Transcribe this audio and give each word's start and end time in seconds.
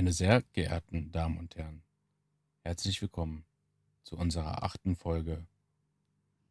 Meine 0.00 0.14
sehr 0.14 0.40
geehrten 0.54 1.12
Damen 1.12 1.36
und 1.36 1.56
Herren, 1.56 1.82
herzlich 2.62 3.02
willkommen 3.02 3.44
zu 4.02 4.16
unserer 4.16 4.62
achten 4.62 4.96
Folge 4.96 5.46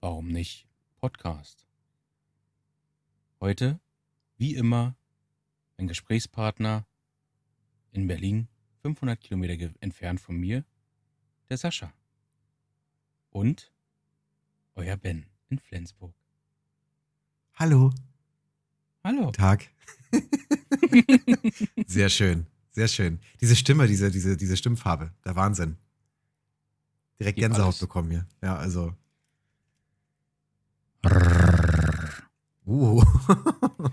Warum 0.02 0.28
nicht 0.28 0.68
Podcast. 0.98 1.66
Heute, 3.42 3.80
wie 4.38 4.54
immer, 4.54 4.96
ein 5.78 5.88
Gesprächspartner 5.88 6.86
in 7.91 8.05
Berlin, 8.05 8.50
500 8.84 9.20
Kilometer 9.20 9.73
entfernt 9.79 10.21
von 10.21 10.36
mir, 10.36 10.63
der 11.50 11.57
Sascha. 11.57 11.91
Und 13.31 13.73
euer 14.75 14.95
Ben 14.95 15.25
in 15.50 15.57
Flensburg. 15.57 16.13
Hallo. 17.55 17.91
Hallo. 19.04 19.31
Tag. 19.31 19.71
sehr 21.88 22.09
schön, 22.09 22.45
sehr 22.72 22.88
schön. 22.88 23.20
Diese 23.41 23.55
Stimme, 23.55 23.88
diese, 23.88 24.12
diese, 24.12 24.38
diese 24.38 24.58
Stimmfarbe, 24.58 25.12
der 25.26 25.36
Wahnsinn. 25.36 25.77
Direkt 27.20 27.36
Gibt 27.36 27.48
Gänsehaut 27.48 27.68
alles. 27.68 27.80
bekommen 27.80 28.12
hier. 28.12 28.27
Ja, 28.41 28.58
also. 28.58 28.96
Uh. 32.66 33.04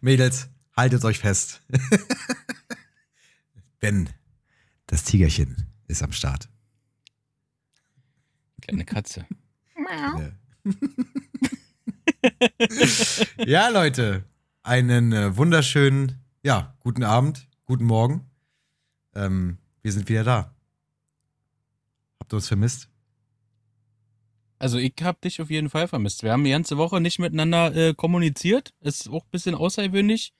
Mädels, 0.00 0.48
haltet 0.76 1.04
euch 1.04 1.18
fest. 1.18 1.62
Ben, 3.80 4.10
das 4.86 5.04
Tigerchen 5.04 5.66
ist 5.88 6.02
am 6.02 6.12
Start. 6.12 6.50
Kleine 8.60 8.84
Katze. 8.84 9.26
Ja. 9.90 10.32
ja, 13.38 13.68
Leute, 13.70 14.24
einen 14.62 15.12
äh, 15.12 15.34
wunderschönen, 15.34 16.19
ja, 16.42 16.74
guten 16.80 17.04
Abend, 17.04 17.48
guten 17.66 17.84
Morgen. 17.84 18.30
Ähm, 19.14 19.58
wir 19.82 19.92
sind 19.92 20.08
wieder 20.08 20.24
da. 20.24 20.54
Habt 22.18 22.32
ihr 22.32 22.36
uns 22.36 22.48
vermisst? 22.48 22.88
Also 24.58 24.78
ich 24.78 24.94
habe 25.02 25.18
dich 25.22 25.40
auf 25.40 25.50
jeden 25.50 25.70
Fall 25.70 25.88
vermisst. 25.88 26.22
Wir 26.22 26.32
haben 26.32 26.44
die 26.44 26.50
ganze 26.50 26.76
Woche 26.76 27.00
nicht 27.00 27.18
miteinander 27.18 27.74
äh, 27.74 27.94
kommuniziert. 27.94 28.74
Ist 28.80 29.08
auch 29.08 29.24
ein 29.24 29.30
bisschen 29.30 29.54
außergewöhnlich. 29.54 30.34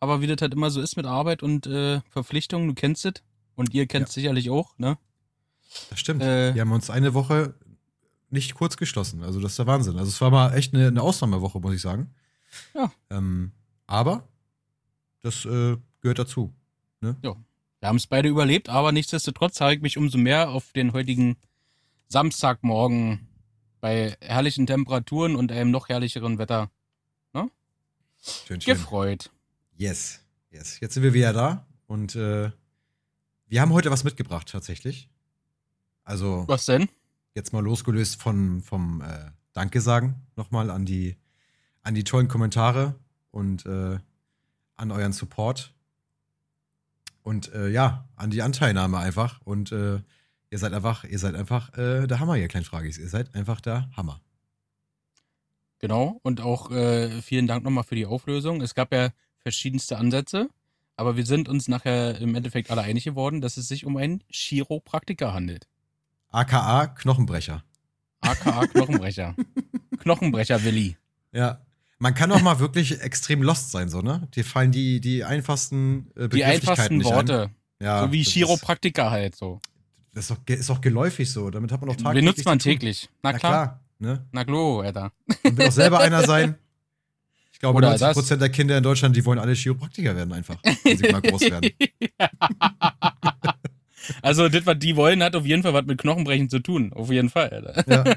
Aber 0.00 0.20
wie 0.20 0.26
das 0.26 0.40
halt 0.40 0.52
immer 0.52 0.70
so 0.70 0.80
ist 0.80 0.96
mit 0.96 1.06
Arbeit 1.06 1.42
und 1.42 1.66
äh, 1.66 2.00
Verpflichtungen, 2.10 2.68
du 2.68 2.74
kennst 2.74 3.04
es. 3.04 3.14
Und 3.56 3.74
ihr 3.74 3.86
kennt 3.86 4.08
es 4.08 4.14
sicherlich 4.14 4.50
auch, 4.50 4.78
ne? 4.78 4.98
Das 5.90 5.98
stimmt. 5.98 6.22
Äh. 6.22 6.54
wir 6.54 6.60
haben 6.60 6.72
uns 6.72 6.90
eine 6.90 7.12
Woche 7.14 7.54
nicht 8.30 8.54
kurz 8.54 8.76
geschlossen. 8.76 9.24
Also, 9.24 9.40
das 9.40 9.52
ist 9.52 9.58
der 9.58 9.66
Wahnsinn. 9.66 9.98
Also, 9.98 10.08
es 10.08 10.20
war 10.20 10.30
mal 10.30 10.54
echt 10.54 10.74
eine, 10.74 10.86
eine 10.86 11.02
Ausnahmewoche, 11.02 11.58
muss 11.58 11.74
ich 11.74 11.80
sagen. 11.80 12.14
Ja. 12.74 12.92
Ähm, 13.10 13.52
aber 13.88 14.28
das 15.20 15.44
äh, 15.44 15.76
gehört 16.00 16.18
dazu. 16.18 16.52
Wir 17.00 17.36
haben 17.82 17.96
es 17.96 18.06
beide 18.06 18.28
überlebt, 18.28 18.68
aber 18.68 18.92
nichtsdestotrotz 18.92 19.60
habe 19.60 19.74
ich 19.74 19.80
mich 19.80 19.96
umso 19.96 20.18
mehr 20.18 20.50
auf 20.50 20.72
den 20.72 20.92
heutigen 20.92 21.36
Samstagmorgen 22.08 23.28
bei 23.80 24.16
herrlichen 24.20 24.66
Temperaturen 24.66 25.36
und 25.36 25.52
einem 25.52 25.70
noch 25.70 25.88
herrlicheren 25.88 26.38
Wetter 26.38 26.70
Schön, 28.20 28.60
schön. 28.60 28.74
gefreut. 28.74 29.30
Yes, 29.76 30.20
yes. 30.50 30.80
Jetzt 30.80 30.94
sind 30.94 31.02
wir 31.02 31.14
wieder 31.14 31.32
da 31.32 31.66
und 31.86 32.14
äh, 32.16 32.50
wir 33.46 33.60
haben 33.60 33.72
heute 33.72 33.90
was 33.90 34.04
mitgebracht 34.04 34.48
tatsächlich. 34.48 35.08
Also 36.04 36.44
Was 36.48 36.66
denn? 36.66 36.88
jetzt 37.34 37.52
mal 37.52 37.62
losgelöst 37.62 38.20
von 38.20 38.60
vom 38.62 39.00
äh, 39.02 39.30
Danke 39.52 39.80
sagen 39.80 40.26
nochmal 40.36 40.70
an 40.70 40.84
die 40.84 41.16
an 41.82 41.94
die 41.94 42.04
tollen 42.04 42.28
Kommentare 42.28 42.96
und 43.30 43.64
äh, 43.66 43.98
an 44.78 44.90
euren 44.90 45.12
Support 45.12 45.74
und 47.22 47.52
äh, 47.52 47.68
ja 47.68 48.08
an 48.16 48.30
die 48.30 48.42
Anteilnahme 48.42 48.98
einfach 48.98 49.40
und 49.44 49.70
äh, 49.72 50.00
ihr 50.50 50.58
seid 50.58 50.72
einfach 50.72 51.04
ihr 51.04 51.18
seid 51.18 51.34
einfach 51.34 51.76
äh, 51.76 52.06
der 52.06 52.20
Hammer 52.20 52.36
ihr 52.36 52.48
kleinen 52.48 52.64
Fragis 52.64 52.96
ihr 52.96 53.08
seid 53.08 53.34
einfach 53.34 53.60
der 53.60 53.90
Hammer. 53.96 54.20
Genau, 55.80 56.18
und 56.22 56.40
auch 56.40 56.70
äh, 56.70 57.22
vielen 57.22 57.46
Dank 57.46 57.62
nochmal 57.64 57.84
für 57.84 57.94
die 57.94 58.06
Auflösung. 58.06 58.60
Es 58.62 58.74
gab 58.74 58.92
ja 58.92 59.10
verschiedenste 59.38 59.96
Ansätze, 59.96 60.48
aber 60.96 61.16
wir 61.16 61.24
sind 61.24 61.48
uns 61.48 61.68
nachher 61.68 62.20
im 62.20 62.34
Endeffekt 62.34 62.70
alle 62.70 62.82
einig 62.82 63.04
geworden, 63.04 63.40
dass 63.40 63.56
es 63.56 63.68
sich 63.68 63.84
um 63.84 63.96
einen 63.96 64.24
Chiropraktiker 64.28 65.32
handelt. 65.32 65.68
AKA 66.30 66.88
Knochenbrecher. 66.88 67.62
AKA 68.20 68.66
Knochenbrecher. 68.66 69.36
Knochenbrecher 70.00 70.64
Willi. 70.64 70.96
Ja. 71.32 71.60
Man 72.00 72.14
kann 72.14 72.30
auch 72.30 72.42
mal 72.42 72.60
wirklich 72.60 73.00
extrem 73.00 73.42
lost 73.42 73.72
sein, 73.72 73.88
so, 73.88 74.02
ne? 74.02 74.28
Dir 74.36 74.44
fallen 74.44 74.70
die, 74.70 75.00
die 75.00 75.24
einfachsten 75.24 76.10
äh, 76.16 76.28
Die 76.28 76.44
einfachsten 76.44 77.02
Worte. 77.04 77.50
Ja, 77.80 78.02
so 78.04 78.12
wie 78.12 78.22
Chiropraktiker 78.22 79.10
halt 79.10 79.34
so. 79.36 79.60
Das 80.14 80.24
ist, 80.24 80.30
doch, 80.30 80.44
ge- 80.44 80.56
ist 80.58 80.70
doch 80.70 80.80
geläufig 80.80 81.30
so. 81.30 81.50
Damit 81.50 81.70
hat 81.72 81.80
man 81.80 81.88
doch 81.90 81.96
tagtäglich 81.96 82.22
Benutzt 82.24 82.44
man 82.44 82.58
täglich. 82.58 83.08
Na 83.22 83.32
Na 83.32 83.38
klar. 83.38 83.52
klar. 83.66 83.80
Ne? 84.00 84.24
Na 84.32 84.44
klar, 84.44 84.84
Alter. 84.84 85.12
Man 85.42 85.56
will 85.58 85.66
auch 85.66 85.72
selber 85.72 85.98
einer 86.00 86.22
sein. 86.24 86.54
Ich 87.52 87.58
glaube, 87.58 87.78
Oder 87.78 87.88
90 87.88 88.06
das. 88.06 88.14
Prozent 88.14 88.40
der 88.42 88.48
Kinder 88.50 88.76
in 88.78 88.84
Deutschland, 88.84 89.16
die 89.16 89.24
wollen 89.24 89.40
alle 89.40 89.52
Chiropraktiker 89.52 90.14
werden 90.14 90.32
einfach, 90.32 90.58
wenn 90.84 90.96
sie 90.96 91.08
mal 91.10 91.20
groß 91.20 91.40
werden. 91.40 91.70
also, 94.22 94.48
das, 94.48 94.64
was 94.66 94.78
die 94.78 94.94
wollen, 94.94 95.20
hat 95.24 95.34
auf 95.34 95.44
jeden 95.44 95.64
Fall 95.64 95.74
was 95.74 95.84
mit 95.84 95.98
Knochenbrechen 96.00 96.48
zu 96.48 96.60
tun. 96.60 96.92
Auf 96.92 97.10
jeden 97.10 97.28
Fall, 97.30 97.50
Alter. 97.50 97.84
Ja. 97.90 98.04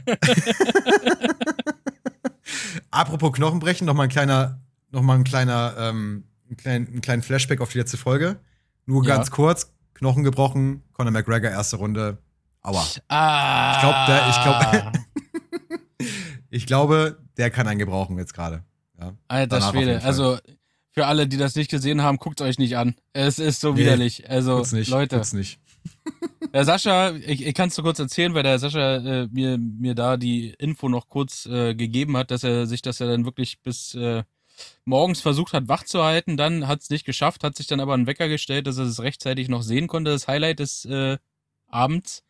Apropos 2.90 3.32
Knochenbrechen, 3.34 3.86
noch 3.86 3.94
mal 3.94 4.04
ein 4.04 4.10
kleiner, 4.10 4.60
noch 4.92 5.02
mal 5.02 5.16
ein 5.16 5.24
kleiner, 5.24 5.76
ähm, 5.78 6.26
ein 6.50 6.58
kleinen, 6.58 6.88
ein 6.96 7.02
kleinen 7.02 7.22
Flashback 7.22 7.62
auf 7.62 7.72
die 7.72 7.78
letzte 7.78 7.98
Folge. 7.98 8.40
Nur 8.86 9.06
Ja. 9.06 9.16
ganz 9.16 9.32
kurz, 9.32 9.74
Knochen 9.94 10.24
gebrochen, 10.24 10.84
Conor 10.94 11.12
McGregor, 11.12 11.52
erste 11.52 11.78
Runde. 11.78 12.18
Aua. 12.64 12.86
Ah. 13.08 13.74
Ich 13.76 13.80
glaub, 13.82 14.06
der- 14.08 14.30
ich 14.30 14.42
glaub- 14.44 14.92
Ich 16.50 16.66
glaube, 16.66 17.20
der 17.38 17.50
kann 17.50 17.68
einen 17.68 17.80
gebrauchen 17.80 18.18
jetzt 18.18 18.34
gerade. 18.34 18.64
Ja. 19.00 19.14
Alter 19.28 19.62
Schwede. 19.62 20.04
Also, 20.04 20.38
für 20.92 21.06
alle, 21.08 21.28
die 21.28 21.38
das 21.38 21.56
nicht 21.56 21.72
gesehen 21.72 22.02
haben, 22.02 22.18
guckt 22.18 22.42
euch 22.42 22.60
nicht 22.60 22.76
an. 22.78 22.96
Es 23.14 23.40
ist 23.40 23.62
so 23.62 23.72
Nee, 23.74 23.80
widerlich. 23.82 24.30
Also, 24.30 24.58
Tut's 24.58 24.74
nicht, 24.74 24.90
Leute. 24.90 25.16
tut's 25.16 25.32
nicht. 25.34 25.60
Der 26.54 26.66
Sascha, 26.66 27.12
ich, 27.16 27.46
ich 27.46 27.54
kann 27.54 27.70
es 27.70 27.78
nur 27.78 27.86
kurz 27.86 28.00
erzählen, 28.00 28.34
weil 28.34 28.44
der 28.44 28.60
Sascha 28.60 28.96
äh, 28.98 29.28
mir, 29.32 29.58
mir 29.58 29.96
da 29.96 30.18
die 30.18 30.50
Info 30.60 30.90
noch 30.90 31.08
kurz 31.08 31.46
äh, 31.46 31.76
gegeben 31.76 32.18
hat, 32.18 32.30
dass 32.30 32.44
er 32.44 32.68
sich 32.68 32.82
das 32.82 33.00
ja 33.00 33.08
dann 33.08 33.24
wirklich 33.26 33.62
bis 33.62 33.96
äh, 33.96 34.24
morgens 34.84 35.22
versucht 35.22 35.54
hat, 35.54 35.70
wach 35.70 35.86
zu 35.86 36.04
halten. 36.04 36.36
Dann 36.36 36.68
hat 36.68 36.82
es 36.82 36.90
nicht 36.90 37.06
geschafft, 37.06 37.44
hat 37.44 37.56
sich 37.56 37.68
dann 37.68 37.80
aber 37.80 37.94
einen 37.94 38.08
Wecker 38.08 38.28
gestellt, 38.28 38.68
dass 38.68 38.78
er 38.78 38.86
es 38.86 39.02
rechtzeitig 39.02 39.48
noch 39.48 39.62
sehen 39.62 39.88
konnte, 39.88 40.12
das 40.12 40.28
Highlight 40.28 40.60
des 40.60 40.84
äh, 40.86 41.18
Abends. 41.68 42.24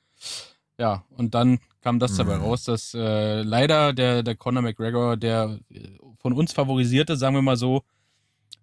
Ja, 0.78 1.04
und 1.10 1.34
dann 1.34 1.60
kam 1.82 1.98
das 1.98 2.16
dabei 2.16 2.38
Mhm. 2.38 2.44
raus, 2.44 2.64
dass 2.64 2.94
äh, 2.94 3.42
leider 3.42 3.92
der, 3.94 4.22
der 4.22 4.36
Conor 4.36 4.62
McGregor, 4.62 5.18
der 5.18 5.60
äh, 5.72 5.90
von 6.20 6.34
uns 6.34 6.54
favorisierte, 6.54 7.16
sagen 7.18 7.36
wir 7.36 7.42
mal 7.42 7.58
so, 7.58 7.82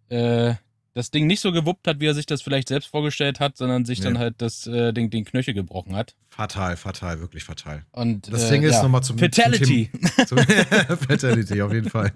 äh, 0.08 0.54
das 0.98 1.10
Ding 1.10 1.26
nicht 1.26 1.40
so 1.40 1.52
gewuppt 1.52 1.86
hat, 1.86 2.00
wie 2.00 2.06
er 2.06 2.14
sich 2.14 2.26
das 2.26 2.42
vielleicht 2.42 2.68
selbst 2.68 2.88
vorgestellt 2.88 3.40
hat, 3.40 3.56
sondern 3.56 3.84
sich 3.84 4.00
Nee. 4.00 4.04
dann 4.04 4.18
halt 4.18 4.34
das, 4.38 4.66
äh, 4.66 4.92
den, 4.92 5.08
den 5.10 5.24
Knöchel 5.24 5.54
gebrochen 5.54 5.94
hat. 5.96 6.14
Fatal, 6.28 6.76
fatal, 6.76 7.20
wirklich 7.20 7.44
fatal. 7.44 7.84
Und, 7.92 8.32
Das 8.32 8.44
äh, 8.44 8.50
Ding 8.50 8.62
ist 8.64 8.74
ja. 8.74 8.82
nochmal 8.82 9.02
zum 9.02 9.16
Fatality. 9.18 9.90
Zum 10.26 10.38
Thema, 10.38 10.88
zum, 10.88 10.98
Fatality, 10.98 11.62
auf 11.62 11.72
jeden 11.72 11.88
Fall. 11.88 12.12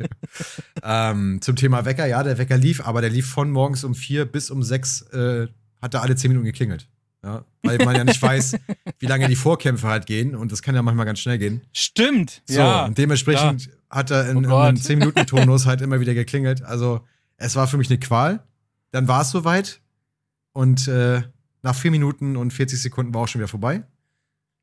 ähm, 0.82 1.40
zum 1.40 1.56
Thema 1.56 1.84
Wecker, 1.84 2.06
ja, 2.06 2.22
der 2.22 2.38
Wecker 2.38 2.58
lief, 2.58 2.86
aber 2.86 3.00
der 3.00 3.10
lief 3.10 3.28
von 3.28 3.50
morgens 3.50 3.84
um 3.84 3.94
vier 3.94 4.24
bis 4.24 4.50
um 4.50 4.62
sechs, 4.62 5.02
äh, 5.12 5.46
hat 5.80 5.94
er 5.94 6.02
alle 6.02 6.16
zehn 6.16 6.30
Minuten 6.30 6.46
geklingelt. 6.46 6.88
Ja, 7.24 7.44
weil 7.62 7.78
man 7.78 7.94
ja 7.94 8.02
nicht 8.02 8.20
weiß, 8.20 8.56
wie 8.98 9.06
lange 9.06 9.28
die 9.28 9.36
Vorkämpfe 9.36 9.86
halt 9.86 10.06
gehen 10.06 10.34
und 10.34 10.50
das 10.50 10.60
kann 10.60 10.74
ja 10.74 10.82
manchmal 10.82 11.06
ganz 11.06 11.20
schnell 11.20 11.38
gehen. 11.38 11.60
Stimmt. 11.72 12.42
So, 12.46 12.58
ja. 12.58 12.84
und 12.84 12.98
dementsprechend 12.98 13.70
hat 13.88 14.10
er 14.10 14.28
in, 14.28 14.38
Oh 14.38 14.40
in 14.40 14.46
einem 14.52 14.76
10-Minuten-Tonus 14.76 15.66
halt 15.66 15.82
immer 15.82 16.00
wieder 16.00 16.14
geklingelt. 16.14 16.62
Also, 16.62 17.06
es 17.36 17.54
war 17.54 17.68
für 17.68 17.76
mich 17.76 17.88
eine 17.90 18.00
Qual. 18.00 18.42
Dann 18.92 19.08
war 19.08 19.22
es 19.22 19.30
soweit 19.30 19.80
und 20.52 20.86
äh, 20.88 21.22
nach 21.62 21.74
vier 21.74 21.90
Minuten 21.90 22.36
und 22.36 22.52
40 22.52 22.80
Sekunden 22.80 23.12
war 23.14 23.22
auch 23.22 23.28
schon 23.28 23.40
wieder 23.40 23.48
vorbei. 23.48 23.82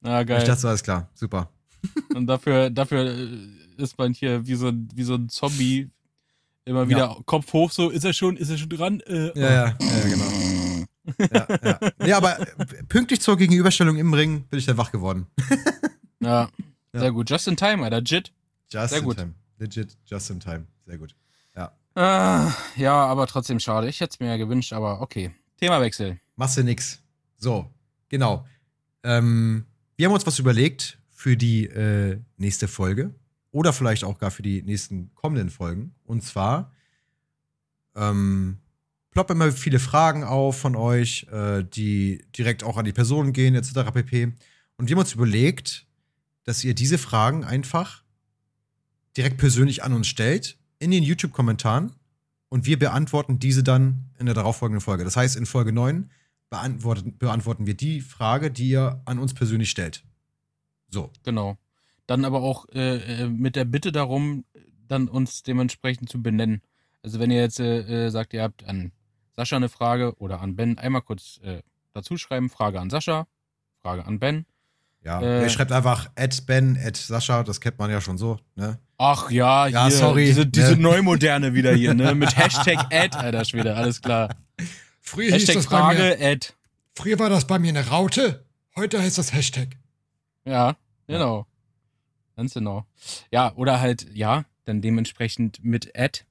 Ah, 0.04 0.22
Ich 0.22 0.28
geil. 0.28 0.44
dachte, 0.46 0.62
so, 0.62 0.68
alles 0.70 0.84
klar, 0.84 1.10
super. 1.14 1.50
Und 2.16 2.28
dafür, 2.28 2.70
dafür 2.70 3.06
äh, 3.06 3.28
ist 3.78 3.98
man 3.98 4.14
hier 4.14 4.46
wie 4.46 4.56
so, 4.56 4.68
ein- 4.68 4.90
wie 4.94 5.04
so 5.04 5.16
ein 5.16 5.30
Zombie 5.30 5.90
immer 6.66 6.88
wieder 6.90 7.18
Kopf 7.26 7.52
hoch, 7.54 7.72
so, 7.72 7.90
ist 7.90 8.04
er 8.06 8.14
schon, 8.14 8.36
ist 8.38 8.50
er 8.50 8.58
schon 8.58 8.70
dran? 8.70 9.00
Äh, 9.02 9.38
Ja, 9.40 9.50
ja, 9.52 9.78
ja, 9.80 10.08
genau. 10.10 10.86
Ja, 11.34 11.48
ja. 11.64 11.80
Nee, 12.00 12.14
aber 12.14 12.40
äh, 12.40 12.46
pünktlich 12.88 13.22
zur 13.22 13.38
Gegenüberstellung 13.38 13.98
im 13.98 14.14
Ring 14.14 14.44
bin 14.50 14.60
ich 14.60 14.66
dann 14.66 14.78
wach 14.78 14.92
geworden. 14.92 15.26
ja. 16.20 16.50
Ja. 16.94 17.00
Sehr 17.02 17.12
gut. 17.12 17.30
Just 17.30 17.48
in 17.48 17.56
time, 17.56 17.84
Alter. 17.84 18.02
Jit. 18.04 18.32
Just 18.72 18.90
Sehr 18.90 19.00
in 19.00 19.06
gut. 19.06 19.18
time. 19.18 19.34
Legit, 19.58 19.98
just 20.06 20.30
in 20.32 20.40
time. 20.40 20.66
Sehr 20.86 20.98
gut. 20.98 21.16
Ah, 21.96 22.54
ja, 22.76 23.06
aber 23.06 23.28
trotzdem 23.28 23.60
schade. 23.60 23.90
Ich 23.90 24.00
hätte 24.00 24.14
es 24.14 24.20
mir 24.20 24.28
ja 24.28 24.38
gewünscht, 24.38 24.74
aber 24.74 25.02
okay. 25.02 25.32
Themawechsel. 25.60 26.20
Machst 26.36 26.58
du 26.58 26.64
nix. 26.64 27.02
So, 27.38 27.70
genau. 28.08 28.46
Ähm, 29.04 29.66
wir 29.98 30.08
haben 30.08 30.14
uns 30.14 30.26
was 30.26 30.40
überlegt 30.40 31.00
für 31.10 31.36
die 31.36 31.66
äh, 31.66 32.20
nächste 32.38 32.68
Folge 32.68 33.14
oder 33.52 33.74
vielleicht 33.74 34.04
auch 34.04 34.18
gar 34.18 34.32
für 34.32 34.44
die 34.44 34.62
nächsten 34.62 35.14
kommenden 35.16 35.50
Folgen. 35.50 35.94
Und 36.06 36.24
zwar 36.24 36.72
ähm, 37.96 38.60
ploppen 39.12 39.36
immer 39.36 39.52
viele 39.52 39.80
Fragen 39.80 40.24
auf 40.24 40.60
von 40.60 40.76
euch, 40.76 41.28
äh, 41.32 41.64
die 41.64 42.24
direkt 42.38 42.64
auch 42.64 42.78
an 42.78 42.86
die 42.86 42.94
Personen 42.94 43.34
gehen, 43.34 43.56
etc. 43.56 43.92
pp. 43.94 44.34
Und 44.78 44.88
wir 44.88 44.96
haben 44.96 45.02
uns 45.02 45.14
überlegt, 45.14 45.88
dass 46.44 46.64
ihr 46.64 46.74
diese 46.74 46.98
Fragen 46.98 47.44
einfach 47.44 48.04
direkt 49.18 49.38
persönlich 49.38 49.84
an 49.84 49.94
uns 49.94 50.08
stellt, 50.08 50.59
in 50.80 50.92
den 50.92 51.04
YouTube-Kommentaren. 51.04 51.92
Und 52.50 52.66
wir 52.66 52.80
beantworten 52.80 53.38
diese 53.38 53.64
dann 53.64 54.10
in 54.18 54.26
der 54.26 54.34
darauffolgenden 54.34 54.82
Folge. 54.82 55.04
Das 55.04 55.16
heißt, 55.16 55.36
in 55.36 55.46
Folge 55.46 55.72
9 55.72 56.10
beantworten, 56.50 57.18
beantworten 57.18 57.68
wir 57.68 57.76
die 57.76 58.02
Frage, 58.02 58.50
die 58.50 58.70
ihr 58.70 59.02
an 59.06 59.20
uns 59.20 59.36
persönlich 59.36 59.70
stellt. 59.70 60.04
So. 60.90 61.12
Genau. 61.24 61.58
Dann 62.08 62.26
aber 62.26 62.42
auch 62.42 62.66
äh, 62.70 63.24
äh, 63.24 63.28
mit 63.30 63.56
der 63.56 63.66
Bitte 63.66 63.92
darum, 63.92 64.46
dann 64.88 65.08
uns 65.08 65.44
dementsprechend 65.44 66.10
zu 66.10 66.24
benennen. 66.24 66.64
Also 67.04 67.20
wenn 67.20 67.30
ihr 67.30 67.40
jetzt 67.40 67.60
äh, 67.60 68.08
äh, 68.08 68.10
sagt, 68.10 68.34
ihr 68.34 68.42
habt 68.42 68.64
an 68.64 68.92
Sascha 69.36 69.56
eine 69.56 69.70
Frage 69.70 70.16
oder 70.18 70.42
an 70.42 70.56
Ben, 70.56 70.80
einmal 70.80 71.04
kurz 71.04 71.40
äh, 71.44 71.62
dazu 71.94 72.18
schreiben, 72.18 72.50
Frage 72.50 72.80
an 72.80 72.90
Sascha, 72.90 73.28
Frage 73.82 74.06
an 74.06 74.20
Ben. 74.20 74.48
Ja, 75.04 75.22
Äh. 75.22 75.44
ihr 75.44 75.50
schreibt 75.50 75.72
einfach 75.72 76.10
at 76.16 76.48
Ben, 76.48 76.78
at 76.84 76.98
Sascha, 76.98 77.44
das 77.44 77.62
kennt 77.62 77.78
man 77.78 77.92
ja 77.92 78.02
schon 78.02 78.18
so, 78.18 78.40
ne? 78.56 78.80
Ach 79.02 79.32
ja, 79.32 79.68
Ja, 79.68 79.88
hier, 79.88 79.96
sorry, 79.98 80.26
diese, 80.26 80.46
diese 80.46 80.76
ne? 80.76 80.82
Neumoderne 80.82 81.54
wieder 81.54 81.74
hier, 81.74 81.94
ne? 81.94 82.14
Mit 82.16 82.36
Hashtag 82.38 82.94
Ad, 82.94 83.18
Alter 83.18 83.46
Schwede, 83.46 83.76
alles 83.76 84.02
klar. 84.02 84.36
Früher 85.00 85.32
Hashtag 85.32 85.56
bei 85.56 85.62
mir, 85.62 85.64
Frage, 85.64 86.18
Ad. 86.20 86.48
früher 86.96 87.18
war 87.18 87.30
das 87.30 87.48
bei 87.48 87.60
mir 87.60 87.70
eine 87.70 87.88
Raute, 87.88 88.46
heute 88.76 89.02
heißt 89.02 89.18
das 89.18 89.32
Hashtag. 89.32 89.70
Ja, 90.44 90.76
genau. 91.08 91.48
Ganz 92.36 92.54
genau. 92.54 92.86
Ja, 93.32 93.54
oder 93.56 93.80
halt, 93.80 94.06
ja, 94.14 94.44
dann 94.66 94.82
dementsprechend 94.82 95.64
mit 95.64 95.98
Ad. 95.98 96.22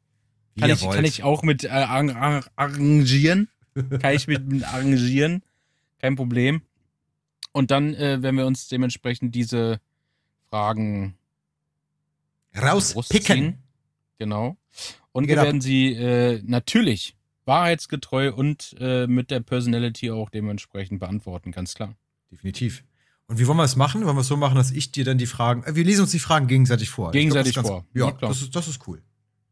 Kann 0.59 0.69
ihr 0.69 0.75
ich, 0.75 0.83
wollt. 0.83 0.95
kann 0.95 1.05
ich 1.07 1.23
auch 1.23 1.43
mit 1.43 1.65
äh, 1.65 1.69
ar 1.69 2.15
ar 2.17 2.45
arrangieren. 2.55 3.49
kann 3.75 4.15
ich 4.15 4.27
mit, 4.27 4.47
mit 4.47 4.65
arrangieren. 4.73 5.43
Kein 6.01 6.17
Problem. 6.17 6.61
Und 7.53 7.71
dann 7.71 7.95
äh, 7.95 8.23
werden 8.23 8.37
wir 8.37 8.47
uns 8.47 8.69
dementsprechend 8.69 9.35
diese 9.35 9.81
Fragen 10.51 11.18
Rauspicken. 12.63 13.59
Genau. 14.19 14.57
Und 15.13 15.27
Geht 15.27 15.37
wir 15.37 15.43
werden 15.43 15.61
sie 15.61 15.93
äh, 15.95 16.43
natürlich 16.45 17.17
wahrheitsgetreu 17.45 18.33
und 18.33 18.77
äh, 18.79 19.07
mit 19.07 19.31
der 19.31 19.41
Personality 19.41 20.11
auch 20.11 20.29
dementsprechend 20.29 21.01
beantworten, 21.01 21.51
ganz 21.51 21.75
klar. 21.75 21.95
Definitiv. 22.31 22.85
Und 23.27 23.39
wie 23.39 23.47
wollen 23.47 23.59
wir 23.59 23.65
es 23.65 23.77
machen? 23.77 24.05
Wollen 24.05 24.17
wir 24.17 24.21
es 24.21 24.27
so 24.27 24.37
machen, 24.37 24.57
dass 24.57 24.71
ich 24.71 24.93
dir 24.93 25.05
dann 25.05 25.19
die 25.19 25.27
Fragen, 25.27 25.63
äh, 25.65 25.75
wir 25.75 25.85
lesen 25.85 26.03
uns 26.03 26.11
die 26.11 26.19
Fragen 26.19 26.47
gegenseitig 26.47 26.91
vor. 26.91 27.11
Gegenseitig 27.11 27.57
ist 27.57 27.67
vor. 27.67 27.87
Ja, 27.95 28.07
Ja, 28.07 28.13
klar. 28.13 28.31
das 28.31 28.43
ist, 28.43 28.55
das 28.55 28.69
ist 28.69 28.87
cool. 28.87 29.03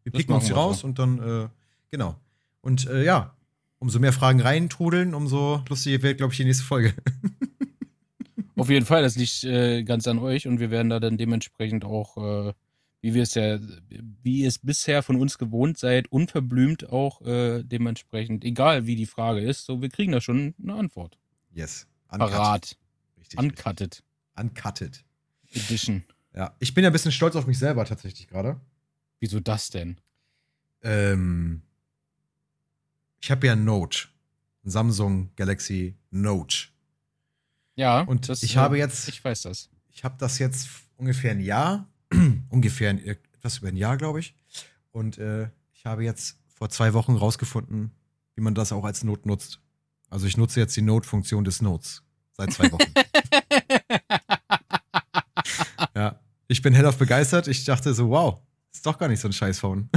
Wir 0.02 0.12
Das 0.12 0.20
picken 0.20 0.34
uns 0.34 0.46
die 0.46 0.52
raus 0.52 0.80
so. 0.80 0.86
und 0.86 0.98
dann, 0.98 1.18
äh, 1.18 1.48
genau. 1.90 2.16
Und 2.60 2.86
äh, 2.86 3.04
ja, 3.04 3.34
umso 3.78 3.98
mehr 3.98 4.12
Fragen 4.12 4.40
reintrudeln, 4.40 5.14
umso 5.14 5.62
lustiger 5.68 6.02
wird, 6.02 6.18
glaube 6.18 6.32
ich, 6.32 6.38
die 6.38 6.44
nächste 6.44 6.64
Folge. 6.64 6.94
Auf 8.56 8.70
jeden 8.70 8.86
Fall, 8.86 9.02
das 9.02 9.16
liegt 9.16 9.44
äh, 9.44 9.82
ganz 9.84 10.06
an 10.08 10.18
euch 10.18 10.46
und 10.46 10.60
wir 10.60 10.70
werden 10.70 10.88
da 10.88 10.98
dann 10.98 11.18
dementsprechend 11.18 11.84
auch, 11.84 12.54
wie 13.06 13.14
wir 13.14 13.22
es 13.22 13.34
ja, 13.34 13.60
wie 14.24 14.40
ihr 14.40 14.48
es 14.48 14.58
bisher 14.58 15.00
von 15.00 15.14
uns 15.14 15.38
gewohnt 15.38 15.78
seid, 15.78 16.10
unverblümt 16.10 16.90
auch 16.90 17.22
äh, 17.22 17.62
dementsprechend, 17.62 18.44
egal 18.44 18.86
wie 18.86 18.96
die 18.96 19.06
Frage 19.06 19.40
ist, 19.40 19.64
so 19.64 19.80
wir 19.80 19.90
kriegen 19.90 20.10
da 20.10 20.20
schon 20.20 20.56
eine 20.60 20.74
Antwort. 20.74 21.16
Yes. 21.52 21.86
Parat. 22.08 22.76
Richtig. 23.16 23.38
Uncutted 23.38 24.02
Uncutted. 24.34 25.04
Edition. 25.52 26.02
Ja, 26.34 26.56
ich 26.58 26.74
bin 26.74 26.82
ja 26.82 26.90
ein 26.90 26.92
bisschen 26.92 27.12
stolz 27.12 27.36
auf 27.36 27.46
mich 27.46 27.60
selber 27.60 27.84
tatsächlich 27.84 28.26
gerade. 28.26 28.60
Wieso 29.20 29.38
das 29.38 29.70
denn? 29.70 30.00
Ähm, 30.82 31.62
ich 33.20 33.30
habe 33.30 33.46
ja 33.46 33.52
ein 33.52 33.64
Note. 33.64 34.08
Ein 34.64 34.70
Samsung 34.70 35.30
Galaxy 35.36 35.94
Note. 36.10 36.56
Ja, 37.76 38.00
Und 38.00 38.28
das, 38.28 38.42
ich 38.42 38.56
äh, 38.56 38.58
habe 38.58 38.78
jetzt, 38.78 39.08
Ich 39.08 39.24
weiß 39.24 39.42
das. 39.42 39.70
ich 39.92 40.02
habe 40.02 40.16
das 40.18 40.40
jetzt 40.40 40.68
ungefähr 40.96 41.30
ein 41.30 41.40
Jahr, 41.40 41.88
ungefähr 42.48 42.90
ein, 42.90 43.04
etwas 43.04 43.58
über 43.58 43.68
ein 43.68 43.76
Jahr, 43.76 43.96
glaube 43.96 44.20
ich. 44.20 44.34
Und 44.92 45.18
äh, 45.18 45.48
ich 45.72 45.84
habe 45.84 46.04
jetzt 46.04 46.38
vor 46.54 46.70
zwei 46.70 46.94
Wochen 46.94 47.16
rausgefunden, 47.16 47.92
wie 48.34 48.40
man 48.40 48.54
das 48.54 48.72
auch 48.72 48.84
als 48.84 49.04
Note 49.04 49.28
nutzt. 49.28 49.60
Also 50.08 50.26
ich 50.26 50.36
nutze 50.36 50.60
jetzt 50.60 50.76
die 50.76 50.82
Note-Funktion 50.82 51.44
des 51.44 51.62
Notes 51.62 52.02
seit 52.32 52.52
zwei 52.52 52.70
Wochen. 52.72 52.84
ja, 55.94 56.20
ich 56.48 56.62
bin 56.62 56.74
hellauf 56.74 56.96
begeistert. 56.96 57.48
Ich 57.48 57.64
dachte 57.64 57.94
so, 57.94 58.10
wow, 58.10 58.38
ist 58.72 58.86
doch 58.86 58.98
gar 58.98 59.08
nicht 59.08 59.20
so 59.20 59.28
ein 59.28 59.32
Scheiß-Phone. 59.32 59.90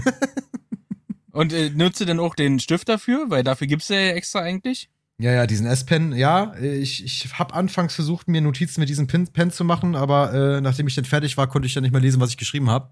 Und 1.32 1.54
äh, 1.54 1.70
nutze 1.70 2.06
denn 2.06 2.20
auch 2.20 2.36
den 2.36 2.60
Stift 2.60 2.90
dafür? 2.90 3.30
Weil 3.30 3.44
dafür 3.44 3.68
gibt 3.68 3.84
es 3.84 3.90
ja 3.90 3.98
extra 3.98 4.40
eigentlich. 4.40 4.90
Ja, 5.20 5.34
ja, 5.34 5.48
diesen 5.48 5.66
S-Pen, 5.66 6.14
ja. 6.14 6.56
Ich, 6.56 7.04
ich 7.04 7.38
habe 7.38 7.54
anfangs 7.54 7.94
versucht, 7.94 8.30
mir 8.30 8.40
Notizen 8.40 8.80
mit 8.80 8.88
diesem 8.88 9.08
Pen, 9.08 9.28
Pen 9.28 9.52
zu 9.52 9.66
machen, 9.66 9.96
aber 9.96 10.34
äh, 10.34 10.62
nachdem 10.62 10.88
ich 10.88 10.96
dann 10.96 11.04
fertig 11.04 11.36
war, 11.36 11.48
konnte 11.48 11.66
ich 11.66 11.74
dann 11.74 11.84
nicht 11.84 11.92
mehr 11.92 12.02
lesen, 12.02 12.22
was 12.22 12.30
ich 12.30 12.38
geschrieben 12.38 12.70
habe. 12.70 12.90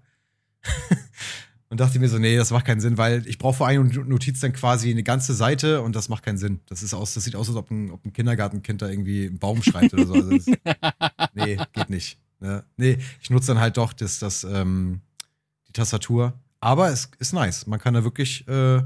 und 1.70 1.80
dachte 1.80 1.98
mir 1.98 2.08
so, 2.08 2.18
nee, 2.18 2.36
das 2.36 2.50
macht 2.50 2.66
keinen 2.66 2.80
Sinn, 2.80 2.98
weil 2.98 3.26
ich 3.26 3.38
brauche 3.38 3.56
für 3.56 3.66
eine 3.66 3.82
Notiz 3.82 4.40
dann 4.40 4.52
quasi 4.52 4.90
eine 4.90 5.02
ganze 5.02 5.32
Seite 5.32 5.80
und 5.80 5.96
das 5.96 6.10
macht 6.10 6.22
keinen 6.22 6.36
Sinn. 6.36 6.60
Das 6.66 6.82
ist 6.82 6.92
aus, 6.92 7.14
das 7.14 7.24
sieht 7.24 7.34
aus, 7.34 7.48
als 7.48 7.56
ob 7.56 7.70
ein, 7.70 7.90
ob 7.90 8.04
ein 8.04 8.12
Kindergartenkind 8.12 8.82
da 8.82 8.90
irgendwie 8.90 9.26
einen 9.26 9.38
Baum 9.38 9.62
schreibt 9.62 9.94
oder 9.94 10.06
so. 10.06 10.12
Also 10.12 10.30
das, 10.36 10.46
nee, 11.34 11.58
geht 11.72 11.88
nicht. 11.88 12.18
Ne? 12.40 12.62
Nee, 12.76 12.98
ich 13.22 13.30
nutze 13.30 13.48
dann 13.48 13.60
halt 13.60 13.78
doch 13.78 13.94
das, 13.94 14.18
das, 14.18 14.44
ähm, 14.44 15.00
die 15.66 15.72
Tastatur. 15.72 16.38
Aber 16.60 16.90
es 16.90 17.10
ist 17.18 17.32
nice. 17.32 17.66
Man 17.66 17.80
kann 17.80 17.94
da 17.94 18.04
wirklich, 18.04 18.46
äh, 18.48 18.82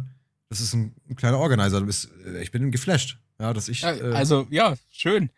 das 0.49 0.61
ist 0.61 0.75
ein, 0.75 0.95
ein 1.09 1.17
kleiner 1.17 1.39
Organizer. 1.39 1.81
Du 1.81 1.87
bist, 1.87 2.09
äh, 2.25 2.41
ich 2.41 2.53
bin 2.53 2.71
geflasht. 2.71 3.19
Ja, 3.43 3.53
dass 3.53 3.69
ich. 3.69 3.81
Ja, 3.83 3.93
äh, 3.95 4.15
also, 4.15 4.47
ja, 4.51 4.75
schön. 4.91 5.31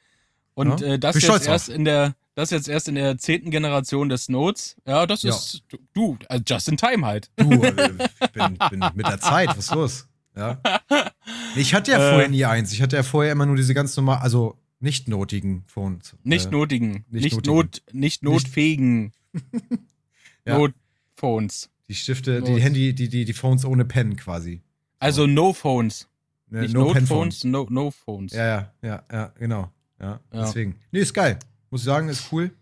Und 0.54 0.80
Ja, 0.82 0.94
äh, 0.94 0.98
das 0.98 1.20
jetzt 1.20 1.48
erst 1.48 1.68
in 1.70 1.84
der, 1.86 2.14
das 2.34 2.50
jetzt 2.50 2.68
erst 2.68 2.86
in 2.88 2.96
der 2.96 3.16
zehnten 3.18 3.50
Generation 3.50 4.08
des 4.10 4.28
Notes. 4.28 4.76
Ja, 4.86 5.06
das 5.06 5.22
Ja. 5.22 5.30
ist 5.30 5.62
du, 5.94 6.18
also 6.28 6.44
just 6.46 6.68
in 6.68 6.76
time 6.76 7.06
halt. 7.06 7.30
du, 7.36 7.50
äh, 7.62 7.90
ich 8.22 8.30
bin, 8.32 8.58
bin 8.70 8.84
mit 8.94 9.06
der 9.08 9.18
Zeit. 9.20 9.48
Was 9.48 9.58
ist 9.58 9.74
los? 9.74 10.06
Ja. 10.36 10.60
Ich 11.56 11.72
hatte 11.72 11.92
ja 11.92 11.98
Äh. 11.98 12.10
vorher 12.10 12.28
nie 12.28 12.44
eins. 12.44 12.72
Ich 12.72 12.82
hatte 12.82 12.96
ja 12.96 13.02
vorher 13.04 13.32
immer 13.32 13.46
nur 13.46 13.54
diese 13.56 13.72
ganz 13.74 13.96
normal, 13.96 14.18
also 14.18 14.58
nicht 14.80 15.06
notigen 15.08 15.64
Phones. 15.68 16.14
Nicht 16.24 16.46
äh, 16.46 16.50
notigen, 16.50 17.04
nicht 17.08 17.24
nicht, 17.24 17.34
notigen. 17.36 17.54
Not, 17.56 17.82
nicht 17.92 18.22
notfähigen 18.24 19.12
Ja. 20.44 20.58
Notphones. 20.58 21.70
Die 21.88 21.94
Stifte, 21.94 22.42
die 22.42 22.50
Notes. 22.50 22.64
Handy, 22.64 22.92
die, 22.94 23.08
die, 23.08 23.24
die 23.24 23.32
Phones 23.32 23.64
ohne 23.64 23.84
Pen 23.84 24.16
quasi. 24.16 24.60
Also 24.98 25.26
no 25.26 25.52
Phones. 25.52 26.08
Ne, 26.54 26.60
Nicht 26.62 26.74
no 26.74 26.84
Notephones, 26.84 27.42
no, 27.42 27.66
no 27.68 27.90
Phones. 27.90 28.32
Ja, 28.32 28.46
ja, 28.46 28.73
ja, 28.80 29.02
ja, 29.11 29.32
genau. 29.37 29.73
Ja, 30.00 30.20
Ja. 30.32 30.42
deswegen. 30.44 30.76
Nee, 30.92 31.00
ist 31.00 31.12
geil. 31.12 31.37
Muss 31.70 31.80
ich 31.80 31.87
sagen, 31.87 32.08
ist 32.08 32.28
cool. 32.30 32.52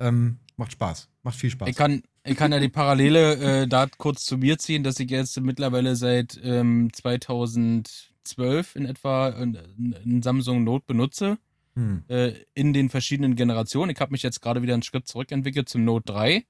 Ähm, 0.00 0.38
macht 0.56 0.72
Spaß. 0.72 1.08
Macht 1.22 1.36
viel 1.36 1.50
Spaß. 1.50 1.68
Ich 1.68 1.76
kann, 1.76 2.02
ich 2.24 2.36
kann 2.36 2.50
ja 2.50 2.58
die 2.58 2.68
Parallele 2.68 3.62
äh, 3.62 3.68
da 3.68 3.86
kurz 3.86 4.24
zu 4.24 4.38
mir 4.38 4.58
ziehen, 4.58 4.82
dass 4.82 4.98
ich 4.98 5.08
jetzt 5.08 5.40
mittlerweile 5.40 5.94
seit 5.94 6.40
ähm, 6.42 6.90
2012 6.92 8.74
in 8.74 8.86
etwa 8.86 9.28
ein, 9.28 9.56
ein 10.04 10.22
Samsung 10.22 10.64
Note 10.64 10.84
benutze. 10.88 11.38
Hm. 11.74 12.02
äh, 12.08 12.32
in 12.52 12.72
den 12.74 12.90
verschiedenen 12.90 13.34
Generationen. 13.34 13.92
Ich 13.92 14.00
habe 14.00 14.10
mich 14.12 14.22
jetzt 14.22 14.42
gerade 14.42 14.60
wieder 14.60 14.74
einen 14.74 14.82
Schritt 14.82 15.06
zurückentwickelt 15.06 15.70
zum 15.70 15.84
Note 15.84 16.12
3, 16.12 16.44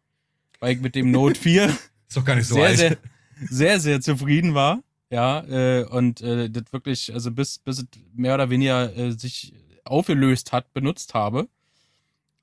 weil 0.59 0.75
ich 0.75 0.81
mit 0.81 0.95
dem 0.97 1.11
Note 1.11 1.38
4 1.38 1.67
Ist 1.67 2.17
doch 2.17 2.25
gar 2.25 2.35
nicht 2.35 2.49
so 2.49 2.55
sehr, 2.55 2.76
sehr, 2.76 2.97
sehr, 3.49 3.79
sehr 3.79 4.00
zufrieden 4.00 4.55
war. 4.55 4.83
Ja, 5.12 5.45
äh, 5.45 5.85
und 5.85 6.23
äh, 6.23 6.49
das 6.49 6.73
wirklich, 6.73 7.12
also 7.12 7.31
bis, 7.31 7.59
bis 7.59 7.81
es 7.81 7.85
mehr 8.14 8.33
oder 8.33 8.49
weniger 8.49 8.97
äh, 8.97 9.12
sich 9.12 9.52
aufgelöst 9.85 10.52
hat, 10.52 10.73
benutzt 10.73 11.12
habe. 11.12 11.49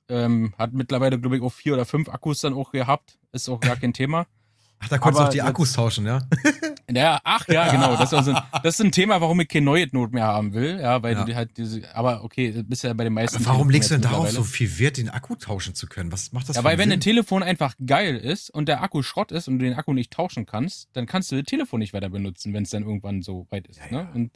Ähm, 0.08 0.54
hat 0.56 0.74
mittlerweile, 0.74 1.20
glaube 1.20 1.38
ich, 1.38 1.42
auch 1.42 1.52
vier 1.52 1.74
oder 1.74 1.86
fünf 1.86 2.10
Akkus 2.10 2.42
dann 2.42 2.54
auch 2.54 2.72
gehabt. 2.72 3.18
Ist 3.32 3.50
auch 3.50 3.60
gar 3.60 3.76
kein 3.76 3.92
Thema. 3.92 4.28
Ach, 4.78 4.88
da 4.88 5.00
konntest 5.00 5.20
du 5.20 5.26
auch 5.26 5.32
die 5.32 5.42
Akkus 5.42 5.74
tauschen, 5.74 6.06
ja? 6.06 6.22
Ja, 6.92 7.20
ach 7.24 7.48
ja, 7.48 7.72
genau. 7.72 7.96
Das 7.96 8.12
ist, 8.12 8.14
also, 8.14 8.34
das 8.64 8.80
ist 8.80 8.82
ein 8.86 8.92
Thema, 8.92 9.22
warum 9.22 9.40
ich 9.42 9.48
kein 9.48 9.64
neues 9.64 9.94
Note 9.94 10.14
mehr 10.14 10.26
haben 10.26 10.54
will. 10.54 10.80
Ja, 10.82 11.04
weil 11.04 11.14
Ja. 11.14 11.24
du 11.24 11.36
halt 11.36 11.56
diese, 11.58 11.94
aber 11.96 12.24
okay, 12.24 12.64
bist 12.64 12.84
ja 12.84 12.94
bei 12.94 13.04
den 13.04 13.14
meisten. 13.14 13.38
Aber 13.38 13.46
warum 13.46 13.70
legst 13.70 13.92
du 13.92 13.96
denn 13.96 14.02
darauf 14.02 14.30
so 14.32 14.44
viel 14.44 14.80
Wert, 14.80 14.98
den 14.98 15.10
Akku 15.10 15.36
tauschen 15.36 15.76
zu 15.76 15.88
können? 15.88 16.12
Was 16.12 16.32
macht 16.32 16.50
das 16.50 16.56
Ja, 16.56 16.64
weil 16.64 16.72
einen 16.72 16.80
wenn 16.80 16.88
ein 16.90 17.02
Sinn? 17.02 17.02
Telefon 17.02 17.44
einfach 17.44 17.76
geil 17.86 18.16
ist 18.18 18.50
und 18.50 18.68
der 18.68 18.82
Akku 18.82 19.02
Schrott 19.04 19.32
ist 19.32 19.48
und 19.48 19.60
du 19.60 19.66
den 19.66 19.76
Akku 19.76 19.94
nicht 19.94 20.12
tauschen 20.12 20.46
kannst, 20.46 20.90
dann 20.94 21.06
kannst 21.06 21.32
du 21.32 21.36
das 21.36 21.46
Telefon 21.46 21.80
nicht 21.80 21.94
weiter 21.94 22.10
benutzen, 22.10 22.54
wenn 22.54 22.64
es 22.64 22.70
dann 22.72 22.84
irgendwann 22.84 23.22
so 23.22 23.46
weit 23.52 23.68
ist. 23.68 23.80
Ja. 23.92 24.04
Ne? 24.04 24.10
Und, 24.14 24.32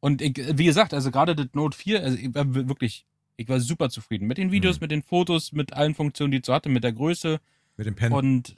und 0.00 0.20
ich, 0.22 0.36
wie 0.58 0.64
gesagt, 0.66 0.92
also 0.92 1.10
gerade 1.10 1.34
das 1.34 1.46
Note 1.54 1.76
4, 1.76 2.02
also 2.02 2.18
ich 2.18 2.34
war 2.34 2.44
wirklich, 2.54 3.06
ich 3.38 3.48
war 3.48 3.58
super 3.60 3.88
zufrieden 3.90 4.26
mit 4.26 4.38
den 4.38 4.50
Videos, 4.52 4.76
Mhm. 4.76 4.84
mit 4.84 4.90
den 4.90 5.02
Fotos, 5.02 5.52
mit 5.52 5.72
allen 5.72 5.94
Funktionen, 5.94 6.30
die 6.32 6.38
es 6.40 6.46
so 6.46 6.52
hatte, 6.54 6.68
mit 6.68 6.84
der 6.84 6.92
Größe 6.92 7.40
Mit 7.76 7.86
dem 7.86 7.94
Pen. 7.94 8.12
und 8.12 8.56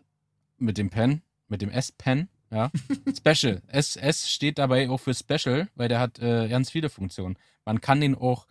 mit 0.58 0.76
dem 0.78 0.90
Pen, 0.90 1.22
mit 1.48 1.62
dem 1.62 1.70
S-Pen, 1.70 2.28
ja. 2.50 2.70
Special. 3.16 3.62
S, 3.68 3.96
S 3.96 4.30
steht 4.30 4.58
dabei 4.58 4.88
auch 4.88 4.98
für 4.98 5.14
Special, 5.14 5.68
weil 5.74 5.88
der 5.88 6.00
hat 6.00 6.18
äh, 6.18 6.48
ganz 6.48 6.70
viele 6.70 6.88
Funktionen. 6.88 7.36
Man 7.64 7.80
kann 7.80 8.00
den 8.00 8.14
auch 8.14 8.46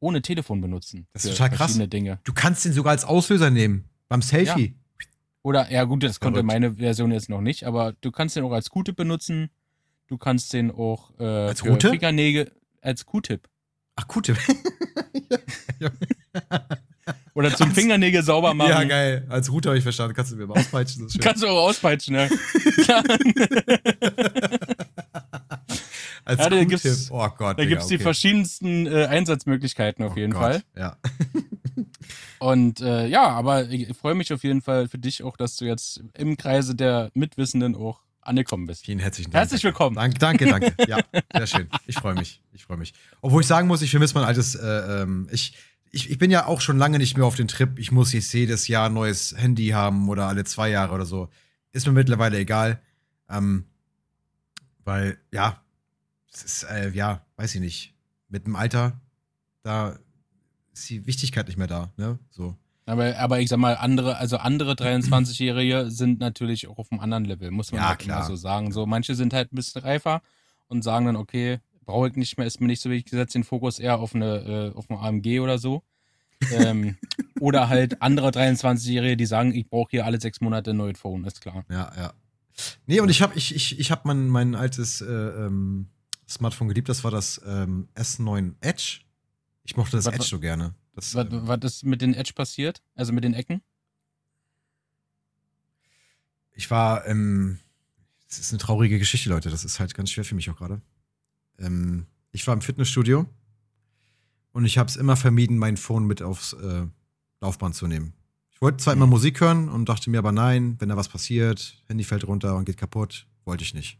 ohne 0.00 0.20
Telefon 0.22 0.60
benutzen. 0.60 1.06
Das 1.12 1.24
ist 1.24 1.36
total 1.36 1.50
krass. 1.50 1.78
Dinge. 1.78 2.18
Du 2.24 2.32
kannst 2.32 2.64
den 2.64 2.72
sogar 2.72 2.90
als 2.90 3.04
Auslöser 3.04 3.50
nehmen. 3.50 3.88
Beim 4.08 4.22
Selfie. 4.22 4.74
Oder, 5.42 5.70
ja 5.72 5.84
gut, 5.84 6.02
das 6.02 6.20
konnte 6.20 6.42
meine 6.42 6.76
Version 6.76 7.10
jetzt 7.10 7.28
noch 7.28 7.40
nicht, 7.40 7.64
aber 7.64 7.94
du 8.00 8.10
kannst 8.10 8.36
den 8.36 8.44
auch 8.44 8.52
als 8.52 8.70
Gute 8.70 8.92
benutzen. 8.92 9.50
Du 10.06 10.18
kannst 10.18 10.52
den 10.52 10.70
auch 10.70 11.10
äh, 11.18 11.24
Als 11.24 11.64
Route? 11.64 11.90
Fingernägel 11.90 12.52
als 12.80 13.06
Q-Tip. 13.06 13.48
Ach, 13.96 14.06
gute. 14.08 14.36
Oder 17.34 17.54
zum 17.56 17.70
Fingernägel 17.72 18.22
sauber 18.22 18.52
machen. 18.54 18.68
ja, 18.70 18.84
geil. 18.84 19.26
Als 19.30 19.50
Route 19.50 19.70
habe 19.70 19.78
ich 19.78 19.82
verstanden. 19.82 20.14
Kannst 20.14 20.32
du 20.32 20.36
mir 20.36 20.46
mal 20.46 20.58
auspeitschen? 20.58 21.02
Das 21.04 21.08
ist 21.08 21.12
schön. 21.14 21.22
Kannst 21.22 21.42
du 21.42 21.46
auch 21.48 21.68
auspeitschen, 21.68 22.14
ja. 22.14 22.28
Als 26.24 26.38
Ja, 26.40 26.50
da 26.50 26.64
gibt's- 26.64 27.10
oh 27.10 27.28
Gott. 27.36 27.58
Da 27.58 27.62
Digga, 27.62 27.68
gibt's 27.70 27.86
die 27.88 27.94
okay. 27.96 28.02
verschiedensten 28.04 28.86
äh, 28.86 29.06
Einsatzmöglichkeiten 29.06 30.04
auf 30.04 30.12
Oh 30.14 30.18
jeden 30.18 30.32
Gott, 30.32 30.42
Fall. 30.42 30.62
Ja. 30.76 30.96
Und 32.38 32.80
äh, 32.80 33.06
ja, 33.06 33.28
aber 33.28 33.68
ich 33.70 33.88
freue 33.96 34.14
mich 34.14 34.32
auf 34.32 34.44
jeden 34.44 34.62
Fall 34.62 34.88
für 34.88 34.98
dich 34.98 35.22
auch, 35.22 35.36
dass 35.36 35.56
du 35.56 35.64
jetzt 35.64 36.02
im 36.16 36.36
Kreise 36.36 36.74
der 36.74 37.10
Mitwissenden 37.14 37.74
auch 37.74 38.00
angekommen 38.20 38.66
bist. 38.66 38.84
Vielen 38.84 38.98
herzlichen 39.00 39.30
Dank. 39.32 39.40
Herzlich 39.42 39.64
willkommen. 39.64 39.96
Danke, 39.96 40.18
danke, 40.18 40.46
danke. 40.46 40.72
Ja, 40.88 40.98
sehr 41.34 41.46
schön. 41.46 41.68
Ich 41.86 41.96
freue 41.96 42.14
mich. 42.14 42.40
Ich 42.52 42.64
freue 42.64 42.76
mich. 42.76 42.94
Obwohl 43.20 43.40
ich 43.42 43.48
sagen 43.48 43.66
muss, 43.66 43.82
ich 43.82 43.90
vermisse 43.90 44.14
mein 44.14 44.24
altes, 44.24 44.54
äh, 44.54 44.66
ähm, 45.02 45.28
ich, 45.32 45.54
ich, 45.92 46.10
ich 46.10 46.18
bin 46.18 46.30
ja 46.30 46.46
auch 46.46 46.60
schon 46.60 46.78
lange 46.78 46.98
nicht 46.98 47.16
mehr 47.16 47.26
auf 47.26 47.36
den 47.36 47.48
Trip. 47.48 47.78
Ich 47.78 47.92
muss 47.92 48.12
jetzt 48.12 48.32
jedes 48.32 48.66
Jahr 48.66 48.88
ein 48.88 48.94
neues 48.94 49.34
Handy 49.36 49.68
haben 49.68 50.08
oder 50.08 50.26
alle 50.26 50.44
zwei 50.44 50.70
Jahre 50.70 50.94
oder 50.94 51.04
so. 51.04 51.28
Ist 51.70 51.86
mir 51.86 51.92
mittlerweile 51.92 52.38
egal. 52.38 52.80
Ähm, 53.28 53.66
weil, 54.84 55.18
ja, 55.32 55.62
es 56.32 56.42
ist, 56.42 56.62
äh, 56.64 56.90
ja, 56.90 57.24
weiß 57.36 57.54
ich 57.54 57.60
nicht. 57.60 57.94
Mit 58.28 58.46
dem 58.46 58.56
Alter, 58.56 59.00
da 59.62 59.98
ist 60.72 60.88
die 60.88 61.06
Wichtigkeit 61.06 61.46
nicht 61.46 61.58
mehr 61.58 61.66
da, 61.66 61.92
ne? 61.96 62.18
So. 62.30 62.56
Aber, 62.86 63.16
aber 63.18 63.40
ich 63.40 63.48
sag 63.48 63.58
mal, 63.58 63.76
andere, 63.76 64.16
also 64.16 64.38
andere 64.38 64.72
23-Jährige 64.72 65.90
sind 65.90 66.18
natürlich 66.18 66.66
auch 66.68 66.78
auf 66.78 66.90
einem 66.90 67.00
anderen 67.00 67.26
Level, 67.26 67.50
muss 67.50 67.70
man 67.70 67.80
Ja, 67.82 67.88
halt 67.90 68.00
klar. 68.00 68.24
so 68.26 68.34
sagen. 68.34 68.72
So, 68.72 68.86
manche 68.86 69.14
sind 69.14 69.34
halt 69.34 69.52
ein 69.52 69.56
bisschen 69.56 69.82
reifer 69.82 70.22
und 70.68 70.82
sagen 70.82 71.06
dann, 71.06 71.16
okay, 71.16 71.60
brauche 71.84 72.08
ich 72.08 72.16
nicht 72.16 72.36
mehr, 72.38 72.46
ist 72.46 72.60
mir 72.60 72.66
nicht 72.66 72.80
so 72.80 72.90
wichtig, 72.90 73.12
ich 73.12 73.18
setze 73.18 73.38
den 73.38 73.44
Fokus 73.44 73.78
eher 73.78 73.98
auf 73.98 74.14
eine, 74.14 74.72
äh, 74.74 74.76
auf 74.76 74.88
ein 74.90 74.96
AMG 74.96 75.40
oder 75.40 75.58
so. 75.58 75.82
ähm, 76.52 76.96
oder 77.40 77.68
halt 77.68 78.02
andere 78.02 78.28
23-Jährige, 78.30 79.16
die 79.16 79.26
sagen, 79.26 79.54
ich 79.54 79.68
brauche 79.68 79.90
hier 79.90 80.04
alle 80.06 80.20
sechs 80.20 80.40
Monate 80.40 80.70
ein 80.70 80.76
neues 80.76 80.98
Phone, 80.98 81.24
ist 81.24 81.40
klar. 81.40 81.64
Ja, 81.68 81.92
ja. 81.96 82.12
Nee, 82.86 83.00
und 83.00 83.08
ich 83.08 83.22
habe 83.22 83.34
ich, 83.36 83.54
ich, 83.54 83.78
ich 83.78 83.90
hab 83.90 84.04
mein, 84.04 84.28
mein 84.28 84.54
altes 84.54 85.00
äh, 85.00 85.06
ähm, 85.06 85.88
Smartphone 86.28 86.68
geliebt, 86.68 86.88
das 86.88 87.04
war 87.04 87.10
das 87.10 87.40
ähm, 87.46 87.88
S9 87.94 88.54
Edge. 88.60 89.00
Ich 89.64 89.76
mochte 89.76 89.96
das 89.96 90.06
Was- 90.06 90.14
Edge 90.14 90.24
so 90.26 90.40
gerne. 90.40 90.74
Das, 90.94 91.14
Was, 91.14 91.26
ähm, 91.26 91.40
was 91.48 91.58
ist 91.62 91.84
mit 91.84 92.02
den 92.02 92.12
Edge 92.14 92.32
passiert? 92.34 92.82
Also 92.94 93.12
mit 93.12 93.24
den 93.24 93.34
Ecken? 93.34 93.62
ich 96.54 96.70
war, 96.70 97.06
ähm, 97.06 97.58
das 98.28 98.38
ist 98.38 98.52
eine 98.52 98.58
traurige 98.58 98.98
Geschichte, 98.98 99.28
Leute. 99.30 99.50
Das 99.50 99.64
ist 99.64 99.80
halt 99.80 99.94
ganz 99.94 100.10
schwer 100.10 100.24
für 100.24 100.34
mich 100.34 100.50
auch 100.50 100.56
gerade. 100.56 100.80
Ähm, 101.62 102.06
ich 102.32 102.46
war 102.46 102.54
im 102.54 102.60
Fitnessstudio 102.60 103.26
und 104.52 104.64
ich 104.64 104.78
habe 104.78 104.88
es 104.88 104.96
immer 104.96 105.16
vermieden, 105.16 105.58
mein 105.58 105.76
Phone 105.76 106.04
mit 106.06 106.22
aufs 106.22 106.52
äh, 106.54 106.86
Laufband 107.40 107.74
zu 107.74 107.86
nehmen. 107.86 108.12
Ich 108.52 108.60
wollte 108.60 108.78
zwar 108.78 108.94
immer 108.94 109.06
Mhm. 109.06 109.10
Musik 109.10 109.40
hören 109.40 109.68
und 109.68 109.88
dachte 109.88 110.10
mir 110.10 110.18
aber 110.18 110.32
nein, 110.32 110.76
wenn 110.78 110.88
da 110.88 110.96
was 110.96 111.08
passiert, 111.08 111.76
Handy 111.86 112.04
fällt 112.04 112.26
runter 112.26 112.56
und 112.56 112.64
geht 112.64 112.76
kaputt, 112.76 113.26
wollte 113.44 113.64
ich 113.64 113.74
nicht. 113.74 113.98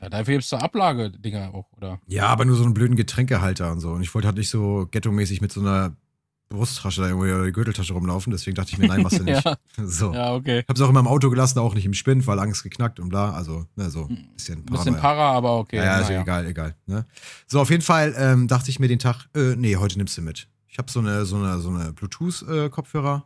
Ja, 0.00 0.08
dafür 0.08 0.34
gibt's 0.34 0.48
doch 0.50 0.60
Ablage-Dinger 0.60 1.52
auch, 1.52 1.70
oder? 1.72 2.00
Ja, 2.06 2.26
aber 2.28 2.44
nur 2.44 2.56
so 2.56 2.64
einen 2.64 2.72
blöden 2.74 2.96
Getränkehalter 2.96 3.72
und 3.72 3.80
so. 3.80 3.90
Und 3.90 4.02
ich 4.02 4.14
wollte 4.14 4.28
halt 4.28 4.38
nicht 4.38 4.48
so 4.48 4.86
ghetto-mäßig 4.90 5.40
mit 5.40 5.52
so 5.52 5.60
einer 5.60 5.96
Brusttasche 6.50 7.00
da 7.02 7.08
irgendwie 7.08 7.32
oder 7.32 7.50
Gürteltasche 7.50 7.92
rumlaufen. 7.94 8.30
Deswegen 8.32 8.56
dachte 8.56 8.72
ich 8.72 8.78
mir, 8.78 8.88
nein, 8.88 9.02
machst 9.02 9.18
du 9.20 9.24
nicht. 9.24 9.42
ja, 9.44 9.56
So. 9.84 10.12
ja, 10.12 10.34
okay. 10.34 10.60
Ich 10.60 10.68
hab's 10.68 10.80
auch 10.80 10.88
immer 10.90 11.00
im 11.00 11.06
Auto 11.06 11.30
gelassen, 11.30 11.58
auch 11.60 11.74
nicht 11.74 11.86
im 11.86 11.94
Spind, 11.94 12.26
weil 12.26 12.38
Angst 12.40 12.62
geknackt 12.64 13.00
und 13.00 13.08
bla. 13.08 13.30
Also, 13.32 13.66
ne, 13.76 13.88
so 13.88 14.06
ein 14.08 14.28
bisschen 14.34 14.58
Ein 14.58 14.64
bisschen. 14.66 14.96
Para, 14.96 15.30
aber 15.32 15.58
okay. 15.58 15.76
Ja, 15.76 15.84
ja, 15.84 15.98
ist 16.00 16.08
naja. 16.08 16.22
egal, 16.22 16.46
egal. 16.46 16.74
Ne? 16.86 17.06
So, 17.46 17.60
auf 17.60 17.70
jeden 17.70 17.82
Fall 17.82 18.14
ähm, 18.18 18.48
dachte 18.48 18.68
ich 18.70 18.80
mir 18.80 18.88
den 18.88 18.98
Tag, 18.98 19.28
äh, 19.34 19.54
nee, 19.56 19.76
heute 19.76 19.96
nimmst 19.96 20.18
du 20.18 20.22
mit. 20.22 20.48
Ich 20.66 20.78
habe 20.78 20.90
so 20.90 21.00
eine, 21.00 21.24
so 21.24 21.36
eine, 21.36 21.58
so 21.60 21.68
eine 21.70 21.92
Bluetooth-Kopfhörer 21.92 23.24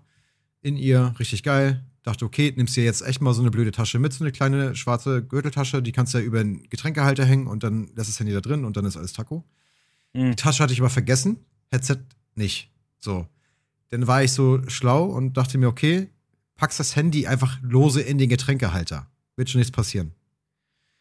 in 0.61 0.77
ihr, 0.77 1.15
richtig 1.19 1.43
geil. 1.43 1.85
Dachte, 2.03 2.27
okay, 2.27 2.53
nimmst 2.55 2.77
dir 2.77 2.85
jetzt 2.85 3.01
echt 3.01 3.23
mal 3.23 3.33
so 3.33 3.41
eine 3.41 3.51
blöde 3.51 3.71
Tasche 3.73 3.99
mit, 3.99 4.13
so 4.13 4.23
eine 4.25 4.33
kleine 4.33 4.77
schwarze 4.77 5.23
Gürteltasche, 5.25 5.81
die 5.83 5.93
kannst 5.93 6.13
du 6.13 6.19
ja 6.19 6.25
über 6.25 6.41
einen 6.41 6.69
Getränkehalter 6.69 7.25
hängen 7.25 7.47
und 7.47 7.63
dann 7.63 7.89
lässt 7.95 8.11
das 8.11 8.21
Handy 8.21 8.33
da 8.35 8.43
drin 8.43 8.67
und 8.67 8.77
dann 8.77 8.85
ist 8.85 8.99
alles 8.99 9.15
Taco. 9.15 9.45
Mhm. 10.13 10.31
Die 10.33 10.37
Tasche 10.37 10.63
hatte 10.63 10.75
ich 10.75 10.81
aber 10.81 10.91
vergessen, 10.91 11.39
Headset 11.71 11.97
nicht. 12.35 12.71
So. 13.05 13.27
Dann 13.91 14.07
war 14.07 14.25
ich 14.25 14.33
so 14.33 14.63
schlau 14.69 15.05
und 15.05 15.37
dachte 15.37 15.59
mir, 15.59 15.69
okay, 15.69 16.09
packst 16.57 16.81
das 16.81 16.97
Handy 16.97 17.27
einfach 17.27 17.59
lose 17.61 18.01
in 18.01 18.17
den 18.17 18.31
Getränkehalter. 18.31 19.07
Wird 19.37 19.51
schon 19.51 19.59
nichts 19.59 19.73
passieren. 19.73 20.13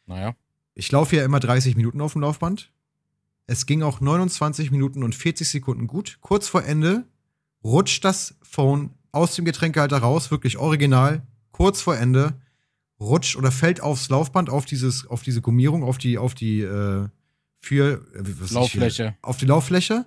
Naja. 0.05 0.35
Ich 0.75 0.91
laufe 0.91 1.15
ja 1.15 1.23
immer 1.23 1.39
30 1.39 1.77
Minuten 1.77 2.01
auf 2.01 2.13
dem 2.13 2.21
Laufband. 2.21 2.71
Es 3.47 3.65
ging 3.65 3.83
auch 3.83 4.01
29 4.01 4.69
Minuten 4.71 5.03
und 5.03 5.15
40 5.15 5.47
Sekunden 5.47 5.87
gut. 5.87 6.17
Kurz 6.19 6.49
vor 6.49 6.65
Ende 6.65 7.05
rutscht 7.63 8.03
das 8.03 8.35
Phone 8.41 8.91
aus 9.11 9.35
dem 9.35 9.45
Getränkehalter 9.45 9.99
raus, 9.99 10.29
wirklich 10.29 10.57
original. 10.57 11.25
Kurz 11.51 11.81
vor 11.81 11.95
Ende 11.95 12.33
rutscht 12.99 13.37
oder 13.37 13.51
fällt 13.51 13.81
aufs 13.81 14.09
Laufband, 14.09 14.49
auf 14.49 14.65
dieses, 14.65 15.07
auf 15.07 15.23
diese 15.23 15.41
Gummierung, 15.41 15.83
auf 15.83 15.97
die, 15.97 16.17
auf 16.17 16.35
die 16.35 16.61
äh, 16.61 17.07
für 17.61 18.05
äh, 18.13 18.21
ist 18.21 18.49
hier? 18.49 18.59
Lauffläche. 18.59 19.15
auf 19.21 19.37
die 19.37 19.45
Lauffläche. 19.45 20.05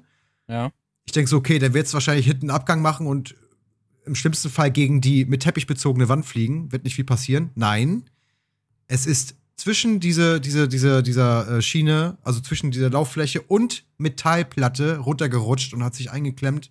Ja. 0.49 0.73
Ich 1.07 1.13
denke 1.13 1.29
so, 1.31 1.37
okay, 1.37 1.59
der 1.59 1.73
wird 1.73 1.87
es 1.87 1.95
wahrscheinlich 1.95 2.27
hinten 2.27 2.51
einen 2.51 2.57
Abgang 2.57 2.83
machen 2.83 3.07
und 3.07 3.35
im 4.05 4.15
schlimmsten 4.15 4.51
Fall 4.51 4.71
gegen 4.71 5.01
die 5.01 5.25
mit 5.25 5.43
Teppich 5.43 5.67
bezogene 5.67 6.09
Wand 6.09 6.27
fliegen. 6.27 6.71
Wird 6.73 6.85
nicht 6.85 6.95
viel 6.95 7.05
passieren. 7.05 7.51
Nein. 7.55 8.09
Es 8.89 9.07
ist 9.07 9.37
zwischen 9.57 10.01
diese, 10.01 10.41
diese, 10.41 10.69
diese, 10.69 11.03
dieser 11.03 11.49
äh, 11.59 11.63
Schiene, 11.63 12.19
also 12.23 12.41
zwischen 12.41 12.71
dieser 12.71 12.91
Lauffläche 12.91 13.41
und 13.43 13.85
Metallplatte 13.99 14.99
runtergerutscht 14.99 15.73
und 15.75 15.83
hat 15.83 15.95
sich 15.95 16.11
eingeklemmt. 16.11 16.71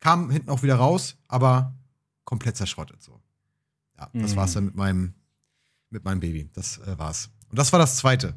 Kam 0.00 0.30
hinten 0.30 0.50
auch 0.50 0.62
wieder 0.62 0.76
raus, 0.76 1.16
aber 1.26 1.74
komplett 2.24 2.56
zerschrottet 2.56 3.02
so. 3.02 3.20
Ja, 3.96 4.10
das 4.12 4.32
Mhm. 4.32 4.36
war's 4.36 4.52
dann 4.52 4.64
mit 4.66 4.76
meinem, 4.76 5.14
mit 5.90 6.04
meinem 6.04 6.20
Baby. 6.20 6.48
Das 6.52 6.78
äh, 6.78 6.98
war's. 6.98 7.30
Und 7.48 7.58
das 7.58 7.72
war 7.72 7.78
das 7.80 7.96
zweite. 7.96 8.34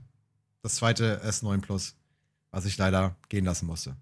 Das 0.63 0.75
zweite 0.75 1.21
S9 1.23 1.61
Plus, 1.61 1.95
was 2.51 2.65
ich 2.65 2.77
leider 2.77 3.15
gehen 3.29 3.45
lassen 3.45 3.65
musste. 3.67 3.95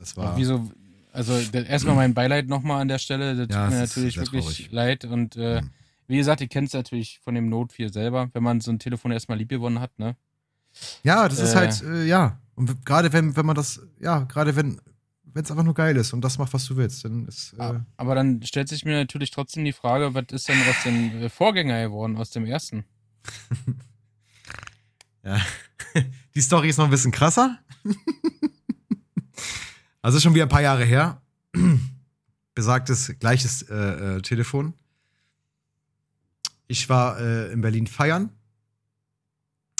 Das 0.00 0.16
war. 0.16 0.36
Wieso? 0.36 0.68
Also 1.12 1.34
erstmal 1.52 1.94
mein 1.94 2.14
Beileid 2.14 2.48
nochmal 2.48 2.80
an 2.82 2.88
der 2.88 2.98
Stelle. 2.98 3.36
Das 3.36 3.54
Ja, 3.54 3.66
tut 3.66 3.74
mir 3.76 3.84
ist 3.84 3.90
natürlich 3.90 4.16
wirklich 4.16 4.44
traurig. 4.44 4.72
leid. 4.72 5.04
Und 5.04 5.36
äh, 5.36 5.62
Mhm. 5.62 5.70
wie 6.08 6.16
gesagt, 6.16 6.40
ihr 6.40 6.48
kennt 6.48 6.66
es 6.68 6.74
natürlich 6.74 7.20
von 7.22 7.36
dem 7.36 7.48
Note 7.48 7.72
4 7.72 7.92
selber, 7.92 8.28
wenn 8.32 8.42
man 8.42 8.60
so 8.60 8.72
ein 8.72 8.80
Telefon 8.80 9.12
erstmal 9.12 9.38
lieb 9.38 9.50
gewonnen 9.50 9.78
hat, 9.78 9.96
ne? 10.00 10.16
Ja, 11.04 11.28
das 11.28 11.38
ist 11.38 11.52
Äh. 11.54 11.56
halt, 11.56 11.82
äh, 11.82 12.04
ja. 12.04 12.40
Und 12.56 12.84
gerade 12.84 13.12
wenn, 13.12 13.36
wenn 13.36 13.46
man 13.46 13.54
das, 13.54 13.80
ja, 14.00 14.24
gerade 14.24 14.56
wenn 14.56 14.80
wenn 15.32 15.44
es 15.44 15.50
einfach 15.52 15.62
nur 15.62 15.74
geil 15.74 15.96
ist 15.96 16.12
und 16.12 16.22
das 16.22 16.38
macht, 16.38 16.52
was 16.54 16.66
du 16.66 16.76
willst, 16.76 17.04
dann 17.04 17.28
ist. 17.28 17.54
Äh, 17.56 17.74
Aber 17.96 18.16
dann 18.16 18.42
stellt 18.42 18.68
sich 18.68 18.84
mir 18.84 18.98
natürlich 18.98 19.30
trotzdem 19.30 19.64
die 19.64 19.72
Frage, 19.72 20.12
was 20.12 20.24
ist 20.32 20.48
denn 20.48 20.56
aus 20.68 20.82
dem 20.84 21.22
äh, 21.22 21.28
Vorgänger 21.28 21.80
geworden, 21.84 22.16
aus 22.16 22.30
dem 22.30 22.46
ersten? 22.46 22.84
ja. 25.24 25.38
Die 26.34 26.40
Story 26.40 26.68
ist 26.68 26.78
noch 26.78 26.84
ein 26.86 26.90
bisschen 26.90 27.12
krasser. 27.12 27.58
also 30.02 30.18
schon 30.20 30.34
wieder 30.34 30.44
ein 30.44 30.48
paar 30.50 30.62
Jahre 30.62 30.84
her. 30.84 31.22
Besagtes 32.54 33.14
gleiches 33.18 33.62
äh, 33.62 34.16
äh, 34.16 34.22
Telefon. 34.22 34.74
Ich 36.66 36.88
war 36.88 37.18
äh, 37.20 37.52
in 37.52 37.60
Berlin 37.60 37.86
feiern 37.86 38.30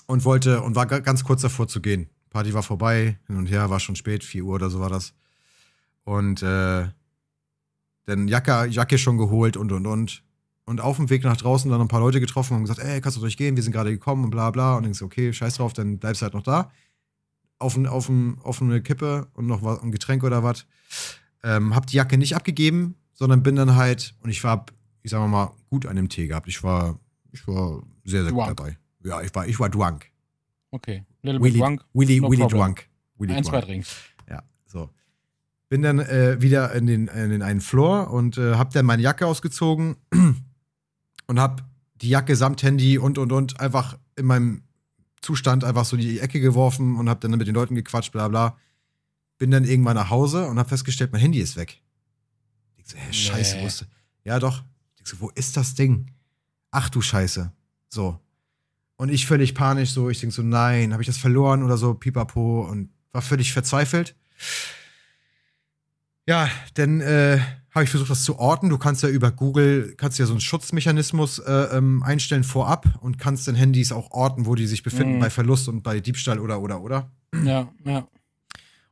und 0.06 0.24
wollte 0.24 0.62
und 0.62 0.74
war 0.76 0.86
ga- 0.86 1.00
ganz 1.00 1.24
kurz 1.24 1.42
davor 1.42 1.68
zu 1.68 1.80
gehen. 1.80 2.08
Party 2.30 2.54
war 2.54 2.62
vorbei, 2.62 3.18
hin 3.26 3.36
und 3.36 3.46
her, 3.46 3.70
war 3.70 3.80
schon 3.80 3.96
spät, 3.96 4.22
4 4.24 4.44
Uhr 4.44 4.54
oder 4.54 4.70
so 4.70 4.80
war 4.80 4.88
das. 4.90 5.14
Und 6.04 6.42
äh, 6.42 6.88
dann 8.06 8.28
Jacke, 8.28 8.66
Jacke 8.66 8.98
schon 8.98 9.18
geholt 9.18 9.56
und 9.56 9.72
und 9.72 9.86
und. 9.86 10.22
Und 10.64 10.80
auf 10.80 10.96
dem 10.96 11.10
Weg 11.10 11.24
nach 11.24 11.36
draußen 11.36 11.68
dann 11.70 11.80
ein 11.80 11.88
paar 11.88 12.00
Leute 12.00 12.20
getroffen 12.20 12.54
und 12.56 12.62
gesagt, 12.62 12.78
ey, 12.80 13.00
kannst 13.00 13.16
du 13.16 13.20
durchgehen, 13.20 13.56
wir 13.56 13.62
sind 13.64 13.72
gerade 13.72 13.90
gekommen 13.90 14.24
und 14.24 14.30
bla 14.30 14.50
bla. 14.52 14.76
Und 14.76 14.84
denkst, 14.84 15.02
okay, 15.02 15.32
scheiß 15.32 15.56
drauf, 15.56 15.72
dann 15.72 15.98
bleibst 15.98 16.22
du 16.22 16.24
halt 16.24 16.34
noch 16.34 16.42
da. 16.44 16.70
Auf, 17.60 17.76
ein, 17.76 17.86
auf, 17.86 18.08
ein, 18.08 18.38
auf 18.42 18.60
eine 18.60 18.82
Kippe 18.82 19.28
und 19.34 19.46
noch 19.46 19.62
was, 19.62 19.80
ein 19.82 19.92
Getränk 19.92 20.24
oder 20.24 20.42
was. 20.42 20.66
Ähm, 21.44 21.74
hab 21.74 21.86
die 21.86 21.96
Jacke 21.96 22.18
nicht 22.18 22.34
abgegeben, 22.34 22.96
sondern 23.12 23.42
bin 23.42 23.54
dann 23.54 23.76
halt, 23.76 24.14
und 24.22 24.30
ich 24.30 24.42
war, 24.42 24.66
ich 25.02 25.12
sag 25.12 25.28
mal, 25.28 25.52
gut 25.68 25.86
an 25.86 25.94
dem 25.94 26.08
Tee 26.08 26.26
gehabt. 26.26 26.48
Ich 26.48 26.62
war, 26.62 26.98
ich 27.30 27.46
war 27.46 27.82
sehr, 28.04 28.24
sehr 28.24 28.32
gut 28.32 28.46
Drunk. 28.46 28.56
dabei. 28.56 28.78
Ja, 29.04 29.20
ich 29.22 29.34
war, 29.34 29.46
ich 29.46 29.60
war 29.60 29.68
drunk. 29.68 30.06
Okay. 30.70 31.04
Little 31.22 31.40
bit 31.40 31.52
Willy, 31.52 31.58
drunk. 31.60 31.84
Willy, 31.92 32.20
no 32.20 32.30
Willy 32.30 32.40
problem. 32.42 32.60
drunk. 32.60 32.88
Willy 33.18 33.34
Ein, 33.34 33.44
zwei 33.44 33.60
Drinks. 33.60 33.94
Ja, 34.28 34.42
so. 34.66 34.90
Bin 35.68 35.82
dann 35.82 36.00
äh, 36.00 36.40
wieder 36.40 36.72
in 36.72 36.86
den, 36.86 37.08
in 37.08 37.30
den 37.30 37.42
einen 37.42 37.60
Floor 37.60 38.10
und 38.10 38.38
äh, 38.38 38.54
hab 38.54 38.72
dann 38.72 38.86
meine 38.86 39.02
Jacke 39.02 39.26
ausgezogen 39.26 39.96
und 41.26 41.40
hab 41.40 41.64
die 41.96 42.08
Jacke 42.08 42.34
samt 42.36 42.62
Handy 42.62 42.98
und 42.98 43.18
und 43.18 43.32
und 43.32 43.60
einfach 43.60 43.98
in 44.16 44.26
meinem 44.26 44.62
Zustand 45.20 45.64
einfach 45.64 45.84
so 45.84 45.96
in 45.96 46.02
die 46.02 46.20
Ecke 46.20 46.40
geworfen 46.40 46.96
und 46.96 47.08
hab 47.08 47.20
dann 47.20 47.32
mit 47.32 47.46
den 47.46 47.54
Leuten 47.54 47.74
gequatscht, 47.74 48.12
bla 48.12 48.28
bla. 48.28 48.56
Bin 49.38 49.50
dann 49.50 49.64
irgendwann 49.64 49.96
nach 49.96 50.10
Hause 50.10 50.46
und 50.46 50.58
hab 50.58 50.68
festgestellt, 50.68 51.12
mein 51.12 51.20
Handy 51.20 51.40
ist 51.40 51.56
weg. 51.56 51.82
Ich 52.76 52.88
so, 52.88 52.96
hä, 52.96 53.12
scheiße, 53.12 53.56
Nee. 53.56 53.62
wo 53.62 53.66
ist 53.66 53.86
Ja, 54.24 54.38
doch. 54.38 54.64
Ich 55.02 55.06
so, 55.08 55.20
wo 55.20 55.30
ist 55.30 55.56
das 55.56 55.74
Ding? 55.74 56.10
Ach 56.70 56.88
du 56.88 57.00
Scheiße. 57.00 57.52
So. 57.88 58.18
Und 58.96 59.08
ich 59.10 59.26
völlig 59.26 59.54
panisch, 59.54 59.90
so, 59.90 60.10
ich 60.10 60.20
denke 60.20 60.34
so, 60.34 60.42
nein, 60.42 60.92
habe 60.92 61.02
ich 61.02 61.06
das 61.06 61.16
verloren 61.16 61.62
oder 61.62 61.78
so, 61.78 61.94
pipapo 61.94 62.62
und 62.68 62.90
war 63.12 63.22
völlig 63.22 63.52
verzweifelt. 63.52 64.14
Ja, 66.26 66.48
dann 66.74 67.00
äh, 67.00 67.40
habe 67.74 67.84
ich 67.84 67.90
versucht, 67.90 68.10
das 68.10 68.24
zu 68.24 68.38
orten. 68.38 68.68
Du 68.68 68.78
kannst 68.78 69.02
ja 69.02 69.08
über 69.08 69.30
Google, 69.30 69.94
kannst 69.96 70.18
ja 70.18 70.26
so 70.26 70.32
einen 70.32 70.40
Schutzmechanismus 70.40 71.38
äh, 71.38 71.52
ähm, 71.76 72.02
einstellen 72.02 72.42
vorab 72.44 72.98
und 73.00 73.18
kannst 73.18 73.46
den 73.46 73.54
Handys 73.54 73.92
auch 73.92 74.10
orten, 74.10 74.46
wo 74.46 74.54
die 74.54 74.66
sich 74.66 74.82
befinden, 74.82 75.16
Mhm. 75.16 75.20
bei 75.20 75.30
Verlust 75.30 75.68
und 75.68 75.82
bei 75.82 76.00
Diebstahl 76.00 76.38
oder, 76.40 76.60
oder, 76.60 76.80
oder. 76.80 77.10
Ja, 77.44 77.68
ja. 77.84 78.06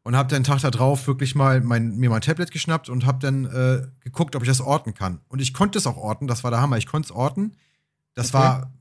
Und 0.04 0.16
habe 0.16 0.28
den 0.30 0.44
Tag 0.44 0.60
da 0.60 0.70
drauf 0.70 1.06
wirklich 1.06 1.34
mal 1.34 1.60
mein, 1.60 1.96
mir 1.96 2.08
mein 2.08 2.20
Tablet 2.22 2.50
geschnappt 2.50 2.88
und 2.88 3.04
habe 3.04 3.18
dann 3.18 3.44
äh, 3.46 3.86
geguckt, 4.00 4.36
ob 4.36 4.42
ich 4.42 4.48
das 4.48 4.60
orten 4.60 4.94
kann. 4.94 5.20
Und 5.28 5.40
ich 5.42 5.52
konnte 5.52 5.76
es 5.76 5.86
auch 5.86 5.96
orten, 5.98 6.26
das 6.28 6.44
war 6.44 6.50
der 6.50 6.60
Hammer. 6.60 6.78
Ich 6.78 6.86
konnte 6.86 7.06
es 7.06 7.12
orten. 7.12 7.52
Das 8.14 8.28
Okay. 8.28 8.38
war 8.38 8.72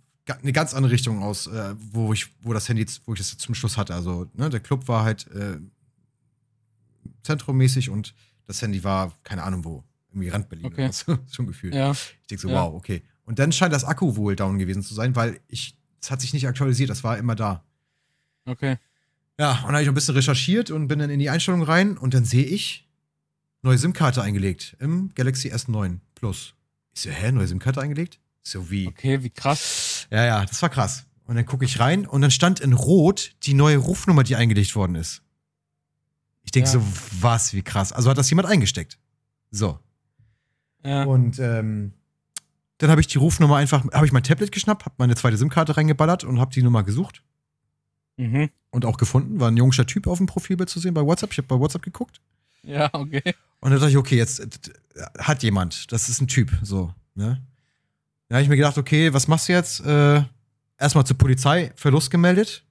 eine 0.42 0.54
ganz 0.54 0.74
andere 0.74 0.94
Richtung 0.94 1.24
aus, 1.24 1.48
äh, 1.48 1.74
wo 1.92 2.14
ich, 2.14 2.28
wo 2.42 2.54
das 2.54 2.70
Handy, 2.70 2.86
wo 3.06 3.14
ich 3.14 3.20
das 3.20 3.36
zum 3.38 3.56
Schluss 3.56 3.78
hatte. 3.78 3.94
Also, 3.96 4.28
ne, 4.36 4.50
der 4.50 4.60
Club 4.60 4.88
war 4.88 5.04
halt 5.04 5.28
äh, 5.32 5.58
zentrummäßig 7.24 7.90
und 7.90 8.14
das 8.48 8.62
Handy 8.62 8.84
war, 8.84 9.14
keine 9.24 9.44
Ahnung 9.44 9.64
wo, 9.66 9.84
irgendwie 10.10 10.30
Randberlin 10.30 10.66
Okay. 10.66 10.84
oder 10.86 10.94
so, 10.94 11.18
schon 11.32 11.48
gefühlt. 11.48 11.76
Ja. 11.76 11.92
Ich 11.92 12.28
denke 12.30 12.42
so, 12.42 12.50
Ja. 12.50 12.64
wow, 12.64 12.74
okay. 12.74 13.04
Und 13.26 13.40
dann 13.40 13.52
scheint 13.52 13.74
das 13.74 13.84
Akku 13.84 14.16
wohl 14.16 14.36
down 14.36 14.58
gewesen 14.58 14.82
zu 14.82 14.94
sein, 14.94 15.16
weil 15.16 15.40
ich, 15.48 15.78
es 16.02 16.10
hat 16.12 16.22
sich 16.22 16.34
nicht 16.34 16.48
aktualisiert, 16.48 16.90
das 16.90 17.04
war 17.04 17.18
immer 17.18 17.36
da. 17.36 17.64
Okay. 18.46 18.78
Ja, 19.40 19.52
und 19.52 19.58
dann 19.66 19.74
habe 19.74 19.82
ich 19.82 19.88
noch 19.88 19.92
ein 19.92 19.96
bisschen 19.96 20.16
recherchiert 20.16 20.72
und 20.72 20.88
bin 20.88 21.00
dann 21.00 21.10
in 21.10 21.20
die 21.20 21.30
Einstellung 21.30 21.62
rein 21.62 21.98
und 21.98 22.14
dann 22.14 22.26
sehe 22.26 22.46
ich, 22.46 22.88
neue 23.62 23.78
SIM-Karte 23.78 24.22
eingelegt 24.22 24.76
im 24.80 25.12
Galaxy 25.14 25.52
S9 25.54 26.00
Plus. 26.16 26.54
Ich 26.96 27.02
so, 27.02 27.10
hä, 27.12 27.32
neue 27.32 27.48
SIM-Karte 27.48 27.82
eingelegt? 27.82 28.20
So 28.44 28.72
wie? 28.72 28.88
Okay, 28.88 29.22
wie 29.24 29.30
krass. 29.30 30.08
Ja, 30.10 30.26
ja, 30.26 30.46
das 30.46 30.62
war 30.62 30.70
krass. 30.70 31.06
Und 31.26 31.36
dann 31.36 31.46
gucke 31.46 31.66
ich 31.66 31.80
rein 31.82 32.08
und 32.08 32.22
dann 32.22 32.32
stand 32.32 32.62
in 32.62 32.72
Rot 32.72 33.36
die 33.44 33.54
neue 33.54 33.78
Rufnummer, 33.78 34.24
die 34.24 34.38
eingelegt 34.38 34.74
worden 34.76 34.96
ist. 34.96 35.22
Ich 36.48 36.52
denke 36.54 36.70
Ja. 36.70 36.80
so, 36.80 36.84
was, 37.20 37.54
wie 37.54 37.62
krass. 37.62 37.92
Also 37.92 38.10
hat 38.10 38.18
das 38.18 38.30
jemand 38.30 38.48
eingesteckt. 38.48 38.98
So. 39.52 39.78
Ja. 40.86 41.04
Und 41.04 41.40
ähm, 41.40 41.92
dann 42.78 42.90
habe 42.90 43.02
ich 43.02 43.08
die 43.08 43.18
Rufnummer 43.18 43.58
einfach, 43.58 43.84
habe 43.92 44.06
ich 44.06 44.14
mein 44.14 44.24
Tablet 44.24 44.54
geschnappt, 44.54 44.86
habe 44.86 44.96
meine 44.98 45.14
zweite 45.16 45.36
SIM-Karte 45.36 45.76
reingeballert 45.76 46.24
und 46.24 46.40
habe 46.40 46.54
die 46.54 46.64
Nummer 46.64 46.84
gesucht 46.84 47.22
Mhm. 48.16 48.50
und 48.72 48.86
auch 48.86 48.98
gefunden. 48.98 49.42
War 49.42 49.52
ein 49.52 49.58
jungscher 49.58 49.86
Typ 49.86 50.08
auf 50.08 50.18
dem 50.20 50.26
Profilbild 50.26 50.70
zu 50.70 50.80
sehen 50.80 50.94
bei 50.94 51.02
WhatsApp. 51.06 51.34
Ich 51.34 51.38
habe 51.38 51.48
bei 51.50 51.60
WhatsApp 51.60 51.82
geguckt. 51.84 52.22
Ja, 52.64 52.90
okay. 52.94 53.22
Und 53.60 53.72
dann 53.72 53.80
dachte 53.80 53.92
ich, 53.92 53.98
okay, 53.98 54.16
jetzt 54.16 54.40
äh, 54.40 54.48
hat 55.20 55.44
jemand, 55.44 55.92
das 55.92 56.08
ist 56.08 56.22
ein 56.22 56.28
Typ, 56.30 56.50
so, 56.64 56.94
ne? 57.14 57.42
Da 58.30 58.36
habe 58.36 58.44
ich 58.44 58.50
mir 58.50 58.56
gedacht, 58.56 58.78
okay, 58.78 59.14
was 59.14 59.28
machst 59.28 59.50
du 59.50 59.54
jetzt? 59.54 59.82
Äh, 59.86 60.24
erstmal 60.80 61.06
zur 61.06 61.18
Polizei, 61.18 61.72
Verlust 61.76 62.10
gemeldet. 62.10 62.64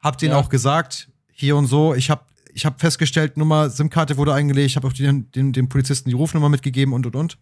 Hab 0.00 0.18
denen 0.18 0.32
Ja. 0.32 0.38
auch 0.38 0.48
gesagt, 0.48 1.08
hier 1.32 1.56
und 1.56 1.66
so, 1.66 1.94
ich 1.94 2.10
habe 2.10 2.22
ich 2.54 2.64
hab 2.64 2.80
festgestellt, 2.80 3.36
Nummer, 3.36 3.68
SIM-Karte 3.68 4.16
wurde 4.16 4.32
eingelegt, 4.32 4.66
ich 4.70 4.76
habe 4.76 4.86
auch 4.86 4.92
den, 4.92 5.30
den, 5.32 5.52
den 5.52 5.68
Polizisten 5.68 6.08
die 6.08 6.14
Rufnummer 6.14 6.48
mitgegeben 6.48 6.94
und 6.94 7.04
und 7.06 7.16
und. 7.16 7.38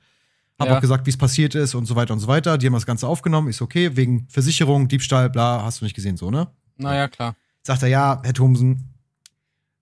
Hab 0.58 0.68
Ja. 0.68 0.76
auch 0.76 0.80
gesagt, 0.80 1.06
wie 1.06 1.10
es 1.10 1.16
passiert 1.16 1.54
ist 1.54 1.74
und 1.74 1.86
so 1.86 1.96
weiter 1.96 2.12
und 2.14 2.20
so 2.20 2.28
weiter. 2.28 2.58
Die 2.58 2.66
haben 2.66 2.72
das 2.74 2.86
Ganze 2.86 3.06
aufgenommen, 3.06 3.48
ist 3.48 3.62
okay, 3.62 3.96
wegen 3.96 4.26
Versicherung, 4.28 4.88
Diebstahl, 4.88 5.30
bla, 5.30 5.62
hast 5.62 5.80
du 5.80 5.84
nicht 5.84 5.94
gesehen, 5.94 6.16
so, 6.16 6.30
ne? 6.30 6.48
Naja, 6.76 7.08
klar. 7.08 7.36
sagt 7.62 7.82
er, 7.82 7.88
ja, 7.88 8.20
Herr 8.24 8.34
Thomsen, 8.34 8.88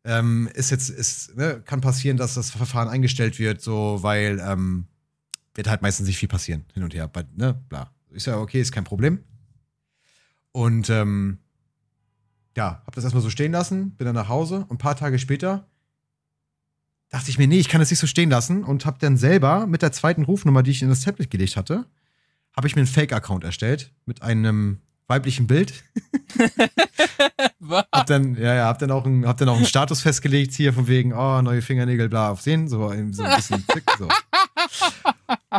ähm, 0.04 0.48
ist 0.54 0.70
jetzt, 0.70 0.88
ist, 0.90 1.36
ne, 1.36 1.60
kann 1.64 1.80
passieren, 1.80 2.16
dass 2.16 2.34
das 2.34 2.50
Verfahren 2.50 2.88
eingestellt 2.88 3.38
wird, 3.38 3.60
so, 3.60 3.98
weil 4.02 4.40
ähm, 4.44 4.86
wird 5.54 5.68
halt 5.68 5.82
meistens 5.82 6.06
nicht 6.06 6.18
viel 6.18 6.28
passieren, 6.28 6.64
hin 6.74 6.82
und 6.82 6.94
her, 6.94 7.10
ne, 7.36 7.54
bla. 7.68 7.90
Ist 8.10 8.26
ja 8.26 8.38
okay, 8.38 8.60
ist 8.60 8.72
kein 8.72 8.84
Problem. 8.84 9.20
Und 10.52 10.90
ähm, 10.90 11.38
ja, 12.60 12.82
hab 12.84 12.94
das 12.94 13.04
erstmal 13.04 13.22
so 13.22 13.30
stehen 13.30 13.52
lassen, 13.52 13.92
bin 13.92 14.04
dann 14.04 14.14
nach 14.14 14.28
Hause 14.28 14.66
und 14.68 14.72
ein 14.72 14.78
paar 14.78 14.94
Tage 14.94 15.18
später 15.18 15.66
dachte 17.08 17.30
ich 17.30 17.38
mir, 17.38 17.48
nee, 17.48 17.58
ich 17.58 17.70
kann 17.70 17.80
das 17.80 17.88
nicht 17.88 17.98
so 17.98 18.06
stehen 18.06 18.28
lassen 18.28 18.64
und 18.64 18.84
hab 18.84 18.98
dann 18.98 19.16
selber 19.16 19.66
mit 19.66 19.80
der 19.80 19.92
zweiten 19.92 20.24
Rufnummer, 20.24 20.62
die 20.62 20.70
ich 20.70 20.82
in 20.82 20.90
das 20.90 21.00
Tablet 21.00 21.30
gelegt 21.30 21.56
hatte, 21.56 21.86
habe 22.54 22.68
ich 22.68 22.76
mir 22.76 22.80
einen 22.80 22.86
Fake-Account 22.86 23.44
erstellt 23.44 23.92
mit 24.04 24.20
einem 24.20 24.82
weiblichen 25.06 25.46
Bild 25.46 25.72
Was? 27.60 27.84
hab 27.92 28.06
dann, 28.06 28.34
ja, 28.34 28.54
ja, 28.54 28.66
hab 28.66 28.78
dann 28.78 28.90
auch 28.90 29.06
einen, 29.06 29.26
hab 29.26 29.38
dann 29.38 29.48
auch 29.48 29.56
einen 29.56 29.64
Status 29.64 30.02
festgelegt 30.02 30.52
hier 30.52 30.74
von 30.74 30.86
wegen, 30.86 31.14
oh, 31.14 31.40
neue 31.40 31.62
Fingernägel, 31.62 32.10
bla, 32.10 32.30
auf 32.30 32.42
sehen, 32.42 32.68
so, 32.68 32.88
so 33.12 33.22
ein 33.22 33.36
bisschen 33.36 33.64
zick, 33.72 33.84
so. 33.98 34.06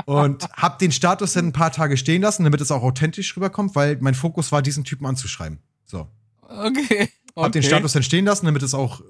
Und 0.06 0.48
hab 0.54 0.78
den 0.78 0.92
Status 0.92 1.34
dann 1.34 1.48
ein 1.48 1.52
paar 1.52 1.72
Tage 1.72 1.98
stehen 1.98 2.22
lassen, 2.22 2.44
damit 2.44 2.62
es 2.62 2.70
auch 2.70 2.84
authentisch 2.84 3.36
rüberkommt, 3.36 3.76
weil 3.76 3.98
mein 4.02 4.14
Fokus 4.14 4.52
war, 4.52 4.62
diesen 4.62 4.84
Typen 4.84 5.08
anzuschreiben. 5.08 5.58
So. 5.86 6.08
Okay. 6.52 7.10
Hab 7.36 7.52
den 7.52 7.62
okay. 7.62 7.68
Status 7.68 7.94
dann 7.94 8.04
stehen 8.04 8.26
lassen, 8.26 8.46
damit 8.46 8.64
es 8.64 8.74
auch 8.74 9.02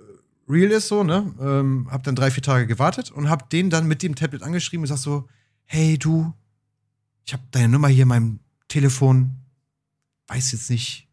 real 0.48 0.72
ist, 0.72 0.88
so, 0.88 1.04
ne? 1.04 1.34
Ähm, 1.40 1.88
hab 1.90 2.04
dann 2.04 2.16
drei, 2.16 2.30
vier 2.30 2.44
Tage 2.44 2.68
gewartet 2.68 3.12
und 3.12 3.30
hab 3.30 3.50
den 3.50 3.70
dann 3.70 3.88
mit 3.88 4.04
dem 4.04 4.16
Tablet 4.16 4.44
angeschrieben 4.44 4.84
und 4.84 4.88
sag 4.88 4.98
so, 4.98 5.28
hey, 5.66 5.98
du, 5.98 6.34
ich 7.26 7.34
hab 7.34 7.52
deine 7.52 7.70
Nummer 7.70 7.88
hier 7.88 8.04
in 8.04 8.10
meinem 8.10 8.40
Telefon, 8.68 9.38
weiß 10.28 10.52
jetzt 10.52 10.70
nicht, 10.70 11.08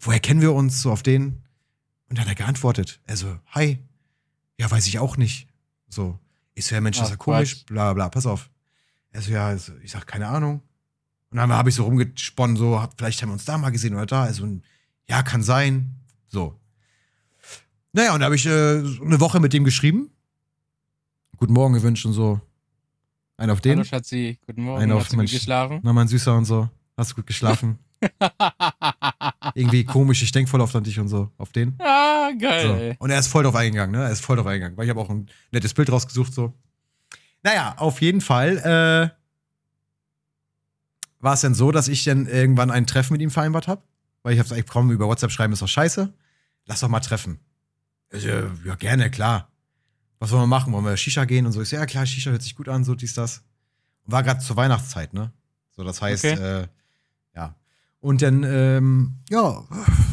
woher 0.00 0.20
kennen 0.20 0.40
wir 0.40 0.52
uns, 0.52 0.82
so 0.82 0.90
auf 0.92 1.02
den? 1.02 1.42
Und 2.08 2.18
dann 2.18 2.20
hat 2.20 2.28
er 2.28 2.34
geantwortet. 2.34 3.00
Er 3.06 3.16
so, 3.16 3.38
hi, 3.46 3.78
ja, 4.58 4.70
weiß 4.70 4.86
ich 4.86 4.98
auch 4.98 5.16
nicht. 5.16 5.48
So, 5.88 6.18
ich 6.54 6.66
so, 6.66 6.74
ja, 6.74 6.80
Mensch, 6.80 6.98
das 6.98 7.08
ist 7.08 7.12
ja 7.12 7.16
komisch, 7.16 7.56
Quatsch. 7.58 7.66
bla, 7.66 7.92
bla, 7.92 8.08
pass 8.08 8.26
auf. 8.26 8.50
Er 9.12 9.22
so, 9.22 9.32
ja, 9.32 9.46
also, 9.46 9.72
ich 9.82 9.90
sag, 9.90 10.06
keine 10.06 10.28
Ahnung. 10.28 10.62
Und 11.30 11.36
dann 11.38 11.52
habe 11.52 11.68
ich 11.68 11.74
so 11.76 11.84
rumgesponnen, 11.84 12.56
so, 12.56 12.80
hab, 12.80 12.94
vielleicht 12.98 13.22
haben 13.22 13.28
wir 13.28 13.34
uns 13.34 13.44
da 13.44 13.56
mal 13.56 13.70
gesehen 13.70 13.94
oder 13.94 14.06
da. 14.06 14.22
Also, 14.24 14.48
ja, 15.08 15.22
kann 15.22 15.42
sein. 15.42 15.94
So. 16.28 16.58
Naja, 17.92 18.14
und 18.14 18.20
da 18.20 18.26
habe 18.26 18.34
ich 18.36 18.46
äh, 18.46 18.80
so 18.80 19.02
eine 19.04 19.20
Woche 19.20 19.38
mit 19.40 19.52
dem 19.52 19.64
geschrieben. 19.64 20.10
Guten 21.36 21.52
Morgen 21.52 21.74
gewünscht 21.74 22.04
und 22.04 22.12
so. 22.12 22.40
Einen 23.36 23.52
auf 23.52 23.60
den. 23.60 23.78
Hallo 23.78 23.84
Schatzi, 23.84 24.38
guten 24.46 24.64
Morgen. 24.64 24.82
Einen 24.82 24.92
auf 24.92 25.02
Hast 25.02 25.12
du 25.12 25.16
gut 25.16 25.18
Mensch. 25.18 25.32
geschlafen? 25.32 25.80
Na, 25.82 25.92
mein 25.92 26.08
Süßer 26.08 26.36
und 26.36 26.44
so. 26.44 26.68
Hast 26.96 27.12
du 27.12 27.14
gut 27.16 27.26
geschlafen? 27.26 27.78
Irgendwie 29.54 29.84
komisch, 29.84 30.22
ich 30.22 30.32
denke 30.32 30.50
voll 30.50 30.60
oft 30.60 30.74
an 30.76 30.84
dich 30.84 30.98
und 30.98 31.08
so. 31.08 31.30
Auf 31.38 31.52
den. 31.52 31.74
ah, 31.78 32.30
So. 32.32 32.38
geil. 32.38 32.96
Und 32.98 33.10
er 33.10 33.18
ist 33.18 33.28
voll 33.28 33.44
drauf 33.44 33.54
eingegangen, 33.54 33.92
ne? 33.98 34.04
Er 34.04 34.10
ist 34.10 34.20
voll 34.24 34.36
drauf 34.36 34.46
eingegangen. 34.46 34.76
Weil 34.76 34.84
ich 34.84 34.90
habe 34.90 35.00
auch 35.00 35.08
ein 35.10 35.28
nettes 35.52 35.74
Bild 35.74 35.90
rausgesucht, 35.90 36.34
so. 36.34 36.52
Naja, 37.42 37.74
auf 37.78 38.00
jeden 38.02 38.20
Fall 38.20 38.58
äh, 38.58 39.19
war 41.20 41.34
es 41.34 41.42
dann 41.42 41.54
so, 41.54 41.70
dass 41.70 41.88
ich 41.88 42.04
dann 42.04 42.26
irgendwann 42.26 42.70
ein 42.70 42.86
Treffen 42.86 43.12
mit 43.14 43.22
ihm 43.22 43.30
vereinbart 43.30 43.68
habe. 43.68 43.82
Weil 44.22 44.34
ich 44.34 44.38
habe 44.38 44.48
gesagt, 44.48 44.68
komm, 44.68 44.90
über 44.90 45.06
WhatsApp 45.06 45.30
schreiben 45.30 45.52
ist 45.52 45.62
doch 45.62 45.68
scheiße. 45.68 46.12
Lass 46.66 46.80
doch 46.80 46.88
mal 46.88 47.00
treffen. 47.00 47.38
Ich, 48.10 48.26
äh, 48.26 48.44
ja, 48.64 48.74
gerne, 48.74 49.10
klar. 49.10 49.50
Was 50.18 50.30
wollen 50.30 50.42
wir 50.42 50.46
machen? 50.46 50.72
Wollen 50.72 50.84
wir 50.84 50.96
Shisha 50.96 51.24
gehen 51.24 51.46
und 51.46 51.52
so? 51.52 51.62
Ich 51.62 51.70
so, 51.70 51.76
ja 51.76 51.86
klar, 51.86 52.04
Shisha 52.04 52.30
hört 52.30 52.42
sich 52.42 52.54
gut 52.54 52.68
an, 52.68 52.84
so 52.84 52.94
dies, 52.94 53.14
das. 53.14 53.42
War 54.04 54.22
gerade 54.22 54.40
zur 54.40 54.56
Weihnachtszeit, 54.56 55.14
ne? 55.14 55.32
So, 55.70 55.84
das 55.84 56.02
heißt, 56.02 56.24
Okay. 56.24 56.62
äh, 56.62 56.66
ja. 57.34 57.54
Und 58.00 58.20
dann, 58.22 58.42
ähm, 58.44 59.16
ja, 59.30 59.64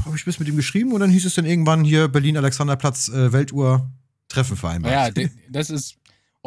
habe 0.05 0.15
ich 0.15 0.23
bis 0.23 0.39
mit 0.39 0.47
ihm 0.47 0.55
geschrieben 0.55 0.93
und 0.93 0.99
dann 0.99 1.09
hieß 1.09 1.25
es 1.25 1.35
dann 1.35 1.45
irgendwann 1.45 1.83
hier 1.83 2.07
Berlin-Alexanderplatz 2.07 3.09
äh, 3.09 3.33
Weltuhr 3.33 3.89
Treffen 4.29 4.55
vereinbart. 4.55 5.17
Ja, 5.17 5.25
das 5.49 5.69
ist 5.69 5.97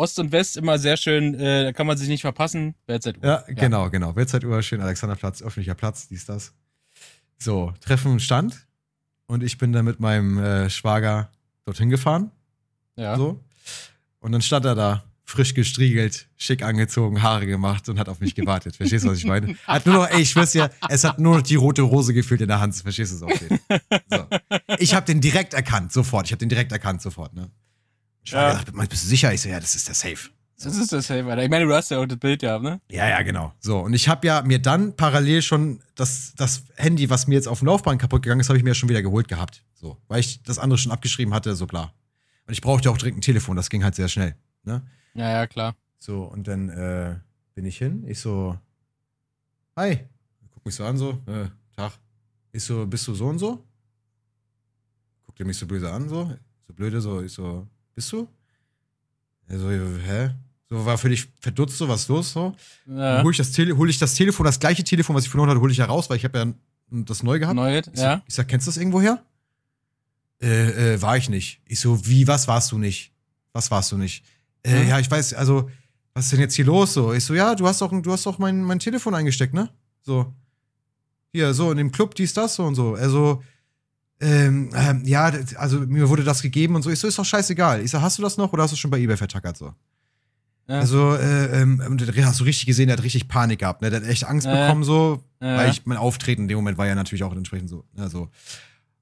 Ost 0.01 0.19
und 0.19 0.33
West 0.33 0.57
immer 0.57 0.79
sehr 0.79 0.97
schön, 0.97 1.35
äh, 1.35 1.65
da 1.65 1.73
kann 1.73 1.87
man 1.87 1.99
sich 1.99 2.09
nicht 2.09 2.23
verpassen. 2.23 2.75
Weltzeituhr. 2.87 3.23
Ja, 3.23 3.45
genau, 3.49 3.91
genau. 3.91 4.17
Weltzeituhr, 4.17 4.63
schön 4.63 4.81
Alexanderplatz, 4.81 5.43
öffentlicher 5.43 5.75
Platz, 5.75 6.09
dies, 6.09 6.25
das. 6.25 6.55
So, 7.39 7.75
Treffen 7.81 8.19
stand 8.19 8.67
und 9.27 9.43
ich 9.43 9.59
bin 9.59 9.75
dann 9.75 9.85
mit 9.85 10.01
meinem 10.01 10.39
äh, 10.39 10.71
Schwager 10.71 11.31
dorthin 11.67 11.91
gefahren. 11.91 12.31
Ja. 12.97 13.15
So. 13.17 13.45
Und 14.21 14.33
dann 14.33 14.41
stand 14.41 14.65
er 14.65 14.75
da, 14.75 15.05
frisch 15.27 15.53
gestriegelt, 15.53 16.29
schick 16.39 16.63
angezogen, 16.63 17.23
Haare 17.23 17.47
gemacht 17.47 17.89
und 17.91 17.99
hat 17.99 18.09
auf 18.09 18.21
mich 18.21 18.35
gewartet. 18.35 18.77
Verstehst 18.77 19.05
du, 19.05 19.11
was 19.11 19.19
ich 19.19 19.27
meine? 19.27 19.55
Hat 19.67 19.85
nur 19.85 19.97
noch, 19.97 20.09
ey, 20.09 20.23
ich 20.23 20.31
schwör's 20.31 20.53
dir, 20.53 20.71
es 20.89 21.05
hat 21.05 21.19
nur 21.19 21.37
noch 21.37 21.43
die 21.43 21.57
rote 21.57 21.83
Rose 21.83 22.15
gefühlt 22.15 22.41
in 22.41 22.49
der 22.49 22.61
Hand. 22.61 22.75
Verstehst 22.75 23.13
du 23.13 23.17
es 23.17 23.23
auch? 23.23 23.79
So. 24.11 24.27
Ich 24.79 24.95
habe 24.95 25.05
den 25.05 25.21
direkt 25.21 25.53
erkannt, 25.53 25.93
sofort. 25.93 26.27
Ich 26.27 26.33
habe 26.33 26.39
den 26.39 26.49
direkt 26.49 26.73
erkannt, 26.73 27.03
sofort, 27.03 27.35
ne? 27.35 27.51
Ich 28.25 28.33
Ja. 28.33 28.53
gedacht, 28.61 28.89
bist 28.91 29.05
du 29.05 29.09
sicher? 29.09 29.33
Ich 29.33 29.41
so, 29.41 29.49
ja, 29.49 29.61
das 29.61 29.75
ist 29.75 29.89
der 29.89 29.95
Safe. 29.95 30.31
Das 30.63 30.77
ist 30.77 30.93
das 30.93 31.07
Safe, 31.07 31.25
Alter. 31.25 31.43
Ich 31.43 31.49
meine, 31.49 31.65
du 31.65 31.75
hast 31.75 31.91
ja 31.91 31.99
auch 31.99 32.07
das 32.07 32.19
Bild 32.19 32.43
ja, 32.43 32.59
ne? 32.59 32.81
Ja, 32.91 33.09
ja, 33.09 33.23
genau. 33.23 33.55
So, 33.61 33.79
und 33.79 33.95
ich 33.95 34.09
habe 34.09 34.27
ja 34.27 34.43
mir 34.43 34.59
dann 34.59 34.95
parallel 34.95 35.41
schon 35.41 35.83
das, 35.95 36.35
das 36.37 36.65
Handy, 36.77 37.09
was 37.09 37.27
mir 37.27 37.35
jetzt 37.37 37.49
auf 37.49 37.61
dem 37.61 37.67
Laufbahn 37.67 37.97
kaputt 37.97 38.23
gegangen 38.23 38.41
ist, 38.43 38.49
habe 38.51 38.59
ich 38.59 38.63
mir 38.65 38.71
ja 38.71 38.75
schon 38.75 38.91
wieder 38.91 39.01
geholt 39.01 39.27
gehabt. 39.29 39.65
So, 39.75 39.97
weil 40.09 40.21
ich 40.21 40.43
das 40.43 40.59
andere 40.59 40.77
schon 40.77 40.93
abgeschrieben 40.93 41.33
hatte, 41.33 41.57
so 41.57 41.67
klar. 41.67 41.95
Und 42.47 42.53
ich 42.53 42.61
brauchte 42.61 42.91
auch 42.91 42.99
dringend 42.99 43.19
ein 43.19 43.23
Telefon, 43.23 43.57
das 43.57 43.71
ging 43.71 43.83
halt 43.85 43.95
sehr 43.95 44.09
schnell. 44.09 44.35
Ne? 44.65 44.83
Ja, 45.15 45.31
ja, 45.31 45.47
klar. 45.47 45.75
So, 45.99 46.25
und 46.25 46.47
dann 46.47 46.69
äh, 46.69 47.17
bin 47.55 47.65
ich 47.65 47.79
hin. 47.79 48.05
Ich 48.07 48.21
so, 48.21 48.59
hi. 49.77 50.01
Guck 50.53 50.67
mich 50.67 50.75
so 50.75 50.85
an, 50.85 50.99
so, 50.99 51.23
äh, 51.27 51.49
Tag. 51.75 51.93
Ich 52.53 52.65
so, 52.65 52.87
bist 52.87 53.07
du 53.09 53.15
so 53.15 53.29
und 53.29 53.39
so? 53.39 53.65
Guckt 55.25 55.41
er 55.41 55.47
mich 55.47 55.57
so 55.57 55.67
böse 55.67 55.91
an, 55.91 56.09
so, 56.09 56.35
so 56.67 56.75
blöde, 56.75 57.01
so, 57.01 57.23
ich 57.23 57.33
so, 57.33 57.67
bist 58.01 58.13
du? 58.13 58.27
Er 59.49 59.59
so, 59.59 59.69
hä? 59.71 60.31
So, 60.71 60.87
war 60.87 60.97
völlig 60.97 61.29
verdutzt, 61.41 61.77
so, 61.77 61.87
was 61.89 62.09
los, 62.09 62.33
so. 62.33 62.55
Ja. 62.87 63.17
Dann 63.17 63.25
hole 63.25 63.33
ich, 63.33 63.37
das 63.39 63.53
Tele 63.53 63.77
hol 63.77 63.91
ich 63.91 63.99
das 63.99 64.15
Telefon, 64.15 64.47
das 64.47 64.59
gleiche 64.59 64.83
Telefon, 64.85 65.15
was 65.17 65.25
ich 65.25 65.31
verloren 65.31 65.51
hatte, 65.51 65.61
hole 65.61 65.73
ich 65.73 65.79
heraus, 65.79 66.09
weil 66.09 66.17
ich 66.17 66.25
habe 66.25 66.39
ja 66.39 66.47
das 66.91 67.23
neu 67.23 67.39
gehabt. 67.39 67.57
Neuet, 67.57 67.89
Ich, 67.89 67.99
so, 67.99 68.05
ja. 68.05 68.23
ich 68.27 68.35
sag, 68.35 68.49
kennst 68.49 68.67
du 68.67 68.71
das 68.71 68.79
irgendwo 68.79 69.01
her? 69.01 69.23
Äh, 70.43 70.95
äh, 70.95 71.03
war 71.03 71.17
ich 71.19 71.29
nicht. 71.29 71.61
Ich 71.67 71.81
so, 71.81 72.07
wie, 72.07 72.27
was 72.27 72.49
warst 72.49 72.73
du 72.73 72.79
nicht? 72.79 73.13
Was 73.53 73.71
warst 73.71 73.93
du 73.93 73.97
nicht? 73.99 74.25
Äh, 74.63 74.85
Mhm. 74.85 74.89
ja, 74.89 74.99
ich 75.01 75.11
weiß, 75.11 75.35
also, 75.35 75.69
was 76.15 76.25
ist 76.27 76.33
denn 76.33 76.41
jetzt 76.41 76.55
hier 76.55 76.65
los? 76.65 76.95
So, 76.95 77.13
ich 77.13 77.25
so, 77.25 77.35
ja, 77.35 77.55
du 77.55 77.67
hast 77.67 77.81
doch, 77.83 77.91
du 78.03 78.13
hast 78.13 78.25
doch 78.25 78.39
mein, 78.39 78.63
mein 78.63 78.79
Telefon 78.79 79.15
eingesteckt, 79.15 79.53
ne? 79.55 79.69
So. 80.03 80.33
Hier, 81.33 81.53
so, 81.53 81.71
in 81.73 81.77
dem 81.79 81.93
Club, 81.93 82.15
dies, 82.15 82.33
das, 82.33 82.55
so 82.55 82.65
und 82.65 82.75
so. 82.77 82.95
Also, 82.95 83.43
ähm, 84.21 84.71
ähm, 84.75 85.03
ja, 85.05 85.33
also 85.57 85.81
mir 85.81 86.09
wurde 86.09 86.25
das 86.25 86.43
gegeben 86.43 86.75
und 86.75 86.83
so. 86.83 86.91
Ich 86.91 86.99
so, 86.99 87.09
ist 87.09 87.19
doch 87.19 87.25
scheißegal. 87.25 87.81
Ich 87.83 87.91
so, 87.91 88.01
hast 88.01 88.19
du 88.19 88.23
das 88.23 88.37
noch 88.37 88.53
oder 88.53 88.63
hast 88.65 88.73
du 88.73 88.77
schon 88.77 88.91
bei 88.91 88.99
eBay 88.99 89.17
vertackert 89.17 89.57
so? 89.57 89.75
ja. 90.69 90.79
Also, 90.81 91.15
äh, 91.15 91.63
ähm, 91.63 91.83
und 91.89 92.01
da 92.07 92.25
hast 92.27 92.39
du 92.41 92.45
richtig 92.45 92.67
gesehen, 92.67 92.87
der 92.89 92.97
hat 92.97 93.03
richtig 93.05 93.27
Panik 93.29 93.61
gehabt, 93.61 93.83
ne? 93.83 93.91
Der 93.91 94.01
hat 94.03 94.07
echt 94.09 94.25
Angst 94.25 94.47
Ja. 94.47 94.55
bekommen, 94.67 94.85
so, 94.85 95.25
Ja. 95.41 95.57
weil 95.57 95.71
ich 95.71 95.85
mein 95.87 95.97
Auftreten 95.99 96.43
in 96.43 96.49
dem 96.49 96.57
Moment 96.57 96.79
war 96.79 96.87
ja 96.87 96.95
natürlich 96.95 97.25
auch 97.25 97.35
entsprechend 97.35 97.69
so, 97.71 97.85
ne, 97.97 98.09
so 98.09 98.29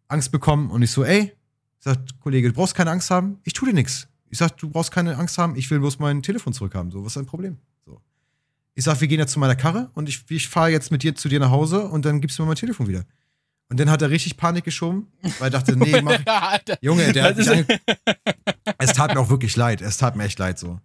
Angst 0.09 0.31
bekommen 0.33 0.71
und 0.71 0.81
ich 0.83 0.91
so, 0.91 1.05
ey, 1.05 1.33
ich 1.81 1.85
sag, 1.85 1.99
Kollege, 2.21 2.49
du 2.49 2.55
brauchst 2.55 2.75
keine 2.75 2.91
Angst 2.91 3.11
haben, 3.11 3.39
ich 3.45 3.53
tu 3.53 3.67
dir 3.67 3.75
nichts. 3.75 4.09
Ich 4.31 4.39
sag, 4.39 4.57
du 4.57 4.71
brauchst 4.71 4.91
keine 4.93 5.17
Angst 5.19 5.37
haben, 5.39 5.57
ich 5.57 5.71
will 5.71 5.79
bloß 5.81 5.99
mein 5.99 6.23
Telefon 6.23 6.53
zurückhaben, 6.53 6.91
so, 6.91 7.01
was 7.03 7.09
ist 7.09 7.17
dein 7.17 7.27
Problem? 7.27 7.59
So. 7.85 8.01
Ich 8.75 8.85
sag, 8.85 9.01
wir 9.01 9.09
gehen 9.09 9.19
jetzt 9.19 9.33
zu 9.33 9.39
meiner 9.39 9.57
Karre 9.57 9.91
und 9.95 10.09
ich, 10.09 10.25
ich 10.31 10.49
fahre 10.49 10.71
jetzt 10.71 10.91
mit 10.91 11.03
dir 11.03 11.15
zu 11.17 11.29
dir 11.29 11.41
nach 11.41 11.51
Hause 11.51 11.85
und 11.89 12.05
dann 12.05 12.21
gibst 12.23 12.39
du 12.39 12.43
mir 12.43 12.47
mein 12.49 12.57
Telefon 12.57 12.87
wieder. 12.89 13.05
Und 13.71 13.79
dann 13.79 13.91
hat 13.91 14.01
er 14.01 14.11
richtig 14.11 14.37
Panik 14.37 14.65
geschoben, 14.65 15.09
weil 15.39 15.49
er 15.49 15.51
dachte, 15.51 15.77
nee, 15.77 16.01
mach. 16.03 16.19
Junge, 16.81 17.13
der 17.13 17.25
hat 17.25 17.37
mich 17.37 17.51
ange 17.51 17.67
Es 18.79 18.93
tat 18.95 19.15
mir 19.15 19.21
auch 19.21 19.29
wirklich 19.29 19.57
leid. 19.57 19.83
Es 19.83 19.99
tat 19.99 20.17
mir 20.17 20.25
echt 20.25 20.39
leid 20.39 20.59
so. 20.59 20.81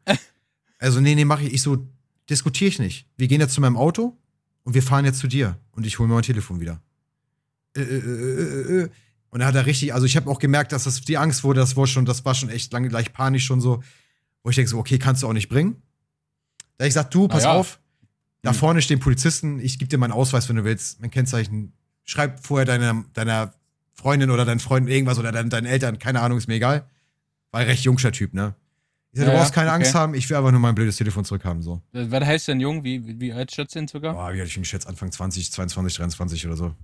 Also, 0.79 0.99
nee, 0.99 1.15
nee, 1.15 1.23
mach 1.23 1.39
ich. 1.39 1.53
Ich 1.53 1.61
so, 1.61 1.87
diskutiere 2.29 2.67
ich 2.67 2.79
nicht. 2.79 3.07
Wir 3.15 3.27
gehen 3.27 3.39
jetzt 3.39 3.53
zu 3.53 3.61
meinem 3.61 3.77
Auto 3.77 4.17
und 4.63 4.73
wir 4.73 4.83
fahren 4.83 5.05
jetzt 5.05 5.19
zu 5.19 5.27
dir. 5.27 5.57
Und 5.71 5.85
ich 5.85 5.97
hole 5.97 6.09
mir 6.09 6.15
mein 6.15 6.23
Telefon 6.23 6.59
wieder. 6.59 6.81
Äh, 7.75 7.81
äh, 7.81 8.81
äh. 8.83 8.89
Und 9.29 9.39
da 9.39 9.47
hat 9.47 9.55
er 9.55 9.65
richtig, 9.65 9.93
also 9.93 10.05
ich 10.05 10.15
habe 10.15 10.29
auch 10.29 10.39
gemerkt, 10.39 10.73
dass 10.73 10.83
das 10.83 11.01
die 11.01 11.17
Angst 11.17 11.43
wurde, 11.43 11.59
das 11.59 11.75
war 11.75 11.87
schon, 11.87 12.05
das 12.05 12.23
war 12.23 12.35
schon 12.35 12.49
echt 12.49 12.71
lange 12.71 12.89
gleich 12.89 13.13
panisch 13.13 13.45
schon 13.45 13.61
so. 13.61 13.81
Wo 14.43 14.49
ich 14.49 14.55
denke 14.57 14.69
so, 14.69 14.77
okay, 14.77 14.99
kannst 14.99 15.23
du 15.23 15.27
auch 15.27 15.33
nicht 15.33 15.49
bringen. 15.49 15.81
Da 16.77 16.85
ich 16.85 16.89
gesagt, 16.89 17.15
du, 17.15 17.27
pass 17.27 17.43
ja. 17.43 17.53
auf, 17.53 17.79
da 18.41 18.51
Hm. 18.51 18.57
vorne 18.57 18.81
stehen 18.81 18.99
Polizisten, 18.99 19.59
ich 19.59 19.79
gebe 19.79 19.89
dir 19.89 19.97
meinen 19.97 20.11
Ausweis, 20.11 20.49
wenn 20.49 20.57
du 20.57 20.63
willst, 20.65 20.99
mein 20.99 21.11
Kennzeichen. 21.11 21.73
Schreib 22.05 22.45
vorher 22.45 22.65
deiner, 22.65 23.03
deiner 23.13 23.53
Freundin 23.93 24.29
oder 24.29 24.45
deinen 24.45 24.59
Freunden 24.59 24.89
irgendwas 24.89 25.17
oder 25.19 25.31
deinen, 25.31 25.49
deinen 25.49 25.65
Eltern, 25.65 25.99
keine 25.99 26.21
Ahnung, 26.21 26.37
ist 26.37 26.47
mir 26.47 26.55
egal. 26.55 26.85
War 27.51 27.61
ein 27.61 27.67
recht 27.67 27.83
jungscher 27.83 28.11
Typ, 28.11 28.33
ne? 28.33 28.55
Ich 29.11 29.19
sag, 29.19 29.27
Ja, 29.27 29.33
du 29.33 29.39
brauchst 29.39 29.53
keine 29.53 29.71
Angst 29.71 29.91
okay. 29.91 29.99
haben, 29.99 30.13
ich 30.15 30.29
will 30.29 30.35
aber 30.37 30.51
nur 30.51 30.59
mein 30.59 30.73
blödes 30.75 30.97
Telefon 30.97 31.23
zurückhaben, 31.23 31.61
so. 31.61 31.81
Was 31.91 32.25
heißt 32.25 32.47
denn 32.47 32.59
jung? 32.59 32.83
Wie, 32.83 33.19
wie 33.21 33.31
alt 33.31 33.51
schätzt 33.53 33.75
du 33.75 33.79
ihn 33.79 33.87
sogar? 33.87 34.13
Boah, 34.13 34.33
wie 34.33 34.39
hatte 34.39 34.47
ich 34.49 34.57
ihn 34.57 34.63
geschätzt? 34.63 34.87
Anfang 34.87 35.11
20, 35.11 35.51
22, 35.51 35.97
23 35.97 36.47
oder 36.47 36.57
so. 36.57 36.75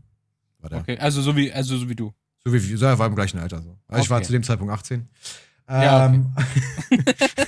War 0.59 0.69
der. 0.69 0.79
Okay, 0.79 0.97
also 0.99 1.21
so 1.21 1.35
wie, 1.35 1.51
also 1.51 1.75
so 1.77 1.89
wie 1.89 1.95
du. 1.95 2.13
So 2.45 2.53
wie, 2.53 2.59
so, 2.59 2.85
er 2.85 2.99
war 2.99 3.07
im 3.07 3.15
gleichen 3.15 3.39
Alter, 3.39 3.61
so. 3.61 3.77
Also 3.87 4.03
Ich 4.03 4.09
war 4.09 4.17
Okay. 4.17 4.27
zu 4.27 4.31
dem 4.31 4.43
Zeitpunkt 4.43 4.71
18. 4.73 5.07
Ja, 5.69 6.05
okay. 6.05 6.15
Ähm, 6.15 6.33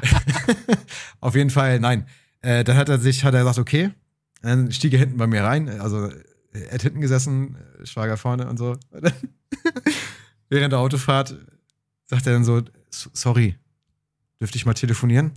Auf 1.20 1.34
jeden 1.34 1.50
Fall, 1.50 1.80
nein. 1.80 2.06
Äh, 2.40 2.64
dann 2.64 2.76
hat 2.76 2.88
er 2.88 2.98
sich, 2.98 3.24
hat 3.24 3.34
er 3.34 3.40
gesagt, 3.40 3.58
okay. 3.58 3.90
Dann 4.42 4.70
stieg 4.72 4.92
er 4.92 4.98
hinten 4.98 5.16
bei 5.16 5.26
mir 5.26 5.42
rein. 5.42 5.68
Also, 5.80 6.10
er 6.54 6.72
hat 6.74 6.82
hinten 6.82 7.00
gesessen, 7.00 7.56
äh, 7.82 7.86
Schwager 7.86 8.16
vorne 8.16 8.48
und 8.48 8.58
so. 8.58 8.76
Und 8.90 9.02
dann, 9.04 9.12
Während 10.48 10.72
der 10.72 10.78
Autofahrt 10.78 11.34
sagt 12.06 12.26
er 12.26 12.32
dann 12.34 12.44
so: 12.44 12.58
"S- 12.90 13.10
Sorry, 13.12 13.56
dürfte 14.40 14.56
ich 14.56 14.66
mal 14.66 14.74
telefonieren? 14.74 15.32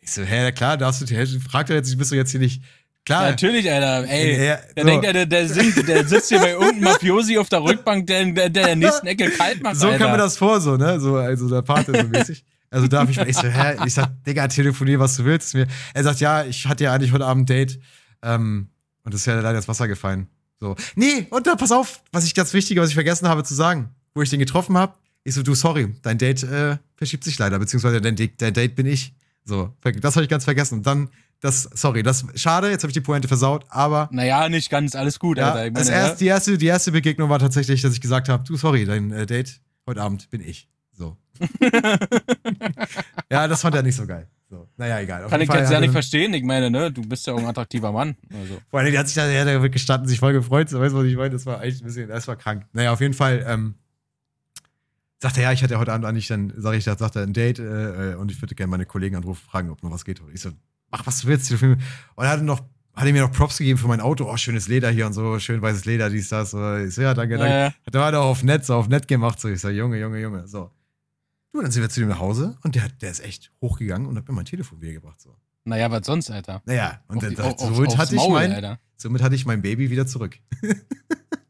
Ich 0.00 0.12
so, 0.12 0.22
hä, 0.22 0.52
klar, 0.52 0.76
darfst 0.76 1.00
du, 1.02 1.06
hä, 1.06 1.26
fragt 1.48 1.70
er 1.70 1.76
jetzt, 1.76 1.96
bist 1.98 2.12
du 2.12 2.16
jetzt 2.16 2.30
hier 2.30 2.40
nicht. 2.40 2.62
Klar. 3.04 3.24
Ja, 3.24 3.30
natürlich, 3.30 3.70
Alter. 3.70 4.08
Ey, 4.08 4.34
Er- 4.36 4.62
der 4.76 4.82
so. 4.84 4.88
denkt, 4.90 5.04
er, 5.06 5.12
der, 5.12 5.26
der, 5.26 5.48
singt, 5.48 5.88
der 5.88 6.06
sitzt 6.08 6.28
hier 6.28 6.38
bei 6.38 6.52
irgendeinem 6.52 6.84
Mafiosi 6.84 7.38
auf 7.38 7.48
der 7.48 7.62
Rückbank, 7.62 8.06
der, 8.06 8.24
der, 8.24 8.48
der 8.50 8.64
der 8.66 8.76
nächsten 8.76 9.06
Ecke 9.06 9.30
kalt 9.30 9.62
macht. 9.62 9.76
So 9.76 9.86
Alter. 9.88 9.98
kam 9.98 10.12
mir 10.12 10.18
das 10.18 10.36
vor, 10.36 10.60
so, 10.60 10.76
ne? 10.76 10.98
So, 11.00 11.16
also 11.16 11.48
der 11.48 11.62
Pate 11.62 11.92
so 12.00 12.08
mäßig. 12.08 12.44
Also 12.70 12.88
darf 12.88 13.08
ich, 13.08 13.18
ich 13.18 13.36
so, 13.36 13.46
hä? 13.46 13.76
Ich 13.86 13.94
sag, 13.94 14.10
Digga, 14.24 14.48
telefonier, 14.48 14.98
was 14.98 15.16
du 15.16 15.24
willst. 15.24 15.54
Mir, 15.54 15.66
er 15.94 16.02
sagt, 16.02 16.18
ja, 16.20 16.44
ich 16.44 16.66
hatte 16.66 16.84
ja 16.84 16.92
eigentlich 16.92 17.12
heute 17.12 17.24
Abend 17.26 17.42
ein 17.42 17.46
Date. 17.46 17.78
Ähm, 18.22 18.70
und 19.04 19.14
das 19.14 19.20
ist 19.20 19.26
ja 19.26 19.34
leider 19.40 19.56
ins 19.56 19.68
Wasser 19.68 19.86
gefallen. 19.86 20.26
So. 20.60 20.74
Nee, 20.94 21.26
und 21.30 21.46
da, 21.46 21.54
pass 21.56 21.70
auf, 21.72 22.02
was 22.12 22.24
ich 22.24 22.34
ganz 22.34 22.52
wichtig, 22.52 22.78
was 22.78 22.88
ich 22.88 22.94
vergessen 22.94 23.28
habe 23.28 23.44
zu 23.44 23.54
sagen, 23.54 23.90
wo 24.14 24.22
ich 24.22 24.30
den 24.30 24.38
getroffen 24.40 24.76
habe. 24.76 24.94
Ich 25.24 25.34
so, 25.34 25.42
du, 25.42 25.54
sorry, 25.54 25.94
dein 26.02 26.18
Date 26.18 26.44
äh, 26.44 26.78
verschiebt 26.96 27.24
sich 27.24 27.38
leider, 27.38 27.58
beziehungsweise 27.58 28.00
dein, 28.00 28.16
Date- 28.16 28.40
dein 28.40 28.54
Date 28.54 28.76
bin 28.76 28.86
ich. 28.86 29.14
So, 29.44 29.72
das 30.00 30.16
habe 30.16 30.24
ich 30.24 30.30
ganz 30.30 30.44
vergessen. 30.44 30.76
Und 30.78 30.86
dann, 30.86 31.08
das, 31.40 31.64
sorry, 31.74 32.02
das, 32.02 32.24
schade, 32.36 32.70
jetzt 32.70 32.82
habe 32.84 32.90
ich 32.90 32.94
die 32.94 33.00
Pointe 33.00 33.28
versaut, 33.28 33.64
aber 33.68 34.08
Naja, 34.12 34.48
nicht 34.48 34.70
ganz, 34.70 34.94
alles 34.94 35.18
gut, 35.18 35.36
ja, 35.38 35.52
Alter. 35.52 35.70
Das 35.72 35.88
meine, 35.88 35.96
erste, 36.00 36.18
die, 36.18 36.26
erste, 36.26 36.58
die 36.58 36.66
erste 36.66 36.92
Begegnung 36.92 37.28
war 37.28 37.38
tatsächlich, 37.38 37.82
dass 37.82 37.92
ich 37.92 38.00
gesagt 38.00 38.28
habe, 38.28 38.44
du, 38.44 38.56
sorry, 38.56 38.84
dein 38.86 39.10
äh, 39.12 39.26
Date 39.26 39.60
heute 39.86 40.00
Abend 40.00 40.30
bin 40.30 40.40
ich. 40.40 40.68
So. 40.92 41.16
ja, 43.30 43.46
das 43.48 43.60
fand 43.60 43.74
er 43.74 43.82
nicht 43.82 43.96
so 43.96 44.06
geil. 44.06 44.28
So. 44.48 44.68
Naja, 44.76 45.00
egal. 45.00 45.26
Kann 45.28 45.40
ich 45.40 45.48
Fall 45.48 45.60
jetzt 45.60 45.72
ja 45.72 45.80
nicht 45.80 45.88
er- 45.90 45.92
verstehen. 45.92 46.32
Ich 46.34 46.44
meine, 46.44 46.70
ne, 46.70 46.92
du 46.92 47.02
bist 47.02 47.26
ja 47.26 47.32
auch 47.32 47.38
ein 47.38 47.46
attraktiver 47.46 47.90
Mann. 47.90 48.16
Also. 48.32 48.58
Vor 48.70 48.78
allem, 48.80 48.92
der 48.92 49.00
hat 49.00 49.08
sich 49.08 49.16
da, 49.16 49.26
der 49.26 49.60
hat 49.60 49.72
gestanden, 49.72 50.08
sich 50.08 50.20
voll 50.20 50.32
gefreut. 50.32 50.68
So, 50.68 50.80
weißt 50.80 50.94
du, 50.94 50.98
was 50.98 51.04
ich 51.06 51.16
meine? 51.16 51.30
Das 51.30 51.46
war 51.46 51.62
echt 51.64 51.82
ein 51.82 51.86
bisschen, 51.86 52.08
das 52.08 52.28
war 52.28 52.36
krank. 52.36 52.64
Naja, 52.72 52.92
auf 52.92 53.00
jeden 53.00 53.14
Fall, 53.14 53.44
ähm, 53.48 53.74
sagt 55.20 55.36
er, 55.38 55.44
ja, 55.44 55.52
ich 55.52 55.62
hatte 55.62 55.78
heute 55.78 55.92
Abend 55.92 56.06
eigentlich, 56.06 56.28
dann 56.28 56.52
sage 56.56 56.76
ich, 56.76 56.84
sagt 56.84 57.00
er 57.16 57.22
ein 57.22 57.32
Date, 57.32 57.58
äh, 57.58 58.14
und 58.18 58.30
ich 58.30 58.40
würde 58.40 58.54
gerne 58.54 58.70
meine 58.70 58.86
Kollegen 58.86 59.16
anrufen, 59.16 59.42
fragen, 59.48 59.70
ob 59.70 59.82
noch 59.82 59.90
was 59.90 60.04
geht. 60.04 60.20
Und 60.20 60.32
ich 60.32 60.40
so, 60.40 60.50
mach, 60.90 61.04
was 61.06 61.22
du 61.22 61.26
willst. 61.28 61.50
Und 61.50 61.78
er 62.18 62.28
hat 62.28 62.42
noch, 62.42 62.60
hat 62.94 63.06
er 63.06 63.12
mir 63.12 63.22
noch 63.22 63.32
Props 63.32 63.58
gegeben 63.58 63.78
für 63.78 63.88
mein 63.88 64.00
Auto. 64.00 64.30
Oh, 64.30 64.36
schönes 64.36 64.68
Leder 64.68 64.90
hier 64.90 65.06
und 65.06 65.12
so, 65.12 65.38
schön 65.40 65.60
weißes 65.60 65.86
Leder, 65.86 66.08
dies, 66.08 66.28
das. 66.28 66.52
So. 66.52 66.76
Ich 66.76 66.94
so, 66.94 67.02
ja, 67.02 67.14
danke, 67.14 67.36
danke. 67.36 67.52
Ja, 67.52 67.60
ja. 67.66 67.72
Hat 67.86 67.94
er 67.94 68.00
war 68.00 68.12
doch 68.12 68.24
auf 68.24 68.42
nett, 68.44 68.64
so 68.64 68.74
auf 68.74 68.88
nett 68.88 69.08
gemacht. 69.08 69.40
So, 69.40 69.48
ich 69.48 69.60
sag, 69.60 69.72
Junge, 69.72 69.98
Junge, 69.98 70.20
Junge. 70.20 70.46
So. 70.46 70.70
Du, 71.56 71.62
dann 71.62 71.70
sind 71.70 71.80
wir 71.82 71.88
zu 71.88 72.02
ihm 72.02 72.08
nach 72.08 72.18
Hause 72.18 72.58
und 72.62 72.74
der, 72.74 72.88
der 73.00 73.10
ist 73.10 73.20
echt 73.24 73.50
hochgegangen 73.62 74.06
und 74.06 74.16
hat 74.18 74.28
mir 74.28 74.34
mein 74.34 74.44
Telefon 74.44 74.80
wiedergebracht. 74.82 75.18
So. 75.20 75.34
Naja, 75.64 75.90
was 75.90 76.04
sonst, 76.06 76.30
Alter? 76.30 76.60
Naja, 76.66 77.00
und 77.08 77.16
Auf 77.16 77.22
dann, 77.22 77.30
die- 77.30 77.36
das, 77.36 77.46
auf- 77.46 77.60
somit, 77.74 77.88
aufs 77.88 77.96
hatte 77.98 78.14
ich 78.14 78.20
Maul, 78.20 78.32
mein, 78.32 78.52
Alter. 78.52 78.78
somit 78.96 79.22
hatte 79.22 79.34
ich 79.34 79.46
mein 79.46 79.62
Baby 79.62 79.90
wieder 79.90 80.06
zurück. 80.06 80.38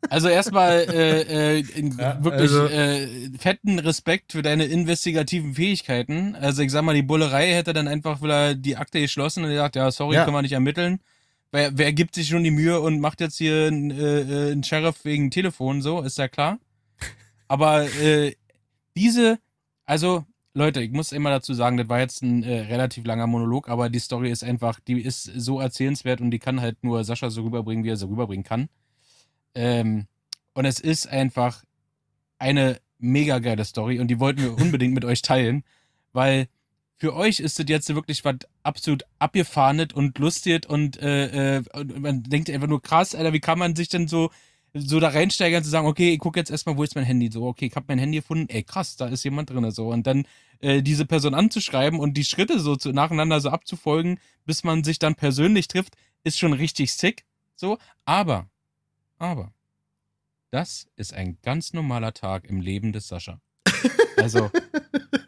Also 0.08 0.28
erstmal 0.28 0.86
äh, 0.88 1.58
äh, 1.58 1.64
Ja, 1.98 2.22
wirklich 2.22 2.42
also- 2.52 2.66
äh, 2.68 3.08
fetten 3.40 3.80
Respekt 3.80 4.30
für 4.30 4.42
deine 4.42 4.64
investigativen 4.66 5.54
Fähigkeiten. 5.54 6.36
Also 6.36 6.62
ich 6.62 6.70
sag 6.70 6.82
mal, 6.84 6.94
die 6.94 7.02
Bullerei 7.02 7.52
hätte 7.54 7.72
dann 7.72 7.88
einfach 7.88 8.22
wieder 8.22 8.54
die 8.54 8.76
Akte 8.76 9.00
geschlossen 9.00 9.42
und 9.42 9.50
gesagt, 9.50 9.74
ja, 9.74 9.90
sorry, 9.90 10.14
Ja. 10.14 10.24
können 10.24 10.36
wir 10.36 10.42
nicht 10.42 10.52
ermitteln. 10.52 11.00
Wer, 11.50 11.76
wer 11.76 11.92
gibt 11.92 12.14
sich 12.14 12.28
schon 12.28 12.44
die 12.44 12.52
Mühe 12.52 12.78
und 12.80 13.00
macht 13.00 13.20
jetzt 13.20 13.36
hier 13.38 13.66
einen, 13.66 13.90
äh, 13.90 14.20
äh, 14.20 14.52
einen 14.52 14.62
Sheriff 14.62 15.04
wegen 15.04 15.32
Telefon, 15.32 15.82
so, 15.82 16.02
ist 16.02 16.18
ja 16.18 16.28
klar. 16.28 16.60
Aber 17.48 17.82
äh, 18.00 18.36
diese, 18.96 19.40
also 19.86 20.24
Leute, 20.52 20.80
ich 20.80 20.90
muss 20.90 21.12
immer 21.12 21.30
dazu 21.30 21.52
sagen, 21.54 21.76
das 21.76 21.88
war 21.88 22.00
jetzt 22.00 22.22
ein 22.22 22.42
äh, 22.42 22.60
relativ 22.60 23.04
langer 23.04 23.26
Monolog, 23.26 23.68
aber 23.68 23.90
die 23.90 23.98
Story 23.98 24.30
ist 24.30 24.42
einfach, 24.42 24.80
die 24.80 25.00
ist 25.00 25.24
so 25.24 25.60
erzählenswert 25.60 26.20
und 26.20 26.30
die 26.30 26.38
kann 26.38 26.60
halt 26.60 26.82
nur 26.82 27.04
Sascha 27.04 27.30
so 27.30 27.42
rüberbringen, 27.42 27.84
wie 27.84 27.90
er 27.90 27.96
sie 27.96 28.08
rüberbringen 28.08 28.44
kann. 28.44 28.68
Ähm, 29.54 30.06
und 30.54 30.64
es 30.64 30.80
ist 30.80 31.06
einfach 31.08 31.62
eine 32.38 32.80
mega 32.98 33.38
geile 33.38 33.64
Story 33.64 34.00
und 34.00 34.08
die 34.08 34.18
wollten 34.18 34.42
wir 34.42 34.58
unbedingt 34.62 34.94
mit 34.94 35.04
euch 35.04 35.22
teilen, 35.22 35.62
weil 36.12 36.48
für 36.98 37.14
euch 37.14 37.40
ist 37.40 37.58
das 37.58 37.66
jetzt 37.68 37.94
wirklich 37.94 38.24
was 38.24 38.36
absolut 38.62 39.04
abgefahrenes 39.18 39.88
und 39.92 40.18
lustig 40.18 40.66
und, 40.68 40.96
äh, 41.02 41.58
äh, 41.58 41.62
und 41.74 42.00
man 42.00 42.22
denkt 42.22 42.48
einfach 42.48 42.68
nur 42.68 42.80
krass, 42.80 43.14
Alter, 43.14 43.34
wie 43.34 43.40
kann 43.40 43.58
man 43.58 43.76
sich 43.76 43.90
denn 43.90 44.08
so 44.08 44.30
so 44.78 45.00
da 45.00 45.08
reinsteigern 45.08 45.64
zu 45.64 45.70
sagen, 45.70 45.86
okay, 45.86 46.12
ich 46.12 46.18
gucke 46.18 46.38
jetzt 46.38 46.50
erstmal, 46.50 46.76
wo 46.76 46.82
ist 46.82 46.94
mein 46.94 47.04
Handy? 47.04 47.30
So, 47.30 47.46
okay, 47.46 47.66
ich 47.66 47.76
habe 47.76 47.86
mein 47.88 47.98
Handy 47.98 48.18
gefunden, 48.18 48.48
ey 48.48 48.62
krass, 48.62 48.96
da 48.96 49.06
ist 49.06 49.24
jemand 49.24 49.50
drin 49.50 49.70
so 49.70 49.88
und 49.88 50.06
dann 50.06 50.26
äh, 50.60 50.82
diese 50.82 51.06
Person 51.06 51.34
anzuschreiben 51.34 51.98
und 51.98 52.14
die 52.14 52.24
Schritte 52.24 52.60
so 52.60 52.76
zu, 52.76 52.92
nacheinander 52.92 53.40
so 53.40 53.50
abzufolgen, 53.50 54.18
bis 54.44 54.64
man 54.64 54.84
sich 54.84 54.98
dann 54.98 55.14
persönlich 55.14 55.68
trifft, 55.68 55.96
ist 56.24 56.38
schon 56.38 56.52
richtig 56.52 56.92
sick, 56.92 57.24
so, 57.54 57.78
aber 58.04 58.48
aber 59.18 59.52
das 60.50 60.88
ist 60.96 61.12
ein 61.12 61.38
ganz 61.42 61.72
normaler 61.72 62.12
Tag 62.12 62.44
im 62.44 62.60
Leben 62.60 62.92
des 62.92 63.08
Sascha. 63.08 63.40
Also, 64.16 64.50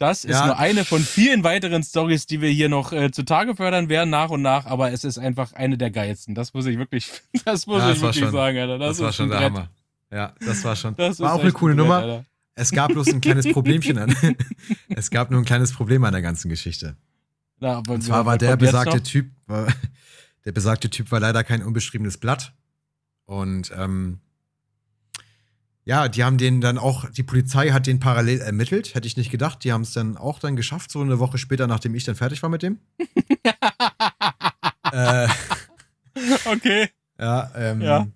das 0.00 0.24
ist 0.24 0.32
Ja. 0.32 0.46
nur 0.46 0.58
eine 0.58 0.84
von 0.84 1.00
vielen 1.00 1.44
weiteren 1.44 1.82
Stories, 1.84 2.26
die 2.26 2.40
wir 2.40 2.48
hier 2.50 2.68
noch 2.68 2.92
äh, 2.92 3.10
zutage 3.12 3.54
fördern 3.54 3.88
werden, 3.88 4.10
nach 4.10 4.30
und 4.30 4.42
nach, 4.42 4.66
aber 4.66 4.90
es 4.92 5.04
ist 5.04 5.18
einfach 5.18 5.52
eine 5.52 5.78
der 5.78 5.90
geilsten. 5.90 6.34
Das 6.34 6.54
muss 6.54 6.66
ich 6.66 6.78
wirklich, 6.78 7.10
das 7.44 7.66
muss 7.68 7.82
Ja, 7.82 7.92
ich 7.92 8.00
wirklich 8.00 8.24
schon- 8.24 8.32
sagen, 8.32 8.58
Alter. 8.58 8.78
Das, 8.78 8.96
Das, 8.96 9.04
war 9.04 9.12
schon 9.12 9.28
der. 9.30 9.40
Hammer. 9.40 9.70
Ja, 10.10 10.34
das 10.44 10.64
war 10.64 10.74
schon. 10.74 10.96
Das 10.96 11.20
war 11.20 11.34
auch 11.34 11.40
eine 11.40 11.52
coole 11.52 11.74
Brett, 11.74 11.84
Nummer. 11.86 11.96
Alter. 11.98 12.24
Es 12.56 12.72
gab 12.72 12.90
bloß 12.90 13.08
ein 13.12 13.20
kleines 13.20 13.48
Problemchen 13.52 13.96
an. 13.98 14.12
es 14.88 15.10
gab 15.10 15.30
nur 15.30 15.40
ein 15.40 15.44
kleines 15.44 15.72
Problem 15.72 16.02
an 16.04 16.12
der 16.12 16.22
ganzen 16.22 16.48
Geschichte. 16.48 16.96
Na, 17.60 17.76
aber 17.76 17.94
Und 17.94 18.00
zwar 18.02 18.26
war 18.26 18.36
der 18.38 18.56
besagte? 18.56 19.02
Typ, 19.02 19.30
war, 19.46 19.68
der 20.46 20.52
besagte 20.52 20.88
Typ 20.90 21.12
war 21.12 21.20
leider 21.20 21.44
kein 21.44 21.62
unbeschriebenes 21.62 22.16
Blatt. 22.18 22.52
Und 23.26 23.70
ähm, 23.76 24.18
ja, 25.84 26.08
die 26.08 26.22
haben 26.24 26.38
den 26.38 26.60
dann 26.60 26.78
auch, 26.78 27.08
die 27.10 27.22
Polizei 27.22 27.70
hat 27.70 27.86
den 27.86 28.00
parallel 28.00 28.40
ermittelt, 28.40 28.94
hätte 28.94 29.06
ich 29.06 29.16
nicht 29.16 29.30
gedacht. 29.30 29.64
Die 29.64 29.72
haben 29.72 29.82
es 29.82 29.92
dann 29.92 30.16
auch 30.16 30.38
dann 30.38 30.54
geschafft, 30.56 30.90
so 30.90 31.00
eine 31.00 31.18
Woche 31.18 31.38
später, 31.38 31.66
nachdem 31.66 31.94
ich 31.94 32.04
dann 32.04 32.14
fertig 32.16 32.42
war 32.42 32.50
mit 32.50 32.62
dem. 32.62 32.78
äh, 34.92 35.28
Okay. 36.46 36.88
Ja, 37.18 37.50
ähm, 37.54 37.80
Ja. 37.80 38.06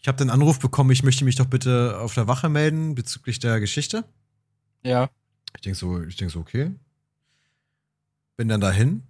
ich 0.00 0.08
habe 0.08 0.18
den 0.18 0.30
Anruf 0.30 0.58
bekommen, 0.58 0.90
ich 0.90 1.02
möchte 1.02 1.24
mich 1.24 1.36
doch 1.36 1.46
bitte 1.46 1.98
auf 2.00 2.14
der 2.14 2.26
Wache 2.26 2.48
melden 2.48 2.94
bezüglich 2.94 3.38
der 3.38 3.60
Geschichte. 3.60 4.04
Ja. 4.82 5.08
Ich 5.54 5.62
denke 5.62 5.78
so, 5.78 6.02
ich 6.02 6.16
denk 6.16 6.30
so, 6.30 6.40
okay. 6.40 6.72
Bin 8.36 8.48
dann 8.48 8.60
dahin. 8.60 9.02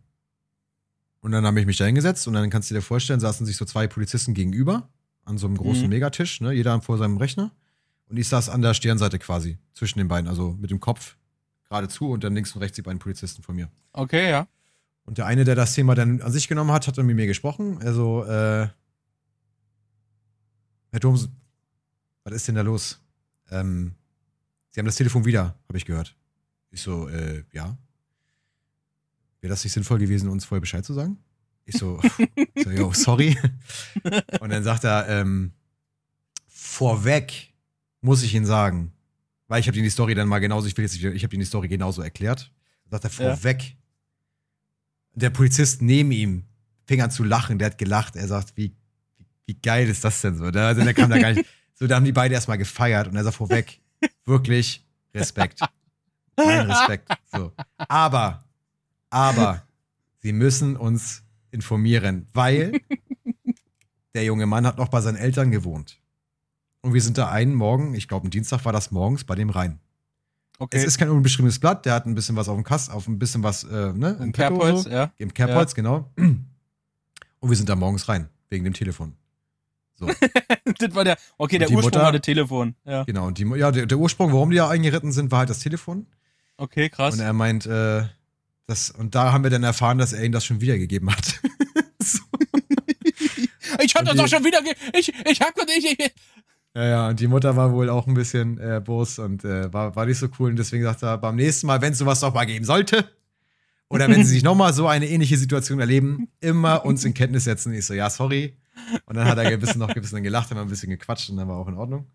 Und 1.20 1.32
dann 1.32 1.44
habe 1.46 1.60
ich 1.60 1.66
mich 1.66 1.76
da 1.76 1.84
hingesetzt 1.84 2.26
und 2.28 2.34
dann 2.34 2.48
kannst 2.50 2.70
du 2.70 2.74
dir 2.74 2.82
vorstellen, 2.82 3.20
saßen 3.20 3.44
sich 3.46 3.56
so 3.56 3.64
zwei 3.64 3.86
Polizisten 3.86 4.34
gegenüber 4.34 4.88
an 5.24 5.36
so 5.38 5.46
einem 5.46 5.56
großen 5.56 5.84
Mhm. 5.84 5.88
Megatisch, 5.90 6.40
ne, 6.40 6.52
jeder 6.52 6.80
vor 6.80 6.96
seinem 6.98 7.16
Rechner. 7.18 7.50
Und 8.08 8.16
ich 8.16 8.28
saß 8.28 8.48
an 8.48 8.62
der 8.62 8.74
Stirnseite 8.74 9.18
quasi, 9.18 9.58
zwischen 9.74 9.98
den 9.98 10.08
beiden, 10.08 10.28
also 10.28 10.56
mit 10.58 10.70
dem 10.70 10.80
Kopf 10.80 11.16
geradezu 11.68 12.10
und 12.10 12.24
dann 12.24 12.34
links 12.34 12.54
und 12.54 12.62
rechts 12.62 12.76
die 12.76 12.82
beiden 12.82 12.98
Polizisten 12.98 13.42
von 13.42 13.54
mir. 13.54 13.70
Okay, 13.92 14.30
ja. 14.30 14.48
Und 15.04 15.18
der 15.18 15.26
eine, 15.26 15.44
der 15.44 15.54
das 15.54 15.74
Thema 15.74 15.94
dann 15.94 16.20
an 16.20 16.32
sich 16.32 16.48
genommen 16.48 16.72
hat, 16.72 16.86
hat 16.86 16.98
dann 16.98 17.06
mit 17.06 17.16
mir 17.16 17.26
gesprochen. 17.26 17.78
Also, 17.82 18.24
äh, 18.24 18.68
Herr 20.90 21.00
Doms, 21.00 21.28
was 22.24 22.34
ist 22.34 22.48
denn 22.48 22.54
da 22.54 22.62
los? 22.62 23.00
Ähm, 23.50 23.94
Sie 24.70 24.80
haben 24.80 24.86
das 24.86 24.96
Telefon 24.96 25.24
wieder, 25.24 25.58
habe 25.66 25.78
ich 25.78 25.84
gehört. 25.84 26.14
Ich 26.70 26.82
so, 26.82 27.08
äh, 27.08 27.44
ja. 27.52 27.76
Wäre 29.40 29.50
das 29.50 29.64
nicht 29.64 29.72
sinnvoll 29.72 29.98
gewesen, 29.98 30.28
uns 30.28 30.44
vorher 30.44 30.60
Bescheid 30.60 30.84
zu 30.84 30.92
sagen? 30.92 31.18
Ich 31.64 31.76
so, 31.76 32.00
ich 32.54 32.64
so 32.64 32.70
yo, 32.70 32.92
sorry. 32.92 33.36
Und 34.40 34.50
dann 34.50 34.62
sagt 34.62 34.84
er, 34.84 35.08
ähm, 35.08 35.52
vorweg 36.46 37.54
muss 38.00 38.22
ich 38.22 38.34
Ihnen 38.34 38.46
sagen, 38.46 38.92
weil 39.48 39.60
ich 39.60 39.66
habe 39.66 39.76
Ihnen 39.76 39.84
die 39.84 39.90
Story 39.90 40.14
dann 40.14 40.28
mal 40.28 40.38
genauso, 40.38 40.66
ich 40.66 40.76
will 40.76 40.84
jetzt 40.84 40.94
nicht, 40.94 41.04
ich 41.04 41.24
habe 41.24 41.34
Ihnen 41.34 41.40
die 41.40 41.46
Story 41.46 41.68
genauso 41.68 42.02
erklärt. 42.02 42.52
Sagt 42.90 43.04
er, 43.04 43.10
Ja. 43.10 43.34
vorweg. 43.36 43.76
Der 45.14 45.30
Polizist 45.30 45.82
neben 45.82 46.12
ihm 46.12 46.44
fing 46.86 47.00
an 47.02 47.10
zu 47.10 47.24
lachen, 47.24 47.58
der 47.58 47.66
hat 47.66 47.78
gelacht, 47.78 48.14
er 48.16 48.28
sagt, 48.28 48.56
wie, 48.56 48.74
wie, 49.16 49.26
wie 49.46 49.54
geil 49.54 49.88
ist 49.88 50.04
das 50.04 50.20
denn 50.20 50.36
so? 50.36 50.50
Da, 50.50 50.68
also 50.68 50.82
der 50.82 50.94
kam 50.94 51.10
da 51.10 51.18
gar 51.18 51.32
nicht, 51.32 51.44
so, 51.74 51.86
da 51.86 51.96
haben 51.96 52.04
die 52.04 52.12
beide 52.12 52.34
erstmal 52.34 52.56
gefeiert 52.58 53.08
und 53.08 53.16
er 53.16 53.24
sagt, 53.24 53.36
vorweg, 53.36 53.80
wirklich 54.24 54.86
Respekt. 55.14 55.60
Mein 56.36 56.70
Respekt. 56.70 57.10
So. 57.32 57.52
Aber, 57.76 58.44
aber, 59.10 59.66
sie 60.20 60.32
müssen 60.32 60.76
uns 60.76 61.24
informieren, 61.50 62.28
weil 62.32 62.80
der 64.14 64.24
junge 64.24 64.46
Mann 64.46 64.66
hat 64.66 64.78
noch 64.78 64.88
bei 64.88 65.00
seinen 65.00 65.16
Eltern 65.16 65.50
gewohnt. 65.50 65.98
Und 66.80 66.94
wir 66.94 67.02
sind 67.02 67.18
da 67.18 67.28
einen 67.30 67.54
Morgen, 67.54 67.94
ich 67.94 68.08
glaube, 68.08 68.26
ein 68.26 68.30
Dienstag 68.30 68.64
war 68.64 68.72
das 68.72 68.90
morgens, 68.90 69.24
bei 69.24 69.34
dem 69.34 69.50
rein. 69.50 69.80
Okay. 70.60 70.76
Es 70.76 70.84
ist 70.84 70.98
kein 70.98 71.08
unbeschriebenes 71.10 71.58
Blatt, 71.58 71.86
der 71.86 71.94
hat 71.94 72.06
ein 72.06 72.14
bisschen 72.14 72.34
was 72.36 72.48
auf 72.48 72.56
dem 72.56 72.64
Kasten, 72.64 72.92
auf 72.92 73.06
ein 73.06 73.18
bisschen 73.18 73.42
was, 73.42 73.64
äh, 73.64 73.92
ne? 73.92 74.18
Im 74.20 74.32
Kerbholz, 74.32 74.84
so. 74.84 74.90
ja. 74.90 75.12
Im 75.18 75.32
Kerbholz, 75.32 75.74
genau. 75.74 76.10
Und 76.16 76.48
wir 77.50 77.56
sind 77.56 77.68
da 77.68 77.76
morgens 77.76 78.08
rein, 78.08 78.28
wegen 78.48 78.64
dem 78.64 78.74
Telefon. 78.74 79.14
So, 79.94 80.06
das 80.78 80.94
war 80.94 81.04
der, 81.04 81.16
okay, 81.38 81.56
Und 81.56 81.60
der 81.60 81.68
Ursprung 81.70 81.82
Mutter- 81.82 82.02
war 82.02 82.12
das 82.12 82.22
Telefon. 82.22 82.74
Ja. 82.84 83.04
genau. 83.04 83.26
Und 83.26 83.38
die, 83.38 83.44
ja, 83.56 83.70
der, 83.70 83.86
der 83.86 83.98
Ursprung, 83.98 84.32
warum 84.32 84.50
die 84.50 84.56
da 84.56 84.68
eingeritten 84.68 85.12
sind, 85.12 85.30
war 85.30 85.40
halt 85.40 85.50
das 85.50 85.58
Telefon. 85.60 86.06
Okay, 86.56 86.88
krass. 86.88 87.14
Und 87.14 87.20
er 87.20 87.32
meint, 87.32 87.66
äh, 87.66 88.04
das, 88.66 88.90
und 88.90 89.14
da 89.14 89.32
haben 89.32 89.44
wir 89.44 89.50
dann 89.50 89.62
erfahren, 89.64 89.98
dass 89.98 90.12
er 90.12 90.24
ihm 90.24 90.32
das 90.32 90.44
schon 90.44 90.60
wiedergegeben 90.60 91.10
hat. 91.10 91.40
so. 92.02 92.18
ich 93.80 93.94
hab 93.94 94.02
und 94.02 94.08
das 94.08 94.14
die- 94.14 94.18
doch 94.22 94.28
schon 94.28 94.44
wieder, 94.44 94.58
ich, 94.92 95.12
ich 95.26 95.40
hab 95.40 95.54
ich, 95.76 95.98
ich, 95.98 96.14
Ja, 96.78 96.86
ja, 96.86 97.08
und 97.08 97.18
die 97.18 97.26
Mutter 97.26 97.56
war 97.56 97.72
wohl 97.72 97.90
auch 97.90 98.06
ein 98.06 98.14
bisschen 98.14 98.56
äh, 98.58 98.80
bos 98.80 99.18
und 99.18 99.44
äh, 99.44 99.72
war, 99.72 99.96
war 99.96 100.06
nicht 100.06 100.18
so 100.18 100.28
cool. 100.38 100.50
Und 100.50 100.56
deswegen 100.60 100.84
sagt 100.84 101.02
er, 101.02 101.18
beim 101.18 101.34
nächsten 101.34 101.66
Mal, 101.66 101.80
wenn 101.80 101.92
es 101.92 101.98
sowas 101.98 102.22
noch 102.22 102.32
mal 102.32 102.44
geben 102.44 102.64
sollte, 102.64 103.10
oder 103.88 104.08
wenn 104.08 104.24
sie 104.24 104.34
sich 104.34 104.42
noch 104.44 104.54
mal 104.54 104.72
so 104.72 104.86
eine 104.86 105.08
ähnliche 105.08 105.36
Situation 105.36 105.80
erleben, 105.80 106.28
immer 106.38 106.84
uns 106.84 107.04
in 107.04 107.14
Kenntnis 107.14 107.42
setzen. 107.42 107.72
Ich 107.74 107.84
so, 107.84 107.94
ja, 107.94 108.08
sorry. 108.08 108.56
Und 109.06 109.16
dann 109.16 109.26
hat 109.26 109.38
er 109.38 109.48
ein 109.48 109.58
bisschen 109.58 109.80
noch 109.80 109.88
ein 109.88 110.00
bisschen 110.00 110.22
gelacht, 110.22 110.52
haben 110.52 110.58
ein 110.58 110.68
bisschen 110.68 110.90
gequatscht 110.90 111.30
und 111.30 111.38
dann 111.38 111.48
war 111.48 111.56
auch 111.56 111.66
in 111.66 111.74
Ordnung. 111.74 112.06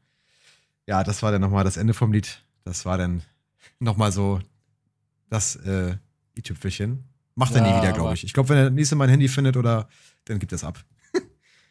Ja, 0.88 1.04
das 1.04 1.22
war 1.22 1.34
dann 1.34 1.42
noch 1.42 1.52
mal 1.52 1.66
das 1.66 1.76
Ende 1.76 1.94
vom 1.94 2.14
Lied. 2.14 2.42
Das 2.64 2.86
war 2.86 2.98
dann 2.98 3.22
noch 3.80 3.98
mal 3.98 4.14
so 4.14 4.40
das 5.30 5.58
äh, 5.58 5.98
i-Tüpfelchen. 6.38 7.04
Macht 7.36 7.54
er 7.54 7.66
Ja, 7.66 7.74
nie 7.74 7.82
wieder, 7.82 7.92
glaube 7.92 8.14
ich. 8.14 8.24
Ich 8.24 8.32
glaube, 8.32 8.48
wenn 8.48 8.58
er 8.60 8.64
das 8.66 8.74
nächste 8.74 8.96
Mal 8.96 9.06
ein 9.06 9.10
Handy 9.10 9.28
findet 9.28 9.58
oder 9.58 9.90
dann 10.24 10.40
gibt 10.40 10.54
es 10.54 10.64
ab. 10.64 10.86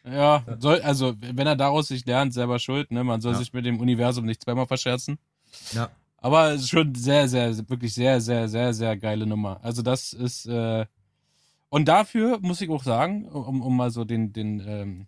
Ja, 0.05 0.43
soll, 0.59 0.81
also, 0.81 1.13
wenn 1.19 1.47
er 1.47 1.55
daraus 1.55 1.87
sich 1.87 2.05
lernt, 2.05 2.33
selber 2.33 2.59
schuld, 2.59 2.91
ne, 2.91 3.03
man 3.03 3.21
soll 3.21 3.33
Ja. 3.33 3.37
sich 3.39 3.53
mit 3.53 3.65
dem 3.65 3.79
Universum 3.79 4.25
nicht 4.25 4.43
zweimal 4.43 4.67
verscherzen. 4.67 5.17
Ja. 5.73 5.89
Aber 6.17 6.51
es 6.53 6.61
ist 6.63 6.69
schon 6.69 6.95
sehr, 6.95 7.27
sehr, 7.27 7.57
wirklich 7.69 7.93
sehr, 7.93 8.21
sehr, 8.21 8.47
sehr, 8.47 8.73
sehr 8.73 8.97
geile 8.97 9.25
Nummer. 9.25 9.59
Also 9.63 9.81
das 9.81 10.13
ist, 10.13 10.45
äh, 10.45 10.85
und 11.69 11.87
dafür 11.87 12.39
muss 12.41 12.61
ich 12.61 12.69
auch 12.69 12.83
sagen, 12.83 13.27
um, 13.29 13.61
um 13.61 13.75
mal 13.75 13.91
so 13.91 14.05
den, 14.05 14.31
den, 14.31 14.61
ähm, 14.65 15.07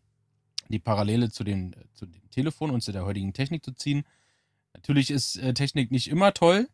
die 0.68 0.80
Parallele 0.80 1.30
zu 1.30 1.44
dem, 1.44 1.72
zu 1.94 2.06
dem 2.06 2.30
Telefon 2.32 2.72
und 2.72 2.82
zu 2.82 2.92
der 2.92 3.06
heutigen 3.06 3.34
Technik 3.34 3.64
zu 3.64 3.72
ziehen. 3.74 4.04
Natürlich 4.74 5.12
ist 5.12 5.38
äh, 5.38 5.54
Technik 5.54 5.92
nicht 5.92 6.10
immer 6.10 6.34
toll, 6.34 6.68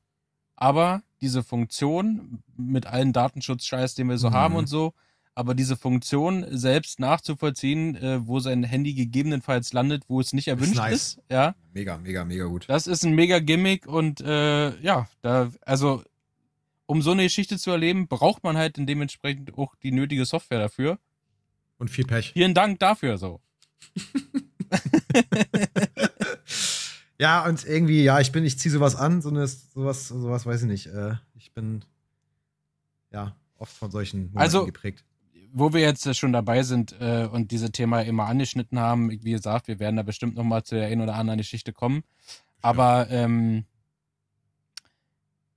aber 0.55 1.03
diese 1.21 1.43
Funktion 1.43 2.41
mit 2.55 2.85
allen 2.87 3.13
Datenschutzscheiß, 3.13 3.95
den 3.95 4.07
wir 4.09 4.17
so 4.17 4.29
Mhm. 4.29 4.33
haben 4.33 4.55
und 4.55 4.67
so, 4.67 4.93
aber 5.35 5.55
diese 5.55 5.77
Funktion 5.77 6.45
selbst 6.49 6.99
nachzuvollziehen, 6.99 7.95
äh, 7.95 8.27
wo 8.27 8.39
sein 8.39 8.63
Handy 8.63 8.93
gegebenenfalls 8.93 9.71
landet, 9.73 10.03
wo 10.07 10.19
es 10.19 10.33
nicht 10.33 10.47
erwünscht 10.49 10.75
nice. 10.75 10.93
ist, 10.93 11.19
ja, 11.31 11.55
Mega, 11.73 11.97
mega, 11.97 12.25
mega 12.25 12.45
gut. 12.45 12.65
das 12.67 12.87
ist 12.87 13.03
ein 13.05 13.13
mega 13.15 13.39
Gimmick 13.39 13.87
und 13.87 14.21
äh, 14.21 14.77
ja, 14.81 15.07
da, 15.21 15.51
also 15.61 16.03
um 16.85 17.01
so 17.01 17.11
eine 17.11 17.23
Geschichte 17.23 17.57
zu 17.57 17.71
erleben, 17.71 18.07
braucht 18.09 18.43
man 18.43 18.57
halt 18.57 18.75
dementsprechend 18.77 19.57
auch 19.57 19.75
die 19.75 19.91
nötige 19.93 20.25
Software 20.25 20.59
dafür. 20.59 20.99
Und 21.77 21.89
viel 21.89 22.05
Pech. 22.05 22.33
Vielen 22.33 22.53
Dank 22.53 22.79
dafür 22.79 23.17
so. 23.17 23.39
Ja, 27.19 27.45
und 27.47 27.65
irgendwie, 27.65 28.03
ja, 28.03 28.19
ich 28.19 28.31
bin, 28.31 28.43
ich 28.45 28.57
ziehe 28.57 28.71
sowas 28.73 28.95
an, 28.95 29.21
so 29.21 29.29
eine, 29.29 29.45
sowas, 29.47 30.07
sowas 30.07 30.45
weiß 30.47 30.63
ich 30.63 30.67
nicht. 30.67 30.87
Äh, 30.87 31.13
ich 31.35 31.53
bin 31.53 31.85
ja 33.11 33.35
oft 33.57 33.73
von 33.77 33.91
solchen 33.91 34.21
Momenten 34.21 34.39
Also- 34.41 34.65
geprägt. 34.65 35.05
Wo 35.53 35.73
wir 35.73 35.81
jetzt 35.81 36.15
schon 36.15 36.33
dabei 36.33 36.63
sind 36.63 36.95
äh, 36.99 37.27
und 37.29 37.51
diese 37.51 37.71
Thema 37.71 38.01
immer 38.01 38.27
angeschnitten 38.27 38.79
haben, 38.79 39.11
wie 39.11 39.31
gesagt, 39.31 39.67
wir 39.67 39.79
werden 39.79 39.97
da 39.97 40.03
bestimmt 40.03 40.35
nochmal 40.35 40.63
zu 40.63 40.75
der 40.75 40.87
einen 40.87 41.01
oder 41.01 41.15
anderen 41.15 41.37
Geschichte 41.37 41.73
kommen. 41.73 42.03
Aber 42.61 43.09
ähm, 43.09 43.65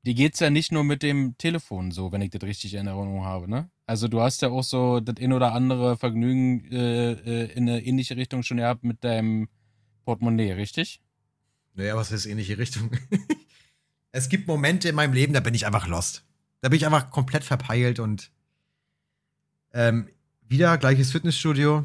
die 0.04 0.14
geht's 0.14 0.40
ja 0.40 0.50
nicht 0.50 0.72
nur 0.72 0.84
mit 0.84 1.02
dem 1.02 1.36
Telefon 1.38 1.90
so, 1.90 2.12
wenn 2.12 2.20
ich 2.20 2.30
das 2.30 2.42
richtig 2.42 2.74
in 2.74 2.86
Erinnerung 2.86 3.24
habe, 3.24 3.48
ne? 3.48 3.70
Also 3.86 4.08
du 4.08 4.20
hast 4.20 4.42
ja 4.42 4.48
auch 4.48 4.62
so 4.62 5.00
das 5.00 5.16
ein 5.18 5.32
oder 5.32 5.52
andere 5.52 5.96
Vergnügen 5.96 6.70
äh, 6.70 7.12
äh, 7.12 7.52
in 7.52 7.68
eine 7.68 7.84
ähnliche 7.84 8.16
Richtung 8.16 8.42
schon 8.42 8.56
gehabt 8.58 8.84
mit 8.84 9.04
deinem 9.04 9.48
Portemonnaie, 10.04 10.52
richtig? 10.52 11.00
Naja, 11.74 11.96
was 11.96 12.12
ist 12.12 12.26
ähnliche 12.26 12.56
Richtung? 12.58 12.90
es 14.12 14.28
gibt 14.28 14.46
Momente 14.46 14.88
in 14.88 14.94
meinem 14.94 15.12
Leben, 15.12 15.34
da 15.34 15.40
bin 15.40 15.54
ich 15.54 15.66
einfach 15.66 15.86
lost. 15.86 16.24
Da 16.60 16.68
bin 16.68 16.76
ich 16.78 16.86
einfach 16.86 17.10
komplett 17.10 17.44
verpeilt 17.44 17.98
und 17.98 18.30
ähm, 19.74 20.08
wieder 20.48 20.78
gleiches 20.78 21.12
Fitnessstudio. 21.12 21.84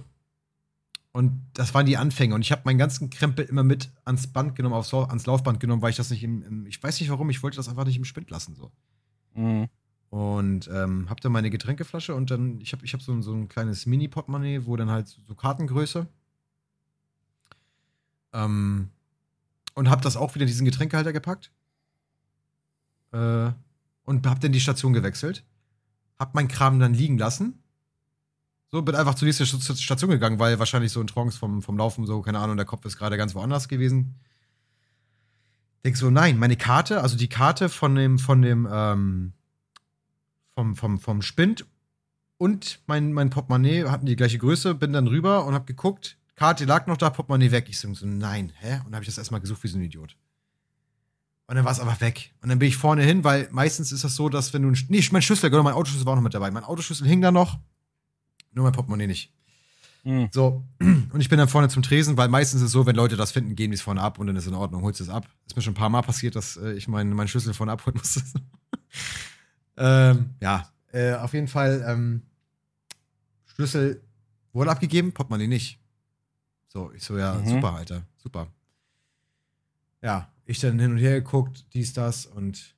Und 1.11 1.41
das 1.53 1.73
waren 1.73 1.85
die 1.87 1.97
Anfänge. 1.97 2.35
Und 2.35 2.41
ich 2.41 2.51
habe 2.51 2.61
meinen 2.65 2.77
ganzen 2.77 3.09
Krempel 3.09 3.43
immer 3.45 3.63
mit 3.63 3.91
ans 4.05 4.27
Band 4.27 4.55
genommen, 4.55 4.75
aufs, 4.75 4.93
ans 4.93 5.25
Laufband 5.25 5.59
genommen, 5.59 5.81
weil 5.81 5.89
ich 5.89 5.97
das 5.97 6.11
nicht 6.11 6.23
im, 6.23 6.43
im, 6.43 6.65
ich 6.67 6.81
weiß 6.81 6.99
nicht 7.01 7.09
warum, 7.09 7.29
ich 7.29 7.41
wollte 7.43 7.57
das 7.57 7.67
einfach 7.67 7.83
nicht 7.85 7.97
im 7.97 8.05
Spind 8.05 8.29
lassen. 8.29 8.55
So. 8.55 8.71
Mhm. 9.33 9.67
Und 10.11 10.69
ähm, 10.71 11.09
hab 11.09 11.19
dann 11.21 11.31
meine 11.31 11.49
Getränkeflasche 11.49 12.15
und 12.15 12.31
dann, 12.31 12.61
ich 12.61 12.73
habe 12.73 12.85
ich 12.85 12.93
hab 12.93 13.01
so, 13.01 13.11
ein- 13.11 13.21
so 13.23 13.33
ein 13.33 13.47
kleines 13.49 13.85
Mini-Portemonnaie, 13.85 14.65
wo 14.65 14.75
dann 14.75 14.89
halt 14.89 15.07
so 15.07 15.35
Kartengröße. 15.35 16.07
Ähm, 18.33 18.89
und 19.73 19.89
hab 19.89 20.01
das 20.01 20.15
auch 20.15 20.35
wieder 20.35 20.43
in 20.43 20.47
diesen 20.47 20.65
Getränkehalter 20.65 21.13
gepackt. 21.13 21.51
Äh, 23.11 23.51
und 24.03 24.27
hab 24.27 24.39
dann 24.39 24.51
die 24.51 24.59
Station 24.59 24.93
gewechselt. 24.93 25.43
Hab 26.19 26.35
meinen 26.35 26.47
Kram 26.47 26.79
dann 26.79 26.93
liegen 26.93 27.17
lassen. 27.17 27.63
So, 28.71 28.81
bin 28.83 28.95
einfach 28.95 29.15
zur 29.15 29.25
nächsten 29.25 29.43
St- 29.45 29.81
Station 29.81 30.11
gegangen, 30.11 30.37
weil 30.37 30.59
wahrscheinlich 30.59 30.91
so 30.91 30.99
ein 30.99 31.07
Trance 31.07 31.37
vom, 31.37 31.61
vom 31.61 31.77
Laufen, 31.77 32.05
so, 32.05 32.21
keine 32.21 32.39
Ahnung, 32.39 32.55
der 32.57 32.65
Kopf 32.67 32.85
ist 32.85 32.97
gerade 32.97 33.17
ganz 33.17 33.33
woanders 33.33 33.67
gewesen. 33.67 34.15
Denk 35.83 35.97
so, 35.97 36.09
nein, 36.09 36.37
meine 36.37 36.55
Karte, 36.55 37.01
also 37.01 37.17
die 37.17 37.29
Karte 37.29 37.69
von 37.69 37.95
dem, 37.95 38.19
von 38.19 38.41
dem, 38.41 38.67
ähm, 38.71 39.33
vom, 40.53 40.75
vom, 40.75 40.99
vom 40.99 41.21
Spind 41.21 41.65
und 42.37 42.81
mein, 42.85 43.11
mein 43.13 43.29
Portemonnaie 43.29 43.85
hatten 43.85 44.05
die 44.05 44.15
gleiche 44.15 44.37
Größe, 44.37 44.75
bin 44.75 44.93
dann 44.93 45.07
rüber 45.07 45.45
und 45.45 45.53
hab 45.53 45.65
geguckt, 45.65 46.17
Karte 46.35 46.65
lag 46.65 46.85
noch 46.85 46.97
da, 46.97 47.09
Portemonnaie 47.09 47.51
weg. 47.51 47.67
Ich 47.69 47.79
so, 47.79 47.93
so 47.93 48.05
nein, 48.05 48.53
hä? 48.59 48.81
Und 48.85 48.93
habe 48.93 49.03
ich 49.03 49.07
das 49.07 49.17
erstmal 49.17 49.41
gesucht 49.41 49.63
wie 49.63 49.67
so 49.67 49.77
ein 49.77 49.83
Idiot. 49.83 50.15
Und 51.47 51.55
dann 51.55 51.65
war 51.65 51.71
es 51.71 51.79
einfach 51.79 51.99
weg. 52.01 52.33
Und 52.41 52.49
dann 52.49 52.59
bin 52.59 52.67
ich 52.67 52.77
vorne 52.77 53.03
hin, 53.03 53.23
weil 53.23 53.49
meistens 53.51 53.91
ist 53.91 54.03
das 54.03 54.15
so, 54.15 54.29
dass 54.29 54.53
wenn 54.53 54.61
du. 54.61 54.71
Nee, 54.89 55.03
mein 55.11 55.21
Schlüssel, 55.21 55.49
genau, 55.49 55.63
mein 55.63 55.73
Autoschlüssel 55.73 56.05
war 56.05 56.13
auch 56.13 56.17
noch 56.17 56.23
mit 56.23 56.33
dabei. 56.33 56.51
Mein 56.51 56.63
Autoschlüssel 56.63 57.07
hing 57.07 57.21
da 57.21 57.31
noch, 57.31 57.57
nur 58.51 58.63
mein 58.63 58.73
Portemonnaie 58.73 59.07
nicht. 59.07 59.33
Mhm. 60.03 60.29
So, 60.31 60.65
und 60.79 61.19
ich 61.19 61.29
bin 61.29 61.37
dann 61.37 61.49
vorne 61.49 61.67
zum 61.69 61.83
Tresen, 61.83 62.15
weil 62.17 62.29
meistens 62.29 62.61
ist 62.61 62.67
es 62.67 62.71
so, 62.71 62.85
wenn 62.85 62.95
Leute 62.95 63.15
das 63.17 63.31
finden, 63.31 63.55
gehen 63.55 63.71
die 63.71 63.75
es 63.75 63.81
vorne 63.81 64.01
ab 64.01 64.17
und 64.19 64.27
dann 64.27 64.35
ist 64.35 64.47
in 64.47 64.53
Ordnung, 64.53 64.81
holst 64.81 65.01
es 65.01 65.09
ab. 65.09 65.27
Ist 65.45 65.55
mir 65.55 65.61
schon 65.61 65.73
ein 65.73 65.77
paar 65.77 65.89
Mal 65.89 66.01
passiert, 66.01 66.35
dass 66.35 66.57
äh, 66.57 66.73
ich 66.73 66.87
meinen 66.87 67.13
meinen 67.13 67.27
Schlüssel 67.27 67.53
vorne 67.53 67.71
abholen 67.73 67.97
musste. 67.97 68.23
ähm, 69.77 70.31
ja, 70.39 70.71
äh, 70.91 71.13
auf 71.15 71.33
jeden 71.33 71.47
Fall, 71.47 71.83
ähm, 71.87 72.23
Schlüssel 73.45 74.01
wurde 74.53 74.71
abgegeben, 74.71 75.11
Portemonnaie 75.13 75.47
nicht. 75.47 75.79
So, 76.67 76.91
ich 76.93 77.03
so, 77.03 77.17
ja, 77.17 77.35
Mhm. 77.35 77.47
super, 77.47 77.73
Alter, 77.73 78.03
super. 78.17 78.47
Ja, 80.01 80.31
ich 80.45 80.59
dann 80.59 80.79
hin 80.79 80.91
und 80.91 80.97
her 80.97 81.21
geguckt, 81.21 81.65
dies, 81.73 81.93
das 81.93 82.25
und 82.25 82.73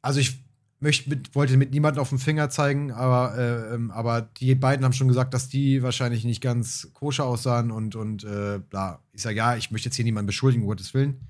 also 0.00 0.20
ich 0.20 0.38
möchte 0.80 1.08
mit, 1.08 1.34
wollte 1.34 1.56
mit 1.56 1.70
niemandem 1.72 2.00
auf 2.02 2.10
den 2.10 2.18
Finger 2.18 2.50
zeigen, 2.50 2.92
aber, 2.92 3.36
äh, 3.38 3.74
ähm, 3.74 3.90
aber 3.90 4.22
die 4.22 4.54
beiden 4.54 4.84
haben 4.84 4.92
schon 4.92 5.08
gesagt, 5.08 5.32
dass 5.34 5.48
die 5.48 5.82
wahrscheinlich 5.82 6.24
nicht 6.24 6.40
ganz 6.42 6.90
koscher 6.92 7.24
aussahen 7.24 7.70
und, 7.70 7.94
und 7.96 8.24
äh, 8.24 8.58
bla. 8.58 9.00
Ich 9.12 9.22
sage, 9.22 9.36
ja, 9.36 9.56
ich 9.56 9.70
möchte 9.70 9.88
jetzt 9.88 9.96
hier 9.96 10.04
niemanden 10.04 10.26
beschuldigen, 10.26 10.62
um 10.64 10.68
Gottes 10.68 10.92
Willen. 10.94 11.20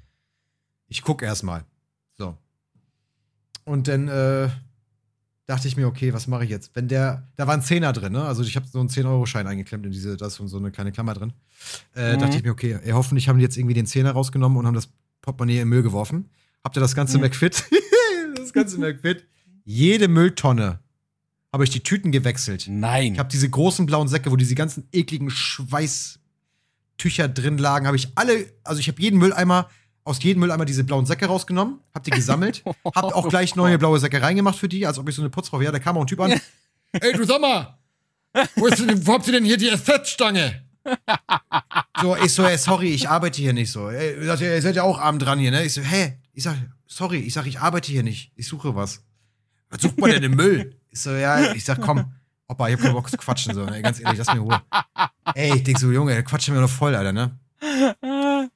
Ich 0.89 1.03
gucke 1.03 1.25
erstmal. 1.25 1.65
So. 2.19 2.37
Und 3.65 3.89
dann 3.89 4.09
äh, 4.09 4.49
dachte 5.47 5.69
ich 5.69 5.77
mir, 5.77 5.87
okay, 5.87 6.13
was 6.13 6.27
mache 6.27 6.45
ich 6.45 6.51
jetzt? 6.51 6.75
Wenn 6.75 6.89
der, 6.89 7.29
da 7.37 7.47
war 7.47 7.55
ein 7.55 7.63
Zehner 7.63 7.93
drin, 7.93 8.13
ne? 8.13 8.25
Also 8.25 8.43
ich 8.43 8.57
habe 8.57 8.67
so 8.67 8.81
einen 8.81 8.89
10-Euro-Schein 8.89 9.47
eingeklemmt 9.47 9.87
in 9.87 9.93
diese, 9.93 10.17
da 10.17 10.27
ist 10.27 10.37
so 10.37 10.57
eine 10.59 10.71
kleine 10.71 10.93
Klammer 10.93 11.15
drin. 11.15 11.33
Äh, 11.95 12.15
Mhm. 12.15 12.19
Dachte 12.21 12.37
ich 12.37 12.43
mir, 12.43 12.51
okay, 12.51 12.79
ey, 12.83 12.93
hoffentlich 12.93 13.29
haben 13.29 13.39
die 13.39 13.45
jetzt 13.45 13.57
irgendwie 13.57 13.75
den 13.75 13.87
Zehner 13.87 14.13
rausgenommen 14.13 14.59
und 14.59 14.67
haben 14.67 14.75
das 14.75 14.89
Portemonnaie 15.23 15.61
im 15.61 15.69
Müll 15.69 15.83
geworfen. 15.83 16.31
Habt 16.65 16.77
ihr 16.77 16.81
das 16.81 16.95
ganze 16.95 17.19
Mhm. 17.19 17.25
McFit? 17.25 17.65
das 18.37 18.53
ganze 18.53 18.79
McFit. 18.79 19.25
Jede 19.67 20.07
Mülltonne 20.07 20.79
habe 21.53 21.65
ich 21.65 21.71
die 21.71 21.83
Tüten 21.83 22.13
gewechselt. 22.13 22.67
Nein. 22.69 23.15
Ich 23.15 23.19
habe 23.19 23.29
diese 23.29 23.51
großen 23.51 23.85
blauen 23.85 24.07
Säcke, 24.07 24.31
wo 24.31 24.37
diese 24.37 24.55
ganzen 24.55 24.87
ekligen 24.93 25.29
Schweißtücher 25.29 27.27
drin 27.29 27.59
lagen, 27.59 27.89
habe 27.89 27.97
ich 27.97 28.13
alle, 28.15 28.47
also 28.63 28.79
ich 28.79 28.87
habe 28.87 29.03
jeden 29.03 29.19
Mülleimer, 29.19 29.69
aus 30.05 30.23
jedem 30.23 30.39
Mülleimer 30.41 30.67
diese 30.67 30.85
blauen 30.85 31.05
Säcke 31.05 31.27
rausgenommen, 31.27 31.81
habe 31.93 32.05
die 32.05 32.13
gesammelt, 32.13 32.63
habe 32.95 33.17
auch 33.17 33.29
gleich 33.29 33.57
neue 33.57 33.77
blaue 33.77 33.99
Säcke 33.99 34.23
reingemacht 34.23 34.57
für 34.57 34.69
die, 34.69 34.87
als 34.87 35.01
ob 35.01 35.09
ich 35.09 35.17
so 35.17 35.23
eine 35.23 35.31
Putzfrau 35.31 35.59
wäre. 35.59 35.73
Da 35.73 35.81
kam 35.81 35.97
auch 35.97 36.03
ein 36.03 36.07
Typ 36.07 36.21
an. 36.21 36.31
Ey, 36.93 37.13
du 37.15 37.25
sag 37.25 37.41
mal, 37.41 37.77
wo, 38.55 38.67
ist 38.67 38.79
denn, 38.79 39.05
wo 39.05 39.15
habt 39.15 39.27
ihr 39.27 39.33
denn 39.33 39.45
hier 39.45 39.57
die 39.57 39.69
Effektstange? 39.69 40.63
So, 41.99 42.15
ich 42.15 42.31
so, 42.31 42.45
ey, 42.45 42.59
sorry, 42.59 42.91
ich 42.91 43.09
arbeite 43.09 43.41
hier 43.41 43.55
nicht 43.55 43.73
so. 43.73 43.89
Ey, 43.89 44.23
ihr 44.23 44.61
seid 44.61 44.77
ja 44.77 44.83
auch 44.83 44.99
abend 44.99 45.23
dran 45.23 45.39
hier, 45.39 45.51
ne? 45.51 45.65
Ich 45.65 45.73
so, 45.73 45.81
hä? 45.81 46.19
Ich 46.35 46.43
sag, 46.43 46.57
sorry, 46.87 47.21
ich 47.21 47.33
sag, 47.33 47.47
ich 47.47 47.59
arbeite 47.59 47.91
hier 47.91 48.03
nicht. 48.03 48.33
Ich 48.37 48.47
suche 48.47 48.75
was. 48.75 49.03
Was 49.71 49.83
sucht 49.83 49.99
man 49.99 50.11
denn 50.11 50.23
im 50.23 50.35
Müll? 50.37 50.77
Ich 50.91 51.01
so, 51.03 51.11
ja, 51.11 51.53
ich 51.55 51.65
sag, 51.65 51.81
komm, 51.81 52.13
Opa, 52.49 52.69
ich 52.69 52.75
hab 52.75 52.81
keinen 52.83 52.95
Bock 52.95 53.11
zu 53.11 53.17
quatschen, 53.17 53.55
so, 53.55 53.65
ne? 53.65 53.83
Ganz 53.83 53.99
ehrlich, 54.01 54.19
lass 54.19 54.29
mir 54.29 54.35
in 54.35 54.43
Ruhe. 54.43 54.63
Ey, 55.35 55.57
ich 55.57 55.65
denk 55.65 55.79
so, 55.79 55.91
Junge, 55.91 56.13
der 56.13 56.23
quatscht 56.23 56.49
mir 56.49 56.61
noch 56.61 56.71
voll, 56.71 56.95
Alter, 56.95 57.13
ne? 57.13 57.39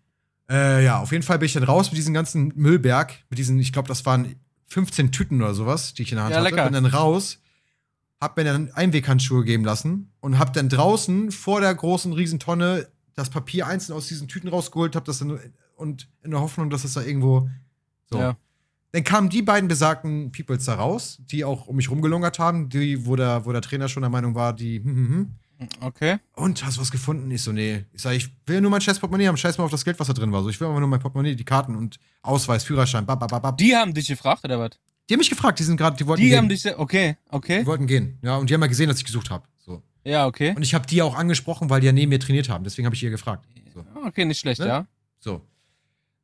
Äh, 0.51 0.85
ja, 0.85 0.99
auf 0.99 1.13
jeden 1.13 1.23
Fall 1.23 1.39
bin 1.39 1.47
ich 1.47 1.53
dann 1.53 1.63
raus 1.63 1.93
mit 1.93 1.97
diesem 1.97 2.13
ganzen 2.13 2.53
Müllberg, 2.57 3.15
mit 3.29 3.39
diesen, 3.39 3.61
ich 3.61 3.73
glaube, 3.73 3.87
das 3.87 4.05
waren 4.05 4.35
15 4.67 5.13
Tüten 5.13 5.41
oder 5.41 5.55
sowas, 5.55 5.95
die 5.95 6.03
ich 6.03 6.11
in 6.11 6.17
der 6.17 6.25
Hand 6.25 6.33
Ja, 6.35 6.41
hatte. 6.41 6.51
lecker. 6.51 6.65
Bin 6.65 6.73
dann 6.73 6.87
raus, 6.87 7.39
hab 8.21 8.37
mir 8.37 8.43
dann 8.43 8.69
Einweghandschuhe 8.73 9.45
geben 9.45 9.65
lassen 9.65 10.11
und 10.19 10.41
hab 10.41 10.53
dann 10.53 10.69
draußen 10.69 11.31
vor 11.31 11.61
der 11.61 11.73
großen 11.73 12.13
Riesentonne 12.13 12.89
das 13.15 13.31
Papier 13.31 13.69
einzeln 13.69 13.95
aus 13.95 14.09
diesen 14.09 14.27
Tüten 14.27 14.49
rausgeholt, 14.49 14.97
hab 14.97 15.05
das 15.05 15.21
dann 15.21 15.39
und 15.77 16.09
in 16.25 16.33
der 16.33 16.41
Hoffnung, 16.41 16.69
dass 16.69 16.83
es 16.83 16.95
da 16.95 17.03
irgendwo 17.03 17.49
so. 18.11 18.19
Ja. 18.19 18.37
Dann 18.93 19.05
kamen 19.05 19.29
die 19.29 19.43
beiden 19.43 19.69
besagten 19.69 20.33
Peoples 20.33 20.65
da 20.65 20.75
raus, 20.75 21.19
die 21.31 21.45
auch 21.45 21.67
um 21.69 21.77
mich 21.77 21.91
rumgelungert 21.91 22.39
haben, 22.39 22.69
die, 22.69 23.07
wo 23.07 23.15
der, 23.17 23.45
wo 23.47 23.53
der 23.53 23.63
Trainer 23.63 23.89
schon 23.89 24.03
der 24.03 24.11
Meinung 24.11 24.35
war, 24.35 24.53
die, 24.53 24.79
hm, 24.83 24.85
hm, 24.97 25.09
hm. 25.09 25.31
Okay. 25.81 26.17
Und 26.35 26.65
hast 26.65 26.79
du 26.79 26.81
was 26.81 26.91
gefunden? 26.91 27.31
Ich 27.31 27.43
so, 27.43 27.53
nee. 27.53 27.85
Ich 27.93 28.01
sag, 28.01 28.15
ich 28.15 28.31
will 28.47 28.63
nur 28.63 28.71
mein 28.71 28.81
scheiß 28.81 28.99
Portemonnaie 28.99 29.27
haben. 29.29 29.37
Scheiß 29.37 29.59
mal 29.59 29.65
auf 29.65 29.71
das 29.71 29.85
Geld, 29.85 30.01
was 30.01 30.07
da 30.07 30.15
drin 30.15 30.33
war. 30.33 30.43
So, 30.43 30.49
ich 30.49 30.59
will 30.59 30.67
einfach 30.67 30.81
nur 30.81 30.89
mein 30.89 31.01
Portemonnaie, 31.01 31.35
die 31.37 31.45
Karten 31.45 31.77
und 31.77 31.99
Ausweis, 32.23 32.65
Führerschein, 32.65 33.05
bab, 33.05 33.21
bab, 33.21 33.31
bab. 33.43 33.59
Die, 33.59 33.65
Die 33.67 33.77
haben 33.77 33.93
dich 33.93 34.09
gefragt, 34.09 34.43
oder 34.45 34.59
was? 34.59 34.71
haben 35.11 35.19
mich 35.19 35.29
gefragt, 35.29 35.59
die 35.59 35.65
sind 35.65 35.77
gerade, 35.77 35.97
die 35.97 36.07
wollten 36.07 36.23
Die 36.23 36.29
gehen. 36.31 36.39
haben 36.39 36.49
dich. 36.49 36.65
Okay, 36.79 37.17
okay. 37.29 37.61
die 37.61 37.67
wollten 37.67 37.87
gehen. 37.87 38.19
Ja, 38.23 38.37
und 38.37 38.49
die 38.49 38.55
haben 38.55 38.61
ja 38.63 38.69
gesehen, 38.69 38.89
dass 38.89 38.99
ich 38.99 39.05
gesucht 39.05 39.29
habe. 39.29 39.45
So. 39.59 39.83
Ja, 40.03 40.27
okay. 40.27 40.55
Und 40.57 40.63
ich 40.63 40.73
habe 40.73 40.87
die 40.87 41.03
auch 41.03 41.15
angesprochen, 41.15 41.69
weil 41.69 41.81
die 41.81 41.87
ja 41.89 41.93
neben 41.93 42.09
mir 42.09 42.21
trainiert 42.21 42.49
haben. 42.49 42.65
Deswegen 42.65 42.87
habe 42.87 42.95
ich 42.97 43.03
ihr 43.03 43.11
gefragt. 43.11 43.45
So. 43.75 43.85
Okay, 44.07 44.25
nicht 44.25 44.39
schlecht, 44.41 44.61
Ne? 44.61 44.67
ja. 44.67 44.87
so. 45.19 45.43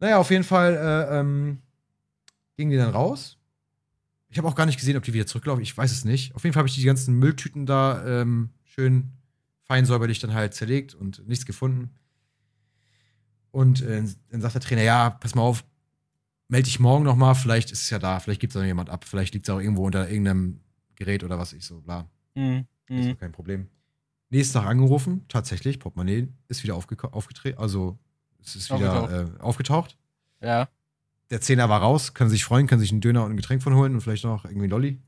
Naja, 0.00 0.18
auf 0.18 0.31
jeden 0.31 0.44
Fall 0.44 0.74
äh, 1.11 1.20
ähm, 1.20 1.59
gingen 2.56 2.70
die 2.70 2.76
dann 2.76 2.90
raus. 2.90 3.38
Ich 4.28 4.38
habe 4.38 4.48
auch 4.48 4.54
gar 4.54 4.66
nicht 4.66 4.78
gesehen, 4.78 4.96
ob 4.96 5.04
die 5.04 5.12
wieder 5.12 5.26
zurücklaufen. 5.26 5.62
Ich 5.62 5.76
weiß 5.76 5.92
es 5.92 6.04
nicht. 6.04 6.34
Auf 6.34 6.44
jeden 6.44 6.52
Fall 6.52 6.60
habe 6.60 6.68
ich 6.68 6.74
die 6.74 6.82
ganzen 6.84 7.14
Mülltüten 7.18 7.64
da 7.66 8.04
ähm, 8.22 8.50
schön 8.64 9.12
fein 9.62 9.84
säuberlich 9.84 10.18
dann 10.18 10.34
halt 10.34 10.54
zerlegt 10.54 10.94
und 10.94 11.26
nichts 11.26 11.46
gefunden. 11.46 11.90
Und 13.50 13.82
äh, 13.82 14.02
dann 14.30 14.40
sagt 14.40 14.54
der 14.54 14.60
Trainer, 14.60 14.82
ja, 14.82 15.10
pass 15.10 15.34
mal 15.34 15.42
auf, 15.42 15.64
melde 16.48 16.64
dich 16.66 16.78
morgen 16.78 17.04
noch 17.04 17.16
mal, 17.16 17.34
vielleicht 17.34 17.72
ist 17.72 17.82
es 17.82 17.90
ja 17.90 17.98
da, 17.98 18.20
vielleicht 18.20 18.40
gibt 18.40 18.50
es 18.50 18.54
da 18.54 18.60
noch 18.60 18.66
jemand 18.66 18.90
ab, 18.90 19.04
vielleicht 19.04 19.34
liegt 19.34 19.48
es 19.48 19.54
auch 19.54 19.60
irgendwo 19.60 19.86
unter 19.86 20.08
irgendeinem 20.08 20.60
Gerät 20.94 21.24
oder 21.24 21.38
was 21.38 21.52
ich 21.52 21.64
so, 21.64 21.80
bla. 21.80 22.08
Mhm. 22.34 22.66
Ist 22.88 23.06
Mhm. 23.06 23.10
doch 23.12 23.18
kein 23.18 23.32
Problem. 23.32 23.68
Nächsten 24.30 24.54
Tag 24.58 24.66
angerufen, 24.66 25.24
tatsächlich, 25.28 25.78
Portemonnaie 25.78 26.28
ist 26.48 26.62
wieder 26.62 26.74
aufgetreten, 26.74 27.58
also 27.58 27.98
es 28.42 28.56
ist 28.56 28.70
wieder 28.72 29.02
aufgetaucht. 29.02 29.38
Äh, 29.38 29.40
aufgetaucht. 29.42 29.96
Ja. 30.40 30.68
Der 31.30 31.40
Zehner 31.40 31.68
war 31.68 31.80
raus, 31.80 32.14
können 32.14 32.30
sich 32.30 32.44
freuen, 32.44 32.66
können 32.66 32.80
sich 32.80 32.92
einen 32.92 33.00
Döner 33.00 33.24
und 33.24 33.32
ein 33.32 33.36
Getränk 33.36 33.62
von 33.62 33.74
holen 33.74 33.94
und 33.94 34.00
vielleicht 34.00 34.24
noch 34.24 34.44
irgendwie 34.44 34.64
einen 34.64 34.70
Lolli. 34.70 34.98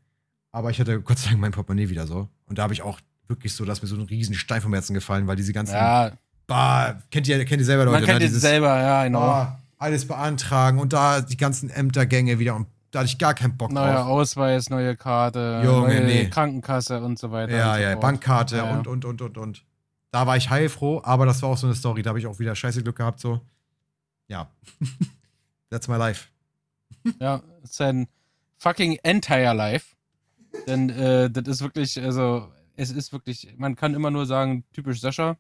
Aber 0.51 0.71
ich 0.71 0.81
hatte 0.81 1.01
Gott 1.01 1.19
sei 1.19 1.31
Dank 1.31 1.41
mein 1.41 1.53
Portemonnaie 1.53 1.89
wieder 1.89 2.07
so. 2.07 2.29
Und 2.47 2.59
da 2.59 2.65
habe 2.65 2.73
ich 2.73 2.83
auch 2.83 3.01
wirklich 3.29 3.55
so, 3.55 3.65
dass 3.65 3.83
mir 3.83 3.89
so 3.89 3.97
ein 3.97 4.03
riesen 4.03 4.35
Stein 4.35 4.61
vom 4.61 4.73
Herzen 4.73 4.95
gefallen, 4.95 5.27
weil 5.27 5.37
diese 5.37 5.53
ganzen, 5.53 5.75
Ja, 5.75 6.13
bah, 6.47 6.97
kennt 7.11 7.29
ihr, 7.29 7.45
kennt 7.45 7.61
ihr 7.61 7.67
selber 7.67 7.85
Leute, 7.85 7.99
man 7.99 8.07
kennt 8.07 8.21
ne? 8.21 8.27
es 8.27 8.41
selber, 8.41 8.81
ja, 8.81 9.05
genau. 9.05 9.21
ah, 9.21 9.59
alles 9.79 10.07
beantragen 10.07 10.79
und 10.79 10.93
da 10.93 11.21
die 11.21 11.37
ganzen 11.37 11.71
Ämtergänge 11.71 12.39
wieder 12.39 12.57
und 12.57 12.67
da 12.91 13.01
hatte 13.01 13.09
ich 13.09 13.19
gar 13.19 13.35
keinen 13.35 13.57
Bock 13.57 13.71
Neuer 13.71 13.97
drauf. 13.97 14.07
Ausweis, 14.07 14.71
neue 14.71 14.97
Karte, 14.97 15.61
Junge, 15.63 15.89
neue 15.89 16.05
nee. 16.05 16.31
Krankenkasse 16.31 17.03
und 17.03 17.19
so 17.19 17.31
weiter. 17.31 17.55
Ja, 17.55 17.75
so 17.75 17.81
ja, 17.81 17.91
fort. 17.93 18.01
Bankkarte 18.01 18.57
ja. 18.57 18.71
und, 18.71 18.87
und, 18.87 19.05
und, 19.05 19.21
und, 19.21 19.37
und. 19.37 19.65
Da 20.11 20.27
war 20.27 20.39
ich 20.39 20.49
heilfroh, 20.49 21.03
aber 21.05 21.27
das 21.27 21.43
war 21.43 21.51
auch 21.51 21.59
so 21.59 21.67
eine 21.67 21.77
Story. 21.77 22.03
Da 22.03 22.09
habe 22.09 22.19
ich 22.19 22.27
auch 22.27 22.39
wieder 22.39 22.55
scheiße 22.55 22.83
Glück 22.83 22.97
gehabt, 22.97 23.21
so. 23.21 23.43
Ja. 24.27 24.49
That's 25.71 25.89
my 25.89 25.97
life. 25.97 26.29
Ja, 27.21 27.43
sein 27.63 28.09
fucking 28.57 28.99
entire 29.03 29.55
life. 29.55 29.95
Denn 30.67 30.91
äh, 30.91 31.31
das 31.31 31.47
ist 31.47 31.63
wirklich, 31.63 32.01
also, 32.03 32.51
es 32.77 32.91
ist 32.91 33.13
wirklich, 33.13 33.55
man 33.57 33.77
kann 33.77 33.95
immer 33.95 34.11
nur 34.11 34.27
sagen, 34.27 34.65
typisch 34.73 35.01
Sascha. 35.01 35.37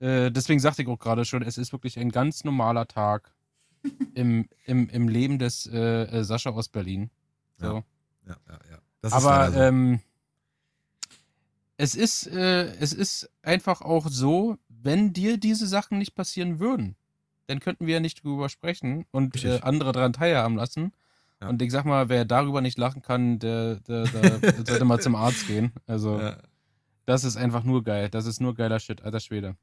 Äh, 0.00 0.30
deswegen 0.30 0.60
sagte 0.60 0.82
ich 0.82 0.88
auch 0.88 0.98
gerade 0.98 1.24
schon, 1.24 1.42
es 1.42 1.58
ist 1.58 1.72
wirklich 1.72 1.98
ein 1.98 2.10
ganz 2.10 2.44
normaler 2.44 2.86
Tag 2.86 3.32
im, 4.14 4.48
im, 4.64 4.88
im 4.88 5.08
Leben 5.08 5.38
des 5.38 5.66
äh, 5.66 6.02
äh, 6.04 6.24
Sascha 6.24 6.50
aus 6.50 6.68
Berlin. 6.68 7.10
So. 7.56 7.84
Ja, 8.26 8.36
ja, 8.48 8.58
ja. 8.70 8.78
Das 9.00 9.12
Aber 9.12 9.30
leider 9.30 9.52
so. 9.52 9.60
ähm, 9.60 10.00
es 11.76 11.94
ist, 11.94 12.26
äh, 12.26 12.74
es 12.80 12.92
ist 12.92 13.30
einfach 13.42 13.80
auch 13.82 14.08
so, 14.08 14.58
wenn 14.68 15.12
dir 15.12 15.38
diese 15.38 15.66
Sachen 15.66 15.98
nicht 15.98 16.14
passieren 16.14 16.58
würden, 16.58 16.96
dann 17.48 17.60
könnten 17.60 17.86
wir 17.86 17.94
ja 17.94 18.00
nicht 18.00 18.22
drüber 18.22 18.48
sprechen 18.48 19.06
und 19.10 19.42
äh, 19.42 19.60
andere 19.62 19.92
daran 19.92 20.12
teilhaben 20.12 20.56
lassen. 20.56 20.92
Ja. 21.40 21.48
Und 21.48 21.62
ich 21.62 21.72
sag 21.72 21.84
mal, 21.84 22.08
wer 22.08 22.24
darüber 22.24 22.60
nicht 22.60 22.78
lachen 22.78 23.02
kann, 23.02 23.38
der, 23.38 23.76
der, 23.76 24.04
der 24.04 24.54
sollte 24.66 24.84
mal 24.84 25.00
zum 25.00 25.14
Arzt 25.14 25.46
gehen. 25.46 25.72
Also, 25.86 26.20
ja, 26.20 26.36
das 27.06 27.24
ist 27.24 27.36
einfach 27.36 27.64
nur 27.64 27.82
geil. 27.82 28.10
Das 28.10 28.26
ist 28.26 28.40
nur 28.40 28.54
geiler 28.54 28.78
Shit, 28.80 29.02
alter 29.02 29.20
Schwede. 29.20 29.56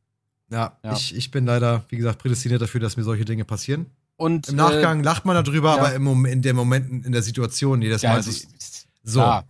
ja, 0.50 0.78
Ja. 0.84 0.94
Ich, 0.94 1.16
ich 1.16 1.32
bin 1.32 1.46
leider, 1.46 1.86
wie 1.90 1.98
gesagt, 1.98 2.20
prädestiniert 2.20 2.62
dafür, 2.62 2.82
dass 2.82 2.98
mir 2.98 3.04
solche 3.04 3.26
Dinge 3.26 3.46
passieren. 3.46 3.86
Und 4.18 4.50
Im 4.50 4.56
Nachgang 4.56 5.02
äh, 5.02 5.04
lacht 5.04 5.26
man 5.26 5.44
darüber, 5.44 5.74
aber 5.74 5.94
im 5.94 6.04
Moment, 6.04 6.34
in 6.34 6.42
den 6.42 6.56
Momenten, 6.56 7.04
in 7.04 7.12
der 7.12 7.22
Situation, 7.22 7.82
jedes 7.82 8.02
ja, 8.02 8.14
Mal 8.14 8.20
ist 8.20 8.28
es 8.28 8.88
so. 9.04 9.20
klar, 9.20 9.46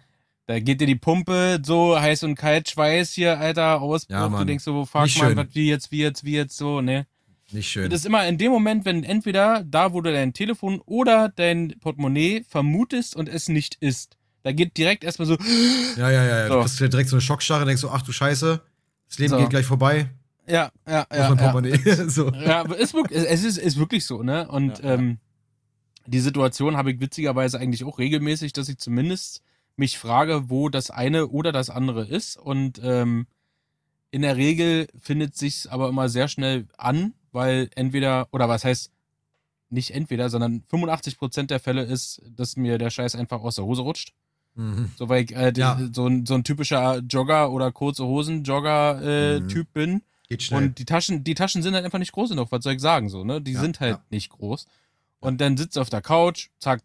da 0.48 0.60
geht 0.60 0.82
dir 0.82 0.88
die 0.88 0.96
Pumpe 0.96 1.62
so 1.64 2.00
heiß 2.00 2.24
und 2.24 2.36
kalt, 2.36 2.70
Schweiß 2.70 3.14
hier, 3.14 3.40
Alter, 3.40 3.82
Ausbruch. 3.82 4.14
Ja, 4.14 4.26
du 4.26 4.32
Mann. 4.32 4.48
denkst 4.48 4.64
so, 4.64 4.86
fuck 4.86 5.08
schön. 5.08 5.38
was 5.38 5.48
wie 5.54 5.70
jetzt, 5.70 5.92
wie 5.92 6.00
jetzt, 6.00 6.24
wie 6.24 6.34
jetzt 6.34 6.58
so, 6.58 6.82
ne? 6.82 7.06
Nicht 7.52 7.70
schön. 7.70 7.90
Das 7.90 8.02
ist 8.02 8.06
immer 8.06 8.28
in 8.28 8.38
dem 8.38 8.52
Moment, 8.52 8.86
wenn 8.86 9.04
entweder 9.04 9.64
da, 9.64 9.94
wo 9.94 10.02
du 10.02 10.12
dein 10.12 10.34
Telefon 10.34 10.82
oder 10.86 11.30
dein 11.30 11.76
Portemonnaie 11.80 12.44
vermutest 12.50 13.16
und 13.16 13.30
es 13.30 13.50
nicht 13.50 13.76
ist. 13.80 14.18
Da 14.44 14.52
geht 14.52 14.78
direkt 14.78 15.04
erstmal 15.04 15.28
so, 15.28 15.38
ja, 15.98 16.10
ja, 16.10 16.24
ja. 16.24 16.40
ja. 16.40 16.48
So. 16.48 16.54
Du 16.56 16.62
kriegst 16.62 16.80
direkt 16.80 17.10
so 17.10 17.16
eine 17.16 17.22
Schockstarre, 17.22 17.66
denkst 17.66 17.82
so, 17.82 17.90
ach 17.90 18.02
du 18.02 18.12
Scheiße, 18.12 18.62
das 19.08 19.20
Leben 19.20 19.32
So. 19.32 19.38
geht 19.38 19.50
gleich 19.50 19.66
vorbei. 19.66 20.10
ja, 20.48 20.72
ja, 20.88 20.92
ja. 20.94 21.08
mein 21.10 21.22
ja. 21.22 21.36
Portemonnaie? 21.36 21.78
so. 22.10 22.32
Ja, 22.32 22.62
aber 22.62 22.78
ist 22.78 22.94
wirklich, 22.94 23.24
es 23.26 23.44
ist, 23.44 23.58
ist 23.58 23.78
wirklich 23.78 24.06
so, 24.06 24.24
ne? 24.24 24.48
Und 24.48 24.80
Ja, 24.80 24.86
ja. 24.86 24.94
Ähm, 24.96 25.20
die 26.08 26.20
Situation 26.20 26.78
habe 26.78 26.92
ich 26.92 27.00
witzigerweise 27.00 27.60
eigentlich 27.60 27.84
auch 27.84 27.98
regelmäßig, 27.98 28.54
dass 28.54 28.70
ich 28.70 28.78
zumindest 28.78 29.42
mich 29.76 29.98
frage, 29.98 30.50
wo 30.50 30.70
das 30.70 30.92
eine 30.92 31.28
oder 31.28 31.52
das 31.52 31.70
andere 31.70 32.06
ist. 32.06 32.38
Und 32.38 32.80
ähm, 32.84 33.28
in 34.12 34.22
der 34.22 34.38
Regel 34.38 34.88
findet 35.00 35.36
sich's 35.36 35.68
aber 35.68 35.90
immer 35.90 36.08
sehr 36.10 36.28
schnell 36.28 36.68
an, 36.78 37.14
weil 37.36 37.70
entweder, 37.76 38.28
oder 38.32 38.50
was 38.50 38.64
heißt, 38.66 38.90
nicht 39.70 39.92
entweder, 39.92 40.30
sondern 40.30 40.64
85% 40.72 41.48
der 41.48 41.60
Fälle 41.60 41.84
ist, 41.84 42.22
dass 42.36 42.56
mir 42.56 42.78
der 42.78 42.90
Scheiß 42.90 43.16
einfach 43.16 43.42
aus 43.42 43.56
der 43.56 43.66
Hose 43.66 43.82
rutscht. 43.82 44.14
Mhm. 44.56 44.92
So 44.98 45.10
weil 45.10 45.26
ich 45.26 45.36
äh, 45.36 45.52
Ja. 45.58 45.78
so, 45.92 46.08
ein, 46.08 46.26
so 46.26 46.34
ein 46.34 46.44
typischer 46.44 47.00
Jogger 47.00 47.52
oder 47.52 47.72
kurze 47.72 48.06
Hosen-Jogger-Typ 48.06 49.68
Mhm. 49.68 49.74
bin. 49.74 50.02
Geht 50.30 50.44
schnell. 50.44 50.64
Und 50.64 50.80
die 50.80 50.86
Taschen, 50.86 51.24
die 51.24 51.36
Taschen 51.36 51.62
sind 51.62 51.74
halt 51.76 51.86
einfach 51.86 52.00
nicht 52.00 52.12
groß 52.14 52.30
genug, 52.30 52.52
was 52.52 52.64
soll 52.64 52.74
ich 52.74 52.82
sagen 52.82 53.10
so, 53.10 53.24
ne? 53.24 53.42
Die 53.42 53.52
Ja, 53.54 53.62
sind 53.62 53.80
halt 53.80 53.98
ja. 53.98 54.04
nicht 54.10 54.30
groß. 54.30 54.66
Und 55.20 55.42
dann 55.42 55.58
sitzt 55.58 55.76
du 55.76 55.82
auf 55.82 55.90
der 55.90 56.02
Couch, 56.02 56.48
zack, 56.60 56.82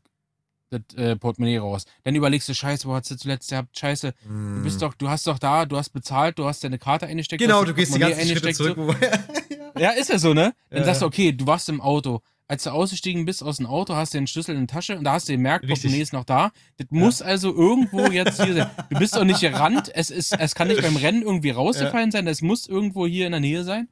das 0.71 0.83
äh, 0.97 1.17
Portemonnaie 1.17 1.59
raus. 1.59 1.85
Dann 2.05 2.15
überlegst 2.15 2.49
du, 2.49 2.55
scheiße, 2.55 2.87
wo 2.87 2.95
hast 2.95 3.11
du 3.11 3.17
zuletzt 3.17 3.51
gehabt? 3.51 3.77
Scheiße, 3.79 4.15
du 4.25 4.29
Mm. 4.33 4.63
bist 4.63 4.83
doch, 4.83 4.95
du 4.95 5.09
hast 5.09 5.27
doch 5.27 5.39
da, 5.39 5.65
du 5.67 5.77
hast 5.77 5.91
bezahlt, 5.91 6.39
du 6.39 6.47
hast 6.47 6.63
deine 6.65 6.79
Karte 6.79 7.07
eingesteckt. 7.07 7.41
Genau, 7.43 7.65
du 7.65 7.75
gehst 7.75 7.95
die 7.95 7.99
ganzen 7.99 8.21
Schritte 8.27 8.47
eingesteckt, 8.49 8.57
zurück. 8.57 8.77
Wo, 8.77 8.95
Ja, 9.79 9.91
ist 9.91 10.11
ja 10.11 10.19
so, 10.19 10.35
ne? 10.35 10.55
Dann 10.71 10.85
sagst 10.85 11.03
du, 11.03 11.07
okay, 11.07 11.33
du 11.33 11.47
warst 11.47 11.69
im 11.69 11.81
Auto. 11.81 12.21
Als 12.49 12.65
du 12.65 12.71
ausgestiegen 12.71 13.25
bist 13.27 13.45
aus 13.45 13.59
dem 13.59 13.67
Auto, 13.67 13.95
hast 13.95 14.13
du 14.13 14.19
den 14.19 14.27
Schlüssel 14.27 14.57
in 14.57 14.67
der 14.67 14.75
Tasche 14.75 14.99
und 14.99 15.05
da 15.05 15.13
hast 15.13 15.29
du 15.29 15.33
gemerkt. 15.33 15.65
Portemonnaie 15.69 16.03
ist 16.03 16.13
noch 16.13 16.25
da. 16.25 16.51
Das 16.79 16.89
muss 16.91 17.23
also 17.23 17.55
irgendwo 17.55 18.07
jetzt 18.09 18.43
hier 18.43 18.55
sein. 18.55 18.71
Du 18.91 18.99
bist 18.99 19.15
doch 19.15 19.23
nicht 19.25 19.41
gerannt. 19.41 19.91
Es, 19.95 20.11
ist, 20.11 20.33
es 20.37 20.55
kann 20.57 20.67
nicht 20.67 20.83
beim 20.83 20.97
Rennen 21.05 21.23
irgendwie 21.23 21.51
rausgefallen 21.51 22.11
sein. 22.11 22.27
Es 22.27 22.43
muss 22.43 22.67
irgendwo 22.67 23.07
hier 23.07 23.27
in 23.27 23.33
der 23.33 23.41
Nähe 23.41 23.63
sein. 23.63 23.89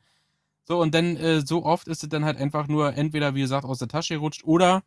So, 0.67 0.81
und 0.81 0.93
dann 0.95 1.17
äh, 1.17 1.41
so 1.47 1.65
oft 1.65 1.87
ist 1.87 2.03
es 2.03 2.09
dann 2.09 2.25
halt 2.25 2.37
einfach 2.39 2.67
nur 2.67 2.95
entweder, 2.97 3.35
wie 3.37 3.41
gesagt, 3.43 3.65
aus 3.65 3.79
der 3.79 3.87
Tasche 3.89 4.15
gerutscht 4.15 4.43
oder 4.45 4.83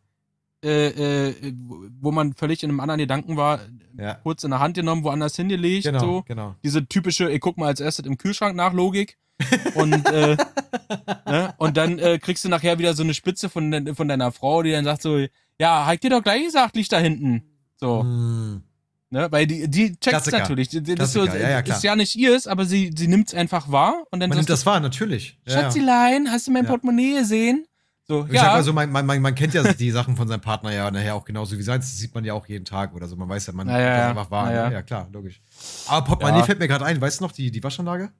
äh, 0.64 1.28
äh, 1.30 1.52
wo- 1.66 1.86
wo 2.00 2.12
man 2.12 2.34
völlig 2.34 2.62
in 2.62 2.70
einem 2.70 2.78
anderen 2.80 2.98
Gedanken 3.00 3.36
war, 3.36 3.60
ja, 3.98 4.14
kurz 4.16 4.44
in 4.44 4.50
der 4.50 4.60
Hand 4.60 4.74
genommen, 4.76 5.02
woanders 5.02 5.34
hingelegt. 5.34 5.84
genau, 5.84 5.98
So 5.98 6.22
genau. 6.26 6.54
diese 6.62 6.86
typische, 6.86 7.30
ich 7.30 7.40
guck 7.40 7.56
mal 7.56 7.66
als 7.66 7.80
erstes 7.80 8.06
im 8.06 8.16
Kühlschrank 8.18 8.54
nach 8.54 8.72
Logik. 8.72 9.16
Und, 9.74 10.06
äh, 10.10 10.36
ne? 11.26 11.54
und 11.58 11.76
dann 11.76 11.98
äh, 11.98 12.18
kriegst 12.18 12.44
du 12.44 12.48
nachher 12.48 12.78
wieder 12.78 12.94
so 12.94 13.02
eine 13.02 13.14
Spitze 13.14 13.48
von, 13.48 13.70
de 13.70 13.94
von 13.94 14.08
deiner 14.08 14.32
Frau, 14.32 14.62
die 14.62 14.72
dann 14.72 14.84
sagt 14.84 15.02
so, 15.02 15.24
ja, 15.58 15.92
ich 15.92 16.00
dir 16.00 16.10
doch 16.10 16.22
gleich 16.22 16.44
gesagt, 16.44 16.76
liegt 16.76 16.92
da 16.92 16.98
hinten. 16.98 17.42
So, 17.76 18.02
Mm. 18.02 18.62
ne? 19.10 19.28
Weil 19.30 19.46
die, 19.46 19.68
die 19.68 19.88
checkt's 19.98 20.00
Klassiker. 20.28 20.38
natürlich. 20.40 20.68
Das 20.70 21.08
ist, 21.08 21.12
so, 21.12 21.24
ja, 21.26 21.34
ja, 21.36 21.58
ist 21.60 21.82
ja 21.82 21.96
nicht 21.96 22.14
ihrs, 22.16 22.46
aber 22.46 22.64
sie, 22.64 22.92
sie 22.96 23.08
nimmt's 23.08 23.34
einfach 23.34 23.70
wahr 23.70 24.04
und 24.10 24.20
dann 24.20 24.28
Man 24.28 24.38
nimmt 24.38 24.50
das 24.50 24.64
wahr, 24.66 24.80
natürlich. 24.80 25.38
Schatzilein, 25.46 26.30
hast 26.30 26.46
du 26.46 26.50
mein. 26.52 26.66
Portemonnaie 26.66 27.18
gesehen? 27.18 27.66
So, 28.08 28.24
Ich 28.28 28.32
sag 28.38 28.46
ja. 28.46 28.52
mal 28.54 28.62
so, 28.64 28.72
man, 28.72 28.90
man, 28.90 29.06
man, 29.06 29.34
kennt 29.34 29.54
ja 29.54 29.62
die 29.72 29.90
Sachen 29.92 30.16
von 30.16 30.26
seinem 30.26 30.40
Partner 30.40 30.72
ja 30.72 30.90
nachher 30.90 31.14
auch 31.14 31.24
genauso 31.24 31.56
wie 31.56 31.62
seins. 31.62 31.86
Das 31.90 31.98
sieht 31.98 32.14
man 32.14 32.24
ja 32.24 32.34
auch 32.34 32.46
jeden 32.46 32.64
Tag 32.64 32.94
oder 32.94 33.06
so. 33.06 33.14
Man 33.16 33.28
weiß 33.28 33.46
ja, 33.46 33.52
man 33.52 33.66
Na 33.68 33.74
nimmt 33.74 33.84
ja, 33.84 33.96
das 33.96 34.10
einfach 34.10 34.30
wahr. 34.32 34.44
Na 34.46 34.50
ne? 34.50 34.56
ja. 34.56 34.70
Ja. 34.70 34.82
klar, 34.82 35.08
logisch. 35.12 35.40
Aber 35.86 36.04
Portemonnaie 36.06 36.40
Ja. 36.40 36.44
fällt 36.44 36.58
mir 36.58 36.66
gerade 36.68 36.84
ein. 36.84 37.00
Weißt 37.00 37.20
du 37.20 37.24
noch, 37.24 37.32
die, 37.32 37.50
die 37.52 37.62
Waschanlage? 37.62 38.10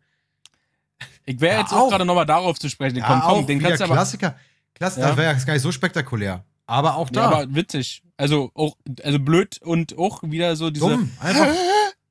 Ich 1.24 1.40
wäre 1.40 1.54
Ja, 1.54 1.60
jetzt 1.60 1.72
auch 1.72 1.78
auch. 1.86 1.90
gerade 1.90 2.04
nochmal 2.04 2.26
darauf 2.26 2.58
zu 2.58 2.68
sprechen 2.68 2.96
gekommen. 2.96 3.22
Komm, 3.24 3.46
den 3.46 3.58
wieder 3.58 3.68
kannst 3.70 3.80
du 3.80 3.84
aber. 3.84 3.94
Klassiker. 3.94 4.36
Klassiker, 4.74 5.02
Ja. 5.02 5.08
das 5.08 5.16
wäre 5.18 5.32
ja 5.36 5.44
gar 5.44 5.52
nicht 5.54 5.62
so 5.62 5.72
spektakulär. 5.72 6.44
Aber 6.66 6.96
auch 6.96 7.10
da. 7.10 7.20
Ja, 7.20 7.26
aber 7.38 7.54
witzig. 7.54 8.02
Also 8.16 8.50
auch, 8.54 8.76
also 9.02 9.18
blöd 9.18 9.58
und 9.62 9.98
auch 9.98 10.22
wieder 10.22 10.56
so 10.56 10.70
diese 10.70 10.88
dumm. 10.88 11.10
Einfach, 11.20 11.46
ja, 11.46 11.52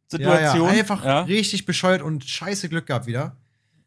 Situation. 0.08 0.68
ja, 0.68 0.80
einfach 0.80 1.06
ja, 1.06 1.22
richtig 1.22 1.66
bescheuert 1.66 2.02
und 2.02 2.24
scheiße 2.26 2.68
Glück 2.70 2.86
gehabt 2.86 3.08
wieder. 3.08 3.36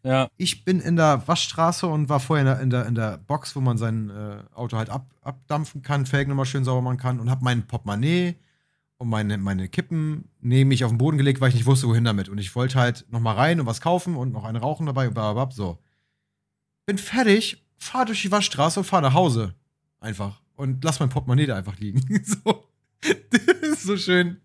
ja. 0.02 0.28
Ich 0.36 0.64
bin 0.64 0.80
in 0.80 0.96
der 0.96 1.22
Waschstraße 1.26 1.86
und 1.86 2.08
war 2.08 2.18
vorher 2.20 2.42
in 2.44 2.46
der, 2.46 2.60
in 2.60 2.70
der, 2.70 2.86
in 2.86 2.94
der 2.94 3.18
Box, 3.18 3.54
wo 3.56 3.60
man 3.60 3.76
sein 3.78 4.10
äh, 4.10 4.56
Auto 4.56 4.76
halt 4.78 4.88
ab, 4.90 5.06
abdampfen 5.22 5.82
kann, 5.82 6.06
Felgen 6.06 6.30
nochmal 6.30 6.46
schön 6.46 6.64
sauber 6.64 6.80
machen 6.82 6.96
kann 6.98 7.20
und 7.20 7.30
habe 7.30 7.44
mein 7.44 7.66
Portemonnaie 7.66 8.36
und 9.04 9.10
meine, 9.10 9.36
meine 9.38 9.68
Kippen 9.68 10.30
neben 10.40 10.68
mich 10.68 10.82
auf 10.84 10.90
den 10.90 10.96
Boden 10.98 11.18
gelegt, 11.18 11.40
weil 11.40 11.50
ich 11.50 11.54
nicht 11.54 11.66
wusste, 11.66 11.86
wohin 11.86 12.04
damit. 12.04 12.28
Und 12.30 12.38
ich 12.38 12.54
wollte 12.56 12.78
halt 12.78 13.04
nochmal 13.10 13.36
rein 13.36 13.60
und 13.60 13.66
was 13.66 13.80
kaufen 13.82 14.16
und 14.16 14.32
noch 14.32 14.44
eine 14.44 14.60
rauchen 14.60 14.86
dabei 14.86 15.08
blablabla. 15.10 15.54
So. 15.54 15.78
Bin 16.86 16.96
fertig, 16.98 17.64
fahr 17.78 18.06
durch 18.06 18.22
die 18.22 18.32
Waschstraße 18.32 18.80
und 18.80 18.86
fahr 18.86 19.02
nach 19.02 19.12
Hause. 19.14 19.54
Einfach. 20.00 20.40
Und 20.56 20.82
lass 20.84 21.00
mein 21.00 21.10
Portemonnaie 21.10 21.46
da 21.46 21.56
einfach 21.56 21.78
liegen. 21.78 22.00
so. 22.24 22.64
so 23.78 23.96
schön. 23.96 24.40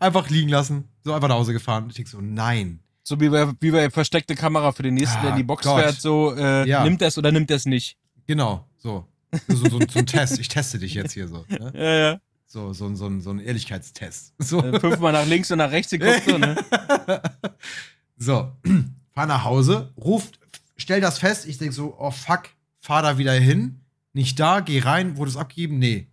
Einfach 0.00 0.28
liegen 0.28 0.48
lassen. 0.48 0.88
So 1.02 1.12
einfach 1.12 1.28
nach 1.28 1.36
Hause 1.36 1.52
gefahren. 1.52 1.86
Ich 1.88 1.94
denk 1.94 2.08
so, 2.08 2.20
nein. 2.20 2.80
So 3.04 3.20
wie 3.20 3.28
bei, 3.28 3.52
wie 3.60 3.70
bei 3.70 3.90
versteckte 3.90 4.34
Kamera 4.34 4.72
für 4.72 4.82
den 4.82 4.94
nächsten, 4.94 5.20
der 5.20 5.30
in 5.30 5.36
die 5.36 5.42
Ah, 5.42 5.46
Box 5.46 5.64
Gott. 5.64 5.80
fährt, 5.80 6.00
so 6.00 6.34
äh, 6.34 6.66
Ja. 6.68 6.82
nimmt 6.82 7.00
das 7.00 7.16
oder 7.18 7.30
nimmt 7.30 7.50
das 7.50 7.64
nicht. 7.66 7.96
Genau, 8.26 8.66
so. 8.78 9.06
So, 9.48 9.56
so, 9.56 9.78
so 9.88 9.98
ein 9.98 10.06
Test. 10.06 10.38
Ich 10.38 10.48
teste 10.48 10.78
dich 10.78 10.94
jetzt 10.94 11.12
hier 11.12 11.28
so. 11.28 11.44
Ne? 11.48 11.72
Ja, 11.74 11.94
ja. 12.12 12.20
So, 12.54 12.72
so, 12.72 12.94
so, 12.94 13.18
so 13.18 13.30
ein 13.30 13.40
Ehrlichkeitstest. 13.40 14.32
So. 14.38 14.62
Äh, 14.62 14.78
Fünfmal 14.78 15.12
nach 15.12 15.26
links 15.26 15.50
und 15.50 15.58
nach 15.58 15.72
rechts 15.72 15.90
geguckt, 15.90 16.22
so, 16.24 16.38
ne? 16.38 16.54
so, 18.16 18.52
fahr 19.10 19.26
nach 19.26 19.42
Hause, 19.42 19.92
ruft, 19.96 20.38
stell 20.76 21.00
das 21.00 21.18
fest. 21.18 21.46
Ich 21.48 21.58
denk 21.58 21.72
so, 21.72 21.96
oh 21.98 22.12
fuck, 22.12 22.44
fahr 22.78 23.02
da 23.02 23.18
wieder 23.18 23.32
hin. 23.32 23.80
Nicht 24.12 24.38
da, 24.38 24.60
geh 24.60 24.78
rein, 24.78 25.16
wurde 25.16 25.32
es 25.32 25.36
abgegeben? 25.36 25.80
Nee. 25.80 26.06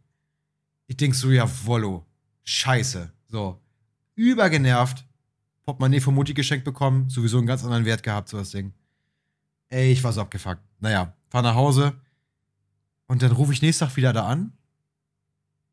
Ich 0.87 0.97
denk 0.97 1.13
so, 1.13 1.29
ja, 1.29 1.47
Wollo. 1.65 2.07
Scheiße. 2.43 3.13
So. 3.27 3.61
Übergenervt. 4.15 5.05
Portemonnaie 5.61 5.99
von 5.99 6.15
Mutti 6.15 6.33
geschenkt 6.33 6.65
bekommen. 6.65 7.07
Sowieso 7.07 7.37
einen 7.37 7.45
ganz 7.45 7.63
anderen 7.63 7.85
Wert 7.85 8.01
gehabt, 8.01 8.29
so 8.29 8.39
das 8.39 8.49
Ding. 8.49 8.73
Ey, 9.69 9.91
ich 9.91 10.03
war 10.03 10.11
so 10.11 10.21
abgefuckt. 10.21 10.63
Naja, 10.79 11.13
fahr 11.29 11.43
nach 11.43 11.53
Hause. 11.53 11.93
Und 13.05 13.21
dann 13.21 13.31
rufe 13.31 13.53
ich 13.53 13.61
nächsten 13.61 13.85
Tag 13.85 13.95
wieder 13.95 14.11
da 14.11 14.25
an. 14.25 14.53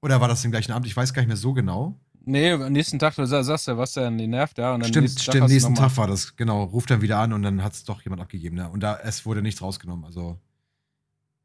Oder 0.03 0.21
war 0.21 0.29
das 0.29 0.43
den 0.43 0.51
gleichen 0.51 0.73
Abend? 0.73 0.87
Ich 0.87 0.97
weiß 0.97 1.13
gar 1.13 1.23
nicht 1.23 1.29
mehr 1.29 1.37
so 1.37 1.53
genau. 1.53 1.99
Nee, 2.25 2.53
am 2.53 2.73
nächsten 2.73 2.99
Tag, 2.99 3.15
du 3.17 3.25
sa- 3.25 3.43
sagst 3.43 3.67
ja, 3.69 3.79
was 3.79 3.93
denn, 3.95 4.19
die 4.19 4.27
nervt, 4.27 4.59
ja. 4.59 4.75
Und 4.75 4.81
dann 4.81 4.89
Stimmt, 4.91 5.05
nächsten 5.05 5.19
Tag 5.19 5.33
stimmt, 5.35 5.49
du 5.49 5.53
nächsten 5.55 5.75
Tag 5.75 5.97
war 5.97 6.07
das, 6.07 6.37
genau. 6.37 6.65
Ruft 6.65 6.91
dann 6.91 7.01
wieder 7.01 7.19
an 7.19 7.33
und 7.33 7.43
dann 7.43 7.63
hat 7.65 7.73
es 7.73 7.85
doch 7.85 8.03
jemand 8.03 8.21
abgegeben, 8.21 8.57
ne? 8.57 8.69
Und 8.69 8.81
da, 8.83 8.99
es 9.03 9.25
wurde 9.25 9.41
nichts 9.41 9.63
rausgenommen. 9.63 10.05
Also, 10.05 10.39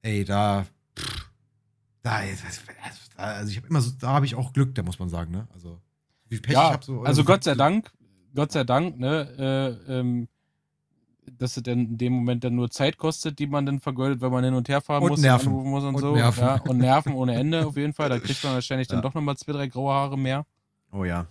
ey, 0.02 0.26
da, 0.26 0.66
pff, 1.00 1.30
da, 2.02 2.22
also 3.16 3.50
ich 3.50 3.58
habe 3.58 3.68
immer 3.68 3.80
so, 3.82 3.92
da 4.00 4.10
habe 4.10 4.26
ich 4.26 4.36
auch 4.36 4.52
Glück, 4.52 4.76
da 4.76 4.84
muss 4.84 5.00
man 5.00 5.08
sagen, 5.10 5.32
ne? 5.32 5.48
Also, 5.54 5.80
wie 6.28 6.40
Pech 6.40 6.54
ja, 6.54 6.68
ich 6.68 6.74
habe 6.74 6.84
so. 6.86 7.02
also 7.04 7.22
so- 7.22 7.26
Gott 7.26 7.44
sei 7.46 7.56
Dank, 7.56 7.90
Gott 8.36 8.52
sei 8.52 8.64
Dank, 8.66 9.00
ne, 9.00 9.78
äh, 9.88 10.00
ähm, 10.00 10.28
dass 11.32 11.58
es 11.58 11.64
dann 11.64 11.80
in 11.80 11.98
dem 11.98 12.14
Moment 12.14 12.44
dann 12.44 12.56
nur 12.56 12.70
Zeit 12.70 12.98
kostet, 12.98 13.40
die 13.40 13.48
man 13.48 13.66
dann 13.66 13.80
vergeudet, 13.80 14.22
weil 14.22 14.30
man 14.30 14.44
hin 14.44 14.54
und 14.54 14.68
her 14.70 14.82
fahren 14.82 15.04
Und 15.04 15.10
muss 15.10 15.22
Nerven. 15.22 15.48
anrufen 15.50 15.70
muss 15.70 15.84
und, 15.84 15.96
Und 15.96 16.02
so. 16.02 16.16
Nerven. 16.16 16.44
Ja, 16.44 16.62
und 16.62 16.78
Nerven 16.78 17.14
ohne 17.14 17.36
Ende 17.36 17.66
auf 17.66 17.76
jeden 17.78 17.94
Fall. 17.94 18.10
Da 18.10 18.20
kriegt 18.20 18.44
man 18.44 18.54
wahrscheinlich 18.54 18.88
dann 18.88 18.98
Ja. 19.00 19.02
doch 19.02 19.14
nochmal 19.14 19.36
zwei, 19.38 19.52
drei 19.54 19.68
graue 19.68 19.94
Haare 19.94 20.18
mehr. 20.18 20.46
Oh 20.92 21.04
ja. 21.06 21.26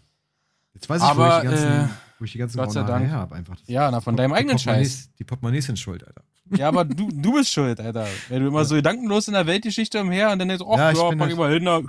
Jetzt 0.74 0.88
weiß 0.88 1.02
ich, 1.02 1.08
Aber, 1.08 1.24
wo 1.24 1.36
ich 1.36 1.40
die 1.42 1.46
ganzen, 1.48 1.66
äh, 1.72 1.88
wo 2.18 2.24
ich 2.24 2.32
die 2.32 2.38
ganzen 2.38 2.56
Gott 2.58 2.72
sei 2.72 2.80
grauen 2.80 2.88
Haare 2.90 3.00
Dank. 3.00 3.10
her 3.10 3.18
habe, 3.20 3.34
einfach. 3.34 3.56
Das- 3.56 3.68
Ja, 3.68 3.90
na, 3.90 4.00
von 4.00 4.16
deinem 4.16 4.32
eigenen 4.32 4.58
Scheiß. 4.58 5.10
Die 5.18 5.24
Portemonnaies 5.24 5.66
sind 5.66 5.78
schuld, 5.78 6.06
Alter. 6.06 6.22
Ja, 6.56 6.68
aber 6.68 6.84
du, 6.84 7.08
du 7.12 7.34
bist 7.34 7.52
schuld, 7.52 7.78
Alter. 7.80 8.06
Weil 8.28 8.40
du 8.40 8.48
immer 8.48 8.64
so 8.64 8.74
gedankenlos 8.74 9.28
in 9.28 9.34
der 9.34 9.46
Weltgeschichte 9.46 10.00
umher 10.00 10.30
und 10.32 10.38
dann 10.38 10.48
du, 10.48 10.54
ach 10.72 10.78
Ja, 10.78 10.90
ja, 10.90 10.92
ich 10.92 11.08
bin 11.08 11.18
pack 11.18 11.28
halt- 11.28 11.38
mal 11.38 11.52
hin. 11.52 11.62
na. 11.64 11.80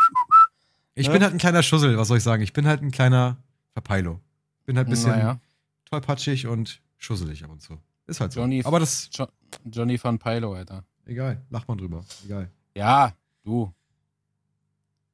Ich 0.95 1.07
Ja. 1.07 1.11
bin 1.13 1.23
halt 1.23 1.33
ein 1.33 1.39
kleiner 1.39 1.63
Schussel, 1.63 1.97
was 1.97 2.07
soll 2.07 2.17
ich 2.17 2.23
sagen? 2.23 2.43
Ich 2.43 2.53
bin 2.53 2.67
halt 2.67 2.81
ein 2.81 2.91
kleiner 2.91 3.37
Verpeilo. 3.73 4.19
Bin 4.65 4.77
halt 4.77 4.87
ein 4.87 4.91
bisschen 4.91 5.09
Naja, 5.11 5.39
tollpatschig 5.85 6.47
und 6.47 6.81
schusselig 6.97 7.43
ab 7.43 7.49
und 7.51 7.61
zu. 7.61 7.77
Ist 8.07 8.19
halt 8.19 8.33
so. 8.33 8.41
Johnny- 8.41 8.63
Aber 8.65 8.79
das, 8.79 9.09
Jo 9.13 9.27
Johnny 9.65 10.01
van 10.03 10.19
Pilo, 10.19 10.53
Alter. 10.53 10.83
egal, 11.05 11.41
lacht 11.49 11.67
man 11.67 11.77
drüber. 11.77 12.03
Egal. 12.25 12.51
Ja, 12.75 13.13
du. 13.43 13.73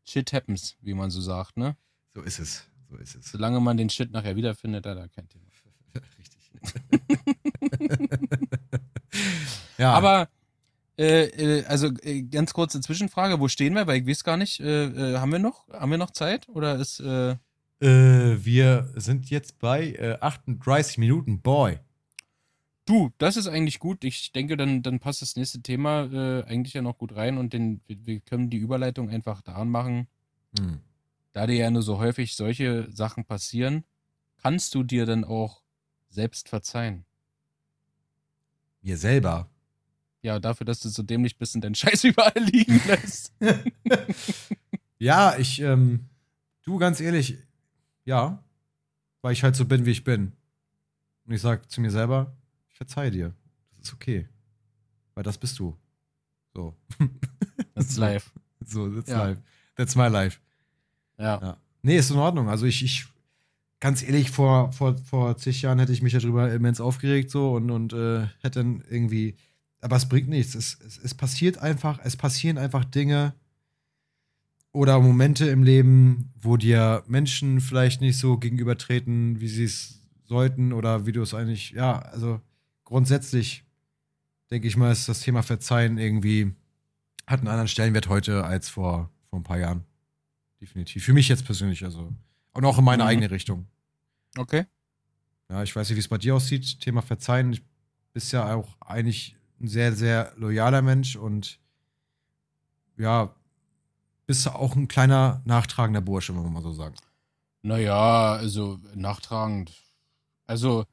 Shit 0.05 0.33
happens, 0.33 0.75
wie 0.81 0.93
man 0.93 1.09
so 1.11 1.21
sagt, 1.21 1.57
ne? 1.57 1.75
So 2.15 2.21
ist 2.21 2.39
es. 2.39 2.65
So 2.89 2.97
ist 2.97 3.15
es. 3.15 3.31
Solange 3.31 3.59
man 3.59 3.77
den 3.77 3.89
Shit 3.89 4.11
nachher 4.11 4.35
wiederfindet, 4.35 4.87
Alter, 4.87 5.07
kein 5.09 5.27
Thema. 5.29 5.45
Richtig. 6.17 6.51
ja, 9.77 9.93
Aber, 9.93 10.27
äh, 10.97 11.25
äh, 11.59 11.65
also 11.65 11.87
äh, 12.01 12.23
ganz 12.23 12.53
kurze 12.53 12.81
Zwischenfrage, 12.81 13.39
wo 13.39 13.47
stehen 13.47 13.73
wir? 13.75 13.87
Weil 13.87 14.01
ich 14.01 14.07
weiß 14.07 14.23
gar 14.23 14.37
nicht, 14.37 14.59
äh, 14.59 14.85
äh, 14.85 15.17
haben 15.17 15.31
wir 15.31 15.39
noch, 15.39 15.67
haben 15.69 15.91
wir 15.91 15.97
noch 15.97 16.11
Zeit? 16.11 16.47
Oder 16.49 16.75
ist, 16.77 16.99
äh, 16.99 17.31
äh, 17.81 18.43
wir 18.43 18.91
sind 18.95 19.29
jetzt 19.29 19.59
bei 19.59 19.91
äh, 19.93 20.17
38 20.19 20.97
Minuten. 20.97 21.41
Boy. 21.41 21.79
Du, 22.89 23.11
das 23.17 23.37
ist 23.37 23.47
eigentlich 23.47 23.79
gut. 23.79 24.03
Ich 24.03 24.31
denke, 24.31 24.57
dann, 24.57 24.81
dann 24.81 24.99
passt 24.99 25.21
das 25.21 25.35
nächste 25.35 25.61
Thema 25.61 26.11
äh, 26.11 26.43
eigentlich 26.45 26.73
ja 26.73 26.81
noch 26.81 26.97
gut 26.97 27.15
rein 27.15 27.37
und 27.37 27.53
den, 27.53 27.81
wir, 27.85 28.05
wir 28.05 28.19
können 28.19 28.49
die 28.49 28.57
Überleitung 28.57 29.09
einfach 29.09 29.41
daran 29.41 29.69
machen. 29.69 30.07
Hm. 30.57 30.79
Da 31.31 31.45
dir 31.45 31.55
ja 31.55 31.69
nur 31.69 31.83
so 31.83 31.99
häufig 31.99 32.35
solche 32.35 32.91
Sachen 32.91 33.25
passieren, 33.25 33.83
kannst 34.37 34.73
du 34.73 34.83
dir 34.83 35.05
dann 35.05 35.23
auch 35.23 35.61
selbst 36.09 36.49
verzeihen. 36.49 37.05
Mir 38.81 38.97
selber. 38.97 39.49
Ja, 40.21 40.39
dafür, 40.39 40.65
dass 40.65 40.79
du 40.79 40.89
so 40.89 41.03
dämlich 41.03 41.37
bist 41.37 41.55
und 41.55 41.63
deinen 41.63 41.75
Scheiß 41.75 42.03
überall 42.05 42.43
liegen 42.43 42.81
lässt. 42.87 43.33
ja, 44.97 45.37
ich, 45.37 45.61
ähm, 45.61 46.09
du 46.63 46.77
ganz 46.77 46.99
ehrlich, 46.99 47.37
ja, 48.03 48.43
weil 49.21 49.33
ich 49.33 49.43
halt 49.43 49.55
so 49.55 49.65
bin, 49.65 49.85
wie 49.85 49.91
ich 49.91 50.03
bin. 50.03 50.33
Und 51.25 51.33
ich 51.33 51.41
sag 51.41 51.69
zu 51.69 51.81
mir 51.81 51.91
selber, 51.91 52.35
ich 52.79 52.87
verzeihe 52.87 53.11
dir. 53.11 53.33
Das 53.77 53.89
ist 53.89 53.93
okay. 53.93 54.25
Weil 55.13 55.23
das 55.23 55.37
bist 55.37 55.59
du. 55.59 55.75
So. 56.53 56.75
That's 57.75 57.97
life. 57.97 58.31
So, 58.65 58.89
that's 58.89 59.09
Ja. 59.09 59.25
life. 59.27 59.41
That's 59.75 59.95
my 59.95 60.07
life. 60.07 60.39
Ja. 61.17 61.39
Ja. 61.41 61.57
Nee, 61.81 61.97
ist 61.97 62.09
in 62.11 62.17
Ordnung. 62.17 62.47
Also 62.49 62.65
ich, 62.65 62.83
ich 62.83 63.05
ganz 63.81 64.01
ehrlich, 64.01 64.31
vor, 64.31 64.71
vor, 64.71 64.97
vor 64.97 65.37
zig 65.37 65.61
Jahren 65.61 65.79
hätte 65.79 65.91
ich 65.91 66.01
mich 66.01 66.13
darüber 66.13 66.51
immens 66.53 66.79
aufgeregt 66.79 67.31
so 67.31 67.53
und, 67.53 67.69
und 67.69 67.91
äh, 67.93 68.27
hätte 68.41 68.59
dann 68.59 68.83
irgendwie. 68.89 69.35
Aber 69.81 69.95
es 69.97 70.07
bringt 70.07 70.29
nichts. 70.29 70.55
Es, 70.55 70.79
es, 70.79 70.97
es 70.97 71.13
passiert 71.15 71.57
einfach, 71.57 71.99
es 72.03 72.15
passieren 72.15 72.57
einfach 72.57 72.85
Dinge 72.85 73.33
oder 74.71 74.99
Momente 74.99 75.49
im 75.49 75.63
Leben, 75.63 76.31
wo 76.39 76.55
dir 76.55 77.03
Menschen 77.07 77.59
vielleicht 77.59 77.99
nicht 78.01 78.17
so 78.17 78.37
gegenübertreten, 78.37 79.41
wie 79.41 79.47
sie 79.49 79.63
es 79.65 80.01
sollten 80.25 80.71
oder 80.73 81.05
wie 81.05 81.11
du 81.11 81.21
es 81.21 81.33
eigentlich, 81.33 81.71
ja, 81.71 81.99
also 81.99 82.39
grundsätzlich 82.89 83.63
denke 84.51 84.67
ich 84.67 84.75
mal, 84.75 84.91
ist 84.91 85.07
das 85.07 85.21
Thema 85.21 85.43
Verzeihen 85.43 85.97
irgendwie, 85.99 86.53
hat 87.27 87.39
einen 87.39 87.47
anderen 87.47 87.67
Stellenwert 87.67 88.09
heute 88.09 88.43
als 88.43 88.67
vor, 88.67 89.11
vor 89.29 89.39
ein 89.39 89.43
paar 89.43 89.59
Jahren 89.59 89.85
definitiv. 90.59 91.03
Für 91.05 91.13
mich 91.13 91.27
jetzt 91.29 91.45
persönlich, 91.45 91.83
also. 91.83 92.11
Und 92.53 92.65
auch 92.65 92.79
in 92.79 92.83
meine 92.83 93.03
Mhm. 93.03 93.09
eigene 93.09 93.31
Richtung. 93.31 93.67
Okay. 94.37 94.65
Ja, 95.49 95.61
ich 95.61 95.75
weiß 95.75 95.87
nicht, 95.89 95.97
wie 95.97 96.01
es 96.01 96.07
bei 96.07 96.17
dir 96.17 96.35
aussieht. 96.35 96.79
Thema 96.81 97.01
Verzeihen. 97.03 97.51
Du 97.53 97.59
bist 98.13 98.31
ja 98.33 98.55
auch 98.55 98.75
eigentlich 98.81 99.35
ein 99.61 99.67
sehr, 99.67 99.93
sehr 99.93 100.33
loyaler 100.35 100.81
Mensch 100.81 101.15
und 101.15 101.59
ja, 102.97 103.33
bist 104.25 104.47
auch 104.47 104.75
ein 104.75 104.87
kleiner 104.87 105.41
nachtragender 105.45 106.01
Bursche, 106.01 106.35
wenn 106.35 106.43
man 106.43 106.53
mal 106.53 106.63
so 106.63 106.73
sagen. 106.73 106.95
Naja, 107.61 108.33
also 108.33 108.79
nachtragend. 108.95 109.71
Also, 110.47 110.85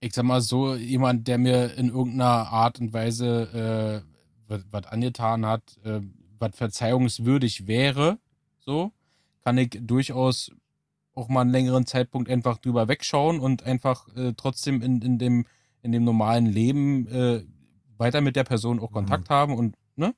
ich 0.00 0.14
sag 0.14 0.24
mal 0.24 0.40
so, 0.40 0.74
jemand, 0.74 1.26
der 1.28 1.38
mir 1.38 1.74
in 1.74 1.88
irgendeiner 1.88 2.50
Art 2.52 2.80
und 2.80 2.92
Weise 2.92 4.04
äh, 4.48 4.62
was 4.70 4.84
angetan 4.86 5.44
hat, 5.44 5.62
äh, 5.84 6.00
was 6.38 6.56
verzeihungswürdig 6.56 7.66
wäre, 7.66 8.18
so, 8.58 8.92
kann 9.44 9.58
ich 9.58 9.78
durchaus 9.82 10.50
auch 11.14 11.28
mal 11.28 11.40
einen 11.40 11.50
längeren 11.50 11.86
Zeitpunkt 11.86 12.30
einfach 12.30 12.58
drüber 12.58 12.86
wegschauen 12.86 13.40
und 13.40 13.64
einfach 13.64 14.06
äh, 14.16 14.34
trotzdem 14.36 14.82
in, 14.82 15.02
in, 15.02 15.18
dem, 15.18 15.46
in 15.82 15.90
dem 15.90 16.04
normalen 16.04 16.46
Leben 16.46 17.08
äh, 17.08 17.42
weiter 17.96 18.20
mit 18.20 18.36
der 18.36 18.44
Person 18.44 18.78
auch 18.78 18.92
Kontakt 18.92 19.28
haben 19.28 19.54
und, 19.54 19.76
ne? 19.96 20.14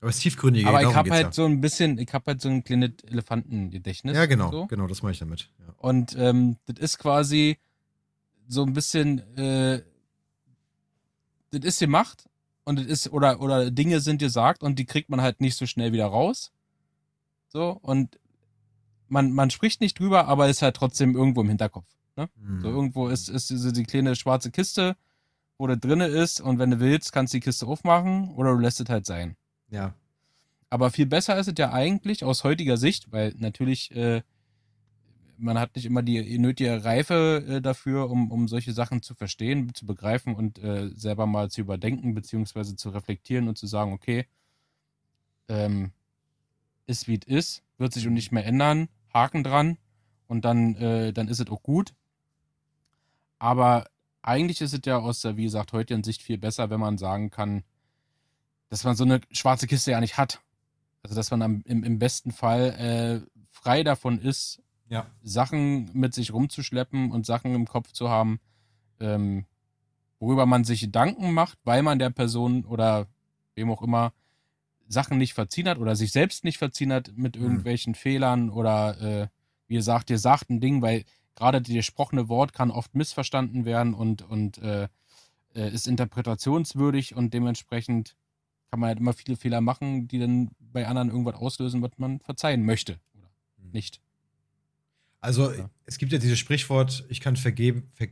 Aber 0.00 0.10
das 0.10 0.18
Tiefgründige, 0.18 0.68
Aber 0.68 0.82
ich 0.82 0.94
habe 0.94 1.10
halt 1.10 1.32
so 1.32 1.44
ein 1.46 1.60
bisschen, 1.60 1.98
ich 1.98 2.12
habe 2.12 2.24
halt 2.32 2.40
so 2.40 2.48
ein 2.48 2.64
kleines 2.64 2.90
Elefantengedächtnis. 3.08 4.14
ja. 4.14 4.22
Ja, 4.22 4.26
genau, 4.26 4.50
So. 4.50 4.66
genau, 4.66 4.86
das 4.88 5.02
meine 5.02 5.12
ich 5.12 5.20
damit. 5.20 5.50
Ja. 5.58 5.72
Und 5.78 6.14
ähm, 6.18 6.56
das 6.66 6.78
ist 6.78 6.98
quasi 6.98 7.58
so 8.48 8.62
ein 8.62 8.72
bisschen, 8.72 9.18
äh, 9.36 9.82
das 11.50 11.64
ist 11.64 11.78
gemacht 11.80 12.28
und 12.64 12.78
das 12.78 12.86
ist, 12.86 13.12
oder, 13.12 13.40
oder 13.40 13.70
Dinge 13.70 14.00
sind 14.00 14.18
gesagt 14.18 14.62
und 14.62 14.78
die 14.78 14.86
kriegt 14.86 15.08
man 15.08 15.20
halt 15.20 15.40
nicht 15.40 15.56
so 15.56 15.66
schnell 15.66 15.92
wieder 15.92 16.06
raus. 16.06 16.52
So, 17.48 17.70
und 17.70 18.18
man, 19.08 19.32
man 19.32 19.50
spricht 19.50 19.80
nicht 19.80 19.98
drüber, 19.98 20.26
aber 20.26 20.48
ist 20.48 20.62
halt 20.62 20.76
trotzdem 20.76 21.14
irgendwo 21.14 21.42
im 21.42 21.48
Hinterkopf. 21.48 21.86
Ne? 22.16 22.28
Mhm. 22.36 22.60
So 22.60 22.68
irgendwo 22.68 23.08
ist, 23.08 23.28
ist 23.28 23.50
diese 23.50 23.72
die 23.72 23.84
kleine 23.84 24.16
schwarze 24.16 24.50
Kiste, 24.50 24.96
wo 25.58 25.66
das 25.66 25.78
drinne 25.78 26.06
ist 26.06 26.40
und 26.40 26.58
wenn 26.58 26.70
du 26.70 26.80
willst, 26.80 27.12
kannst 27.12 27.32
du 27.32 27.38
die 27.38 27.44
Kiste 27.44 27.66
aufmachen 27.66 28.30
oder 28.34 28.52
du 28.52 28.58
lässt 28.58 28.80
es 28.80 28.88
halt 28.88 29.06
sein. 29.06 29.36
Ja. 29.70 29.94
Aber 30.68 30.90
viel 30.90 31.06
besser 31.06 31.38
ist 31.38 31.46
es 31.46 31.54
ja 31.56 31.72
eigentlich 31.72 32.24
aus 32.24 32.44
heutiger 32.44 32.76
Sicht, 32.76 33.12
weil 33.12 33.34
natürlich 33.38 33.94
äh, 33.94 34.22
man 35.38 35.58
hat 35.58 35.76
nicht 35.76 35.86
immer 35.86 36.02
die 36.02 36.38
nötige 36.38 36.84
Reife 36.84 37.44
äh, 37.48 37.60
dafür, 37.60 38.10
um, 38.10 38.30
um 38.30 38.48
solche 38.48 38.72
Sachen 38.72 39.02
zu 39.02 39.14
verstehen, 39.14 39.74
zu 39.74 39.86
begreifen 39.86 40.34
und 40.34 40.58
äh, 40.58 40.90
selber 40.94 41.26
mal 41.26 41.50
zu 41.50 41.60
überdenken, 41.60 42.14
beziehungsweise 42.14 42.76
zu 42.76 42.90
reflektieren 42.90 43.48
und 43.48 43.58
zu 43.58 43.66
sagen, 43.66 43.92
okay, 43.92 44.26
ähm, 45.48 45.92
ist 46.86 47.08
wie 47.08 47.18
es 47.18 47.26
ist, 47.26 47.62
wird 47.78 47.92
sich 47.92 48.06
und 48.06 48.14
nicht 48.14 48.32
mehr 48.32 48.46
ändern, 48.46 48.88
Haken 49.12 49.44
dran 49.44 49.78
und 50.26 50.44
dann, 50.44 50.76
äh, 50.76 51.12
dann 51.12 51.28
ist 51.28 51.40
es 51.40 51.48
auch 51.48 51.62
gut. 51.62 51.94
Aber 53.38 53.86
eigentlich 54.22 54.60
ist 54.60 54.72
es 54.72 54.80
ja 54.84 54.98
aus 54.98 55.20
der, 55.20 55.36
wie 55.36 55.44
gesagt, 55.44 55.72
heutigen 55.72 56.04
Sicht 56.04 56.22
viel 56.22 56.38
besser, 56.38 56.70
wenn 56.70 56.80
man 56.80 56.98
sagen 56.98 57.30
kann, 57.30 57.64
dass 58.68 58.84
man 58.84 58.96
so 58.96 59.04
eine 59.04 59.20
schwarze 59.30 59.66
Kiste 59.66 59.92
ja 59.92 60.00
nicht 60.00 60.16
hat. 60.18 60.40
Also, 61.02 61.14
dass 61.14 61.30
man 61.30 61.42
am, 61.42 61.62
im, 61.64 61.84
im 61.84 61.98
besten 61.98 62.32
Fall 62.32 63.24
äh, 63.24 63.40
frei 63.50 63.84
davon 63.84 64.18
ist, 64.18 64.60
Ja. 64.88 65.06
Sachen 65.22 65.90
mit 65.94 66.14
sich 66.14 66.32
rumzuschleppen 66.32 67.10
und 67.10 67.26
Sachen 67.26 67.54
im 67.54 67.66
Kopf 67.66 67.92
zu 67.92 68.08
haben, 68.08 68.40
ähm, 69.00 69.44
worüber 70.20 70.46
man 70.46 70.64
sich 70.64 70.80
Gedanken 70.80 71.32
macht, 71.32 71.58
weil 71.64 71.82
man 71.82 71.98
der 71.98 72.10
Person 72.10 72.64
oder 72.64 73.06
wem 73.54 73.70
auch 73.70 73.82
immer 73.82 74.12
Sachen 74.88 75.18
nicht 75.18 75.34
verziehen 75.34 75.68
hat 75.68 75.78
oder 75.78 75.96
sich 75.96 76.12
selbst 76.12 76.44
nicht 76.44 76.58
verziehen 76.58 76.92
hat 76.92 77.12
mit 77.16 77.36
Mhm. 77.36 77.42
irgendwelchen 77.42 77.94
Fehlern 77.94 78.50
oder 78.50 79.00
äh, 79.00 79.28
wie 79.66 79.74
ihr 79.74 79.82
sagt, 79.82 80.10
ihr 80.10 80.18
sagt 80.18 80.48
ein 80.48 80.60
Ding, 80.60 80.80
weil 80.80 81.04
gerade 81.34 81.60
das 81.60 81.72
gesprochene 81.72 82.28
Wort 82.28 82.52
kann 82.52 82.70
oft 82.70 82.94
missverstanden 82.94 83.64
werden 83.64 83.94
und, 83.94 84.22
und 84.22 84.58
äh, 84.58 84.88
äh, 85.54 85.70
ist 85.72 85.88
interpretationswürdig 85.88 87.16
und 87.16 87.34
dementsprechend 87.34 88.14
kann 88.70 88.80
man 88.80 88.88
halt 88.88 89.00
immer 89.00 89.12
viele 89.12 89.36
Fehler 89.36 89.60
machen, 89.60 90.06
die 90.08 90.18
dann 90.18 90.50
bei 90.60 90.86
anderen 90.86 91.08
irgendwas 91.10 91.34
auslösen, 91.34 91.82
was 91.82 91.92
man 91.98 92.20
verzeihen 92.20 92.64
möchte 92.64 93.00
oder 93.14 93.28
nicht. 93.72 94.00
Also 95.20 95.52
Ja. 95.52 95.70
es 95.84 95.98
gibt 95.98 96.12
ja 96.12 96.18
dieses 96.18 96.38
Sprichwort, 96.38 97.04
ich 97.08 97.20
kann 97.20 97.36
vergeben, 97.36 97.90
ver 97.94 98.08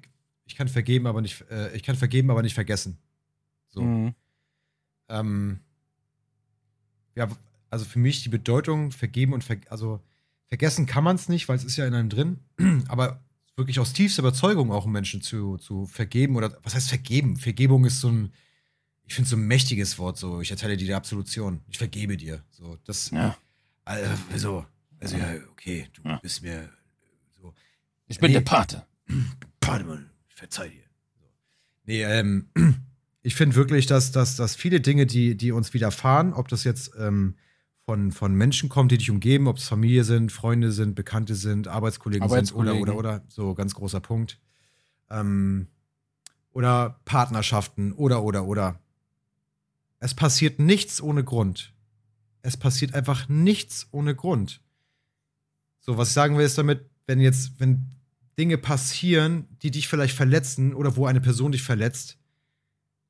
ich 0.47 0.57
kann 0.57 0.69
vergeben, 0.69 1.07
aber 1.07 1.23
nicht, 1.23 1.43
äh, 1.51 1.75
ich 1.75 1.83
kann 1.83 1.97
vergeben, 1.97 2.31
aber 2.31 2.43
nicht 2.43 2.55
vergessen. 2.55 2.99
So. 3.69 3.83
Mhm. 3.83 4.15
Ähm, 5.09 5.61
ja, 7.15 7.29
also 7.71 7.85
für 7.85 7.99
mich 7.99 8.23
die 8.23 8.29
Bedeutung 8.29 8.91
vergeben 8.91 9.33
und 9.33 9.43
ver 9.45 9.57
also 9.71 10.01
vergessen 10.49 10.87
kann 10.87 11.05
man 11.05 11.17
es 11.17 11.29
nicht, 11.29 11.49
weil 11.49 11.57
es 11.57 11.65
ist 11.65 11.77
ja 11.77 11.87
in 11.87 11.95
einem 11.95 12.09
drin, 12.11 12.41
aber 12.89 13.25
wirklich 13.57 13.79
aus 13.81 13.93
tiefster 13.93 14.21
Überzeugung 14.23 14.73
auch 14.73 14.87
Menschen 14.87 15.23
zu, 15.23 15.57
zu 15.59 15.87
vergeben 15.87 16.37
oder 16.37 16.59
was 16.63 16.75
heißt 16.75 16.89
vergeben? 16.89 17.37
Vergebung 17.37 17.85
ist 17.85 18.01
so 18.01 18.09
ein, 18.11 18.33
ich 19.05 19.15
finde 19.15 19.31
so 19.31 19.37
ein 19.37 19.47
mächtiges 19.47 19.99
Wort, 19.99 20.19
so 20.19 20.41
ich 20.41 20.51
erteile 20.51 20.77
dir 20.77 20.87
die 20.87 20.95
Absolution, 20.95 21.61
ich 21.69 21.79
vergebe 21.79 22.17
dir. 22.17 22.43
So, 22.51 22.77
das, 22.85 23.11
Ja. 23.11 23.37
also, 23.85 24.67
also 25.01 25.17
ja, 25.17 25.35
okay, 25.51 25.89
du 25.93 26.03
Ja. 26.09 26.19
bist 26.19 26.43
mir 26.43 26.69
Ich 28.07 28.19
bin 28.19 28.31
Nee. 28.31 28.35
der 28.35 28.43
Pate. 28.43 28.87
Pademann, 29.61 30.11
ich 30.29 30.35
verzeih 30.35 30.69
dir. 30.69 30.83
Nee, 31.85 32.03
ähm, 32.03 32.49
ich 33.23 33.35
finde 33.35 33.57
wirklich, 33.57 33.87
dass, 33.87 34.13
dass, 34.13 34.37
dass 34.37 34.57
viele 34.57 34.81
Dinge, 34.81 35.07
die, 35.07 35.37
die 35.37 35.53
uns 35.53 35.75
widerfahren, 35.75 36.33
ob 36.33 36.49
das 36.49 36.65
jetzt 36.65 36.93
ähm, 36.99 37.37
von, 37.85 38.13
von 38.13 38.35
Menschen 38.35 38.69
kommt, 38.69 38.93
die 38.93 38.99
dich 38.99 39.11
umgeben, 39.11 39.47
ob 39.47 39.59
es 39.59 39.69
Familie 39.69 40.05
sind, 40.05 40.33
Freunde 40.33 40.73
sind, 40.73 40.95
Bekannte 40.95 41.35
sind, 41.35 41.69
Arbeitskollegen, 41.69 42.29
sind 42.29 42.55
oder, 42.55 42.71
Arbeitskollegen. 42.71 42.83
oder, 42.83 42.97
oder, 42.97 43.25
so 43.29 43.55
ganz 43.55 43.75
großer 43.75 44.01
Punkt. 44.01 44.41
Ähm, 45.11 45.69
oder 46.53 47.01
Partnerschaften 47.05 47.93
oder, 47.93 48.23
oder, 48.23 48.47
oder. 48.47 48.81
Es 49.99 50.15
passiert 50.15 50.59
nichts 50.59 51.03
ohne 51.03 51.25
Grund. 51.25 51.75
Es 52.43 52.57
passiert 52.57 52.95
einfach 52.95 53.29
nichts 53.29 53.89
ohne 53.91 54.15
Grund. 54.15 54.63
So, 55.81 55.99
was 55.99 56.09
ich 56.09 56.15
sagen 56.15 56.39
will, 56.39 56.45
ist 56.45 56.57
damit, 56.57 56.89
wenn 57.07 57.21
jetzt, 57.21 57.53
wenn 57.59 57.87
Dinge 58.39 58.59
passieren, 58.59 59.47
die 59.63 59.71
dich 59.71 59.89
vielleicht 59.89 60.17
verletzen 60.17 60.75
oder 60.75 60.97
wo 60.97 61.07
eine 61.07 61.21
Person 61.21 61.53
dich 61.53 61.63
verletzt, 61.63 62.19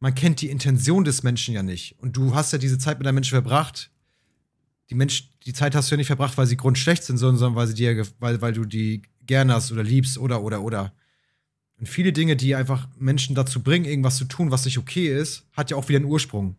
man 0.01 0.15
kennt 0.15 0.41
die 0.41 0.51
Intention 0.51 1.05
des 1.05 1.23
Menschen 1.23 1.55
ja 1.55 1.63
nicht. 1.63 1.99
Und 1.99 2.17
du 2.17 2.35
hast 2.35 2.53
ja 2.53 2.59
diese 2.59 2.79
Zeit 2.79 2.99
mit 2.99 3.07
einem 3.07 3.15
Menschen 3.15 3.35
verbracht. 3.35 3.91
Die, 4.91 4.95
Mensch, 4.95 5.31
die 5.47 5.55
Zeit 5.55 5.75
hast 5.75 5.91
du 5.91 5.95
ja 5.95 5.97
nicht 5.97 6.09
verbracht, 6.09 6.37
weil 6.37 6.47
sie 6.47 6.59
grundschlecht 6.59 7.05
sind, 7.05 7.17
sondern 7.17 7.55
weil, 7.55 7.67
sie 7.67 7.75
dir, 7.75 8.07
weil, 8.19 8.43
weil 8.43 8.53
du 8.53 8.67
die 8.67 9.03
gerne 9.23 9.55
hast 9.55 9.73
oder 9.73 9.83
liebst 9.83 10.19
oder, 10.19 10.43
oder, 10.43 10.63
oder. 10.63 10.93
Und 11.79 11.89
viele 11.89 12.13
Dinge, 12.13 12.37
die 12.37 12.55
einfach 12.55 12.89
Menschen 12.99 13.35
dazu 13.35 13.63
bringen, 13.63 13.87
irgendwas 13.87 14.17
zu 14.17 14.27
tun, 14.27 14.51
was 14.51 14.65
nicht 14.65 14.79
okay 14.79 15.09
ist, 15.09 15.47
hat 15.53 15.71
ja 15.71 15.77
auch 15.77 15.89
wieder 15.89 15.99
einen 15.99 16.07
Ursprung. 16.07 16.57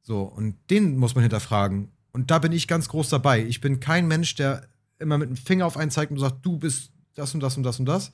So, 0.00 0.22
und 0.22 0.56
den 0.70 0.96
muss 0.96 1.14
man 1.14 1.22
hinterfragen. 1.22 1.88
Und 2.12 2.30
da 2.30 2.38
bin 2.38 2.52
ich 2.52 2.68
ganz 2.68 2.88
groß 2.88 3.08
dabei. 3.08 3.44
Ich 3.44 3.60
bin 3.60 3.80
kein 3.80 4.06
Mensch, 4.06 4.34
der 4.36 4.68
immer 4.98 5.18
mit 5.18 5.28
dem 5.28 5.36
Finger 5.36 5.66
auf 5.66 5.76
einen 5.76 5.90
zeigt 5.90 6.12
und 6.12 6.18
sagt, 6.18 6.44
du 6.44 6.58
bist 6.58 6.92
das 7.14 7.34
und 7.34 7.40
das 7.40 7.56
und 7.56 7.62
das 7.62 7.78
und 7.78 7.86
das. 7.86 8.12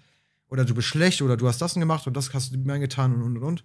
Oder 0.49 0.65
du 0.65 0.75
bist 0.75 0.89
schlecht 0.89 1.23
oder 1.23 1.37
du 1.37 1.47
hast 1.47 1.61
das 1.61 1.75
gemacht 1.75 2.07
und 2.07 2.17
das 2.17 2.33
hast 2.35 2.53
du 2.53 2.59
mir 2.59 2.79
getan 2.79 3.15
und 3.15 3.23
und 3.23 3.37
und. 3.37 3.43
und. 3.43 3.65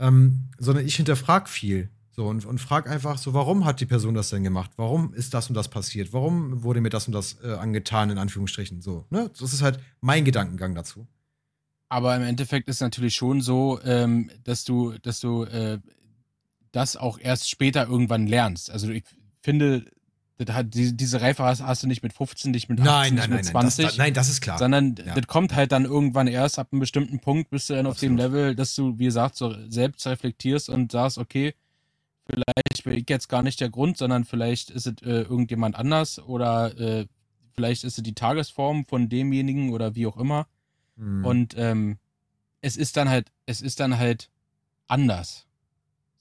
Ähm, 0.00 0.50
sondern 0.58 0.86
ich 0.86 0.96
hinterfrag 0.96 1.48
viel. 1.48 1.90
So, 2.10 2.26
und, 2.26 2.44
und 2.44 2.58
frag 2.58 2.88
einfach 2.90 3.16
so, 3.16 3.32
warum 3.32 3.64
hat 3.64 3.80
die 3.80 3.86
Person 3.86 4.14
das 4.14 4.30
denn 4.30 4.42
gemacht? 4.42 4.72
Warum 4.76 5.14
ist 5.14 5.34
das 5.34 5.48
und 5.48 5.54
das 5.54 5.68
passiert? 5.68 6.12
Warum 6.12 6.64
wurde 6.64 6.80
mir 6.80 6.88
das 6.88 7.06
und 7.06 7.12
das 7.12 7.36
äh, 7.44 7.52
angetan, 7.52 8.10
in 8.10 8.18
Anführungsstrichen? 8.18 8.82
So, 8.82 9.06
ne? 9.10 9.30
Das 9.38 9.52
ist 9.52 9.62
halt 9.62 9.78
mein 10.00 10.24
Gedankengang 10.24 10.74
dazu. 10.74 11.06
Aber 11.88 12.16
im 12.16 12.22
Endeffekt 12.22 12.68
ist 12.68 12.80
natürlich 12.80 13.14
schon 13.14 13.40
so, 13.40 13.80
ähm, 13.84 14.32
dass 14.42 14.64
du, 14.64 14.94
dass 14.98 15.20
du 15.20 15.44
äh, 15.44 15.78
das 16.72 16.96
auch 16.96 17.20
erst 17.20 17.48
später 17.48 17.86
irgendwann 17.86 18.26
lernst. 18.26 18.70
Also 18.70 18.88
ich 18.88 19.04
finde, 19.40 19.84
hat, 20.46 20.74
die, 20.74 20.96
diese 20.96 21.20
Reife 21.20 21.42
hast, 21.44 21.62
hast 21.62 21.82
du 21.82 21.86
nicht 21.86 22.02
mit 22.02 22.12
15, 22.12 22.50
nicht 22.50 22.68
mit 22.68 22.80
18, 22.80 23.14
nicht 23.14 23.28
mit 23.28 23.44
20. 23.44 23.84
Das, 23.84 23.96
nein, 23.96 24.14
das 24.14 24.28
ist 24.28 24.40
klar. 24.40 24.58
sondern 24.58 24.94
Ja. 25.04 25.14
das 25.14 25.26
kommt 25.26 25.54
halt 25.54 25.72
dann 25.72 25.84
irgendwann 25.84 26.26
erst 26.28 26.58
ab 26.58 26.68
einem 26.70 26.80
bestimmten 26.80 27.18
Punkt, 27.18 27.50
bist 27.50 27.68
du 27.68 27.74
dann 27.74 27.86
auf 27.86 27.98
dem 27.98 28.14
Absolut. 28.14 28.32
Level, 28.32 28.54
dass 28.54 28.74
du, 28.74 28.98
wie 28.98 29.04
gesagt, 29.06 29.36
so 29.36 29.54
selbst 29.68 30.06
reflektierst 30.06 30.68
und 30.68 30.92
sagst, 30.92 31.18
okay, 31.18 31.54
vielleicht 32.26 32.84
bin 32.84 32.92
ich 32.94 33.08
jetzt 33.08 33.28
gar 33.28 33.42
nicht 33.42 33.60
der 33.60 33.70
Grund, 33.70 33.98
sondern 33.98 34.24
vielleicht 34.24 34.70
ist 34.70 34.86
es 34.86 34.94
äh, 35.02 35.22
irgendjemand 35.22 35.76
anders 35.76 36.18
oder 36.18 36.78
äh, 36.78 37.06
vielleicht 37.54 37.84
ist 37.84 37.98
es 37.98 38.04
die 38.04 38.14
Tagesform 38.14 38.84
von 38.86 39.08
demjenigen 39.08 39.72
oder 39.72 39.94
wie 39.94 40.06
auch 40.06 40.16
immer. 40.16 40.46
Hm. 40.96 41.24
Und 41.24 41.54
ähm, 41.56 41.98
es 42.60 42.76
ist 42.76 42.96
dann 42.96 43.08
halt, 43.08 43.32
es 43.46 43.60
ist 43.60 43.80
dann 43.80 43.98
halt 43.98 44.30
anders. 44.86 45.46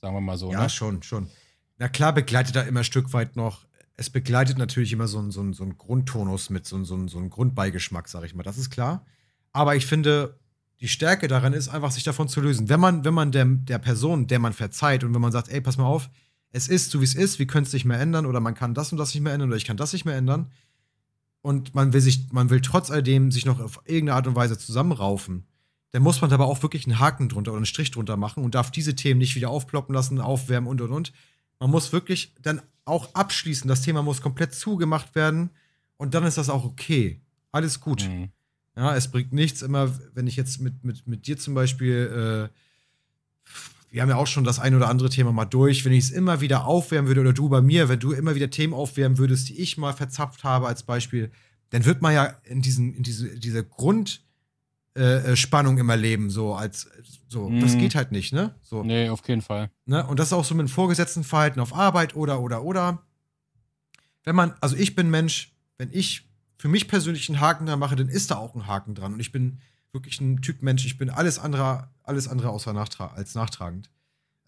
Sagen 0.01 0.15
wir 0.15 0.21
mal 0.21 0.37
so. 0.37 0.51
Ja, 0.51 0.63
ne? 0.63 0.69
schon, 0.69 1.03
schon. 1.03 1.29
Na 1.77 1.89
klar 1.89 2.13
begleitet 2.13 2.55
da 2.55 2.61
immer 2.61 2.79
ein 2.81 2.85
Stück 2.85 3.13
weit 3.13 3.35
noch, 3.35 3.66
es 3.97 4.09
begleitet 4.09 4.57
natürlich 4.57 4.93
immer 4.93 5.07
so 5.07 5.19
ein, 5.19 5.31
so 5.31 5.51
so 5.51 5.63
ein 5.63 5.77
Grundtonus 5.77 6.49
mit, 6.49 6.65
so 6.65 6.77
ein, 6.77 6.85
so 6.85 7.07
so 7.07 7.17
ein 7.17 7.29
Grundbeigeschmack, 7.29 8.07
sag 8.07 8.23
ich 8.23 8.35
mal. 8.35 8.43
Das 8.43 8.57
ist 8.57 8.69
klar. 8.69 9.05
Aber 9.51 9.75
ich 9.75 9.87
finde, 9.87 10.39
die 10.79 10.87
Stärke 10.87 11.27
daran 11.27 11.53
ist 11.53 11.69
einfach, 11.69 11.91
sich 11.91 12.03
davon 12.03 12.27
zu 12.27 12.39
lösen. 12.39 12.69
Wenn 12.69 12.79
man, 12.79 13.03
wenn 13.03 13.13
man 13.13 13.31
der, 13.31 13.45
der 13.45 13.79
Person, 13.79 14.27
der 14.27 14.39
man 14.39 14.53
verzeiht 14.53 15.03
und 15.03 15.13
wenn 15.15 15.21
man 15.21 15.31
sagt, 15.31 15.49
ey, 15.49 15.61
pass 15.61 15.77
mal 15.77 15.85
auf, 15.85 16.09
es 16.51 16.67
ist 16.67 16.91
so, 16.91 17.01
wie 17.01 17.05
es 17.05 17.15
ist, 17.15 17.39
wir 17.39 17.47
können 17.47 17.65
es 17.65 17.73
nicht 17.73 17.85
mehr 17.85 17.99
ändern 17.99 18.25
oder 18.25 18.39
man 18.39 18.53
kann 18.53 18.75
das 18.75 18.91
und 18.91 18.99
das 18.99 19.13
nicht 19.13 19.23
mehr 19.23 19.33
ändern 19.33 19.49
oder 19.49 19.57
ich 19.57 19.65
kann 19.65 19.77
das 19.77 19.93
nicht 19.93 20.05
mehr 20.05 20.15
ändern. 20.15 20.51
Und 21.41 21.73
man 21.73 21.93
will 21.93 22.01
sich, 22.01 22.31
man 22.31 22.49
will 22.49 22.61
trotz 22.61 22.91
alledem 22.91 23.31
sich 23.31 23.45
noch 23.45 23.59
auf 23.59 23.81
irgendeine 23.85 24.15
Art 24.15 24.27
und 24.27 24.35
Weise 24.35 24.57
zusammenraufen. 24.57 25.47
Dann 25.91 26.03
muss 26.03 26.21
man 26.21 26.31
aber 26.31 26.45
auch 26.45 26.61
wirklich 26.61 26.85
einen 26.85 26.99
Haken 26.99 27.29
drunter 27.29 27.51
oder 27.51 27.57
einen 27.57 27.65
Strich 27.65 27.91
drunter 27.91 28.17
machen 28.17 28.43
und 28.43 28.53
darf 28.53 28.69
diese 28.69 28.95
Themen 28.95 29.17
nicht 29.17 29.35
wieder 29.35 29.49
aufploppen 29.49 29.95
lassen, 29.95 30.19
aufwärmen 30.19 30.69
und 30.69 30.81
und 30.81 30.91
und. 30.91 31.13
Man 31.59 31.71
muss 31.71 31.93
wirklich 31.93 32.35
dann 32.41 32.61
auch 32.87 33.13
abschließen. 33.13 33.67
Das 33.67 33.81
Thema 33.81 34.01
muss 34.01 34.21
komplett 34.21 34.53
zugemacht 34.53 35.15
werden 35.15 35.49
und 35.97 36.13
dann 36.13 36.23
ist 36.23 36.37
das 36.37 36.49
auch 36.49 36.63
okay. 36.63 37.21
Alles 37.51 37.79
gut. 37.79 38.07
Mhm. 38.07 38.29
Ja, 38.75 38.95
es 38.95 39.07
bringt 39.07 39.33
nichts 39.33 39.61
immer, 39.61 39.91
wenn 40.13 40.27
ich 40.27 40.35
jetzt 40.35 40.61
mit, 40.61 40.83
mit, 40.83 41.07
mit 41.07 41.25
dir 41.25 41.37
zum 41.37 41.55
Beispiel, 41.55 42.49
äh, 42.51 43.53
wir 43.89 44.01
haben 44.01 44.09
ja 44.09 44.17
auch 44.17 44.27
schon 44.27 44.43
das 44.43 44.59
ein 44.59 44.75
oder 44.75 44.89
andere 44.89 45.09
Thema 45.09 45.31
mal 45.31 45.45
durch, 45.45 45.83
wenn 45.85 45.93
ich 45.93 46.05
es 46.05 46.11
immer 46.11 46.41
wieder 46.41 46.65
aufwärmen 46.65 47.07
würde 47.07 47.21
oder 47.21 47.33
du 47.33 47.49
bei 47.49 47.61
mir, 47.61 47.89
wenn 47.89 47.99
du 47.99 48.11
immer 48.11 48.35
wieder 48.35 48.51
Themen 48.51 48.73
aufwärmen 48.73 49.17
würdest, 49.17 49.49
die 49.49 49.59
ich 49.59 49.77
mal 49.77 49.93
verzapft 49.93 50.43
habe 50.43 50.67
als 50.67 50.83
Beispiel, 50.83 51.31
dann 51.71 51.85
wird 51.85 52.01
man 52.01 52.13
ja 52.13 52.25
in, 52.43 52.61
diesen, 52.61 52.93
in 52.93 53.03
diese, 53.03 53.39
diese 53.39 53.63
Grundspannung 53.63 54.26
äh, 54.97 55.35
Spannung 55.35 55.77
immer 55.77 55.95
leben, 55.95 56.29
so 56.29 56.53
als 56.55 56.89
so. 57.29 57.49
Das 57.59 57.73
Mhm. 57.75 57.79
geht 57.79 57.95
halt 57.95 58.11
nicht, 58.11 58.33
ne? 58.33 58.55
So. 58.61 58.83
Nee, 58.83 59.09
auf 59.09 59.21
keinen 59.21 59.41
Fall. 59.41 59.69
Ne? 59.85 60.05
Und 60.07 60.19
das 60.19 60.27
ist 60.27 60.33
auch 60.33 60.45
so 60.45 60.55
mit 60.55 60.67
dem 60.67 60.69
Vorgesetztenverhalten 60.69 61.61
auf 61.61 61.73
Arbeit 61.73 62.15
oder, 62.15 62.39
oder, 62.41 62.63
oder. 62.63 63.03
Wenn 64.23 64.35
man, 64.35 64.53
also 64.61 64.75
ich 64.75 64.95
bin 64.95 65.09
Mensch, 65.09 65.55
wenn 65.77 65.89
ich 65.91 66.27
für 66.57 66.67
mich 66.67 66.87
persönlich 66.87 67.29
einen 67.29 67.39
Haken 67.39 67.65
dran 67.65 67.79
mache, 67.79 67.95
dann 67.95 68.09
ist 68.09 68.31
da 68.31 68.35
auch 68.37 68.55
ein 68.55 68.67
Haken 68.67 68.95
dran. 68.95 69.13
Und 69.13 69.19
ich 69.19 69.31
bin 69.31 69.59
wirklich 69.93 70.19
ein 70.19 70.41
Typ 70.41 70.61
Mensch, 70.61 70.85
ich 70.85 70.97
bin 70.97 71.09
alles 71.09 71.39
andere, 71.39 71.89
alles 72.03 72.27
andere 72.27 72.49
außer 72.49 72.73
nachtra 72.73 73.07
als 73.15 73.35
nachtragend. 73.35 73.89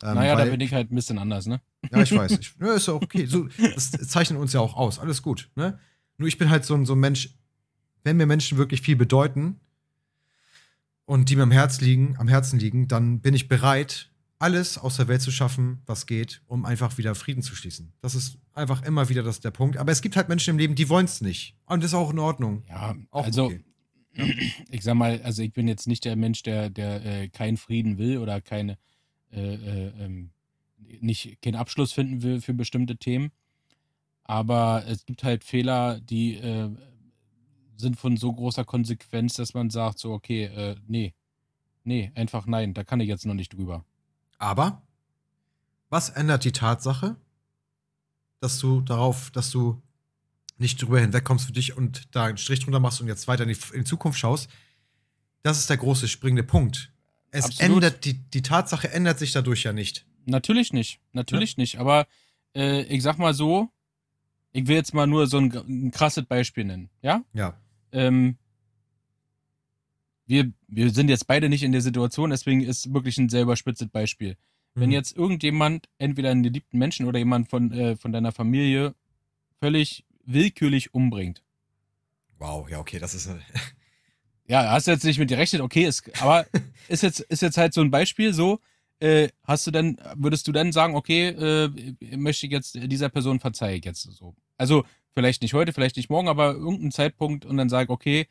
Ähm, 0.02 0.16
naja, 0.16 0.36
da 0.36 0.44
weil- 0.44 0.52
bin 0.52 0.62
ich 0.62 0.74
halt 0.74 0.92
ein 0.92 0.96
bisschen 0.96 1.18
anders, 1.20 1.46
ne? 1.46 1.62
ja, 1.92 2.02
ich 2.02 2.12
weiß. 2.16 2.32
Ich, 2.40 2.54
ja, 2.60 2.74
ist 2.74 2.88
ja 2.88 2.94
auch 2.94 3.02
okay. 3.02 3.26
So, 3.26 3.48
das 3.76 3.92
zeichnet 3.92 4.40
uns 4.40 4.54
ja 4.54 4.60
auch 4.62 4.76
aus. 4.76 5.00
Alles 5.00 5.22
gut. 5.22 5.50
Ne? 5.56 5.78
Nur 6.18 6.28
ich 6.28 6.38
bin 6.38 6.50
halt 6.50 6.66
so 6.66 6.74
ein, 6.76 6.86
so 6.86 6.94
ein 6.94 7.00
Mensch, 7.00 7.30
wenn 8.04 8.18
mir 8.18 8.26
Menschen 8.26 8.58
wirklich 8.58 8.82
viel 8.82 8.96
bedeuten 8.96 9.60
und 11.10 11.32
die 11.32 11.36
mir 11.36 11.42
am, 11.42 11.50
Herz 11.50 11.82
liegen, 11.82 12.16
am 12.20 12.28
Herzen 12.28 12.60
liegen, 12.60 12.88
dann 12.88 13.20
bin 13.20 13.34
ich 13.34 13.48
bereit, 13.48 14.12
alles 14.38 14.78
aus 14.78 14.98
der 14.98 15.08
Welt 15.08 15.24
zu 15.24 15.32
schaffen, 15.32 15.82
was 15.88 16.06
geht, 16.06 16.44
um 16.46 16.66
einfach 16.66 17.00
wieder 17.00 17.16
Frieden 17.16 17.42
zu 17.42 17.56
schließen. 17.56 17.94
Das 18.00 18.14
ist 18.14 18.38
einfach 18.54 18.84
immer 18.84 19.10
wieder 19.10 19.24
das, 19.24 19.40
der 19.40 19.50
Punkt. 19.50 19.78
Aber 19.78 19.92
es 19.92 20.04
gibt 20.04 20.16
halt 20.16 20.30
Menschen 20.30 20.52
im 20.52 20.60
Leben, 20.60 20.76
die 20.76 20.88
wollen 20.88 21.06
es 21.06 21.20
nicht. 21.20 21.56
Und 21.66 21.84
das 21.84 21.94
ist 21.94 21.96
auch 21.96 22.12
in 22.12 22.20
Ordnung. 22.20 22.62
Ja, 22.70 22.96
Auch 23.10 23.26
also 23.26 23.46
okay. 23.46 23.64
ich 24.70 24.84
sag 24.84 24.94
mal, 24.94 25.20
also 25.24 25.42
ich 25.42 25.52
bin 25.52 25.68
jetzt 25.68 25.88
nicht 25.88 26.06
der 26.06 26.16
Mensch, 26.16 26.44
der, 26.44 26.70
der 26.70 27.04
äh, 27.04 27.28
keinen 27.30 27.58
Frieden 27.58 27.98
will 27.98 28.20
oder 28.20 28.40
keine, 28.40 28.78
äh, 29.32 29.56
äh, 29.56 30.06
ähm, 30.06 30.30
nicht 31.02 31.42
keinen 31.42 31.56
Abschluss 31.56 31.92
finden 31.92 32.22
will 32.22 32.40
für 32.40 32.54
bestimmte 32.54 32.98
Themen. 32.98 33.32
Aber 34.26 34.84
es 34.88 35.08
gibt 35.08 35.24
halt 35.24 35.44
Fehler, 35.44 36.02
die 36.02 36.36
äh, 36.36 36.70
sind 37.80 37.98
von 37.98 38.18
so 38.18 38.32
großer 38.32 38.66
Konsequenz, 38.66 39.36
dass 39.36 39.54
man 39.54 39.70
sagt, 39.70 40.00
so, 40.00 40.12
okay, 40.12 40.46
äh, 40.46 40.76
nee, 40.88 41.14
nee, 41.84 42.12
einfach 42.16 42.46
nein, 42.46 42.74
da 42.74 42.84
kann 42.84 43.00
ich 43.00 43.08
jetzt 43.08 43.26
noch 43.26 43.34
nicht 43.34 43.54
drüber. 43.54 43.86
Aber 44.38 44.82
was 45.90 46.10
ändert 46.10 46.44
die 46.44 46.52
Tatsache, 46.52 47.16
dass 48.40 48.60
du 48.60 48.82
darauf, 48.82 49.32
dass 49.32 49.50
du 49.50 49.82
nicht 50.58 50.82
drüber 50.82 51.00
hinwegkommst 51.00 51.46
für 51.46 51.52
dich 51.54 51.76
und 51.76 52.14
da 52.16 52.26
einen 52.26 52.38
Strich 52.38 52.60
drunter 52.60 52.80
machst 52.80 53.02
und 53.02 53.08
jetzt 53.08 53.28
weiter 53.28 53.44
in 53.44 53.50
die, 53.50 53.58
in 53.74 53.80
die 53.80 53.90
Zukunft 53.90 54.20
schaust? 54.20 54.50
Das 55.42 55.58
ist 55.58 55.70
der 55.70 55.78
große 55.78 56.08
springende 56.08 56.44
Punkt. 56.44 56.92
Es 57.32 57.46
Absolut. 57.46 57.84
ändert, 57.84 58.06
die, 58.06 58.14
die 58.14 58.42
Tatsache 58.42 58.92
ändert 58.92 59.20
sich 59.20 59.32
dadurch 59.32 59.64
ja 59.64 59.74
nicht. 59.74 60.06
Natürlich 60.26 60.74
nicht, 60.74 61.00
natürlich 61.14 61.58
nicht. 61.58 61.80
Aber 61.80 62.08
äh, 62.56 62.84
ich 62.84 63.02
sag 63.04 63.18
mal 63.18 63.34
so, 63.34 63.70
ich 64.52 64.68
will 64.68 64.76
jetzt 64.76 64.94
mal 64.94 65.08
nur 65.08 65.28
so 65.28 65.38
ein, 65.38 65.52
ein 65.52 65.92
krasses 65.92 66.26
Beispiel 66.26 66.66
nennen, 66.66 66.90
ja? 67.02 67.24
Ja. 67.34 67.60
Ähm, 67.92 68.38
wir, 70.26 70.52
wir 70.68 70.92
sind 70.92 71.10
jetzt 71.10 71.28
beide 71.28 71.50
nicht 71.50 71.64
in 71.64 71.72
der 71.72 71.82
Situation, 71.82 72.30
deswegen 72.30 72.62
ist 72.62 72.94
wirklich 72.94 73.18
ein 73.18 73.30
sehr 73.30 73.42
überspitztes 73.44 73.90
Beispiel. 73.90 74.38
Wenn 74.76 74.90
Mhm. 74.90 74.94
jetzt 74.94 75.18
irgendjemand, 75.18 75.90
entweder 75.98 76.30
einen 76.30 76.44
geliebten 76.44 76.78
Menschen 76.78 77.08
oder 77.08 77.18
jemand 77.18 77.50
von, 77.50 77.72
äh, 77.72 77.96
von 77.96 78.12
deiner 78.12 78.32
Familie, 78.32 78.94
völlig 79.60 80.06
willkürlich 80.26 80.94
umbringt. 80.94 81.44
Wow, 82.38 82.70
ja, 82.70 82.80
okay, 82.80 83.00
das 83.00 83.16
ist. 83.16 83.30
Ja, 84.48 84.72
hast 84.72 84.88
du 84.88 84.92
jetzt 84.92 85.04
nicht 85.04 85.20
mit 85.20 85.30
gerechnet, 85.30 85.62
okay, 85.62 85.86
ist, 85.86 86.10
aber 86.22 86.46
ist 86.88 87.04
jetzt, 87.04 87.20
ist 87.22 87.42
jetzt 87.42 87.58
halt 87.58 87.74
so 87.74 87.82
ein 87.82 87.92
Beispiel 87.92 88.34
so, 88.34 88.60
äh, 89.00 89.30
hast 89.44 89.66
du 89.68 89.72
denn, 89.72 89.98
würdest 90.16 90.48
du 90.48 90.52
dann 90.52 90.72
sagen, 90.72 90.96
okay, 90.96 91.30
äh, 91.30 91.96
möchte 92.18 92.46
ich 92.46 92.52
jetzt 92.52 92.76
dieser 92.76 93.10
Person 93.10 93.40
verzeihe 93.40 93.78
ich 93.78 93.86
jetzt 93.86 94.04
so. 94.04 94.36
Also 94.58 94.86
vielleicht 95.20 95.42
nicht 95.42 95.54
heute, 95.54 95.74
vielleicht 95.74 95.98
nicht 95.98 96.10
morgen, 96.10 96.30
aber 96.30 96.54
irgendein 96.54 96.92
Zeitpunkt 96.92 97.46
und 97.46 97.58
dann 97.58 97.68
sage, 97.68 97.92
okay, 97.92 98.28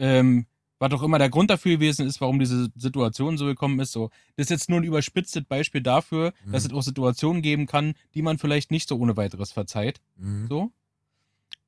ähm, 0.00 0.46
was 0.80 0.92
auch 0.92 1.04
immer 1.04 1.18
der 1.20 1.30
Grund 1.30 1.48
dafür 1.50 1.72
gewesen 1.76 2.04
ist, 2.06 2.20
warum 2.20 2.40
diese 2.40 2.68
Situation 2.74 3.38
so 3.38 3.46
gekommen 3.46 3.78
ist, 3.78 3.92
so. 3.92 4.10
Das 4.36 4.46
ist 4.46 4.50
jetzt 4.50 4.68
nur 4.68 4.80
ein 4.80 4.84
überspitztes 4.84 5.44
Beispiel 5.44 5.80
dafür, 5.80 6.32
Mhm. 6.44 6.52
dass 6.52 6.64
es 6.64 6.72
auch 6.72 6.82
Situationen 6.82 7.40
geben 7.42 7.66
kann, 7.66 7.94
die 8.14 8.22
man 8.22 8.38
vielleicht 8.38 8.72
nicht 8.72 8.88
so 8.88 8.98
ohne 8.98 9.16
weiteres 9.16 9.52
verzeiht. 9.52 10.00
Mhm. 10.16 10.48
So. 10.48 10.72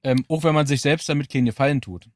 Ähm, 0.03 0.25
auch 0.29 0.43
wenn 0.43 0.55
man 0.55 0.67
sich 0.67 0.81
selbst 0.81 1.09
damit 1.09 1.29
keinen 1.31 1.47
Gefallen 1.47 1.81
tut. 1.81 2.11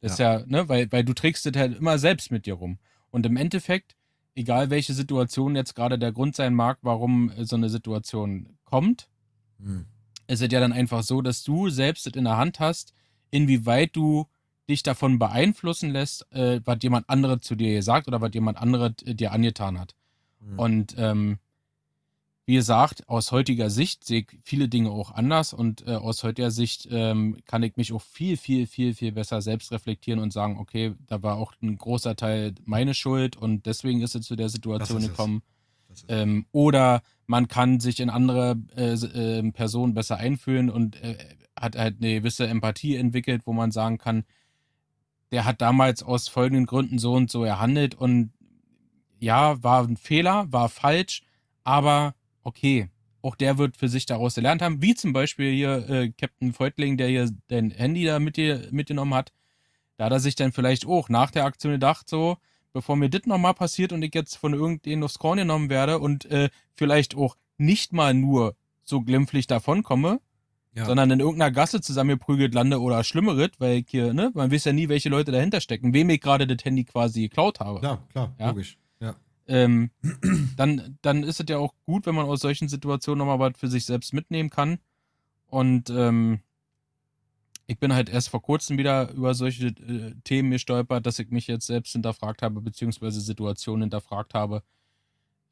Das 0.00 0.12
ist 0.14 0.18
ja, 0.18 0.44
ne, 0.46 0.68
weil, 0.68 0.90
weil 0.90 1.04
du 1.04 1.12
trägst 1.14 1.46
das 1.46 1.54
halt 1.56 1.78
immer 1.78 1.96
selbst 1.98 2.32
mit 2.32 2.46
dir 2.46 2.54
rum. 2.54 2.78
Und 3.10 3.24
im 3.24 3.36
Endeffekt, 3.36 3.94
egal 4.34 4.68
welche 4.70 4.94
Situation 4.94 5.54
jetzt 5.54 5.74
gerade 5.76 5.96
der 5.96 6.10
Grund 6.10 6.34
sein 6.34 6.54
mag, 6.54 6.78
warum 6.82 7.30
so 7.38 7.54
eine 7.54 7.68
Situation 7.68 8.58
kommt, 8.64 9.08
Mhm. 9.58 9.86
Ist 10.26 10.42
es 10.42 10.52
ja 10.52 10.60
dann 10.60 10.72
einfach 10.72 11.02
so, 11.02 11.22
dass 11.22 11.42
du 11.42 11.70
selbst 11.70 12.06
es 12.06 12.14
in 12.14 12.24
der 12.24 12.36
Hand 12.36 12.60
hast, 12.60 12.94
inwieweit 13.30 13.96
du 13.96 14.26
dich 14.68 14.82
davon 14.82 15.18
beeinflussen 15.18 15.90
lässt, 15.90 16.30
äh, 16.32 16.60
was 16.64 16.78
jemand 16.82 17.08
andere 17.10 17.40
zu 17.40 17.54
dir 17.56 17.74
gesagt 17.74 18.08
oder 18.08 18.20
was 18.20 18.30
jemand 18.32 18.58
andere 18.58 18.94
äh, 19.04 19.14
dir 19.14 19.32
angetan 19.32 19.78
hat. 19.78 19.94
Mhm. 20.40 20.58
Und 20.58 20.94
ähm, 20.98 21.38
wie 22.44 22.54
gesagt, 22.54 23.08
aus 23.08 23.30
heutiger 23.30 23.70
Sicht 23.70 24.04
sehe 24.04 24.20
ich 24.20 24.26
viele 24.42 24.68
Dinge 24.68 24.90
auch 24.90 25.12
anders 25.12 25.52
und 25.52 25.86
äh, 25.86 25.92
aus 25.92 26.24
heutiger 26.24 26.50
Sicht 26.50 26.88
ähm, 26.90 27.38
kann 27.46 27.62
ich 27.62 27.76
mich 27.76 27.92
auch 27.92 28.02
viel, 28.02 28.36
viel, 28.36 28.66
viel, 28.66 28.94
viel 28.94 29.12
besser 29.12 29.40
selbst 29.42 29.70
reflektieren 29.70 30.18
und 30.20 30.32
sagen, 30.32 30.58
okay, 30.58 30.94
da 31.06 31.22
war 31.22 31.36
auch 31.36 31.52
ein 31.62 31.78
großer 31.78 32.16
Teil 32.16 32.54
meine 32.64 32.94
Schuld 32.94 33.36
und 33.36 33.66
deswegen 33.66 34.00
ist 34.02 34.16
es 34.16 34.26
zu 34.26 34.34
der 34.34 34.48
Situation 34.48 35.02
ist 35.02 35.08
gekommen. 35.08 35.42
Ist- 35.92 36.04
Ähm, 36.08 36.46
oder 36.52 37.02
man 37.26 37.48
kann 37.48 37.80
sich 37.80 38.00
in 38.00 38.10
andere 38.10 38.56
äh, 38.76 38.94
ähm, 38.94 39.52
Personen 39.52 39.94
besser 39.94 40.16
einfühlen 40.16 40.70
und 40.70 41.02
äh, 41.02 41.16
hat 41.56 41.76
halt 41.76 41.96
eine 42.00 42.14
gewisse 42.14 42.46
Empathie 42.46 42.96
entwickelt, 42.96 43.42
wo 43.44 43.52
man 43.52 43.70
sagen 43.70 43.98
kann, 43.98 44.24
der 45.30 45.44
hat 45.44 45.60
damals 45.60 46.02
aus 46.02 46.28
folgenden 46.28 46.66
Gründen 46.66 46.98
so 46.98 47.14
und 47.14 47.30
so 47.30 47.44
erhandelt 47.44 47.94
und 47.94 48.32
ja, 49.18 49.62
war 49.62 49.84
ein 49.84 49.96
Fehler, 49.96 50.46
war 50.50 50.68
falsch, 50.68 51.22
aber 51.64 52.14
okay, 52.42 52.88
auch 53.22 53.36
der 53.36 53.56
wird 53.56 53.76
für 53.76 53.88
sich 53.88 54.04
daraus 54.04 54.34
gelernt 54.34 54.62
haben, 54.62 54.82
wie 54.82 54.94
zum 54.94 55.12
Beispiel 55.12 55.52
hier 55.52 55.88
äh, 55.88 56.10
Captain 56.10 56.52
Feutling, 56.52 56.96
der 56.96 57.08
hier 57.08 57.30
dein 57.46 57.70
Handy 57.70 58.04
da 58.04 58.18
mit 58.18 58.36
dir, 58.36 58.68
mitgenommen 58.72 59.14
hat. 59.14 59.32
Da 59.96 60.06
hat 60.06 60.12
er 60.12 60.20
sich 60.20 60.34
dann 60.34 60.52
vielleicht 60.52 60.86
auch 60.86 61.08
nach 61.08 61.30
der 61.30 61.44
Aktion 61.44 61.72
gedacht, 61.72 62.08
so, 62.08 62.36
bevor 62.72 62.96
mir 62.96 63.08
das 63.10 63.26
nochmal 63.26 63.54
passiert 63.54 63.92
und 63.92 64.02
ich 64.02 64.14
jetzt 64.14 64.36
von 64.36 64.52
irgendjemandem 64.54 65.04
aufs 65.04 65.18
Korn 65.18 65.38
genommen 65.38 65.70
werde 65.70 65.98
und 65.98 66.24
äh, 66.26 66.50
vielleicht 66.74 67.16
auch 67.16 67.36
nicht 67.58 67.92
mal 67.92 68.14
nur 68.14 68.54
so 68.82 69.00
glimpflich 69.00 69.46
davonkomme, 69.46 70.20
ja. 70.74 70.84
sondern 70.84 71.10
in 71.10 71.20
irgendeiner 71.20 71.50
Gasse 71.50 71.80
zusammengeprügelt 71.80 72.54
lande 72.54 72.80
oder 72.80 73.04
Schlimmeres, 73.04 73.50
weil 73.58 73.78
ich 73.78 73.86
hier, 73.88 74.12
ne, 74.14 74.30
man 74.34 74.50
weiß 74.50 74.64
ja 74.64 74.72
nie, 74.72 74.88
welche 74.88 75.08
Leute 75.08 75.32
dahinter 75.32 75.60
stecken, 75.60 75.94
wem 75.94 76.10
ich 76.10 76.20
gerade 76.20 76.46
das 76.46 76.64
Handy 76.64 76.84
quasi 76.84 77.22
geklaut 77.22 77.60
habe. 77.60 77.80
Klar, 77.80 78.06
klar, 78.10 78.34
Ja. 78.38 78.48
logisch. 78.48 78.78
Ja. 79.00 79.14
Ähm, 79.46 79.90
dann, 80.56 80.98
dann 81.02 81.22
ist 81.22 81.40
es 81.40 81.46
ja 81.48 81.58
auch 81.58 81.74
gut, 81.86 82.06
wenn 82.06 82.14
man 82.14 82.26
aus 82.26 82.40
solchen 82.40 82.68
Situationen 82.68 83.18
nochmal 83.18 83.38
was 83.38 83.58
für 83.58 83.68
sich 83.68 83.84
selbst 83.84 84.12
mitnehmen 84.12 84.50
kann. 84.50 84.78
Und 85.46 85.90
ähm, 85.90 86.40
ich 87.66 87.78
bin 87.78 87.94
halt 87.94 88.08
erst 88.08 88.28
vor 88.28 88.42
kurzem 88.42 88.78
wieder 88.78 89.10
über 89.10 89.34
solche 89.34 89.68
äh, 89.68 90.14
Themen 90.24 90.50
gestolpert, 90.50 91.06
dass 91.06 91.18
ich 91.18 91.30
mich 91.30 91.46
jetzt 91.46 91.66
selbst 91.66 91.92
hinterfragt 91.92 92.42
habe, 92.42 92.60
beziehungsweise 92.60 93.20
Situationen 93.20 93.82
hinterfragt 93.82 94.34
habe, 94.34 94.62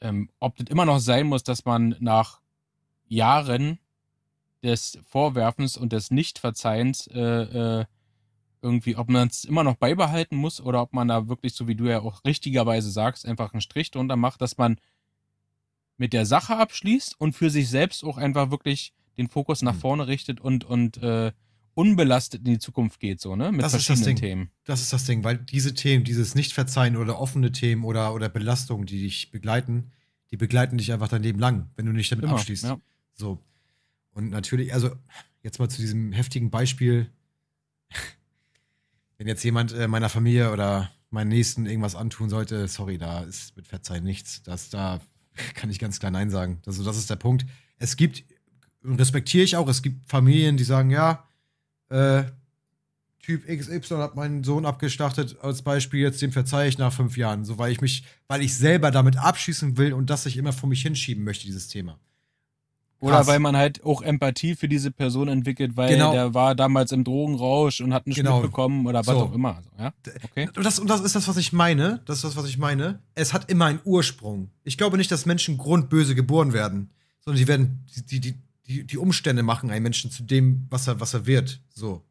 ähm, 0.01 0.31
ob 0.39 0.57
das 0.57 0.67
immer 0.69 0.85
noch 0.85 0.99
sein 0.99 1.27
muss, 1.27 1.43
dass 1.43 1.65
man 1.65 1.97
nach 2.01 2.41
Jahren 3.09 3.79
des 4.63 4.99
Vorwerfens 5.07 5.77
und 5.77 5.93
des 5.93 6.11
Nichtverzeihens 6.11 7.07
äh, 7.09 7.21
äh, 7.81 7.85
irgendwie, 8.63 8.97
ob 8.97 9.09
man 9.09 9.29
es 9.29 9.45
immer 9.45 9.65
noch 9.65 9.77
beibehalten 9.77 10.37
muss 10.37 10.61
oder 10.61 10.83
ob 10.83 10.93
man 10.93 11.09
da 11.09 11.29
wirklich, 11.29 11.55
so 11.55 11.67
wie 11.67 11.75
du 11.75 11.87
ja 11.87 12.01
auch 12.01 12.25
richtigerweise 12.25 12.91
sagst, 12.91 13.27
einfach 13.27 13.53
einen 13.53 13.63
Strich 13.63 13.91
drunter 13.91 14.17
macht, 14.17 14.43
dass 14.43 14.59
man 14.59 14.79
mit 15.97 16.13
der 16.13 16.27
Sache 16.27 16.57
abschließt 16.57 17.19
und 17.19 17.33
für 17.35 17.51
sich 17.51 17.69
selbst 17.69 18.05
auch 18.05 18.19
einfach 18.19 18.51
wirklich 18.51 18.93
den 19.17 19.29
Fokus 19.29 19.63
nach 19.63 19.75
Hm. 19.75 19.81
vorne 19.81 20.07
richtet 20.09 20.41
und, 20.41 20.65
und 20.65 20.99
äh, 20.99 21.33
unbelastet 21.75 22.41
in 22.41 22.53
die 22.53 22.59
Zukunft 22.59 23.01
geht, 23.01 23.21
so, 23.21 23.37
ne? 23.37 23.53
Mit 23.53 23.63
Das 23.63 23.75
ist 23.75 23.81
das 23.81 23.87
verschiedenen 23.87 24.17
Ding. 24.17 24.29
Themen. 24.29 24.51
Das 24.65 24.81
ist 24.81 24.93
das 24.93 25.05
Ding, 25.05 25.25
weil 25.25 25.39
diese 25.39 25.75
Themen, 25.75 26.05
dieses 26.05 26.35
Nichtverzeihen 26.35 26.97
oder 26.97 27.19
offene 27.21 27.53
Themen 27.53 27.85
oder, 27.85 28.15
oder 28.15 28.29
Belastungen, 28.29 28.87
die 28.87 29.01
dich 29.01 29.31
begleiten, 29.31 29.93
die 30.31 30.37
begleiten 30.37 30.79
dich 30.79 30.93
einfach 30.93 31.09
dein 31.09 31.23
Leben 31.23 31.39
lang, 31.39 31.71
wenn 31.77 31.87
du 31.87 31.93
nicht 31.93 32.11
damit 32.13 32.25
Immer, 32.25 32.35
abschließt. 32.35 32.65
ja. 32.65 32.81
So. 33.15 33.43
Und 34.13 34.31
natürlich, 34.31 34.75
also 34.75 34.91
jetzt 35.43 35.59
mal 35.59 35.69
zu 35.69 35.81
diesem 35.81 36.13
heftigen 36.13 36.51
Beispiel. 36.51 37.11
Wenn 39.19 39.27
jetzt 39.27 39.45
jemand 39.45 39.73
äh, 39.73 39.87
meiner 39.87 40.09
Familie 40.09 40.51
oder 40.51 40.91
meinen 41.11 41.29
Nächsten 41.29 41.67
irgendwas 41.67 41.95
antun 41.95 42.31
sollte, 42.31 42.69
sorry, 42.69 42.97
da 42.99 43.21
ist 43.21 43.57
mit 43.57 43.67
Verzeihen 43.67 44.05
nichts. 44.05 44.43
Das, 44.43 44.71
da 44.71 45.01
kann 45.55 45.71
ich 45.71 45.79
ganz 45.79 46.01
klar 46.01 46.11
Nein 46.11 46.31
sagen. 46.31 46.63
Also, 46.67 46.85
das 46.85 46.97
ist 46.97 47.11
der 47.11 47.17
Punkt. 47.17 47.45
Es 47.77 47.97
gibt, 47.97 48.25
respektiere 48.85 49.45
ich 49.45 49.57
auch, 49.57 49.69
es 49.69 49.83
gibt 49.83 50.09
Familien, 50.09 50.57
die 50.57 50.65
sagen, 50.65 50.91
ja, 50.91 51.29
äh, 51.91 52.25
Typ 53.23 53.47
XY 53.47 53.97
hat 53.97 54.17
meinen 54.17 54.43
Sohn 54.45 54.65
abgeschlachtet, 54.65 55.37
als 55.43 55.61
Beispiel, 55.63 56.01
jetzt 56.01 56.23
dem 56.23 56.33
verzeihe 56.33 56.69
ich 56.69 56.79
nach 56.79 56.93
fünf 56.93 57.17
Jahren. 57.19 57.45
So, 57.45 57.59
weil 57.59 57.71
ich 57.71 57.81
mich, 57.83 58.03
weil 58.29 58.41
ich 58.43 58.57
selber 58.57 58.91
damit 58.91 59.19
abschießen 59.19 59.77
will 59.77 59.93
und 59.93 60.09
das 60.09 60.25
ich 60.27 60.37
immer 60.39 60.53
vor 60.55 60.69
mich 60.69 60.83
hinschieben 60.83 61.23
möchte, 61.23 61.45
dieses 61.47 61.69
Thema. 61.69 61.99
Oder 62.99 63.17
Krass. 63.17 63.27
weil 63.29 63.39
man 63.39 63.57
halt 63.57 63.83
auch 63.85 64.03
Empathie 64.03 64.55
für 64.57 64.69
diese 64.69 64.91
Person 64.91 65.29
entwickelt, 65.29 65.77
weil 65.77 65.91
Genau. 65.91 66.13
der 66.13 66.35
war 66.35 66.55
damals 66.55 66.93
im 66.93 67.03
Drogenrausch 67.05 67.81
und 67.81 67.95
hat 67.95 68.07
nicht 68.07 68.17
Genau. 68.17 68.41
mitbekommen 68.41 68.87
oder 68.87 69.01
was 69.01 69.07
So. 69.07 69.23
auch 69.23 69.33
immer. 69.35 69.63
Ja? 69.79 69.93
Okay. 70.23 70.49
Und 70.55 70.65
das, 70.67 70.79
und 70.79 70.89
das 70.91 71.01
ist 71.01 71.15
das, 71.15 71.27
was 71.27 71.37
ich 71.39 71.53
meine. 71.53 72.01
Das 72.05 72.17
ist 72.17 72.25
das, 72.25 72.37
was 72.37 72.47
ich 72.47 72.59
meine. 72.59 73.01
Es 73.15 73.33
hat 73.33 73.51
immer 73.51 73.67
einen 73.67 73.81
Ursprung. 73.85 74.51
Ich 74.65 74.77
glaube 74.77 74.99
nicht, 74.99 75.11
dass 75.11 75.25
Menschen 75.25 75.57
grundböse 75.57 76.15
geboren 76.15 76.53
werden, 76.53 76.91
sondern 77.25 77.39
die 77.39 77.49
werden, 77.49 77.85
die, 78.11 78.21
die, 78.21 78.35
die, 78.71 78.85
die 78.85 78.99
Umstände 78.99 79.43
machen 79.43 79.71
einen 79.71 79.83
Menschen 79.83 80.11
zu 80.11 80.23
dem, 80.23 80.67
was 80.71 80.87
er, 80.87 81.01
was 81.01 81.13
er 81.13 81.27
wird. 81.27 81.61
So. 81.75 82.05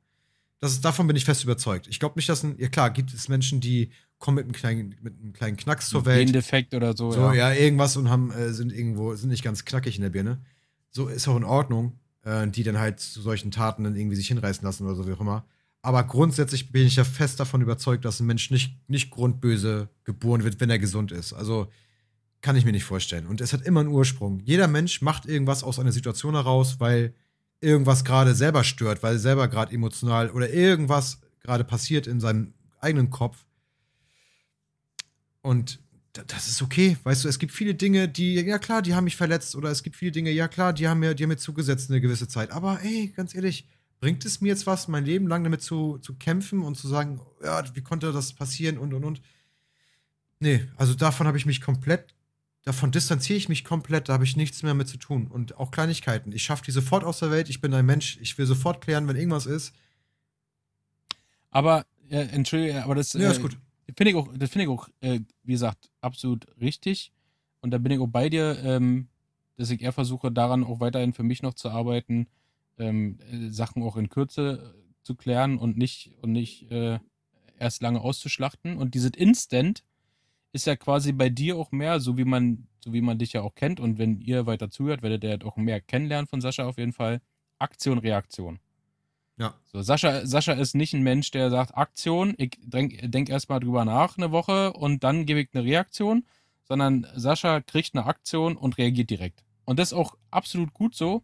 Das 0.59 0.73
ist, 0.73 0.83
davon 0.83 1.07
bin 1.07 1.15
ich 1.15 1.23
fest 1.23 1.43
überzeugt. 1.43 1.87
Ich 1.87 1.99
glaube 1.99 2.17
nicht, 2.17 2.27
dass 2.27 2.43
ein, 2.43 2.55
ja 2.59 2.67
klar, 2.67 2.89
gibt 2.91 3.13
es 3.13 3.29
Menschen, 3.29 3.61
die 3.61 3.91
kommen 4.17 4.35
mit 4.35 4.43
einem 4.43 4.51
kleinen, 4.51 4.95
mit 5.01 5.17
einem 5.17 5.31
kleinen 5.31 5.55
Knacks 5.55 5.87
zur 5.87 6.05
Welt. 6.05 6.25
Gendefekt 6.25 6.73
oder 6.73 6.95
so. 6.97 7.11
So, 7.11 7.21
ja. 7.21 7.33
ja, 7.33 7.53
irgendwas 7.53 7.95
und 7.95 8.09
haben, 8.09 8.31
äh, 8.31 8.51
sind 8.51 8.73
irgendwo, 8.73 9.15
sind 9.15 9.29
nicht 9.29 9.43
ganz 9.43 9.63
knackig 9.63 9.95
in 9.95 10.01
der 10.01 10.09
Birne. 10.09 10.41
So 10.91 11.07
ist 11.07 11.27
auch 11.29 11.37
in 11.37 11.45
Ordnung, 11.45 11.97
äh, 12.23 12.45
die 12.47 12.63
dann 12.63 12.77
halt 12.77 12.99
zu 12.99 13.21
solchen 13.21 13.51
Taten 13.51 13.85
dann 13.85 13.95
irgendwie 13.95 14.17
sich 14.17 14.27
hinreißen 14.27 14.65
lassen 14.65 14.85
oder 14.85 14.95
so 14.95 15.07
wie 15.07 15.13
auch 15.13 15.21
immer. 15.21 15.45
Aber 15.81 16.03
grundsätzlich 16.03 16.73
bin 16.73 16.85
ich 16.85 16.97
ja 16.97 17.05
fest 17.05 17.39
davon 17.39 17.61
überzeugt, 17.61 18.03
dass 18.03 18.19
ein 18.19 18.25
Mensch 18.25 18.51
nicht, 18.51 18.77
nicht 18.89 19.11
grundböse 19.11 19.87
geboren 20.03 20.43
wird, 20.43 20.59
wenn 20.59 20.69
er 20.69 20.79
gesund 20.79 21.13
ist. 21.13 21.31
Also 21.31 21.71
kann 22.41 22.55
ich 22.55 22.65
mir 22.65 22.71
nicht 22.71 22.85
vorstellen. 22.85 23.27
Und 23.27 23.41
es 23.41 23.53
hat 23.53 23.61
immer 23.63 23.81
einen 23.81 23.89
Ursprung. 23.89 24.39
Jeder 24.39 24.67
Mensch 24.67 25.01
macht 25.01 25.25
irgendwas 25.25 25.63
aus 25.63 25.79
einer 25.79 25.91
Situation 25.91 26.35
heraus, 26.35 26.79
weil 26.79 27.13
irgendwas 27.61 28.05
gerade 28.05 28.33
selber 28.35 28.63
stört, 28.63 29.03
weil 29.03 29.19
selber 29.19 29.47
gerade 29.47 29.73
emotional 29.73 30.29
oder 30.31 30.49
irgendwas 30.49 31.19
gerade 31.41 31.63
passiert 31.63 32.07
in 32.07 32.19
seinem 32.19 32.53
eigenen 32.79 33.09
Kopf. 33.09 33.45
Und 35.41 35.79
da- 36.13 36.23
das 36.23 36.47
ist 36.47 36.61
okay, 36.61 36.97
weißt 37.03 37.23
du, 37.23 37.27
es 37.27 37.39
gibt 37.39 37.51
viele 37.51 37.75
Dinge, 37.75 38.07
die, 38.07 38.35
ja 38.35 38.59
klar, 38.59 38.81
die 38.81 38.95
haben 38.95 39.03
mich 39.03 39.15
verletzt 39.15 39.55
oder 39.55 39.69
es 39.69 39.83
gibt 39.83 39.95
viele 39.95 40.11
Dinge, 40.11 40.31
ja 40.31 40.47
klar, 40.47 40.73
die 40.73 40.87
haben 40.87 40.99
mir, 40.99 41.13
die 41.13 41.23
haben 41.23 41.29
mir 41.29 41.37
zugesetzt 41.37 41.89
eine 41.89 42.01
gewisse 42.01 42.27
Zeit. 42.27 42.51
Aber 42.51 42.79
ey, 42.83 43.13
ganz 43.15 43.35
ehrlich, 43.35 43.67
bringt 43.99 44.23
es 44.25 44.41
mir 44.41 44.49
jetzt 44.49 44.65
was, 44.65 44.87
mein 44.87 45.05
Leben 45.05 45.27
lang 45.27 45.43
damit 45.43 45.61
zu, 45.61 45.97
zu 45.99 46.15
kämpfen 46.15 46.61
und 46.61 46.75
zu 46.75 46.87
sagen, 46.87 47.19
ja, 47.43 47.63
wie 47.75 47.81
konnte 47.81 48.11
das 48.11 48.33
passieren 48.33 48.77
und 48.77 48.93
und 48.93 49.03
und. 49.03 49.21
Nee, 50.39 50.65
also 50.77 50.93
davon 50.93 51.27
habe 51.27 51.37
ich 51.37 51.45
mich 51.45 51.59
komplett, 51.61 52.15
davon 52.63 52.91
distanziere 52.91 53.37
ich 53.37 53.49
mich 53.49 53.63
komplett, 53.63 54.09
da 54.09 54.13
habe 54.13 54.23
ich 54.25 54.35
nichts 54.35 54.63
mehr 54.63 54.73
mit 54.73 54.87
zu 54.87 54.97
tun. 54.97 55.27
Und 55.27 55.57
auch 55.57 55.71
Kleinigkeiten. 55.71 56.31
Ich 56.31 56.43
schaffe 56.43 56.63
die 56.63 56.71
sofort 56.71 57.03
aus 57.03 57.19
der 57.19 57.31
Welt, 57.31 57.49
ich 57.49 57.61
bin 57.61 57.73
ein 57.73 57.85
Mensch, 57.85 58.17
ich 58.21 58.37
will 58.37 58.45
sofort 58.45 58.81
klären, 58.81 59.07
wenn 59.07 59.15
irgendwas 59.15 59.45
ist. 59.45 59.73
Aber, 61.51 61.85
ja, 62.09 62.21
entschuldige, 62.21 62.83
aber 62.83 62.95
das 62.95 63.13
Ja, 63.13 63.29
äh, 63.29 63.31
ist 63.31 63.41
gut. 63.41 63.57
finde 63.97 64.11
ich 64.11 64.15
auch, 64.15 64.29
das 64.37 64.49
finde 64.51 64.63
ich 64.65 64.69
auch, 64.69 64.87
äh, 65.01 65.19
wie 65.43 65.51
gesagt, 65.53 65.89
absolut 66.01 66.45
richtig. 66.59 67.11
Und 67.61 67.71
da 67.71 67.77
bin 67.77 67.91
ich 67.91 67.99
auch 67.99 68.07
bei 68.07 68.29
dir, 68.29 68.57
ähm, 68.63 69.07
dass 69.57 69.69
ich 69.69 69.81
eher 69.81 69.91
versuche, 69.93 70.31
daran 70.31 70.63
auch 70.63 70.79
weiterhin 70.79 71.13
für 71.13 71.23
mich 71.23 71.41
noch 71.41 71.53
zu 71.53 71.69
arbeiten, 71.69 72.27
ähm, 72.77 73.17
äh, 73.31 73.49
Sachen 73.49 73.83
auch 73.83 73.97
in 73.97 74.09
Kürze 74.09 74.73
äh, 74.75 75.03
zu 75.03 75.15
klären 75.15 75.57
und 75.57 75.77
nicht, 75.77 76.11
und 76.21 76.31
nicht 76.31 76.71
äh, 76.71 76.99
erst 77.57 77.81
lange 77.81 77.99
auszuschlachten. 78.01 78.77
Und 78.77 78.93
dieses 78.95 79.11
Instant 79.11 79.83
ist 80.51 80.65
ja 80.65 80.75
quasi 80.75 81.11
bei 81.11 81.29
dir 81.29 81.57
auch 81.57 81.71
mehr, 81.71 81.99
so 81.99 82.17
wie 82.17 82.25
man, 82.25 82.67
so 82.83 82.93
wie 82.93 83.01
man 83.01 83.19
dich 83.19 83.33
ja 83.33 83.41
auch 83.41 83.55
kennt. 83.55 83.79
Und 83.79 83.97
wenn 83.97 84.19
ihr 84.21 84.45
weiter 84.45 84.69
zuhört, 84.69 85.01
werdet 85.01 85.23
ihr 85.23 85.31
halt 85.31 85.43
auch 85.43 85.57
mehr 85.57 85.81
kennenlernen 85.81 86.27
von 86.27 86.41
Sascha 86.41 86.65
auf 86.65 86.77
jeden 86.77 86.93
Fall. 86.93 87.21
Aktion, 87.59 87.99
Reaktion. 87.99 88.59
Ja. 89.37 89.53
So, 89.71 89.81
Sascha, 89.81 90.25
Sascha 90.25 90.53
ist 90.53 90.75
nicht 90.75 90.93
ein 90.93 91.01
Mensch, 91.01 91.31
der 91.31 91.49
sagt, 91.49 91.77
Aktion, 91.77 92.35
ich 92.37 92.57
denk, 92.61 92.99
denk 93.11 93.29
erstmal 93.29 93.59
drüber 93.59 93.85
nach 93.85 94.17
eine 94.17 94.31
Woche 94.31 94.73
und 94.73 95.03
dann 95.03 95.25
gebe 95.25 95.39
ich 95.39 95.49
eine 95.53 95.63
Reaktion, 95.63 96.25
sondern 96.63 97.07
Sascha 97.15 97.61
kriegt 97.61 97.95
eine 97.95 98.05
Aktion 98.05 98.57
und 98.57 98.77
reagiert 98.77 99.09
direkt. 99.09 99.43
Und 99.65 99.79
das 99.79 99.91
ist 99.91 99.97
auch 99.97 100.15
absolut 100.29 100.73
gut 100.73 100.95
so. 100.95 101.23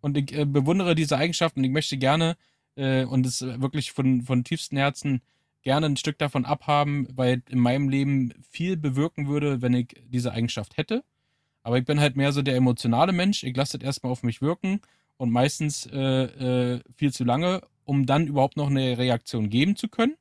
Und 0.00 0.16
ich 0.16 0.32
äh, 0.32 0.44
bewundere 0.44 0.94
diese 0.94 1.16
Eigenschaft 1.16 1.56
und 1.56 1.64
ich 1.64 1.70
möchte 1.70 1.96
gerne, 1.98 2.36
äh, 2.76 3.04
und 3.04 3.26
es 3.26 3.40
wirklich 3.40 3.90
von, 3.92 4.22
von 4.22 4.44
tiefstem 4.44 4.78
Herzen 4.78 5.22
gerne 5.66 5.86
ein 5.86 5.96
Stück 5.96 6.16
davon 6.18 6.44
abhaben, 6.44 7.08
weil 7.16 7.42
in 7.48 7.58
meinem 7.58 7.88
Leben 7.88 8.32
viel 8.48 8.76
bewirken 8.76 9.26
würde, 9.26 9.62
wenn 9.62 9.74
ich 9.74 9.88
diese 10.06 10.30
Eigenschaft 10.32 10.76
hätte. 10.76 11.02
Aber 11.64 11.76
ich 11.76 11.84
bin 11.84 11.98
halt 11.98 12.14
mehr 12.14 12.30
so 12.32 12.40
der 12.40 12.54
emotionale 12.54 13.12
Mensch. 13.12 13.42
Ich 13.42 13.56
lasse 13.56 13.76
das 13.76 13.84
erstmal 13.84 14.12
auf 14.12 14.22
mich 14.22 14.40
wirken 14.40 14.80
und 15.16 15.32
meistens 15.32 15.84
äh, 15.92 16.74
äh, 16.76 16.80
viel 16.94 17.12
zu 17.12 17.24
lange, 17.24 17.62
um 17.84 18.06
dann 18.06 18.28
überhaupt 18.28 18.56
noch 18.56 18.70
eine 18.70 18.96
Reaktion 18.96 19.50
geben 19.50 19.74
zu 19.74 19.88
können. 19.88 20.14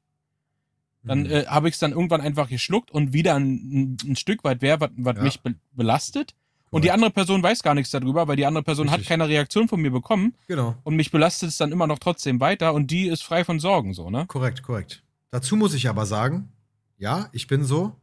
Dann 1.04 1.20
Mhm. 1.26 1.32
äh, 1.32 1.46
habe 1.46 1.68
ich 1.70 1.76
es 1.76 1.80
dann 1.80 1.92
irgendwann 1.92 2.22
einfach 2.22 2.50
geschluckt 2.50 2.90
und 2.90 3.14
wieder 3.14 3.36
ein, 3.36 3.98
ein, 4.04 4.16
Stück 4.16 4.44
weit 4.44 4.64
wer, 4.64 4.80
was 4.82 4.90
Ja. 4.98 5.22
mich 5.22 5.40
be 5.42 5.54
belastet. 5.74 6.34
Und 6.72 6.84
die 6.84 6.92
andere 6.92 7.12
Person 7.12 7.44
weiß 7.44 7.62
gar 7.62 7.76
nichts 7.76 7.92
darüber, 7.92 8.28
weil 8.28 8.36
die 8.36 8.48
andere 8.48 8.64
Person 8.64 8.90
hat 8.90 8.96
Richtig. 9.02 9.10
keine 9.10 9.30
Reaktion 9.30 9.68
von 9.68 9.80
mir 9.80 9.92
bekommen 9.92 10.34
Genau. 10.48 10.74
und 10.84 10.96
mich 10.96 11.12
belastet 11.12 11.50
es 11.50 11.58
dann 11.58 11.72
immer 11.72 11.86
noch 11.86 12.00
trotzdem 12.00 12.40
weiter 12.40 12.74
und 12.74 12.90
die 12.90 13.08
ist 13.08 13.22
frei 13.24 13.46
von 13.46 13.60
Sorgen, 13.60 13.94
so, 13.94 14.10
ne? 14.10 14.26
Korrekt, 14.28 14.64
korrekt. 14.64 15.04
Dazu 15.32 15.56
muss 15.56 15.74
ich 15.74 15.90
aber 15.90 16.06
sagen, 16.06 16.52
ja, 16.98 17.30
ich 17.34 17.48
bin 17.48 17.64
so, 17.64 17.96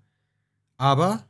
aber 0.76 1.24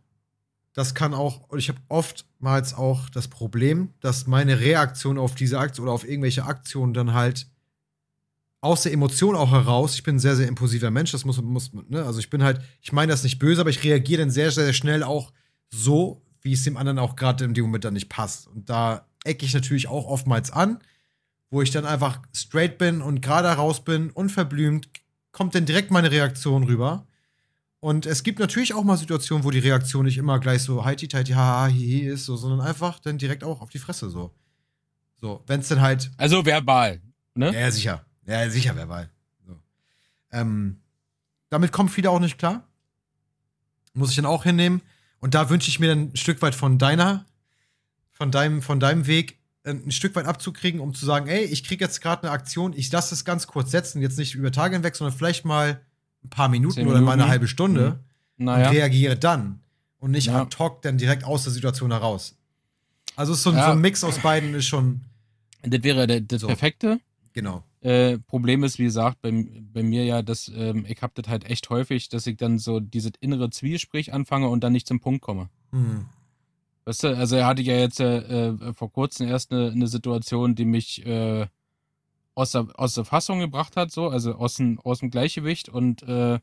das 0.72 0.95
kann 0.95 1.14
auch, 1.14 1.49
und 1.49 1.59
ich 1.59 1.68
habe 1.68 1.80
oftmals 1.88 2.74
auch 2.74 3.11
das 3.11 3.28
Problem, 3.28 3.93
dass 4.01 4.26
meine 4.26 4.61
Reaktion 4.61 5.18
auf 5.18 5.34
diese 5.34 5.59
Aktion 5.59 5.86
oder 5.86 5.95
auf 5.95 6.09
irgendwelche 6.09 6.45
Aktionen 6.45 6.95
dann 6.95 7.12
halt 7.12 7.47
aus 8.62 8.84
der 8.84 8.93
Emotion 8.93 9.34
auch 9.34 9.51
heraus, 9.51 9.95
ich 9.95 10.05
bin 10.05 10.16
ein 10.16 10.20
sehr, 10.20 10.36
sehr 10.36 10.49
impulsiver 10.49 10.90
Mensch, 10.90 11.11
das 11.11 11.24
muss, 11.24 11.43
muss 11.43 11.72
ne, 11.72 12.05
also 12.05 12.20
ich 12.20 12.30
bin 12.30 12.43
halt, 12.43 12.61
ich 12.80 12.93
meine 12.93 13.11
das 13.11 13.24
nicht 13.24 13.38
böse, 13.38 13.61
aber 13.61 13.70
ich 13.70 13.82
reagiere 13.82 14.22
dann 14.22 14.30
sehr, 14.30 14.53
sehr 14.53 14.72
schnell 14.72 15.03
auch 15.03 15.32
so, 15.68 16.22
wie 16.43 16.53
es 16.53 16.62
dem 16.62 16.76
anderen 16.76 16.99
auch 16.99 17.16
gerade 17.16 17.45
in 17.45 17.55
dem 17.55 17.64
Moment 17.64 17.84
dann 17.84 17.95
nicht 17.95 18.09
passt. 18.09 18.47
Und 18.47 18.70
da 18.70 19.07
ecke 19.24 19.45
ich 19.45 19.53
natürlich 19.53 19.88
auch 19.88 20.07
oftmals 20.07 20.51
an, 20.51 20.78
wo 21.51 21.61
ich 21.61 21.70
dann 21.70 21.84
einfach 21.84 22.22
straight 22.34 22.78
bin 22.78 23.03
und 23.03 23.20
gerade 23.20 23.49
raus 23.49 23.84
bin, 23.84 24.11
unverblümt, 24.11 24.88
kommt 25.33 25.55
dann 25.55 25.66
direkt 25.66 25.91
meine 25.91 26.11
Reaktion 26.11 26.64
rüber. 26.64 27.07
Und 27.80 28.07
es 28.07 28.22
gibt 28.22 28.39
natürlich 28.39 28.74
auch 28.74 28.85
mal 28.85 28.97
Situationen, 28.97 29.45
wo 29.45 29.51
die 29.51 29.59
Reaktion 29.59 30.05
nicht 30.05 30.16
immer 30.16 30.39
gleich 30.39 30.62
so 30.62 30.85
heiti 30.85 31.09
teiti 31.09 31.33
haha 31.33 31.66
hihi 31.66 32.07
ist, 32.07 32.26
so, 32.26 32.37
sondern 32.37 32.61
einfach 32.61 33.01
dann 33.01 33.18
direkt 33.18 33.43
auch 33.43 33.61
auf 33.61 33.70
die 33.70 33.80
Fresse 33.80 34.09
so. 34.09 34.33
So, 35.16 35.43
wenn 35.47 35.61
es 35.61 35.68
dann 35.68 35.80
halt 35.80 36.11
Also 36.16 36.45
verbal, 36.47 37.01
ne? 37.35 37.53
ja, 37.53 37.70
sicher. 37.70 38.05
Ja, 38.24 38.49
sicher, 38.49 38.76
verbal. 38.76 39.11
So. 39.47 39.57
Ähm, 40.30 40.80
damit 41.49 41.72
kommen 41.72 41.89
viele 41.89 42.11
auch 42.11 42.20
nicht 42.20 42.39
klar. 42.39 42.68
Muss 43.95 44.11
ich 44.11 44.16
dann 44.16 44.26
auch 44.26 44.45
hinnehmen. 44.45 44.80
Und 45.18 45.35
da 45.35 45.51
wünsche 45.51 45.68
ich 45.68 45.80
mir 45.80 45.89
dann 45.89 46.12
ein 46.12 46.16
Stück 46.16 46.41
weit 46.41 46.55
von 46.55 46.78
deiner, 46.78 47.26
von 48.12 48.30
deinem, 48.30 48.62
von 48.62 48.80
deinem 48.80 49.07
Weg 49.07 49.39
ein 49.64 49.90
Stück 49.92 50.14
weit 50.16 50.26
abzukriegen, 50.26 50.80
um 50.80 50.94
zu 50.94 51.06
sagen, 51.06 51.28
ey, 51.28 51.44
ich 51.44 51.62
kriege 51.64 51.84
jetzt 51.84 52.00
gerade 52.00 52.24
eine 52.24 52.32
Aktion, 52.32 52.72
ich 52.76 52.90
lasse 52.90 53.14
es 53.14 53.24
ganz 53.24 53.46
kurz 53.46 53.70
setzen, 53.70 54.02
jetzt 54.02 54.18
nicht 54.18 54.34
über 54.34 54.50
Tage 54.50 54.74
hinweg, 54.74 54.96
sondern 54.96 55.16
vielleicht 55.16 55.44
mal 55.44 55.80
ein 56.24 56.30
paar 56.30 56.48
Minuten 56.48 56.74
Zehn 56.74 56.86
oder 56.88 57.00
mal 57.00 57.12
eine 57.12 57.22
Minuten. 57.22 57.30
halbe 57.30 57.48
Stunde 57.48 58.00
Naja. 58.36 58.68
und 58.70 58.74
reagiere 58.76 59.16
dann. 59.16 59.60
Und 60.00 60.10
nicht 60.10 60.26
Ja. 60.26 60.42
ad 60.42 60.56
hoc 60.58 60.82
dann 60.82 60.98
direkt 60.98 61.22
aus 61.24 61.44
der 61.44 61.52
Situation 61.52 61.92
heraus. 61.92 62.34
Also 63.14 63.34
so, 63.34 63.50
ein- 63.50 63.56
Ja. 63.56 63.66
so 63.66 63.72
ein 63.72 63.80
Mix 63.80 64.02
aus 64.02 64.18
beiden 64.18 64.54
ist 64.54 64.66
schon, 64.66 65.02
Das 65.62 65.82
wäre 65.84 66.08
der, 66.08 66.20
das 66.22 66.40
So. 66.40 66.48
Perfekte. 66.48 66.98
genau. 67.32 67.62
Äh, 67.82 68.18
Problem 68.18 68.64
ist, 68.64 68.78
wie 68.80 68.84
gesagt, 68.84 69.22
bei, 69.22 69.30
bei 69.72 69.82
mir 69.84 70.04
ja, 70.04 70.22
dass 70.22 70.50
ähm, 70.54 70.84
ich 70.88 71.02
habe 71.02 71.12
das 71.20 71.28
halt 71.30 71.44
echt 71.44 71.68
häufig, 71.70 72.08
dass 72.08 72.26
ich 72.26 72.36
dann 72.36 72.58
so 72.58 72.78
dieses 72.80 73.12
innere 73.20 73.50
Zwiespräch 73.50 74.12
anfange 74.12 74.48
und 74.48 74.62
dann 74.64 74.72
nicht 74.72 74.86
zum 74.88 74.98
Punkt 75.00 75.20
komme. 75.22 75.48
Hm. 75.72 76.06
Weißt 76.85 77.05
du, 77.05 77.16
also 77.16 77.45
hatte 77.45 77.62
ich 77.62 77.68
ja 77.68 77.76
jetzt 77.76 78.01
äh, 78.01 78.49
äh, 78.49 78.74
vor 78.74 78.91
kurzem 78.91 79.28
erst 79.28 79.53
eine, 79.53 79.70
eine 79.70 79.87
Situation, 79.87 80.55
die 80.55 80.64
mich 80.64 81.07
äh, 81.07 81.47
aus, 82.35 82.53
der, 82.53 82.66
aus 82.74 82.95
der 82.95 83.05
Fassung 83.05 83.39
gebracht 83.39 83.76
hat, 83.76 83.93
so, 83.93 84.09
also 84.09 84.35
aus 84.35 84.57
dem, 84.57 84.80
aus 84.80 84.99
dem 85.01 85.11
Gleichgewicht 85.11 85.68
und 85.68 86.03
äh, 86.03 86.41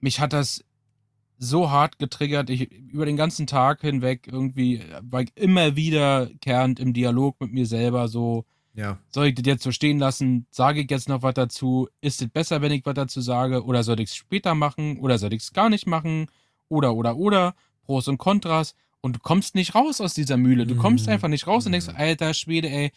mich 0.00 0.20
hat 0.20 0.32
das 0.32 0.64
so 1.38 1.70
hart 1.70 1.98
getriggert, 1.98 2.48
ich 2.50 2.70
über 2.70 3.04
den 3.04 3.16
ganzen 3.16 3.46
Tag 3.46 3.80
hinweg 3.80 4.28
irgendwie 4.30 4.82
war 5.02 5.22
ich 5.22 5.32
immer 5.34 5.76
wiederkehrend 5.76 6.78
im 6.80 6.92
Dialog 6.92 7.40
mit 7.40 7.52
mir 7.52 7.66
selber 7.66 8.06
so, 8.08 8.44
Ja. 8.74 8.98
soll 9.08 9.26
ich 9.26 9.34
das 9.34 9.46
jetzt 9.46 9.64
so 9.64 9.72
stehen 9.72 9.98
lassen? 9.98 10.46
Sage 10.50 10.80
ich 10.82 10.90
jetzt 10.90 11.08
noch 11.08 11.22
was 11.22 11.34
dazu? 11.34 11.88
Ist 12.00 12.22
es 12.22 12.28
besser, 12.28 12.62
wenn 12.62 12.72
ich 12.72 12.86
was 12.86 12.94
dazu 12.94 13.20
sage? 13.20 13.64
Oder 13.64 13.82
soll 13.82 14.00
ich 14.00 14.10
es 14.10 14.16
später 14.16 14.54
machen? 14.54 14.98
Oder 14.98 15.18
soll 15.18 15.32
ich 15.32 15.42
es 15.42 15.52
gar 15.52 15.68
nicht 15.68 15.86
machen? 15.86 16.26
Oder, 16.68 16.94
oder, 16.94 17.16
oder. 17.16 17.54
Pros 17.82 18.06
und 18.06 18.18
Kontras. 18.18 18.74
Und 19.02 19.16
du 19.16 19.20
kommst 19.20 19.54
nicht 19.54 19.74
raus 19.74 20.00
aus 20.00 20.14
dieser 20.14 20.36
Mühle. 20.38 20.64
Du 20.66 20.76
kommst 20.76 21.06
Mhm. 21.06 21.12
einfach 21.12 21.28
nicht 21.28 21.46
raus 21.46 21.66
und 21.66 21.72
denkst, 21.72 21.88
Mhm. 21.88 21.96
alter 21.96 22.32
Schwede, 22.34 22.70
ey, 22.70 22.92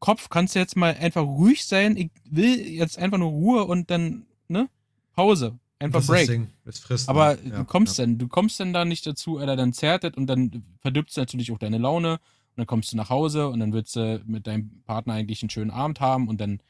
Kopf, 0.00 0.28
kannst 0.30 0.54
du 0.54 0.58
jetzt 0.58 0.76
mal 0.76 0.94
einfach 0.94 1.22
ruhig 1.22 1.64
sein? 1.64 1.96
Ich 1.96 2.10
will 2.24 2.58
jetzt 2.60 2.98
einfach 2.98 3.18
nur 3.18 3.30
Ruhe 3.30 3.64
und 3.64 3.90
dann, 3.90 4.26
ne? 4.48 4.68
Pause. 5.14 5.58
Einfach 5.80 6.00
Das 6.00 6.06
das 6.06 6.26
Break. 6.26 6.48
Es 6.64 6.78
frisst. 6.80 7.08
Aber 7.08 7.34
ne? 7.36 7.50
Ja, 7.50 7.56
du 7.58 7.64
kommst 7.64 7.98
ja. 7.98 8.04
dann, 8.06 8.18
du 8.18 8.26
kommst 8.28 8.58
dann 8.58 8.72
da 8.72 8.84
nicht 8.84 9.06
dazu, 9.06 9.38
Alter, 9.38 9.54
dann 9.56 9.72
zerrt 9.72 10.04
es 10.04 10.14
und 10.16 10.26
dann 10.26 10.64
verdirbt 10.80 11.10
es 11.10 11.16
natürlich 11.16 11.52
auch 11.52 11.58
deine 11.58 11.78
Laune 11.78 12.14
und 12.14 12.18
dann 12.56 12.66
kommst 12.66 12.92
du 12.92 12.96
nach 12.96 13.10
Hause 13.10 13.48
und 13.48 13.60
dann 13.60 13.72
willst 13.72 13.94
du 13.96 14.22
mit 14.26 14.46
deinem 14.46 14.82
Partner 14.84 15.14
eigentlich 15.14 15.42
einen 15.42 15.50
schönen 15.50 15.70
Abend 15.70 16.00
haben 16.00 16.26
und 16.28 16.40
dann 16.40 16.60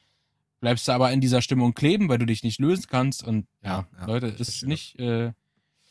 bleibst 0.61 0.89
du 0.89 0.93
aber 0.93 1.13
in 1.13 1.21
dieser 1.21 1.41
Stimmung 1.43 1.73
kleben, 1.75 2.09
weil 2.09 2.19
du 2.19 2.27
dich 2.27 2.43
nicht 2.43 2.59
lösen 2.61 2.87
kannst 2.91 3.23
und 3.25 3.47
ja, 3.63 3.87
Ja, 3.99 4.07
Leute, 4.07 4.27
ist 4.27 4.65
nicht, 4.65 4.99
äh, 4.99 5.29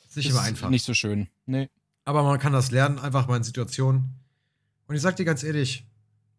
Ist 0.08 0.18
nicht 0.18 0.30
ist 0.30 0.70
nicht 0.70 0.84
so 0.86 0.94
schön. 0.94 1.28
Nee. 1.46 1.70
Aber 2.08 2.24
man 2.24 2.40
kann 2.40 2.54
das 2.54 2.72
lernen, 2.72 3.00
einfach 3.00 3.28
mal 3.28 3.36
in 3.36 3.44
Situationen. 3.44 4.16
Und 4.88 4.96
ich 4.96 5.02
sag 5.02 5.18
dir 5.18 5.26
ganz 5.26 5.44
ehrlich, 5.44 5.86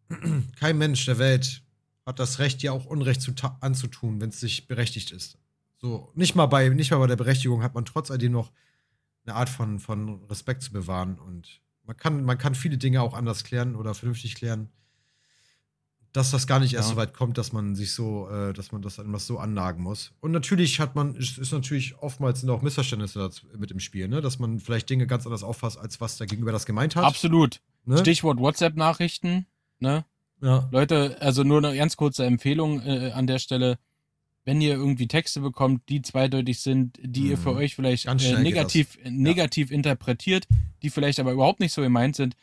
kein 0.59 0.79
Mensch 0.79 1.05
der 1.05 1.19
Welt 1.19 1.61
hat 2.07 2.17
das 2.17 2.39
Recht, 2.39 2.63
dir 2.63 2.73
auch 2.73 2.85
Unrecht 2.85 3.21
zu 3.21 3.35
anzutun, 3.61 4.19
wenn 4.19 4.29
es 4.29 4.39
sich 4.39 4.67
berechtigt 4.67 5.11
ist. 5.11 5.37
So, 5.77 6.11
nicht 6.15 6.33
mal 6.33 6.47
bei, 6.47 6.69
nicht 6.69 6.89
mal 6.89 6.97
bei 6.97 7.05
der 7.05 7.17
Berechtigung 7.17 7.61
hat 7.61 7.75
man 7.75 7.85
trotz 7.85 8.09
alledem 8.09 8.31
noch 8.31 8.51
eine 9.27 9.35
Art 9.35 9.47
von, 9.47 9.77
von 9.77 10.23
Respekt 10.23 10.63
zu 10.63 10.71
bewahren. 10.71 11.19
Und 11.19 11.61
man 11.83 11.95
kann, 11.95 12.23
man 12.23 12.39
kann 12.39 12.55
viele 12.55 12.79
Dinge 12.79 13.03
auch 13.03 13.13
anders 13.13 13.43
klären 13.43 13.75
oder 13.75 13.93
vernünftig 13.93 14.33
klären. 14.33 14.69
Dass 16.11 16.31
das 16.31 16.47
gar 16.47 16.59
nicht 16.59 16.73
erst 16.73 16.89
Ja. 16.89 16.95
so 16.95 16.97
weit 16.99 17.13
kommt, 17.13 17.37
dass 17.37 17.53
man 17.53 17.75
sich 17.75 17.93
so, 17.93 18.27
äh, 18.29 18.51
dass 18.53 18.71
man 18.71 18.81
das 18.81 18.97
etwas 18.97 19.27
so 19.27 19.37
annagen 19.37 19.83
muss. 19.83 20.11
Und 20.21 20.31
natürlich 20.31 20.79
hat 20.79 20.95
man, 20.95 21.13
ist, 21.15 21.37
ist 21.37 21.51
natürlich 21.51 21.95
oftmals 21.99 22.41
sind 22.41 22.49
auch 22.49 22.63
Missverständnisse 22.63 23.29
mit 23.57 23.69
im 23.69 23.79
Spiel, 23.79 24.07
ne? 24.07 24.19
Dass 24.19 24.39
man 24.39 24.59
vielleicht 24.59 24.89
Dinge 24.89 25.05
ganz 25.05 25.25
anders 25.25 25.43
auffasst, 25.43 25.77
als 25.77 26.01
was 26.01 26.17
der 26.17 26.25
Gegenüber 26.25 26.51
das 26.51 26.65
gemeint 26.65 26.95
hat. 26.95 27.03
Absolut. 27.05 27.61
Ne? 27.85 27.99
Stichwort 27.99 28.39
WhatsApp-Nachrichten, 28.39 29.45
ne? 29.79 30.03
Ja. 30.41 30.67
Leute, 30.71 31.17
also 31.21 31.43
nur 31.43 31.57
eine 31.59 31.75
ganz 31.77 31.95
kurze 31.97 32.25
Empfehlung 32.25 32.81
äh, 32.81 33.11
an 33.11 33.27
der 33.27 33.39
Stelle. 33.39 33.77
Wenn 34.45 34.61
ihr 34.61 34.73
irgendwie 34.73 35.07
Texte 35.07 35.41
bekommt, 35.41 35.87
die 35.89 36.01
zweideutig 36.01 36.59
sind, 36.61 36.97
die 37.03 37.27
ihr 37.27 37.37
Mhm. 37.37 37.41
für 37.41 37.53
euch 37.53 37.75
vielleicht 37.75 38.05
äh, 38.07 38.41
negativ, 38.41 38.97
äh, 39.03 39.11
negativ 39.11 39.69
interpretiert, 39.69 40.47
die 40.81 40.89
vielleicht 40.89 41.19
aber 41.19 41.33
überhaupt 41.33 41.59
nicht 41.59 41.73
so 41.73 41.81
gemeint 41.83 42.15
sind. 42.15 42.35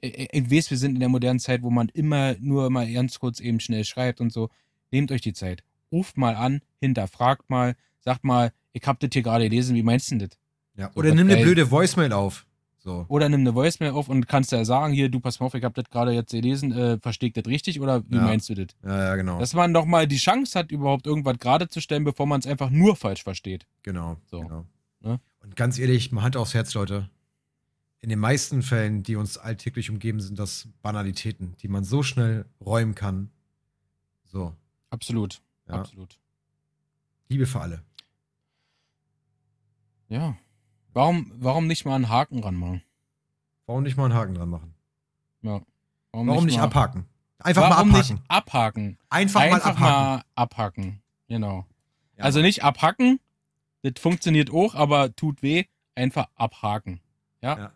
Ich, 0.00 0.50
weiß, 0.50 0.70
wir 0.70 0.76
sind 0.78 0.94
in 0.94 1.00
der 1.00 1.08
modernen 1.08 1.38
Zeit, 1.40 1.62
wo 1.62 1.70
man 1.70 1.88
immer 1.90 2.36
nur 2.40 2.70
mal 2.70 2.90
ganz 2.92 3.18
kurz 3.18 3.40
eben 3.40 3.60
schnell 3.60 3.84
schreibt 3.84 4.20
und 4.20 4.32
so. 4.32 4.50
Nehmt 4.90 5.10
euch 5.10 5.20
die 5.20 5.32
Zeit. 5.32 5.62
Ruft 5.90 6.16
mal 6.16 6.34
an, 6.36 6.60
hinterfragt 6.80 7.48
mal, 7.48 7.76
sagt 8.00 8.24
mal, 8.24 8.52
ich 8.72 8.86
hab 8.86 9.00
das 9.00 9.10
hier 9.12 9.22
gerade 9.22 9.44
gelesen, 9.48 9.74
wie 9.74 9.82
meinst 9.82 10.10
du 10.10 10.16
denn 10.18 10.28
das? 10.28 10.38
ja. 10.76 10.90
So, 10.92 11.00
Oder 11.00 11.14
nimm 11.14 11.28
eine 11.30 11.42
blöde 11.42 11.70
Voicemail 11.70 12.12
auf. 12.12 12.46
So. 12.78 13.04
Oder 13.08 13.28
nimm 13.28 13.40
eine 13.40 13.54
Voicemail 13.54 13.90
auf 13.92 14.08
und 14.08 14.28
kannst 14.28 14.52
ja 14.52 14.64
sagen, 14.64 14.92
hier, 14.92 15.08
du 15.08 15.18
pass 15.18 15.40
mal 15.40 15.46
auf, 15.46 15.54
ich 15.54 15.64
hab 15.64 15.74
das 15.74 15.86
gerade 15.90 16.12
jetzt 16.12 16.30
gelesen, 16.30 16.70
äh, 16.70 16.98
versteht 17.00 17.36
das 17.36 17.46
richtig 17.46 17.80
oder 17.80 18.04
wie 18.08 18.14
Ja. 18.16 18.22
meinst 18.22 18.48
du 18.48 18.54
das? 18.54 18.68
Ja, 18.84 19.04
ja, 19.06 19.16
genau. 19.16 19.40
Dass 19.40 19.54
man 19.54 19.74
doch 19.74 19.86
mal 19.86 20.06
die 20.06 20.18
Chance 20.18 20.56
hat, 20.56 20.70
überhaupt 20.70 21.06
irgendwas 21.06 21.38
gerade 21.38 21.68
zu 21.68 21.80
stellen, 21.80 22.04
bevor 22.04 22.26
man 22.26 22.38
es 22.38 22.46
einfach 22.46 22.70
nur 22.70 22.94
falsch 22.94 23.24
versteht. 23.24 23.66
Genau. 23.82 24.18
So. 24.26 24.40
genau. 24.42 24.66
Ne? 25.00 25.18
Und 25.42 25.56
ganz 25.56 25.78
ehrlich, 25.80 26.12
mal 26.12 26.22
Hand 26.22 26.36
aufs 26.36 26.54
Herz, 26.54 26.74
Leute. 26.74 27.10
In 28.00 28.08
den 28.10 28.18
meisten 28.18 28.62
Fällen, 28.62 29.02
die 29.02 29.16
uns 29.16 29.38
alltäglich 29.38 29.90
umgeben, 29.90 30.20
sind 30.20 30.38
das 30.38 30.68
Banalitäten, 30.82 31.56
die 31.62 31.68
man 31.68 31.82
so 31.84 32.02
schnell 32.02 32.46
räumen 32.60 32.94
kann. 32.94 33.30
So. 34.24 34.54
Absolut. 34.90 35.42
Ja. 35.68 35.74
Absolut. 35.74 36.18
Liebe 37.28 37.46
für 37.46 37.60
alle. 37.60 37.82
Ja. 40.08 40.36
Warum, 40.92 41.32
warum 41.36 41.66
nicht 41.66 41.84
mal 41.84 41.96
einen 41.96 42.08
Haken 42.08 42.42
ranmachen? 42.42 42.82
Warum 43.66 43.82
nicht 43.82 43.96
mal 43.96 44.04
einen 44.04 44.14
Haken 44.14 44.34
dran 44.34 44.48
machen? 44.48 44.74
Ja. 45.42 45.60
Warum 46.12 46.46
nicht 46.46 46.56
mal, 46.56 46.64
abhaken? 46.64 47.06
Einfach 47.38 47.62
warum 47.62 47.90
mal 47.90 47.98
abhaken. 47.98 48.14
nicht 48.16 48.30
abhaken? 48.30 48.98
Einfach, 49.10 49.40
Einfach 49.40 49.64
mal 49.64 49.70
abhaken. 49.70 49.82
mal 49.82 50.24
abhaken. 50.34 51.02
Genau. 51.28 51.66
Ja. 52.16 52.24
Also 52.24 52.40
nicht 52.40 52.62
abhacken, 52.64 53.20
das 53.82 53.94
funktioniert 53.98 54.50
auch, 54.50 54.74
aber 54.74 55.14
tut 55.14 55.42
weh. 55.42 55.64
Einfach 55.94 56.28
abhaken. 56.34 57.00
Ja. 57.42 57.58
Ja. 57.58 57.72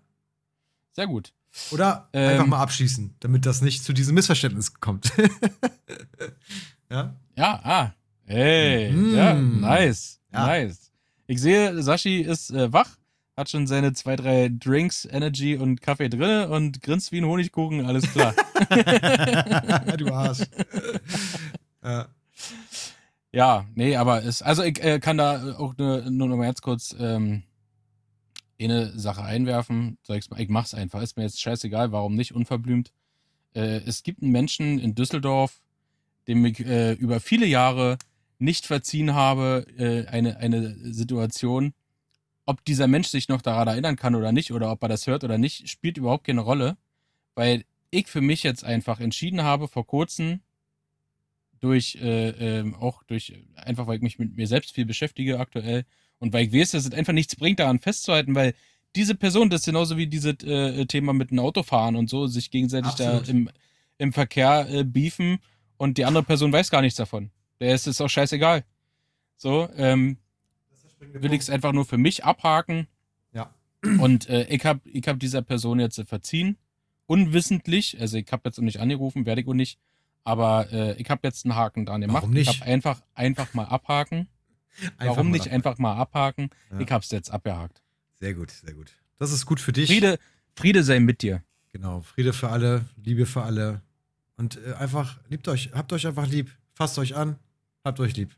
Sehr 1.01 1.07
gut. 1.07 1.33
Oder 1.71 2.11
Ähm, 2.13 2.33
einfach 2.33 2.47
mal 2.47 2.61
abschießen, 2.61 3.17
damit 3.21 3.47
das 3.47 3.63
nicht 3.63 3.83
zu 3.83 3.95
diesem 3.95 4.15
Missverständnis 4.17 4.75
kommt. 4.75 5.11
ja? 6.91 7.17
Ja, 7.39 7.61
ah. 7.65 7.95
Hey, 8.27 8.93
Mm. 8.93 9.15
ja, 9.17 9.33
nice. 9.33 10.21
Ja. 10.31 10.47
Nice. 10.47 10.93
Ich 11.27 11.41
sehe, 11.41 11.83
Sashi 11.83 12.21
ist 12.21 12.51
äh, 12.51 12.71
wach, 12.71 12.99
hat 13.35 13.49
schon 13.49 13.67
seine 13.67 13.95
zwei, 13.95 14.15
drei 14.15 14.51
Drinks, 14.53 15.09
Energy 15.11 15.57
und 15.57 15.81
Kaffee 15.81 16.11
drin 16.11 16.51
und 16.51 16.83
grinst 16.83 17.13
wie 17.13 17.19
ein 17.23 17.25
Honigkuchen, 17.25 17.87
alles 17.87 18.05
klar. 18.13 18.35
du 19.97 20.13
Arsch. 20.13 20.41
ja. 21.83 22.09
ja, 23.33 23.65
nee, 23.75 23.97
aber 23.97 24.23
es, 24.23 24.43
also 24.43 24.63
ich 24.65 24.85
äh, 24.85 25.01
kann 25.01 25.17
da 25.17 25.55
auch 25.57 25.79
ne, 25.79 26.11
nur 26.11 26.29
noch 26.29 26.37
mal 26.37 26.45
ganz 26.45 26.61
kurz 26.61 26.95
ähm, 27.01 27.45
eine 28.65 28.99
Sache 28.99 29.23
einwerfen. 29.23 29.99
Sag 30.03 30.19
ich's 30.19 30.31
mal, 30.31 30.41
ich 30.41 30.49
mach's 30.49 30.75
einfach. 30.75 31.03
Ist 31.03 31.17
mir 31.17 31.23
jetzt 31.23 31.41
scheißegal, 31.41 31.93
warum 31.93 32.15
nicht, 32.15 32.33
unverblümt. 32.33 32.93
Äh, 33.55 33.81
es 33.87 34.03
gibt 34.03 34.23
einen 34.23 34.33
Menschen 34.33 34.79
in 34.79 34.95
Düsseldorf, 34.95 35.61
dem 36.29 36.45
ich 36.45 36.61
äh, 36.61 36.93
über 36.93 37.21
viele 37.21 37.47
Jahre 37.47 37.99
nicht 38.39 38.67
verziehen 38.67 39.15
habe, 39.15 39.67
äh, 39.79 40.07
eine, 40.09 40.39
eine 40.39 40.77
Situation. 40.93 41.75
Ob 42.47 42.65
dieser 42.65 42.89
Mensch 42.89 43.09
sich 43.09 43.29
noch 43.29 43.43
daran 43.43 43.69
erinnern 43.69 43.97
kann 43.97 44.15
oder 44.15 44.33
nicht, 44.33 44.53
oder 44.53 44.71
ob 44.71 44.83
er 44.83 44.89
das 44.89 45.07
hört 45.07 45.25
oder 45.25 45.39
nicht, 45.39 45.69
spielt 45.69 45.99
überhaupt 45.99 46.25
keine 46.25 46.41
Rolle, 46.41 46.77
weil 47.35 47.65
ich 47.91 48.07
für 48.07 48.21
mich 48.21 48.43
jetzt 48.43 48.65
einfach 48.65 49.01
entschieden 49.01 49.43
habe, 49.43 49.69
vor 49.69 49.87
kurzem, 49.87 50.41
durch, 51.61 51.97
äh, 52.01 52.31
ähm, 52.31 52.75
auch 52.75 53.03
durch, 53.03 53.35
einfach 53.55 53.87
weil 53.87 53.97
ich 53.97 54.03
mich 54.03 54.19
mit 54.19 54.35
mir 54.37 54.47
selbst 54.47 54.73
viel 54.73 54.87
beschäftige 54.87 55.39
aktuell 55.39 55.85
und 56.21 56.33
weil 56.33 56.47
ich 56.47 56.53
weiß, 56.53 56.73
dass 56.73 56.87
es 56.87 56.93
einfach 56.93 57.13
nichts 57.13 57.35
bringt, 57.35 57.59
daran 57.59 57.81
festzuhalten, 57.81 58.35
weil 58.35 58.55
diese 58.95 59.15
Person, 59.15 59.51
das 59.51 59.63
ist 59.63 59.67
genauso 59.67 59.97
wie 59.97 60.07
dieses 60.07 60.43
äh, 60.45 60.87
Thema 60.87 61.13
mit 61.13 61.31
dem 61.31 61.39
Autofahren 61.39 61.97
und 61.97 62.09
so, 62.09 62.27
sich 62.27 62.51
gegenseitig 62.51 62.93
Absolut. 62.93 63.29
da 63.29 63.31
im, 63.31 63.51
im 63.99 64.13
Verkehr 64.13 64.69
äh, 64.69 64.85
beefen 64.85 65.39
und 65.77 65.99
die 65.99 66.05
andere 66.05 66.23
Person 66.23 66.53
weiß 66.53 66.71
gar 66.71 66.83
nichts 66.83 66.97
davon. 66.97 67.31
Der 67.61 67.75
ist 67.75 67.87
es 67.87 68.01
auch 68.01 68.09
scheißegal. 68.09 68.65
So, 69.37 69.69
ähm, 69.77 70.19
will 70.99 71.33
ich 71.33 71.41
es 71.41 71.51
einfach 71.51 71.73
nur 71.73 71.85
für 71.85 71.99
mich 71.99 72.25
abhaken. 72.25 72.87
Ja. 73.33 73.55
Und 73.83 74.29
äh, 74.29 74.47
ich 74.49 74.65
habe 74.65 74.81
ich 74.85 75.07
hab 75.07 75.19
dieser 75.19 75.43
Person 75.43 75.81
jetzt 75.81 75.99
äh, 75.99 76.05
verziehen. 76.05 76.59
Unwissentlich. 77.07 77.99
Also 78.01 78.19
ich 78.19 78.31
habe 78.31 78.43
jetzt 78.45 78.59
auch 78.59 78.63
nicht 78.63 78.81
angerufen, 78.81 79.25
werde 79.25 79.41
ich 79.41 79.49
auch 79.49 79.55
nicht. 79.55 79.79
Aber 80.25 80.71
äh, 80.71 81.01
ich 81.01 81.09
habe 81.09 81.21
jetzt 81.25 81.45
einen 81.47 81.55
Haken 81.55 81.87
dran 81.87 82.03
gemacht. 82.03 82.23
Warum 82.23 82.35
nicht? 82.35 82.51
Ich 82.51 82.61
habe 82.61 82.71
einfach, 82.71 83.01
einfach 83.15 83.55
mal 83.55 83.65
abhaken. 83.65 84.29
Warum 84.99 85.31
nicht 85.31 85.43
abhaken. 85.43 85.55
einfach 85.55 85.79
mal 85.79 85.97
abhaken? 85.97 86.51
Ja. 86.71 86.81
Ich 86.81 86.91
hab's 86.91 87.11
jetzt 87.11 87.31
abgehakt. 87.31 87.83
Sehr 88.19 88.35
gut, 88.35 88.51
sehr 88.51 88.75
gut. 88.75 88.93
Das 89.19 89.33
ist 89.33 89.47
gut 89.47 89.61
für 89.61 89.73
dich. 89.73 89.89
Friede, 89.89 90.19
Friede 90.55 90.83
sei 90.83 91.01
mit 91.01 91.23
dir. 91.23 91.43
Genau, 91.73 92.01
Friede 92.03 92.33
für 92.33 92.49
alle, 92.49 92.85
Liebe 93.03 93.27
für 93.27 93.43
alle. 93.43 93.83
Und 94.37 94.59
äh, 94.67 94.75
einfach, 94.75 95.19
liebt 95.29 95.47
euch, 95.49 95.71
habt 95.75 95.93
euch 95.93 96.07
einfach 96.07 96.27
lieb. 96.27 96.51
Fasst 96.75 96.99
euch 96.99 97.15
an, 97.15 97.37
habt 97.85 98.01
euch 98.01 98.17
lieb. 98.17 98.35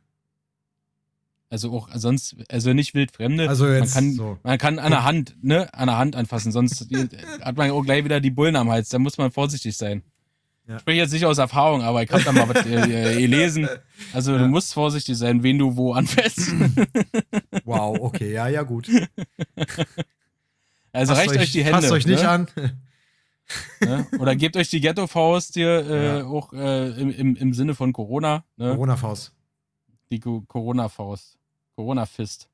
Also 1.48 1.70
auch 1.72 1.88
sonst, 1.94 2.34
also 2.48 2.72
nicht 2.72 2.94
wildfremde. 2.94 3.48
Also 3.48 3.68
jetzt 3.68 3.94
man 3.94 4.04
kann, 4.04 4.12
so. 4.14 4.38
man 4.42 4.58
kann 4.58 4.78
an 4.78 4.90
der 4.90 5.04
Hand, 5.04 5.36
ne, 5.42 5.72
an 5.74 5.86
der 5.86 5.98
Hand 5.98 6.16
anfassen, 6.16 6.50
sonst 6.50 6.88
hat 7.42 7.56
man 7.56 7.70
auch 7.70 7.82
gleich 7.82 8.04
wieder 8.04 8.20
die 8.20 8.30
Bullen 8.30 8.56
am 8.56 8.70
Hals. 8.70 8.88
Da 8.88 8.98
muss 8.98 9.18
man 9.18 9.30
vorsichtig 9.32 9.76
sein. 9.76 10.02
Ja. 10.72 10.76
Ich 10.76 10.82
spreche 10.82 10.98
jetzt 11.00 11.12
nicht 11.12 11.26
aus 11.26 11.36
Erfahrung, 11.38 11.82
aber 11.82 12.02
ich 12.02 12.10
habe 12.10 12.22
da 12.22 12.32
mal 12.32 12.48
was 12.48 12.64
äh, 12.64 13.14
äh, 13.16 13.20
gelesen. 13.20 13.68
Also 14.14 14.32
Ja. 14.32 14.38
du 14.38 14.46
musst 14.48 14.72
vorsichtig 14.72 15.18
sein, 15.18 15.42
wen 15.42 15.58
du 15.58 15.76
wo 15.76 15.92
anfasst. 15.92 16.40
Wow, 17.64 17.98
okay, 18.00 18.32
ja, 18.32 18.48
ja, 18.48 18.62
gut. 18.62 18.88
Also 20.92 21.14
Fasst 21.14 21.28
reicht 21.30 21.40
euch, 21.40 21.52
die 21.52 21.62
Hände. 21.64 21.80
Fasst 21.80 21.92
euch 21.92 22.06
nicht 22.06 22.22
ne? 22.22 22.28
an. 22.28 22.48
Ne? 23.80 24.06
Oder 24.18 24.34
gebt 24.34 24.56
euch 24.56 24.70
die 24.70 24.80
Ghetto-Faust 24.80 25.52
hier 25.54 25.84
äh, 25.86 26.18
Ja. 26.20 26.24
auch 26.24 26.54
äh, 26.54 26.88
im, 26.98 27.10
im, 27.10 27.36
im 27.36 27.52
Sinne 27.52 27.74
von 27.74 27.92
Corona. 27.92 28.44
Ne? 28.56 28.70
Corona-Faust. 28.70 29.34
Die 30.10 30.20
Co- 30.20 30.40
Corona-Faust. 30.42 31.36
Corona-Fist. 31.76 32.48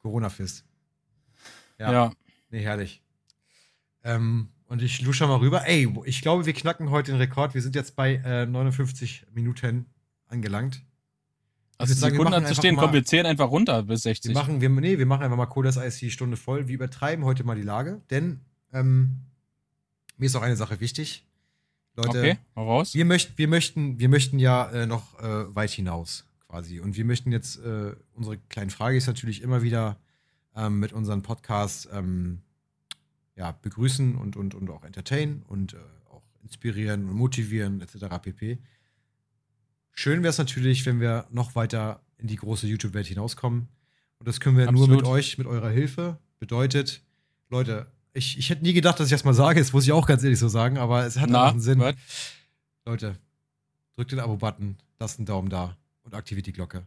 Corona-Fist. 0.00 0.64
Ja. 1.78 1.90
Ja. 1.92 2.12
Nee, 2.50 2.60
herrlich. 2.60 3.02
Ähm, 4.04 4.48
und 4.68 4.82
ich 4.82 5.02
lusche 5.02 5.26
mal 5.26 5.36
rüber. 5.36 5.66
Ey, 5.66 5.92
ich 6.04 6.22
glaube, 6.22 6.46
wir 6.46 6.52
knacken 6.52 6.90
heute 6.90 7.12
den 7.12 7.18
Rekord. 7.18 7.54
Wir 7.54 7.62
sind 7.62 7.74
jetzt 7.74 7.96
bei 7.96 8.14
äh, 8.16 8.46
59 8.46 9.26
Minuten 9.34 9.86
angelangt. 10.28 10.82
Also 11.78 11.92
wir 11.92 11.96
Sekunden 12.10 12.24
machen 12.24 12.42
zu 12.44 12.48
einfach 12.48 12.62
stehen, 12.62 12.74
mal- 12.74 12.82
komm, 12.82 12.92
wir 12.92 13.04
zählen 13.04 13.26
einfach 13.26 13.50
runter 13.50 13.82
bis 13.84 14.02
60. 14.02 14.30
Wir 14.30 14.34
machen, 14.40 14.60
wir, 14.60 14.68
nee, 14.68 14.98
wir 14.98 15.06
machen 15.06 15.22
einfach 15.22 15.36
mal 15.36 15.46
Colas 15.46 15.78
Eis 15.78 15.98
die 15.98 16.10
Stunde 16.10 16.36
voll. 16.36 16.68
Wir 16.68 16.74
übertreiben 16.74 17.24
heute 17.24 17.44
mal 17.44 17.54
die 17.56 17.62
Lage, 17.62 18.00
denn 18.10 18.40
ähm, 18.72 19.20
mir 20.16 20.26
ist 20.26 20.34
auch 20.36 20.42
eine 20.42 20.56
Sache 20.56 20.80
wichtig. 20.80 21.24
Leute, 21.94 22.18
okay, 22.18 22.38
raus. 22.56 22.94
wir, 22.94 23.04
möcht, 23.04 23.38
wir, 23.38 23.48
möchten, 23.48 23.98
wir 23.98 24.08
möchten 24.08 24.38
ja 24.38 24.70
äh, 24.70 24.86
noch 24.86 25.18
äh, 25.20 25.54
weit 25.54 25.70
hinaus 25.70 26.24
quasi. 26.46 26.80
Und 26.80 26.96
wir 26.96 27.04
möchten 27.04 27.32
jetzt, 27.32 27.58
äh, 27.58 27.94
unsere 28.14 28.38
kleine 28.48 28.70
Frage 28.70 28.96
ist 28.96 29.06
natürlich 29.06 29.42
immer 29.42 29.62
wieder 29.62 29.98
ähm, 30.56 30.78
mit 30.80 30.92
unseren 30.92 31.22
Podcasts, 31.22 31.88
ähm, 31.92 32.40
ja, 33.38 33.52
begrüßen 33.52 34.16
und, 34.16 34.36
und, 34.36 34.54
und 34.54 34.68
auch 34.68 34.84
entertainen 34.84 35.42
und 35.46 35.74
äh, 35.74 35.76
auch 36.10 36.24
inspirieren 36.42 37.08
und 37.08 37.14
motivieren 37.14 37.80
etc. 37.80 38.06
pp. 38.20 38.58
Schön 39.92 40.22
wäre 40.22 40.30
es 40.30 40.38
natürlich, 40.38 40.84
wenn 40.86 41.00
wir 41.00 41.26
noch 41.30 41.54
weiter 41.54 42.02
in 42.18 42.26
die 42.26 42.36
große 42.36 42.66
YouTube-Welt 42.66 43.06
hinauskommen. 43.06 43.68
Und 44.18 44.26
das 44.26 44.40
können 44.40 44.56
wir 44.56 44.70
nur 44.72 44.82
Absolut. 44.82 45.02
mit 45.02 45.10
euch, 45.10 45.38
mit 45.38 45.46
eurer 45.46 45.70
Hilfe. 45.70 46.18
Bedeutet, 46.40 47.02
Leute, 47.48 47.86
ich, 48.12 48.38
ich 48.38 48.50
hätte 48.50 48.64
nie 48.64 48.72
gedacht, 48.72 48.98
dass 48.98 49.06
ich 49.06 49.12
das 49.12 49.24
mal 49.24 49.34
sage, 49.34 49.60
das 49.60 49.72
muss 49.72 49.84
ich 49.84 49.92
auch 49.92 50.06
ganz 50.06 50.24
ehrlich 50.24 50.40
so 50.40 50.48
sagen, 50.48 50.76
aber 50.76 51.06
es 51.06 51.18
hat 51.18 51.30
Na, 51.30 51.50
einen 51.50 51.60
Sinn. 51.60 51.78
was? 51.78 51.94
Leute, 52.84 53.14
drückt 53.94 54.10
den 54.10 54.18
Abo-Button, 54.18 54.78
lasst 54.98 55.20
einen 55.20 55.26
Daumen 55.26 55.48
da 55.48 55.76
und 56.02 56.14
aktiviert 56.14 56.46
die 56.46 56.52
Glocke. 56.52 56.84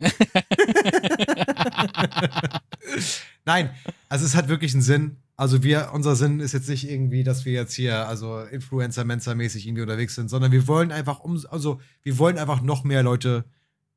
Nein, 3.46 3.70
also 4.08 4.26
es 4.26 4.34
hat 4.34 4.48
wirklich 4.48 4.74
einen 4.74 4.82
Sinn. 4.82 5.16
Also 5.36 5.62
wir, 5.62 5.90
unser 5.92 6.16
Sinn 6.16 6.40
ist 6.40 6.52
jetzt 6.52 6.68
nicht 6.68 6.90
irgendwie, 6.90 7.22
dass 7.22 7.44
wir 7.44 7.52
jetzt 7.52 7.74
hier 7.74 8.08
also 8.08 8.40
Influencer, 8.40 9.04
Mensa-mäßig 9.04 9.66
irgendwie 9.66 9.82
unterwegs 9.82 10.14
sind, 10.16 10.28
sondern 10.28 10.50
wir 10.50 10.66
wollen 10.66 10.90
einfach 10.90 11.20
um, 11.20 11.40
also 11.50 11.80
wir 12.02 12.18
wollen 12.18 12.38
einfach 12.38 12.60
noch 12.60 12.84
mehr 12.84 13.02
Leute 13.02 13.44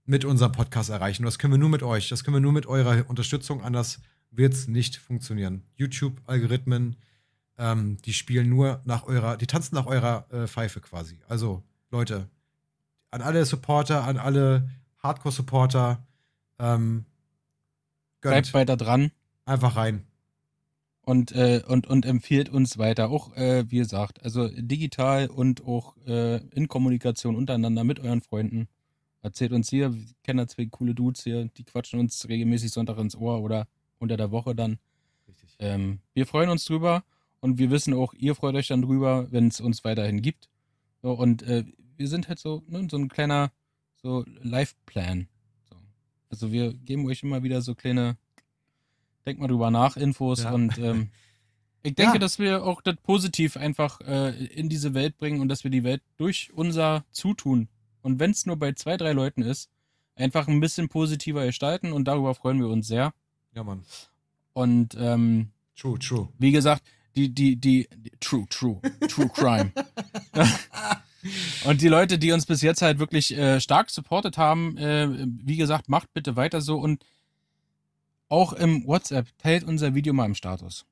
mit 0.06 0.24
unserem 0.24 0.52
Podcast 0.52 0.90
erreichen. 0.90 1.24
Und 1.24 1.28
das 1.28 1.40
können 1.40 1.54
wir 1.54 1.58
nur 1.58 1.70
mit 1.70 1.82
euch. 1.82 2.10
Das 2.10 2.24
können 2.24 2.36
wir 2.36 2.42
nur 2.42 2.52
mit 2.52 2.68
eurer 2.68 3.10
Unterstützung. 3.10 3.64
Anders 3.64 4.00
wird 4.32 4.54
es 4.54 4.68
nicht 4.68 4.98
funktionieren. 4.98 5.64
YouTube-Algorithmen, 5.78 6.98
ähm, 7.58 7.98
die 8.06 8.14
spielen 8.14 8.50
nur 8.50 8.82
nach 8.86 9.04
eurer, 9.04 9.38
die 9.38 9.48
tanzen 9.48 9.76
nach 9.76 9.88
eurer 9.88 10.28
äh, 10.32 10.48
Pfeife 10.48 10.82
quasi. 10.82 11.20
Also 11.28 11.64
Leute, 11.90 12.30
an 13.10 13.22
alle 13.22 13.46
Supporter, 13.46 14.04
an 14.04 14.18
alle 14.18 14.70
Hardcore-Supporter, 15.02 16.06
ähm, 16.60 17.06
Bleibt 18.22 18.48
gönnt 18.48 18.54
weiter 18.54 18.78
dran 18.78 19.12
einfach 19.50 19.76
rein. 19.76 20.06
und, 21.10 21.32
äh, 21.32 21.64
und, 21.68 21.88
und 21.88 22.06
empfiehlt 22.06 22.50
uns 22.50 22.78
weiter. 22.78 23.10
Auch, 23.10 23.36
äh, 23.36 23.66
wie 23.72 23.78
gesagt, 23.80 24.24
also 24.24 24.48
digital 24.48 25.28
und 25.28 25.66
auch 25.66 25.98
äh, 26.06 26.38
in 26.54 26.68
Kommunikation 26.68 27.36
untereinander 27.36 27.84
mit 27.84 28.00
euren 28.00 28.22
Freunden. 28.22 28.68
Erzählt 29.24 29.52
uns 29.52 29.70
hier, 29.70 29.92
wir 29.92 30.06
kennen 30.24 30.38
da 30.38 30.48
zwei 30.48 30.68
coole 30.68 30.94
Dudes 30.94 31.24
hier, 31.24 31.46
die 31.46 31.64
quatschen 31.64 32.00
uns 32.00 32.30
regelmäßig 32.30 32.72
Sonntag 32.72 33.00
ins 33.00 33.16
Ohr 33.16 33.42
oder 33.42 33.68
unter 33.98 34.18
der 34.18 34.30
Woche 34.30 34.54
dann. 34.54 34.78
Richtig. 35.28 35.56
Ähm, 35.58 36.00
wir 36.14 36.28
freuen 36.28 36.52
uns 36.52 36.64
drüber 36.66 37.04
und 37.40 37.58
wir 37.58 37.72
wissen 37.72 37.96
auch, 37.96 38.14
ihr 38.14 38.36
freut 38.36 38.54
euch 38.54 38.68
dann 38.68 38.84
drüber, 38.84 39.32
wenn 39.32 39.48
es 39.48 39.60
uns 39.62 39.84
weiterhin 39.84 40.22
gibt. 40.22 40.48
So, 41.02 41.14
und 41.14 41.42
äh, 41.42 41.66
wir 41.98 42.08
sind 42.08 42.30
halt 42.30 42.38
so, 42.38 42.64
ne, 42.68 42.88
so 42.90 42.98
ein 42.98 43.10
kleiner 43.10 43.52
so 43.96 44.26
Live-Plan. 44.44 45.28
So. 45.70 45.76
Also 46.30 46.52
wir 46.52 46.74
geben 46.74 47.08
euch 47.08 47.24
immer 47.24 47.42
wieder 47.42 47.62
so 47.62 47.74
kleine, 47.74 48.18
denkt 49.26 49.42
mal 49.42 49.48
drüber 49.48 49.72
nach, 49.72 49.98
Infos 49.98 50.44
Ja. 50.44 50.52
und 50.52 50.78
ähm, 50.78 51.10
ich 51.84 51.96
denke, 51.96 52.14
Ja. 52.14 52.20
dass 52.20 52.40
wir 52.40 52.64
auch 52.64 52.82
das 52.82 52.96
positiv 53.04 53.58
einfach 53.58 54.02
äh, 54.02 54.32
in 54.46 54.70
diese 54.70 54.94
Welt 54.94 55.18
bringen 55.18 55.40
und 55.42 55.50
dass 55.50 55.64
wir 55.64 55.72
die 55.72 55.84
Welt 55.84 56.02
durch 56.18 56.52
unser 56.54 57.04
Zutun 57.12 57.68
und 58.02 58.20
wenn 58.20 58.32
es 58.32 58.46
nur 58.46 58.58
bei 58.58 58.72
zwei, 58.74 58.98
drei 58.98 59.12
Leuten 59.14 59.42
ist, 59.42 59.70
einfach 60.16 60.48
ein 60.48 60.60
bisschen 60.60 60.90
positiver 60.90 61.46
gestalten 61.46 61.92
und 61.94 62.06
darüber 62.08 62.34
freuen 62.36 62.60
wir 62.60 62.68
uns 62.68 62.88
sehr. 62.88 63.14
Ja, 63.56 63.64
Mann. 63.64 63.84
Und 64.54 64.96
ähm, 65.00 65.50
True, 65.78 65.98
true. 66.00 66.28
wie 66.38 66.52
gesagt, 66.52 66.84
die, 67.16 67.30
die, 67.30 67.56
die, 67.56 67.88
die 67.96 68.12
True, 68.20 68.46
True, 68.50 68.80
True 69.08 69.30
Crime. 69.34 69.72
und 71.66 71.82
die 71.82 71.88
Leute, 71.88 72.18
die 72.18 72.32
uns 72.32 72.46
bis 72.46 72.62
jetzt 72.62 72.82
halt 72.82 73.00
wirklich 73.00 73.36
äh, 73.38 73.60
stark 73.60 73.90
supportet 73.90 74.38
haben, 74.38 74.78
äh, 74.78 75.08
wie 75.26 75.58
gesagt, 75.58 75.90
macht 75.90 76.14
bitte 76.14 76.36
weiter 76.36 76.62
so 76.62 76.78
und 76.78 77.04
auch 78.30 78.54
im 78.54 78.86
WhatsApp 78.88 79.28
teilt 79.38 79.64
unser 79.64 79.94
Video 79.96 80.14
mal 80.14 80.26
im 80.26 80.36
Status. 80.36 80.86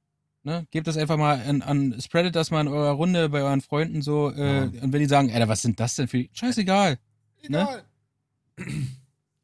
Ne? 0.44 0.66
Gebt 0.72 0.88
das 0.88 0.98
einfach 0.98 1.18
mal 1.18 1.40
an, 1.42 1.62
an, 1.62 2.00
spreadet 2.02 2.36
das 2.36 2.52
mal 2.52 2.62
in 2.62 2.68
eurer 2.68 2.92
Runde 2.92 3.30
bei 3.30 3.42
euren 3.42 3.62
Freunden 3.62 4.02
so. 4.02 4.32
Äh, 4.32 4.38
Ja. 4.56 4.64
Und 4.84 4.94
wenn 4.94 5.00
die 5.00 5.06
sagen, 5.08 5.32
Alter, 5.32 5.48
was 5.48 5.62
sind 5.62 5.80
das 5.80 5.96
denn 5.96 6.08
für. 6.08 6.26
Scheißegal. 6.34 7.00
Ne? 7.48 7.84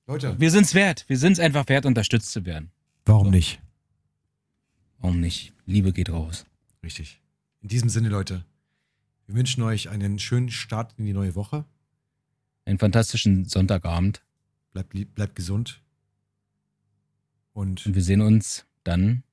Leute, 0.07 0.39
Wir 0.39 0.51
sind's 0.51 0.73
wert. 0.73 1.05
Wir 1.07 1.17
sind's 1.17 1.39
einfach 1.39 1.67
wert, 1.69 1.85
unterstützt 1.85 2.31
zu 2.31 2.45
werden. 2.45 2.71
warum 3.05 3.29
nicht? 3.29 3.61
Warum 4.99 5.19
nicht? 5.19 5.53
Liebe 5.65 5.91
geht 5.93 6.09
raus. 6.09 6.45
Richtig. 6.83 7.21
In 7.61 7.67
diesem 7.69 7.89
Sinne, 7.89 8.09
Leute, 8.09 8.45
wir 9.27 9.35
wünschen 9.35 9.63
euch 9.63 9.89
einen 9.89 10.19
schönen 10.19 10.49
Start 10.49 10.93
in 10.97 11.05
die 11.05 11.13
neue 11.13 11.35
Woche. 11.35 11.65
Einen 12.65 12.79
fantastischen 12.79 13.45
Sonntagabend. 13.45 14.21
Bleibt, 14.71 14.93
lieb, 14.93 15.13
bleibt 15.15 15.35
gesund. 15.35 15.81
Und 17.53 17.85
Und 17.85 17.95
wir 17.95 18.01
sehen 18.03 18.21
uns 18.21 18.65
dann 18.83 19.23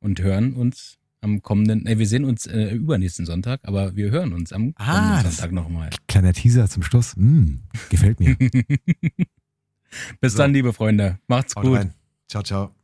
und 0.00 0.20
hören 0.20 0.52
uns 0.54 0.98
am 1.20 1.42
kommenden, 1.42 1.86
äh, 1.86 1.98
wir 1.98 2.06
sehen 2.06 2.24
uns 2.24 2.46
äh, 2.46 2.70
übernächsten 2.70 3.26
Sonntag, 3.26 3.60
aber 3.64 3.96
wir 3.96 4.10
hören 4.10 4.32
uns 4.32 4.52
am 4.52 4.72
Ah, 4.76 4.94
kommenden 5.16 5.32
Sonntag 5.32 5.52
nochmal. 5.52 5.90
kleiner 6.06 6.32
Teaser 6.32 6.68
zum 6.68 6.82
Schluss. 6.84 7.16
Mm, 7.16 7.56
gefällt 7.90 8.20
mir. 8.20 8.36
Bis 10.20 10.32
So. 10.32 10.38
dann, 10.38 10.52
liebe 10.52 10.72
Freunde. 10.72 11.18
Macht's 11.26 11.56
Haut 11.56 11.64
gut. 11.64 11.78
rein. 11.78 11.94
Ciao, 12.28 12.42
ciao. 12.42 12.77